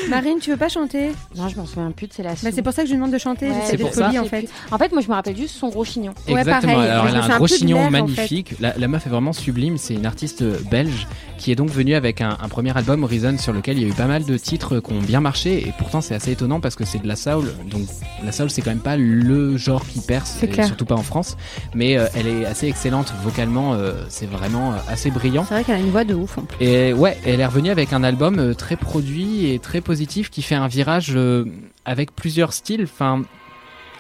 Marine, 0.09 0.39
tu 0.41 0.51
veux 0.51 0.57
pas 0.57 0.69
chanter? 0.69 1.11
Non, 1.37 1.49
je 1.49 1.57
m'en 1.57 1.67
souviens 1.67 1.91
plus 1.91 2.07
de 2.07 2.13
c'est 2.13 2.23
la 2.23 2.31
bah, 2.31 2.51
C'est 2.53 2.63
pour 2.63 2.73
ça 2.73 2.83
que 2.83 2.89
je 2.89 2.93
lui 2.93 2.99
demande 2.99 3.13
de 3.13 3.19
chanter. 3.19 3.51
Ouais, 3.51 3.57
C'est 3.65 3.77
pour 3.77 3.93
ça. 3.93 4.11
en 4.19 4.25
fait. 4.25 4.49
En 4.71 4.79
fait, 4.79 4.93
moi, 4.93 5.03
je 5.03 5.09
me 5.09 5.15
rappelle 5.15 5.37
juste 5.37 5.57
son 5.57 5.69
gros 5.69 5.85
chignon. 5.85 6.13
Ouais, 6.29 6.41
Exactement. 6.41 6.79
Alors, 6.79 7.07
elle 7.09 7.17
a 7.17 7.25
un 7.25 7.31
un 7.31 7.37
gros 7.37 7.47
chignon 7.47 7.77
l'air, 7.77 7.87
en 7.87 7.91
fait. 7.91 8.01
magnifique. 8.15 8.55
La, 8.61 8.75
la 8.77 8.89
meuf 8.89 9.07
est 9.07 9.11
vraiment 9.11 9.33
sublime. 9.33 9.77
C'est 9.77 9.95
une 9.95 10.07
artiste 10.07 10.43
belge 10.71 11.07
qui 11.37 11.53
est 11.53 11.55
donc 11.55 11.71
venue 11.71 11.95
avec 11.95 12.21
un, 12.21 12.37
un 12.41 12.49
premier 12.49 12.77
album 12.77 13.05
Reason 13.05 13.37
sur 13.39 13.53
lequel 13.53 13.77
il 13.79 13.83
y 13.83 13.87
a 13.87 13.89
eu 13.89 13.93
pas 13.95 14.07
mal 14.07 14.25
de 14.25 14.37
titres 14.39 14.81
qui 14.81 14.93
ont 14.93 15.01
bien 15.01 15.21
marché. 15.21 15.69
Et 15.69 15.73
pourtant, 15.77 16.01
c'est 16.01 16.15
assez 16.15 16.33
étonnant 16.33 16.61
parce 16.61 16.75
que 16.75 16.85
c'est 16.85 16.99
de 16.99 17.07
la 17.09 17.17
soul. 17.17 17.53
Donc, 17.71 17.83
la 18.25 18.33
soul, 18.33 18.51
c'est 18.51 18.63
quand 18.63 18.71
même 18.71 18.79
pas 18.81 18.97
le 18.97 19.57
genre 19.57 19.87
qui 19.87 20.01
perce, 20.01 20.43
et 20.43 20.63
surtout 20.65 20.85
pas 20.87 20.95
en 20.97 21.03
France. 21.03 21.37
Mais 21.75 21.99
euh, 21.99 22.07
elle 22.15 22.27
est 22.27 22.47
assez 22.47 22.67
excellente 22.67 23.13
vocalement. 23.23 23.75
euh, 23.75 23.93
c'est 24.09 24.27
vraiment 24.27 24.73
euh, 24.73 24.77
assez 24.89 25.11
brillant. 25.11 25.45
C'est 25.49 25.55
vrai 25.55 25.65
qu'elle 25.65 25.77
a 25.77 25.81
une 25.81 25.91
voix 25.91 26.05
de 26.05 26.15
ouf 26.15 26.39
en 26.39 26.43
plus. 26.43 26.57
Et 26.65 26.93
ouais, 26.93 27.19
elle 27.27 27.41
est 27.41 27.47
revenue 27.47 27.71
avec 27.71 27.93
un 27.93 27.98
album 28.03 28.39
euh, 28.39 28.55
très 28.55 28.77
produit 28.77 29.53
et 29.53 29.59
très 29.59 29.81
positif 29.81 30.31
qui 30.31 30.43
fait 30.43 30.55
un 30.55 30.69
virage 30.69 31.13
euh, 31.15 31.45
avec 31.85 32.15
plusieurs 32.15 32.53
styles. 32.53 32.83
Enfin, 32.85 33.23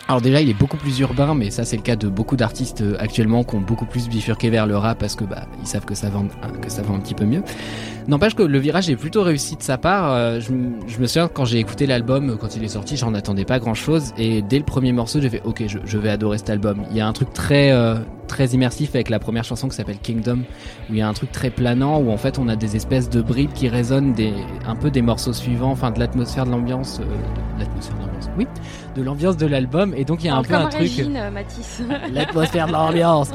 alors 0.09 0.21
déjà, 0.21 0.41
il 0.41 0.49
est 0.49 0.55
beaucoup 0.55 0.77
plus 0.77 0.99
urbain, 1.01 1.35
mais 1.35 1.51
ça 1.51 1.65
c'est 1.65 1.77
le 1.77 1.83
cas 1.83 1.97
de 1.97 2.09
beaucoup 2.09 2.37
d'artistes 2.37 2.81
euh, 2.81 2.97
actuellement 2.99 3.45
qui 3.45 3.57
ont 3.57 3.61
beaucoup 3.61 3.85
plus 3.85 4.09
bifurqué 4.09 4.51
vers 4.51 4.67
le 4.67 4.77
rap 4.77 4.99
parce 4.99 5.15
que 5.15 5.25
bah 5.25 5.47
ils 5.61 5.67
savent 5.67 5.85
que 5.85 5.95
ça 5.95 6.09
vend 6.09 6.29
que 6.63 6.71
ça 6.71 6.83
vend 6.83 6.95
un 6.95 7.01
petit 7.01 7.15
peu 7.15 7.25
mieux. 7.25 7.43
N'empêche 8.07 8.35
que 8.35 8.43
le 8.43 8.59
virage 8.59 8.89
est 8.89 8.97
plutôt 8.97 9.23
réussi 9.23 9.57
de 9.57 9.63
sa 9.63 9.77
part. 9.77 10.41
Je, 10.41 10.51
me 10.53 11.07
souviens 11.07 11.29
quand 11.29 11.45
j'ai 11.45 11.59
écouté 11.59 11.87
l'album 11.87 12.39
quand 12.41 12.57
il 12.57 12.65
est 12.65 12.69
sorti, 12.69 12.97
j'en 12.97 13.13
attendais 13.13 13.45
pas 13.45 13.59
grand 13.59 13.75
chose 13.75 14.15
et 14.17 14.41
dès 14.41 14.59
le 14.59 14.65
premier 14.65 14.93
morceau, 14.93 15.21
j'ai 15.21 15.29
fait 15.29 15.43
OK, 15.45 15.63
je, 15.67 15.79
je 15.85 15.99
vais 15.99 16.09
adorer 16.09 16.39
cet 16.39 16.49
album. 16.49 16.85
Il 16.91 16.97
y 16.97 17.03
a 17.03 17.07
un 17.07 17.13
truc 17.13 17.35
très 17.35 17.71
euh, 17.73 17.97
très 18.29 18.47
immersif 18.49 18.95
avec 18.95 19.09
la 19.09 19.19
première 19.19 19.45
chanson 19.45 19.69
qui 19.69 19.75
s'appelle 19.75 19.99
Kingdom 19.99 20.43
où 20.89 20.93
il 20.93 20.99
y 20.99 21.03
a 21.03 21.09
un 21.09 21.13
truc 21.13 21.33
très 21.33 21.51
planant 21.51 21.99
où 21.99 22.11
en 22.13 22.17
fait 22.17 22.39
on 22.39 22.49
a 22.49 22.55
des 22.55 22.77
espèces 22.77 23.11
de 23.11 23.21
bribes 23.21 23.53
qui 23.53 23.69
résonnent 23.69 24.13
des 24.13 24.33
un 24.67 24.77
peu 24.77 24.91
des 24.91 25.03
morceaux 25.03 25.33
suivants, 25.33 25.73
enfin 25.73 25.91
de 25.91 25.99
l'atmosphère 25.99 26.47
de 26.47 26.51
l'ambiance, 26.51 27.01
euh, 27.01 27.05
de 27.57 27.61
l'atmosphère 27.61 27.97
de 27.97 28.03
l'ambiance, 28.03 28.31
oui, 28.37 28.47
de 28.97 29.03
l'ambiance 29.03 29.37
de 29.37 29.47
l'album 29.47 29.95
et 29.97 30.05
donc 30.05 30.23
il 30.23 30.27
y 30.27 30.31
a 30.31 30.37
un 30.37 30.43
Parle 30.43 30.63
peu 30.63 30.67
un 30.67 30.69
truc 30.69 30.81
Régine, 30.83 31.17
euh, 31.17 31.31
Mathis. 31.31 31.83
l'atmosphère 32.13 32.67
de 32.69 32.73
l'ambiance. 32.73 33.31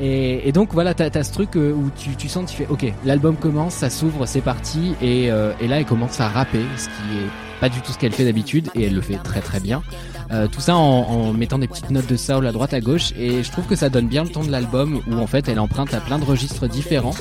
Et, 0.00 0.48
et 0.48 0.52
donc 0.52 0.72
voilà, 0.72 0.94
t'as 0.94 1.10
as 1.12 1.24
ce 1.24 1.32
truc 1.32 1.56
euh, 1.56 1.72
où 1.72 1.90
tu, 1.96 2.16
tu 2.16 2.28
sens, 2.28 2.50
tu 2.50 2.56
fais, 2.56 2.66
ok, 2.68 2.92
l'album 3.04 3.36
commence, 3.36 3.74
ça 3.74 3.90
s'ouvre, 3.90 4.26
c'est 4.26 4.40
parti, 4.40 4.94
et, 5.02 5.30
euh, 5.30 5.52
et 5.60 5.68
là 5.68 5.78
elle 5.78 5.86
commence 5.86 6.20
à 6.20 6.28
rapper, 6.28 6.62
ce 6.76 6.86
qui 6.86 7.18
est 7.18 7.45
pas 7.60 7.68
du 7.68 7.80
tout 7.80 7.92
ce 7.92 7.98
qu'elle 7.98 8.12
fait 8.12 8.24
d'habitude, 8.24 8.68
et 8.74 8.84
elle 8.84 8.94
le 8.94 9.00
fait 9.00 9.16
très 9.16 9.40
très 9.40 9.60
bien. 9.60 9.82
Euh, 10.32 10.48
tout 10.48 10.60
ça 10.60 10.76
en, 10.76 10.80
en 10.80 11.32
mettant 11.32 11.58
des 11.58 11.68
petites 11.68 11.90
notes 11.90 12.06
de 12.06 12.16
soul 12.16 12.46
à 12.46 12.52
droite 12.52 12.74
à 12.74 12.80
gauche, 12.80 13.12
et 13.16 13.42
je 13.42 13.50
trouve 13.50 13.66
que 13.66 13.76
ça 13.76 13.88
donne 13.88 14.08
bien 14.08 14.24
le 14.24 14.30
ton 14.30 14.44
de 14.44 14.50
l'album 14.50 15.00
où 15.06 15.14
en 15.18 15.26
fait 15.26 15.48
elle 15.48 15.60
emprunte 15.60 15.94
à 15.94 16.00
plein 16.00 16.18
de 16.18 16.24
registres 16.24 16.66
différents. 16.68 17.14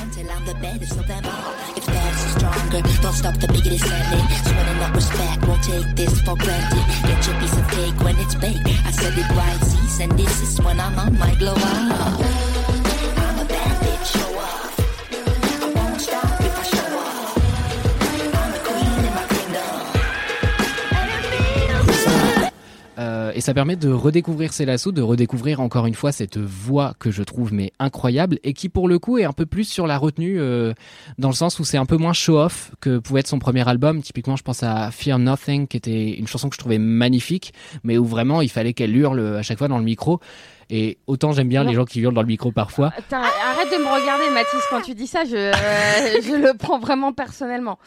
Et 23.35 23.41
ça 23.41 23.53
permet 23.53 23.75
de 23.75 23.91
redécouvrir 23.91 24.53
Célasso, 24.53 24.91
de 24.91 25.01
redécouvrir 25.01 25.59
encore 25.59 25.85
une 25.85 25.93
fois 25.93 26.11
cette 26.13 26.37
voix 26.37 26.93
que 26.97 27.11
je 27.11 27.21
trouve 27.21 27.53
mais 27.53 27.73
incroyable 27.79 28.39
et 28.43 28.53
qui 28.53 28.69
pour 28.69 28.87
le 28.87 28.97
coup 28.97 29.17
est 29.17 29.25
un 29.25 29.33
peu 29.33 29.45
plus 29.45 29.65
sur 29.65 29.87
la 29.87 29.97
retenue 29.97 30.39
euh, 30.39 30.73
dans 31.17 31.27
le 31.27 31.35
sens 31.35 31.59
où 31.59 31.65
c'est 31.65 31.77
un 31.77 31.85
peu 31.85 31.97
moins 31.97 32.13
show-off 32.13 32.71
que 32.79 32.97
pouvait 32.97 33.19
être 33.19 33.27
son 33.27 33.39
premier 33.39 33.67
album. 33.67 34.01
Typiquement, 34.01 34.37
je 34.37 34.43
pense 34.43 34.63
à 34.63 34.89
Fear 34.89 35.19
Nothing 35.19 35.67
qui 35.67 35.75
était 35.75 36.11
une 36.11 36.27
chanson 36.27 36.47
que 36.47 36.55
je 36.55 36.59
trouvais 36.59 36.77
magnifique, 36.77 37.53
mais 37.83 37.97
où 37.97 38.05
vraiment 38.05 38.41
il 38.41 38.49
fallait 38.49 38.73
qu'elle 38.73 38.95
hurle 38.95 39.19
à 39.19 39.41
chaque 39.43 39.57
fois 39.57 39.67
dans 39.67 39.79
le 39.79 39.83
micro. 39.83 40.21
Et 40.69 40.97
autant 41.07 41.31
j'aime 41.31 41.47
bien 41.49 41.63
Non. 41.63 41.69
les 41.69 41.75
gens 41.75 41.85
qui 41.85 41.99
hurlent 41.99 42.13
dans 42.13 42.21
le 42.21 42.27
micro 42.27 42.51
parfois. 42.51 42.91
Attends, 42.97 43.17
arrête 43.21 43.71
de 43.71 43.77
me 43.83 43.87
regarder, 43.87 44.23
Mathis, 44.33 44.61
quand 44.69 44.81
tu 44.81 44.95
dis 44.95 45.07
ça, 45.07 45.23
je, 45.25 45.35
euh, 45.35 46.21
je 46.21 46.35
le 46.35 46.57
prends 46.57 46.79
vraiment 46.79 47.13
personnellement. 47.13 47.77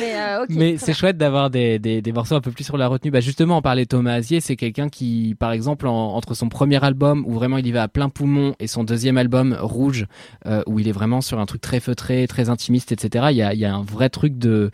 Mais, 0.00 0.14
euh. 0.16 0.46
Mais 0.48 0.76
c'est 0.78 0.94
chouette 0.94 1.16
d'avoir 1.18 1.50
des, 1.50 1.78
des, 1.78 2.00
des 2.02 2.12
morceaux 2.12 2.34
un 2.34 2.40
peu 2.40 2.50
plus 2.50 2.64
sur 2.64 2.76
la 2.76 2.88
retenue. 2.88 3.10
Bah 3.10 3.20
justement, 3.20 3.58
on 3.58 3.62
parlait 3.62 3.84
de 3.84 3.88
Thomas 3.88 4.14
Azier, 4.14 4.40
c'est 4.40 4.56
quelqu'un 4.56 4.88
qui, 4.88 5.36
par 5.38 5.52
exemple, 5.52 5.86
en- 5.86 6.14
entre 6.14 6.34
son 6.34 6.48
premier 6.48 6.82
album 6.84 7.24
où 7.26 7.32
vraiment 7.34 7.58
il 7.58 7.66
y 7.66 7.72
va 7.72 7.82
à 7.82 7.88
plein 7.88 8.08
poumon 8.08 8.54
et 8.60 8.66
son 8.66 8.84
deuxième 8.84 9.18
album 9.18 9.56
Rouge, 9.60 10.06
euh, 10.46 10.62
où 10.66 10.78
il 10.78 10.88
est 10.88 10.92
vraiment 10.92 11.20
sur 11.20 11.38
un 11.38 11.46
truc 11.46 11.60
très 11.60 11.80
feutré, 11.80 12.26
très 12.28 12.48
intimiste, 12.48 12.92
etc. 12.92 13.26
Il 13.30 13.36
y 13.36 13.42
a, 13.42 13.52
il 13.54 13.60
y 13.60 13.64
a 13.66 13.74
un 13.74 13.82
vrai 13.82 14.08
truc 14.08 14.38
de 14.38 14.70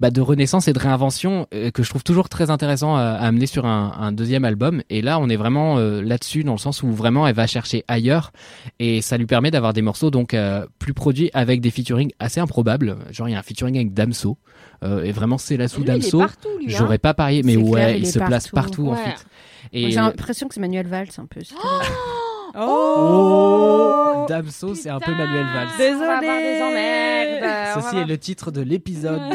bah, 0.00 0.10
de 0.10 0.20
renaissance 0.20 0.68
et 0.68 0.72
de 0.72 0.78
réinvention 0.78 1.46
euh, 1.54 1.70
que 1.70 1.82
je 1.82 1.90
trouve 1.90 2.04
toujours 2.04 2.28
très 2.28 2.50
intéressant 2.50 2.96
à, 2.96 3.02
à 3.02 3.26
amener 3.26 3.46
sur 3.46 3.66
un, 3.66 3.92
un 3.98 4.12
deuxième 4.12 4.44
album. 4.44 4.82
Et 4.90 5.02
là, 5.02 5.18
on 5.18 5.28
est 5.28 5.36
vraiment 5.36 5.78
euh, 5.78 6.02
là-dessus 6.02 6.44
dans 6.44 6.52
le 6.52 6.58
sens 6.58 6.82
où 6.82 6.92
vraiment 6.92 7.26
elle 7.26 7.34
va 7.34 7.46
chercher 7.46 7.84
ailleurs 7.88 8.32
et 8.78 9.02
ça 9.02 9.16
lui 9.16 9.26
permet 9.26 9.50
d'avoir 9.50 9.72
des 9.72 9.82
morceaux 9.82 10.10
donc 10.10 10.34
euh, 10.34 10.66
plus 10.78 10.94
produits 10.94 11.30
avec 11.34 11.60
des 11.60 11.70
featuring 11.70 12.10
assez 12.18 12.40
improbables. 12.40 12.96
Genre 13.10 13.28
il 13.28 13.32
y 13.32 13.34
a 13.34 13.38
un 13.38 13.42
featuring 13.42 13.76
avec 13.76 13.92
Damso 13.92 14.38
euh, 14.84 15.02
et 15.02 15.12
vraiment 15.12 15.38
c'est 15.38 15.56
la 15.56 15.68
sous 15.68 15.82
Damso. 15.82 16.18
partout, 16.18 16.48
lui, 16.58 16.72
hein. 16.72 16.76
J'aurais 16.78 16.98
pas 16.98 17.14
parié, 17.14 17.42
mais 17.42 17.56
ouais, 17.56 17.70
clair, 17.70 17.96
il, 17.96 18.06
se 18.06 18.18
place 18.18 18.48
partout. 18.48 18.88
en 18.88 18.96
fait. 18.96 19.26
J'ai 19.72 19.90
l'impression 19.90 20.48
que 20.48 20.54
c'est 20.54 20.60
Manuel 20.60 20.86
Valls 20.86 21.08
un 21.18 21.26
peu. 21.26 21.40
Oh, 22.58 24.26
Damso, 24.28 24.74
c'est 24.74 24.90
un 24.90 25.00
peu 25.00 25.10
Manuel 25.12 25.46
Valls. 25.54 25.68
On 25.94 25.98
va 25.98 26.16
avoir 26.18 26.38
des 26.38 26.62
emmerdes. 26.62 27.44
euh, 27.44 27.74
on 27.76 27.80
Ceci 27.82 27.96
est 27.98 28.04
le 28.04 28.18
titre 28.18 28.50
de 28.50 28.60
l'épisode. 28.62 29.20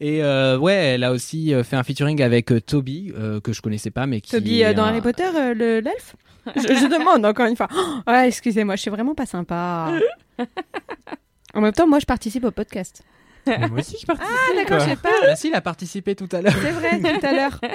Et 0.00 0.22
euh, 0.22 0.58
ouais, 0.58 0.74
elle 0.74 1.04
a 1.04 1.12
aussi 1.12 1.54
euh, 1.54 1.64
fait 1.64 1.76
un 1.76 1.82
featuring 1.82 2.20
avec 2.22 2.52
euh, 2.52 2.60
Toby, 2.60 3.12
euh, 3.16 3.40
que 3.40 3.52
je 3.54 3.62
connaissais 3.62 3.90
pas, 3.90 4.06
mais 4.06 4.20
qui. 4.20 4.30
Toby 4.32 4.60
est 4.60 4.66
euh, 4.66 4.74
dans 4.74 4.82
un- 4.82 4.88
Harry 4.88 5.00
Potter, 5.00 5.24
euh, 5.34 5.54
le- 5.54 5.80
l'elfe? 5.80 6.16
Je, 6.54 6.60
je 6.60 6.86
demande 6.86 7.24
encore 7.24 7.46
une 7.46 7.56
fois. 7.56 7.68
Oh, 8.06 8.10
ouais, 8.10 8.28
excusez-moi, 8.28 8.76
je 8.76 8.82
suis 8.82 8.90
vraiment 8.90 9.14
pas 9.14 9.26
sympa. 9.26 9.92
en 11.54 11.60
même 11.60 11.72
temps, 11.72 11.86
moi, 11.88 11.98
je 11.98 12.04
participe 12.04 12.44
au 12.44 12.50
podcast. 12.50 13.02
Moi 13.46 13.78
aussi, 13.80 13.96
je 14.00 14.06
participe. 14.06 14.34
Ah, 14.50 14.56
d'accord, 14.56 14.80
je 14.80 14.90
sais 14.90 14.96
pas. 14.96 15.08
Bah 15.22 15.36
si, 15.36 15.48
il 15.48 15.54
a 15.54 15.60
participé 15.60 16.14
tout 16.14 16.28
à 16.32 16.40
l'heure. 16.42 16.52
C'est 16.60 16.70
vrai, 16.72 17.00
tout 17.18 17.26
à 17.26 17.32
l'heure. 17.32 17.60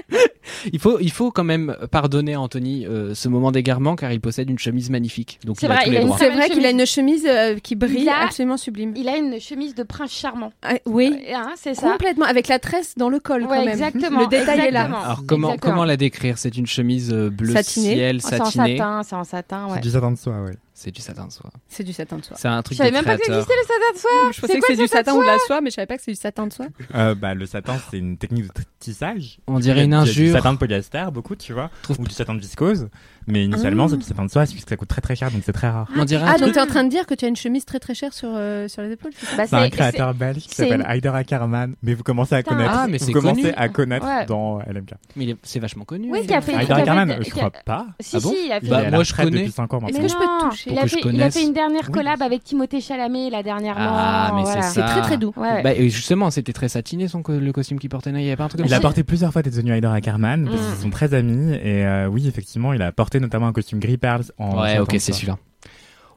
Il 0.74 0.80
faut, 0.80 0.99
il 0.99 1.11
faut 1.11 1.32
quand 1.32 1.43
même 1.43 1.76
pardonner 1.91 2.34
à 2.36 2.41
Anthony 2.41 2.86
euh, 2.86 3.15
ce 3.15 3.28
moment 3.30 3.51
d'égarement 3.51 3.95
car 3.95 4.11
il 4.11 4.19
possède 4.22 4.49
une 4.49 4.59
chemise 4.59 4.89
magnifique. 4.89 5.39
Donc 5.45 5.57
C'est 5.59 5.65
il 5.65 5.72
a 5.72 5.76
vrai, 5.76 5.84
tous 5.86 5.89
il 5.89 5.93
les 5.93 5.97
a 5.97 6.01
une 6.01 6.07
droits. 6.07 6.17
C'est 6.19 6.30
vrai 6.30 6.49
qu'il 6.49 6.65
a 6.65 6.69
une 6.69 6.86
chemise 6.86 7.26
euh, 7.28 7.55
qui 7.57 7.76
brille 7.76 8.09
a- 8.09 8.26
absolument 8.26 8.57
sublime. 8.57 8.93
Il 8.95 9.07
a 9.09 9.17
une 9.17 9.39
chemise 9.39 9.74
de 9.76 9.84
prince 9.84 10.11
charmant. 10.11 10.51
Ah, 10.61 10.74
oui, 10.86 11.17
Hein, 11.34 11.51
c'est 11.55 11.74
ça. 11.74 11.91
complètement, 11.91 12.26
avec 12.26 12.47
la 12.47 12.59
tresse 12.59 12.95
dans 12.97 13.09
le 13.09 13.19
col 13.19 13.43
Ouais, 13.43 13.47
quand 13.47 13.59
même. 13.65 13.69
exactement. 13.69 14.19
Le 14.22 14.28
détail 14.28 14.59
est 14.59 14.72
là. 14.72 14.82
exactement. 14.82 15.03
Alors 15.03 15.24
comment, 15.28 15.47
Exactement. 15.49 15.74
comment 15.74 15.86
la 15.86 15.97
décrire? 15.97 16.38
C'est 16.38 16.55
une 16.57 16.67
chemise 16.67 17.11
euh, 17.13 17.30
bleu 17.30 17.53
Satinée. 17.53 17.95
ciel, 17.95 18.19
Oh, 18.24 18.28
C'est 18.30 18.41
en 18.41 18.45
satinée. 18.45 18.78
satin, 18.78 19.01
c'est 19.03 19.15
en 19.15 19.24
satin, 19.24 19.65
ouais. 19.67 19.74
C'est 19.76 19.82
du 19.82 19.89
satin 19.91 20.11
de 20.11 20.17
soie, 20.17 20.41
ouais. 20.43 20.57
C'est 20.84 20.89
du 20.89 20.99
satin 21.01 21.27
de 21.27 21.32
soie. 21.32 21.51
C'est 21.67 21.84
du 21.84 21.93
satin 21.93 22.17
de 22.17 22.25
soie. 22.25 22.36
C'est 22.39 22.47
un 22.47 22.57
Je 22.57 22.61
truc 22.63 22.77
savais 22.79 22.89
de 22.89 22.95
même 22.95 23.05
pas 23.05 23.15
que 23.15 23.23
ça 23.23 23.25
créateur. 23.25 23.43
existait 23.43 23.61
le 23.61 23.67
satin 23.67 23.93
de 23.93 23.97
soie. 23.99 24.32
Je 24.34 24.41
pensais 24.41 24.53
que 24.55 24.59
quoi 24.59 24.67
c'est 24.69 24.75
le 24.75 24.82
du 24.82 24.88
satin 24.88 25.13
ou 25.13 25.21
de 25.21 25.27
la 25.27 25.38
soie, 25.45 25.61
mais 25.61 25.69
je 25.69 25.75
savais 25.75 25.86
pas 25.86 25.97
que 25.97 26.03
c'est 26.03 26.11
du 26.11 26.17
satin 26.17 26.47
de 26.47 26.53
soie. 26.53 26.65
Euh, 26.95 27.13
bah, 27.13 27.36
le 27.36 27.45
satin, 27.45 27.77
c'est 27.91 27.99
une 27.99 28.17
technique 28.17 28.45
de 28.47 28.61
tissage. 28.79 29.38
On 29.45 29.59
dirait 29.59 29.84
une 29.84 29.91
Il 29.91 29.93
y 29.93 29.95
a 29.99 30.03
Du 30.05 30.09
injure. 30.09 30.34
satin 30.38 30.53
de 30.53 30.57
polyester, 30.57 31.05
beaucoup, 31.13 31.36
tu 31.36 31.53
vois. 31.53 31.69
Trouve- 31.84 31.99
Ou 31.99 32.03
du 32.05 32.13
satin 32.15 32.34
de 32.34 32.39
viscose. 32.39 32.89
Mais 33.28 33.45
initialement, 33.45 33.86
Ah. 33.91 33.95
c'est 33.99 34.03
satin 34.07 34.26
de 34.26 34.32
soie, 34.32 34.45
puisque 34.45 34.67
ça 34.69 34.76
coûte 34.76 34.88
très 34.88 35.01
très 35.01 35.15
cher, 35.15 35.32
donc 35.32 35.41
c'est 35.45 35.53
très 35.53 35.69
rare. 35.69 35.88
On 35.97 36.05
dirait 36.05 36.24
un 36.24 36.28
Ah, 36.28 36.32
donc 36.34 36.41
truc. 36.41 36.53
t'es 36.53 36.61
en 36.61 36.65
train 36.67 36.84
de 36.84 36.89
dire 36.89 37.05
que 37.05 37.13
tu 37.13 37.26
as 37.26 37.28
une 37.28 37.36
chemise 37.36 37.65
très 37.65 37.80
très 37.80 37.93
chère 37.93 38.13
sur, 38.13 38.30
euh, 38.34 38.67
sur 38.67 38.82
les 38.82 38.91
épaules 38.91 39.11
c'est 39.15 39.26
ça 39.28 39.38
Bah, 39.38 39.43
C'est 39.47 39.55
un 39.55 39.69
créateur 39.69 40.13
belge 40.13 40.43
qui 40.43 40.55
s'appelle 40.55 40.86
Heider 40.88 41.09
Ackerman. 41.13 41.76
Mais 41.84 41.93
vous 41.93 42.03
commencez 42.03 42.36
à 42.36 42.43
connaître. 42.43 42.72
Ah, 42.74 42.88
mais 42.89 42.97
vous 42.97 43.05
c'est 43.05 43.11
commencez 43.11 43.41
connu. 43.41 43.53
à 43.55 43.69
connaître 43.69 44.05
Ouais. 44.05 44.26
dans 44.26 44.59
LMK. 44.61 44.93
Mais 45.15 45.24
il 45.26 45.30
est- 45.32 45.38
c'est 45.43 45.59
vachement 45.59 45.84
connu. 45.86 46.09
Oui, 46.11 46.19
hein. 46.22 46.26
qui 46.28 46.34
a 46.34 46.41
fait- 46.41 46.53
Heider 46.53 46.65
qui 46.65 46.72
a 46.72 46.76
fait- 46.76 46.82
Ackerman, 46.82 47.17
je 47.24 47.30
crois 47.30 47.51
pas. 47.65 47.86
Si, 47.99 48.15
Ah 48.15 48.19
bon 48.22 48.30
si, 48.30 48.36
il 48.47 48.51
a 48.51 48.59
fait. 48.59 48.67
Bah, 48.67 48.82
moi, 48.89 48.89
la 48.97 49.03
je 49.03 49.13
connais. 49.13 49.32
depuis 49.39 49.51
5 49.51 49.74
ans 49.74 49.80
Est-ce 49.88 49.97
que 49.99 50.07
je 50.07 50.13
peux 50.15 50.19
te 50.26 50.49
toucher 50.49 50.69
il, 50.72 51.22
a 51.22 51.30
fait, 51.32 51.43
une 51.43 51.53
dernière 51.53 51.91
collab 51.91 52.22
avec 52.22 52.43
Timothée 52.43 52.82
Chalamet 52.82 53.30
là 53.30 53.43
dernièrement. 53.43 53.82
Ah, 53.93 54.32
mais 54.36 54.45
c'est 54.45 54.61
C'est 54.61 54.80
ça. 54.82 54.88
très 54.88 55.01
très 55.01 55.17
doux. 55.17 55.34
Bah, 55.36 55.74
et 55.74 55.89
justement, 55.89 56.30
c'était 56.32 56.53
très 56.53 56.69
satiné 56.69 57.07
le 57.28 57.51
costume 57.51 57.80
qu'il 57.80 57.89
portait. 57.89 58.11
Il 58.11 58.32
a 58.32 58.76
ça. 58.76 58.80
porté 58.82 59.03
plusieurs 59.03 59.32
fois 59.32 59.41
des 59.41 59.51
tenues 59.51 59.72
Heider 59.74 59.88
Ackerman, 59.88 60.45
parce 60.45 60.55
Mm. 60.61 60.65
qu'ils 60.74 60.82
sont 60.84 60.89
très 60.89 61.13
amis. 61.13 61.53
Et 61.55 61.86
euh, 61.86 62.07
oui, 62.07 62.28
effectivement, 62.28 62.74
il 62.74 62.82
a 62.82 62.91
porté 62.91 63.11
notamment 63.20 63.47
un 63.47 63.53
costume 63.53 63.80
gris 63.80 63.97
perles 63.97 64.26
en. 64.38 64.62
Ouais, 64.62 64.80
ok, 64.80 64.95
c'est 64.99 65.14
celui-là. 65.14 65.38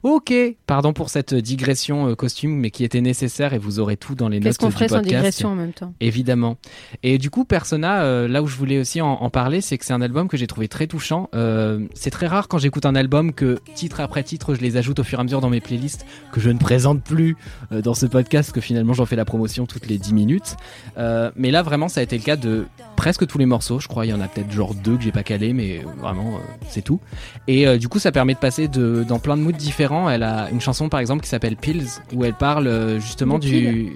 Ok, 0.05 0.35
pardon 0.67 0.93
pour 0.93 1.09
cette 1.09 1.35
digression 1.35 2.11
euh, 2.11 2.15
costume, 2.15 2.55
mais 2.59 2.71
qui 2.71 2.85
était 2.85 3.01
nécessaire 3.01 3.55
et 3.55 3.59
vous 3.59 3.81
aurez 3.81 3.97
tout 3.97 4.15
dans 4.15 4.29
les 4.29 4.39
notes 4.39 4.45
Qu'est-ce 4.49 4.59
qu'on 4.59 4.67
du 4.69 4.75
ferait 4.75 4.89
sans 4.89 4.97
podcast. 4.97 5.15
digression 5.17 5.49
en 5.49 5.55
même 5.55 5.73
temps? 5.73 5.95
Évidemment. 5.99 6.59
Et 7.03 7.17
du 7.17 7.31
coup, 7.31 7.47
Persona, 7.47 8.03
euh, 8.03 8.29
là 8.29 8.43
où 8.43 8.47
je 8.47 8.55
voulais 8.55 8.79
aussi 8.79 9.01
en, 9.01 9.13
en 9.13 9.31
parler, 9.31 9.63
c'est 9.63 9.79
que 9.79 9.85
c'est 9.87 9.95
un 9.95 10.03
album 10.03 10.29
que 10.29 10.37
j'ai 10.37 10.47
trouvé 10.47 10.69
très 10.69 10.87
touchant. 10.87 11.31
Euh, 11.35 11.81
c'est 11.95 12.11
très 12.11 12.27
rare 12.27 12.49
quand 12.49 12.59
j'écoute 12.59 12.85
un 12.85 12.95
album 12.97 13.33
que 13.33 13.59
titre 13.75 14.01
après 14.01 14.23
titre, 14.23 14.55
je 14.55 14.61
les 14.61 14.77
ajoute 14.77 14.99
au 14.99 15.05
fur 15.05 15.19
et 15.19 15.23
à 15.23 15.25
mesure 15.25 15.41
dans 15.41 15.49
mes 15.49 15.63
playlists, 15.63 16.05
que 16.33 16.41
je 16.41 16.51
ne 16.51 16.59
présente 16.59 17.03
plus 17.03 17.35
euh, 17.73 17.81
dans 17.81 17.95
ce 17.95 18.05
podcast, 18.05 18.53
que 18.53 18.61
finalement 18.61 18.93
j'en 18.93 19.07
fais 19.07 19.17
la 19.17 19.25
promotion 19.25 19.65
toutes 19.65 19.87
les 19.87 19.97
10 19.97 20.13
minutes. 20.13 20.57
Euh, 20.99 21.31
mais 21.35 21.51
là, 21.51 21.63
vraiment, 21.63 21.89
ça 21.89 22.01
a 22.01 22.03
été 22.03 22.19
le 22.19 22.25
cas 22.25 22.37
de 22.37 22.67
presque 22.97 23.27
tous 23.27 23.39
les 23.39 23.47
morceaux. 23.47 23.81
Je 23.81 23.89
crois 23.89 24.05
il 24.05 24.11
y 24.11 24.13
en 24.13 24.21
a 24.21 24.29
peut-être 24.29 24.53
genre 24.53 24.75
deux 24.75 24.99
que 24.99 25.03
j'ai 25.03 25.13
pas 25.13 25.23
calé, 25.23 25.55
mais 25.55 25.83
vraiment, 25.99 26.35
euh, 26.35 26.39
c'est 26.69 26.83
tout. 26.83 27.01
Et 27.49 27.67
euh, 27.67 27.79
du 27.79 27.89
coup, 27.89 27.99
ça 27.99 28.13
permet 28.13 28.35
de 28.35 28.39
passer 28.39 28.69
de, 28.69 29.03
dans 29.09 29.19
plein 29.19 29.39
de 29.39 29.43
moods 29.43 29.53
différents. 29.53 29.94
Elle 30.11 30.23
a 30.23 30.51
une 30.51 30.61
chanson, 30.61 30.89
par 30.89 31.01
exemple, 31.01 31.23
qui 31.23 31.29
s'appelle 31.29 31.57
Pills, 31.57 31.89
où 32.13 32.25
elle 32.25 32.35
parle 32.35 32.67
euh, 32.67 33.01
justement 33.01 33.39
du... 33.39 33.93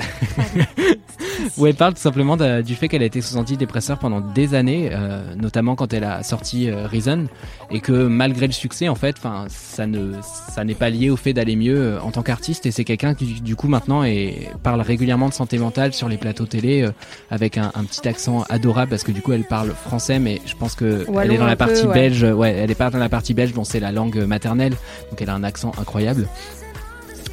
où 1.58 1.66
elle 1.66 1.74
parle 1.74 1.94
tout 1.94 2.00
simplement 2.00 2.36
de- 2.36 2.62
du 2.62 2.74
fait 2.74 2.88
qu'elle 2.88 3.02
a 3.02 3.06
été 3.06 3.20
sous 3.20 3.36
antidépresseur 3.36 3.98
pendant 3.98 4.20
des 4.20 4.54
années, 4.54 4.90
euh, 4.92 5.34
notamment 5.34 5.74
quand 5.74 5.92
elle 5.92 6.04
a 6.04 6.22
sorti 6.22 6.68
euh, 6.68 6.86
Reason, 6.86 7.26
et 7.70 7.80
que 7.80 7.92
malgré 7.92 8.46
le 8.46 8.52
succès, 8.52 8.88
en 8.88 8.94
fait, 8.94 9.16
enfin, 9.18 9.46
ça 9.48 9.86
ne, 9.86 10.12
ça 10.22 10.64
n'est 10.64 10.74
pas 10.74 10.90
lié 10.90 11.10
au 11.10 11.16
fait 11.16 11.32
d'aller 11.32 11.56
mieux 11.56 11.76
euh, 11.78 12.00
en 12.00 12.10
tant 12.10 12.22
qu'artiste. 12.22 12.66
Et 12.66 12.70
c'est 12.70 12.84
quelqu'un 12.84 13.14
qui, 13.14 13.40
du 13.40 13.56
coup, 13.56 13.68
maintenant, 13.68 14.04
est, 14.04 14.50
parle 14.62 14.80
régulièrement 14.80 15.28
de 15.28 15.34
santé 15.34 15.58
mentale 15.58 15.92
sur 15.92 16.08
les 16.08 16.16
plateaux 16.16 16.46
télé, 16.46 16.82
euh, 16.82 16.90
avec 17.30 17.58
un, 17.58 17.70
un 17.74 17.84
petit 17.84 18.06
accent 18.08 18.44
adorable, 18.48 18.90
parce 18.90 19.04
que 19.04 19.12
du 19.12 19.22
coup, 19.22 19.32
elle 19.32 19.44
parle 19.44 19.70
français, 19.70 20.18
mais 20.18 20.40
je 20.46 20.54
pense 20.54 20.74
que 20.74 21.06
elle 21.22 21.32
est 21.32 21.38
dans 21.38 21.46
la 21.46 21.56
peu, 21.56 21.66
partie 21.66 21.86
ouais. 21.86 21.94
belge. 21.94 22.22
Ouais, 22.24 22.52
elle 22.52 22.70
est 22.70 22.74
pas 22.74 22.90
dans 22.90 22.98
la 22.98 23.08
partie 23.08 23.34
belge, 23.34 23.52
dont 23.52 23.64
c'est 23.64 23.80
la 23.80 23.92
langue 23.92 24.18
maternelle, 24.24 24.74
donc 25.10 25.20
elle 25.20 25.30
a 25.30 25.34
un 25.34 25.44
accent 25.44 25.72
incroyable. 25.80 26.26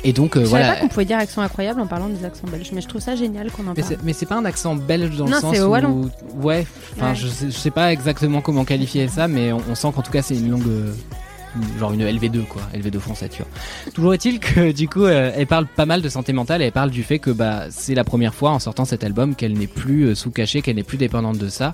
Et 0.04 0.14
donc, 0.14 0.38
euh, 0.38 0.42
Je 0.42 0.46
savais 0.46 0.62
voilà. 0.64 0.74
pas 0.76 0.80
qu'on 0.82 0.88
pouvait 0.88 1.06
dire 1.06 1.18
accent 1.18 1.42
incroyable 1.42 1.82
en 1.82 1.88
parlant 1.88 2.08
des 2.10 2.24
accents 2.24 2.48
belges, 2.48 2.72
mais 2.74 2.82
je 2.82 2.88
trouve 2.88 3.02
ça 3.02 3.16
génial 3.16 3.52
qu'on 3.52 3.68
en 3.68 3.74
parle. 3.74 3.98
mais 4.04 4.14
c'est 4.14 4.26
pas 4.26 4.36
un 4.36 4.46
accent 4.46 4.76
belge 4.76 5.18
dans 5.18 5.26
Non, 5.26 5.36
le 5.36 5.42
sens 5.42 5.56
c'est 5.56 5.62
où... 5.62 5.70
wallon. 5.70 6.10
Ouais, 6.42 6.66
enfin 6.96 7.10
Ouais. 7.10 7.16
je, 7.16 7.28
sais, 7.28 7.46
je 7.48 7.58
sais 7.58 7.72
pas 7.72 7.92
exactement 7.92 8.42
comment 8.42 8.64
qualifier 8.64 9.08
ça, 9.08 9.28
mais 9.28 9.52
on, 9.52 9.62
on 9.70 9.76
sent 9.76 9.92
qu'en 9.96 10.02
tout 10.02 10.12
cas 10.12 10.22
c'est 10.22 10.36
une 10.36 10.52
langue... 10.52 10.68
euh, 10.68 10.94
genre 11.80 11.92
une 11.94 12.04
LV2 12.06 12.46
quoi, 12.46 12.62
LV2 12.76 13.00
français 13.00 13.30
tu 13.30 13.42
vois. 13.42 13.92
Toujours 13.94 14.14
est-il 14.14 14.40
que 14.40 14.72
du 14.72 14.88
coup 14.88 15.06
euh, 15.06 15.32
elle 15.36 15.48
parle 15.48 15.66
pas 15.66 15.88
mal 15.88 16.04
de 16.04 16.10
santé 16.10 16.32
mentale 16.32 16.62
et 16.62 16.66
elle 16.66 16.72
parle 16.72 16.92
du 16.92 17.02
fait 17.02 17.18
que 17.18 17.32
bah 17.32 17.64
c'est 17.72 17.96
la 17.96 18.04
première 18.04 18.36
fois 18.36 18.52
en 18.52 18.60
sortant 18.60 18.86
cet 18.86 19.04
album 19.04 19.34
qu'elle 19.34 19.54
n'est 19.54 19.66
plus 19.66 20.04
euh, 20.04 20.14
sous 20.16 20.30
cachet, 20.30 20.62
qu'elle 20.62 20.76
n'est 20.76 20.84
plus 20.84 20.98
dépendante 21.00 21.40
de 21.40 21.50
ça 21.50 21.74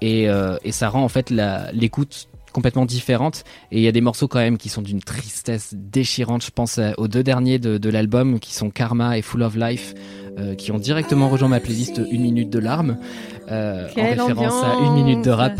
et, 0.00 0.24
et 0.64 0.72
ça 0.72 0.88
rend 0.88 1.04
en 1.04 1.08
fait 1.08 1.30
l'écoute 1.72 2.26
complètement 2.52 2.86
différente 2.86 3.44
et 3.70 3.78
il 3.78 3.82
y 3.82 3.88
a 3.88 3.92
des 3.92 4.00
morceaux 4.00 4.28
quand 4.28 4.38
même 4.38 4.58
qui 4.58 4.68
sont 4.68 4.82
d'une 4.82 5.02
tristesse 5.02 5.74
déchirante. 5.76 6.44
Je 6.44 6.50
pense 6.50 6.80
aux 6.98 7.08
deux 7.08 7.22
derniers 7.22 7.58
de, 7.58 7.78
de 7.78 7.90
l'album 7.90 8.40
qui 8.40 8.54
sont 8.54 8.70
Karma 8.70 9.18
et 9.18 9.22
Full 9.22 9.42
of 9.42 9.56
Life 9.56 9.94
euh, 10.38 10.54
qui 10.54 10.70
ont 10.72 10.78
directement 10.78 11.28
rejoint 11.28 11.48
ma 11.48 11.60
playlist 11.60 12.00
Une 12.10 12.22
minute 12.22 12.50
de 12.50 12.58
larmes 12.58 12.98
euh, 13.50 13.88
en 13.96 14.02
référence 14.02 14.64
à 14.64 14.74
Une 14.86 14.94
minute 14.94 15.24
de 15.24 15.30
rap. 15.30 15.52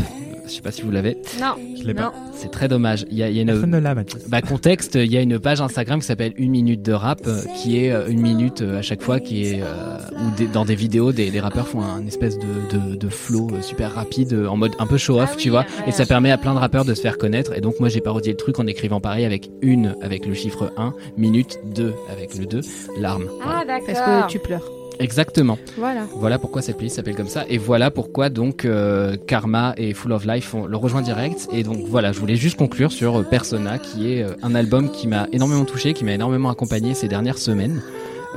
Je 0.51 0.57
sais 0.57 0.63
pas 0.63 0.71
si 0.73 0.83
vous 0.83 0.91
l'avez 0.91 1.17
Non. 1.41 1.55
Je 1.81 1.87
l'ai 1.87 1.95
pas. 1.95 2.13
c'est 2.35 2.51
très 2.51 2.69
dommage. 2.69 3.07
Il 3.11 3.17
y 3.17 3.23
a, 3.23 3.29
il 3.31 3.37
y 3.37 3.39
a 3.39 3.43
une 3.43 3.49
Personne 3.49 3.71
ne 3.71 3.79
l'a, 3.79 3.95
Mathis. 3.95 4.29
bah, 4.29 4.43
contexte. 4.43 4.97
Il 4.97 5.11
y 5.11 5.17
a 5.17 5.21
une 5.23 5.39
page 5.39 5.61
Instagram 5.61 6.01
qui 6.01 6.07
s'appelle 6.07 6.33
Une 6.37 6.51
minute 6.51 6.83
de 6.83 6.93
rap, 6.93 7.21
euh, 7.27 7.41
qui 7.63 7.85
est 7.85 7.93
euh, 7.93 8.09
une 8.09 8.21
minute 8.21 8.61
euh, 8.63 8.79
à 8.79 8.83
chaque 8.83 9.03
fois, 9.03 9.21
qui 9.21 9.45
est 9.47 9.63
euh, 9.63 9.97
où 10.13 10.37
des- 10.37 10.47
dans 10.49 10.65
des 10.65 10.75
vidéos, 10.75 11.13
des, 11.13 11.31
des 11.31 11.41
rappeurs 11.41 11.69
font 11.69 11.83
un 11.83 12.07
espèce 12.07 12.39
de, 12.39 12.91
de, 12.91 12.97
de 12.97 13.09
flow 13.09 13.49
super 13.63 13.95
rapide, 13.95 14.35
en 14.49 14.57
mode 14.57 14.73
un 14.79 14.87
peu 14.87 14.99
show 14.99 15.21
off, 15.21 15.31
Ah 15.33 15.37
tu 15.39 15.49
oui, 15.49 15.51
vois. 15.53 15.61
ouais. 15.61 15.89
Et 15.89 15.93
ça 15.93 16.05
permet 16.07 16.31
à 16.31 16.39
plein 16.39 16.55
de 16.55 16.59
rappeurs 16.59 16.85
de 16.85 16.95
se 16.95 17.01
faire 17.01 17.17
connaître. 17.19 17.57
Et 17.57 17.61
donc 17.61 17.79
moi 17.81 17.89
j'ai 17.89 18.01
parodié 18.01 18.33
le 18.33 18.37
truc 18.39 18.59
en 18.59 18.67
écrivant 18.67 19.01
pareil 19.01 19.25
avec 19.25 19.51
une 19.63 19.95
avec 20.03 20.27
le 20.27 20.35
chiffre 20.35 20.73
1, 20.77 20.93
minute 21.17 21.59
2 21.75 21.93
avec 22.11 22.37
le 22.37 22.47
2, 22.47 22.61
larme. 22.99 23.25
Ah 23.45 23.63
d'accord. 23.67 23.87
Parce 23.95 24.27
que 24.27 24.33
tu 24.33 24.39
pleures? 24.39 24.69
Exactement. 25.01 25.59
Voilà. 25.79 26.03
Voilà 26.15 26.39
pourquoi 26.39 26.63
cette 26.63 26.77
playlist 26.77 26.97
s'appelle 26.97 27.17
comme 27.17 27.29
ça 27.29 27.45
et 27.49 27.59
voilà 27.59 27.91
pourquoi 27.91 28.29
donc 28.29 28.65
euh, 28.65 29.17
Karma 29.27 29.75
et 29.77 29.95
Full 29.95 30.13
of 30.13 30.27
Life 30.27 30.55
le 30.69 30.77
rejoint 30.77 31.03
direct. 31.03 31.49
Et 31.53 31.63
donc 31.63 31.79
voilà 31.89 32.13
je 32.13 32.21
voulais 32.21 32.37
juste 32.37 32.59
conclure 32.59 32.93
sur 32.93 33.21
euh, 33.21 33.23
Persona 33.23 33.79
qui 33.79 34.13
est 34.13 34.23
euh, 34.23 34.35
un 34.43 34.55
album 34.55 34.91
qui 34.91 35.09
m'a 35.09 35.27
énormément 35.33 35.65
touché 35.65 35.95
qui 35.95 36.05
m'a 36.05 36.13
énormément 36.13 36.51
accompagné 36.51 36.95
ces 36.95 37.09
dernières 37.09 37.39
semaines 37.39 37.83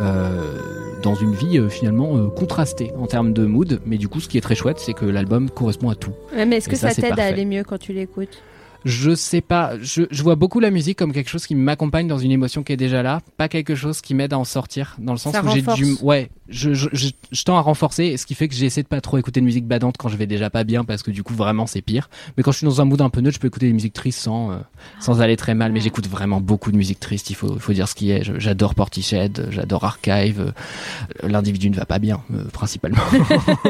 euh, 0.02 0.58
dans 1.04 1.16
une 1.16 1.34
vie 1.34 1.60
euh, 1.60 1.68
finalement 1.68 2.18
euh, 2.18 2.30
contrastée 2.30 2.94
en 2.98 3.08
termes 3.08 3.34
de 3.34 3.46
mood. 3.46 3.82
Mais 3.86 3.98
du 3.98 4.08
coup 4.08 4.22
ce 4.22 4.30
qui 4.30 4.38
est 4.38 4.42
très 4.42 4.56
chouette 4.56 4.80
c'est 4.80 4.94
que 4.94 5.06
l'album 5.06 5.50
correspond 5.50 5.90
à 5.90 5.96
tout. 5.96 6.14
Ouais, 6.34 6.46
mais 6.46 6.58
est-ce 6.58 6.70
que 6.70 6.78
ça, 6.78 6.94
t'aide 6.94 7.20
à 7.20 7.26
aller 7.26 7.46
mieux 7.46 7.64
quand 7.64 7.78
tu 7.78 7.92
l'écoutes? 7.92 8.42
Je 8.86 9.16
sais 9.16 9.42
pas, 9.42 9.74
je, 9.82 10.04
je 10.12 10.24
vois 10.24 10.36
beaucoup 10.36 10.60
la 10.60 10.72
musique 10.72 10.98
comme 10.98 11.14
quelque 11.14 11.30
chose 11.30 11.46
qui 11.48 11.56
m'accompagne 11.56 12.08
dans 12.08 12.18
une 12.18 12.32
émotion 12.32 12.64
qui 12.64 12.74
est 12.74 12.78
déjà 12.78 13.02
là, 13.04 13.22
pas 13.38 13.48
quelque 13.48 13.76
chose 13.76 14.02
qui 14.02 14.14
m'aide 14.14 14.34
à 14.34 14.38
en 14.38 14.44
sortir, 14.44 14.96
dans 15.00 15.14
le 15.14 15.18
sens 15.18 15.34
Ça 15.34 15.44
où 15.44 15.50
j'ai 15.50 15.62
du, 15.62 15.96
ouais, 16.02 16.30
je, 16.50 16.74
je, 16.74 16.90
je, 16.94 17.44
tends 17.44 17.58
à 17.58 17.62
renforcer, 17.62 18.18
ce 18.18 18.26
qui 18.26 18.36
fait 18.36 18.48
que 18.48 18.56
j'essaie 18.56 18.84
de 18.84 18.88
pas 18.88 19.02
trop 19.02 19.18
écouter 19.18 19.40
de 19.40 19.46
musique 19.46 19.66
badante 19.66 19.96
quand 19.98 20.10
je 20.10 20.18
vais 20.18 20.28
déjà 20.28 20.50
pas 20.50 20.64
bien, 20.64 20.84
parce 20.84 21.02
que 21.04 21.12
du 21.12 21.24
coup 21.24 21.34
vraiment 21.34 21.66
c'est 21.68 21.82
pire. 21.82 22.10
Mais 22.38 22.44
quand 22.44 22.52
je 22.52 22.58
suis 22.58 22.66
dans 22.66 22.82
un 22.82 22.86
mood 22.86 23.02
un 23.02 23.10
peu 23.10 23.22
neutre, 23.22 23.36
je 23.36 23.40
peux 23.40 23.48
écouter 23.48 23.68
des 23.68 23.74
musiques 23.74 23.94
tristes 23.94 24.20
sans, 24.20 24.52
euh, 24.52 24.56
sans 25.00 25.22
aller 25.22 25.38
très 25.38 25.56
mal. 25.56 25.72
Mais 25.72 25.80
j'écoute 25.80 26.08
vraiment 26.08 26.42
beaucoup 26.42 26.72
de 26.72 26.78
musique 26.78 27.00
triste, 27.00 27.30
il 27.30 27.36
faut, 27.36 27.54
il 27.54 27.60
faut 27.62 27.74
dire 27.74 27.88
ce 27.88 27.96
qui 27.96 28.12
est. 28.12 28.24
J'adore 28.40 28.76
Portishead, 28.76 29.48
j'adore 29.50 29.86
Archive. 29.86 30.40
euh, 30.42 31.28
L'individu 31.28 31.70
ne 31.70 31.76
va 31.76 31.86
pas 31.86 32.00
bien, 32.00 32.22
euh, 32.34 32.44
principalement. 32.52 32.98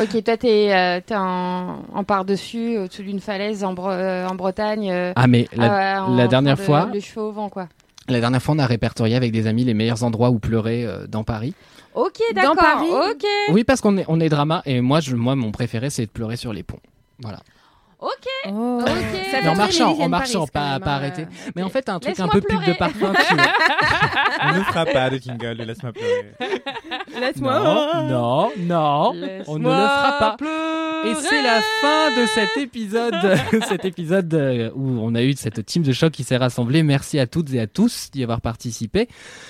Ok, 0.00 0.22
toi 0.24 0.36
t'es 0.36 0.72
euh, 0.72 1.00
t'es 1.04 1.16
en, 1.16 1.82
en 1.92 2.04
par-dessus, 2.04 2.78
au-dessus 2.78 3.02
d'une 3.02 3.20
falaise 3.20 3.64
en, 3.64 3.74
Bre- 3.74 4.17
en 4.26 4.34
Bretagne. 4.34 4.90
euh, 4.90 5.12
ah 5.16 5.26
mais 5.26 5.46
la, 5.54 5.98
euh, 5.98 6.00
en 6.06 6.16
la 6.16 6.26
dernière 6.28 6.56
de- 6.56 6.62
fois. 6.62 6.88
Le 6.92 7.00
cheveu 7.00 7.22
au 7.26 7.32
vent 7.32 7.48
quoi. 7.48 7.68
La 8.08 8.20
dernière 8.20 8.40
fois, 8.42 8.54
on 8.54 8.58
a 8.58 8.66
répertorié 8.66 9.16
avec 9.16 9.32
des 9.32 9.46
amis 9.46 9.64
les 9.64 9.74
meilleurs 9.74 10.02
endroits 10.02 10.30
où 10.30 10.38
pleurer 10.38 10.82
euh, 10.84 11.06
dans 11.06 11.24
Paris. 11.24 11.52
Ok, 11.94 12.18
Dans 12.34 12.40
d'accord. 12.54 12.56
Paris 12.56 12.88
Ok. 12.90 13.24
Oui, 13.52 13.64
parce 13.64 13.80
qu'on 13.82 13.98
est, 13.98 14.04
on 14.08 14.18
est 14.20 14.28
drama 14.30 14.62
et 14.64 14.80
moi, 14.80 15.00
je, 15.00 15.14
moi, 15.14 15.36
mon 15.36 15.50
préféré, 15.52 15.90
c'est 15.90 16.06
de 16.06 16.10
pleurer 16.10 16.36
sur 16.36 16.52
les 16.54 16.62
ponts. 16.62 16.78
Voilà. 17.20 17.40
Ok. 18.00 18.28
Oh. 18.46 18.80
Ça 19.32 19.50
en 19.50 19.56
marchant, 19.56 19.90
en 19.98 20.08
marchant, 20.08 20.46
Paris, 20.46 20.50
pas, 20.52 20.70
même, 20.74 20.80
pas 20.80 20.90
hein. 20.92 20.94
arrêter. 20.94 21.26
Mais 21.56 21.62
en 21.64 21.68
fait, 21.68 21.88
un 21.88 21.98
truc 21.98 22.18
un 22.20 22.28
peu 22.28 22.40
pub 22.40 22.58
de 22.60 22.62
pleurer. 22.62 22.78
parfum. 22.78 23.12
que 23.12 23.28
tu- 23.28 23.34
On 24.44 24.52
ne 24.58 24.62
fera 24.62 24.86
pas 24.86 25.10
de 25.10 25.16
jingle 25.18 25.54
Laisse-moi 25.64 25.92
pleurer. 25.92 26.34
Laisse-moi. 27.20 27.58
non, 27.58 28.08
non, 28.08 28.50
non, 28.58 29.12
on 29.48 29.58
ne 29.58 29.64
le 29.64 29.70
fera 29.74 30.16
pas. 30.20 30.36
Et 31.06 31.14
c'est 31.14 31.42
la 31.42 31.60
fin 31.80 32.20
de 32.20 32.26
cet 32.26 32.56
épisode, 32.56 33.14
cet 33.68 33.84
épisode 33.84 34.32
euh, 34.34 34.70
où 34.74 34.98
on 35.00 35.14
a 35.14 35.22
eu 35.22 35.32
cette 35.34 35.64
team 35.64 35.82
de 35.82 35.92
choc 35.92 36.12
qui 36.12 36.24
s'est 36.24 36.36
rassemblée. 36.36 36.82
Merci 36.82 37.18
à 37.18 37.26
toutes 37.26 37.52
et 37.54 37.60
à 37.60 37.66
tous 37.66 38.10
d'y 38.12 38.22
avoir 38.22 38.40
participé. 38.40 39.08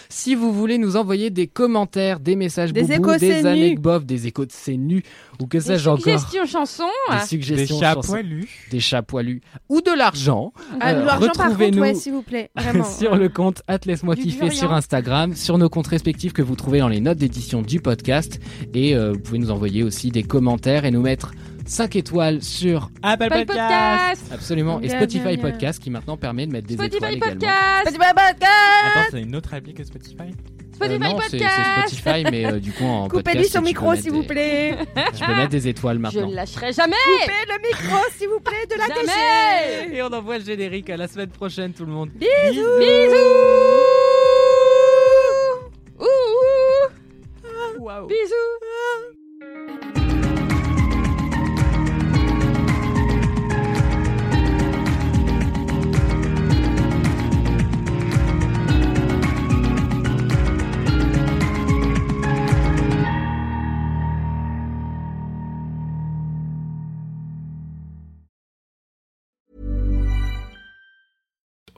Si 0.08 0.34
vous 0.34 0.52
voulez 0.52 0.78
nous 0.78 0.96
envoyer 0.96 1.30
des 1.30 1.46
commentaires, 1.46 2.20
des 2.20 2.36
messages 2.36 2.72
Des 2.72 2.82
boubou, 2.82 2.94
échos 3.12 3.16
des 3.16 3.46
anecdotes, 3.46 4.04
des 4.06 4.26
échos 4.26 4.44
de 4.44 4.52
c'est 4.52 4.76
nu 4.76 5.02
ou 5.40 5.46
que 5.46 5.56
Des 5.58 5.62
sais-je 5.64 5.88
encore, 5.88 6.02
suggestions 6.02 6.44
chansons. 6.46 6.84
des 7.10 7.16
Des 7.18 7.26
suggestions, 7.26 7.78
chats 7.80 7.94
chansons, 7.94 8.12
poilus. 8.12 8.48
des 8.70 8.80
chats 8.80 9.02
poilus 9.02 9.40
ou 9.68 9.80
de 9.80 9.90
l'argent. 9.96 10.52
Ah, 10.80 10.92
Euh, 10.92 11.14
retrouvez-nous 11.16 11.80
ouais, 11.80 11.94
s'il 11.94 12.12
vous 12.12 12.22
plaît. 12.22 12.50
Vraiment. 12.56 12.84
sur 12.98 13.16
le 13.16 13.28
compte 13.28 13.62
Laisse-moi 13.86 14.16
Du 14.16 14.22
kiffer 14.22 14.50
sur 14.50 14.72
Instagram, 14.74 15.34
sur 15.34 15.56
nos 15.56 15.68
comptes 15.70 15.86
respectifs 15.86 16.32
que 16.34 16.42
vous 16.42 16.56
trouvez 16.56 16.80
dans 16.80 16.88
les 16.88 17.00
notes 17.00 17.16
d'édition 17.18 17.62
du 17.62 17.80
podcast. 17.80 18.38
Et 18.74 18.94
euh, 18.94 19.12
vous 19.12 19.18
pouvez 19.20 19.38
nous 19.38 19.50
envoyer 19.50 19.82
aussi 19.82 20.10
des 20.10 20.22
commentaires 20.24 20.84
et 20.84 20.90
nous 20.90 21.00
mettre 21.00 21.32
5 21.68 21.96
étoiles 21.96 22.42
sur 22.42 22.90
Apple 23.02 23.28
podcast. 23.28 24.22
absolument 24.32 24.80
et 24.80 24.88
Spotify 24.88 25.22
bien, 25.22 25.32
bien. 25.34 25.42
Podcast 25.50 25.82
qui 25.82 25.90
maintenant 25.90 26.16
permet 26.16 26.46
de 26.46 26.52
mettre 26.52 26.66
des 26.66 26.74
Spotify 26.74 26.96
étoiles 26.96 27.14
également. 27.14 27.40
podcast. 27.40 27.86
Attends, 27.86 29.08
c'est 29.10 29.20
une 29.20 29.36
autre 29.36 29.52
appli 29.52 29.74
que 29.74 29.84
Spotify? 29.84 30.22
Euh, 30.22 30.74
Spotify 30.74 30.98
non, 30.98 31.18
c'est 31.20 31.30
podcast. 31.38 31.54
c'est 31.88 31.96
Spotify, 31.96 32.24
mais 32.30 32.46
euh, 32.46 32.58
du 32.60 32.72
coup 32.72 32.84
en 32.84 33.08
Coupez-lui 33.08 33.42
podcast, 33.42 33.52
son 33.52 33.62
micro, 33.62 33.94
s'il 33.96 34.12
vous 34.12 34.22
plaît. 34.22 34.78
Tu 35.14 35.24
peux 35.24 35.34
mettre 35.34 35.50
des 35.50 35.68
étoiles 35.68 35.96
Je 35.96 36.00
maintenant. 36.02 36.28
ne 36.30 36.34
lâcherai 36.36 36.72
jamais. 36.72 36.96
Coupez 37.04 37.46
le 37.48 37.68
micro, 37.68 37.98
s'il 38.16 38.28
vous 38.28 38.40
plaît, 38.40 38.66
de 38.70 38.76
la 38.78 38.86
Jamais. 38.86 39.88
DG. 39.88 39.96
Et 39.96 40.02
on 40.02 40.06
envoie 40.12 40.38
le 40.38 40.44
générique 40.44 40.88
à 40.88 40.96
la 40.96 41.06
semaine 41.08 41.30
prochaine, 41.30 41.72
tout 41.74 41.84
le 41.84 41.92
monde. 41.92 42.10
Bisous. 42.14 42.62
Ouh, 46.00 46.04
ouh. 47.78 48.06
Bisous. 48.06 49.17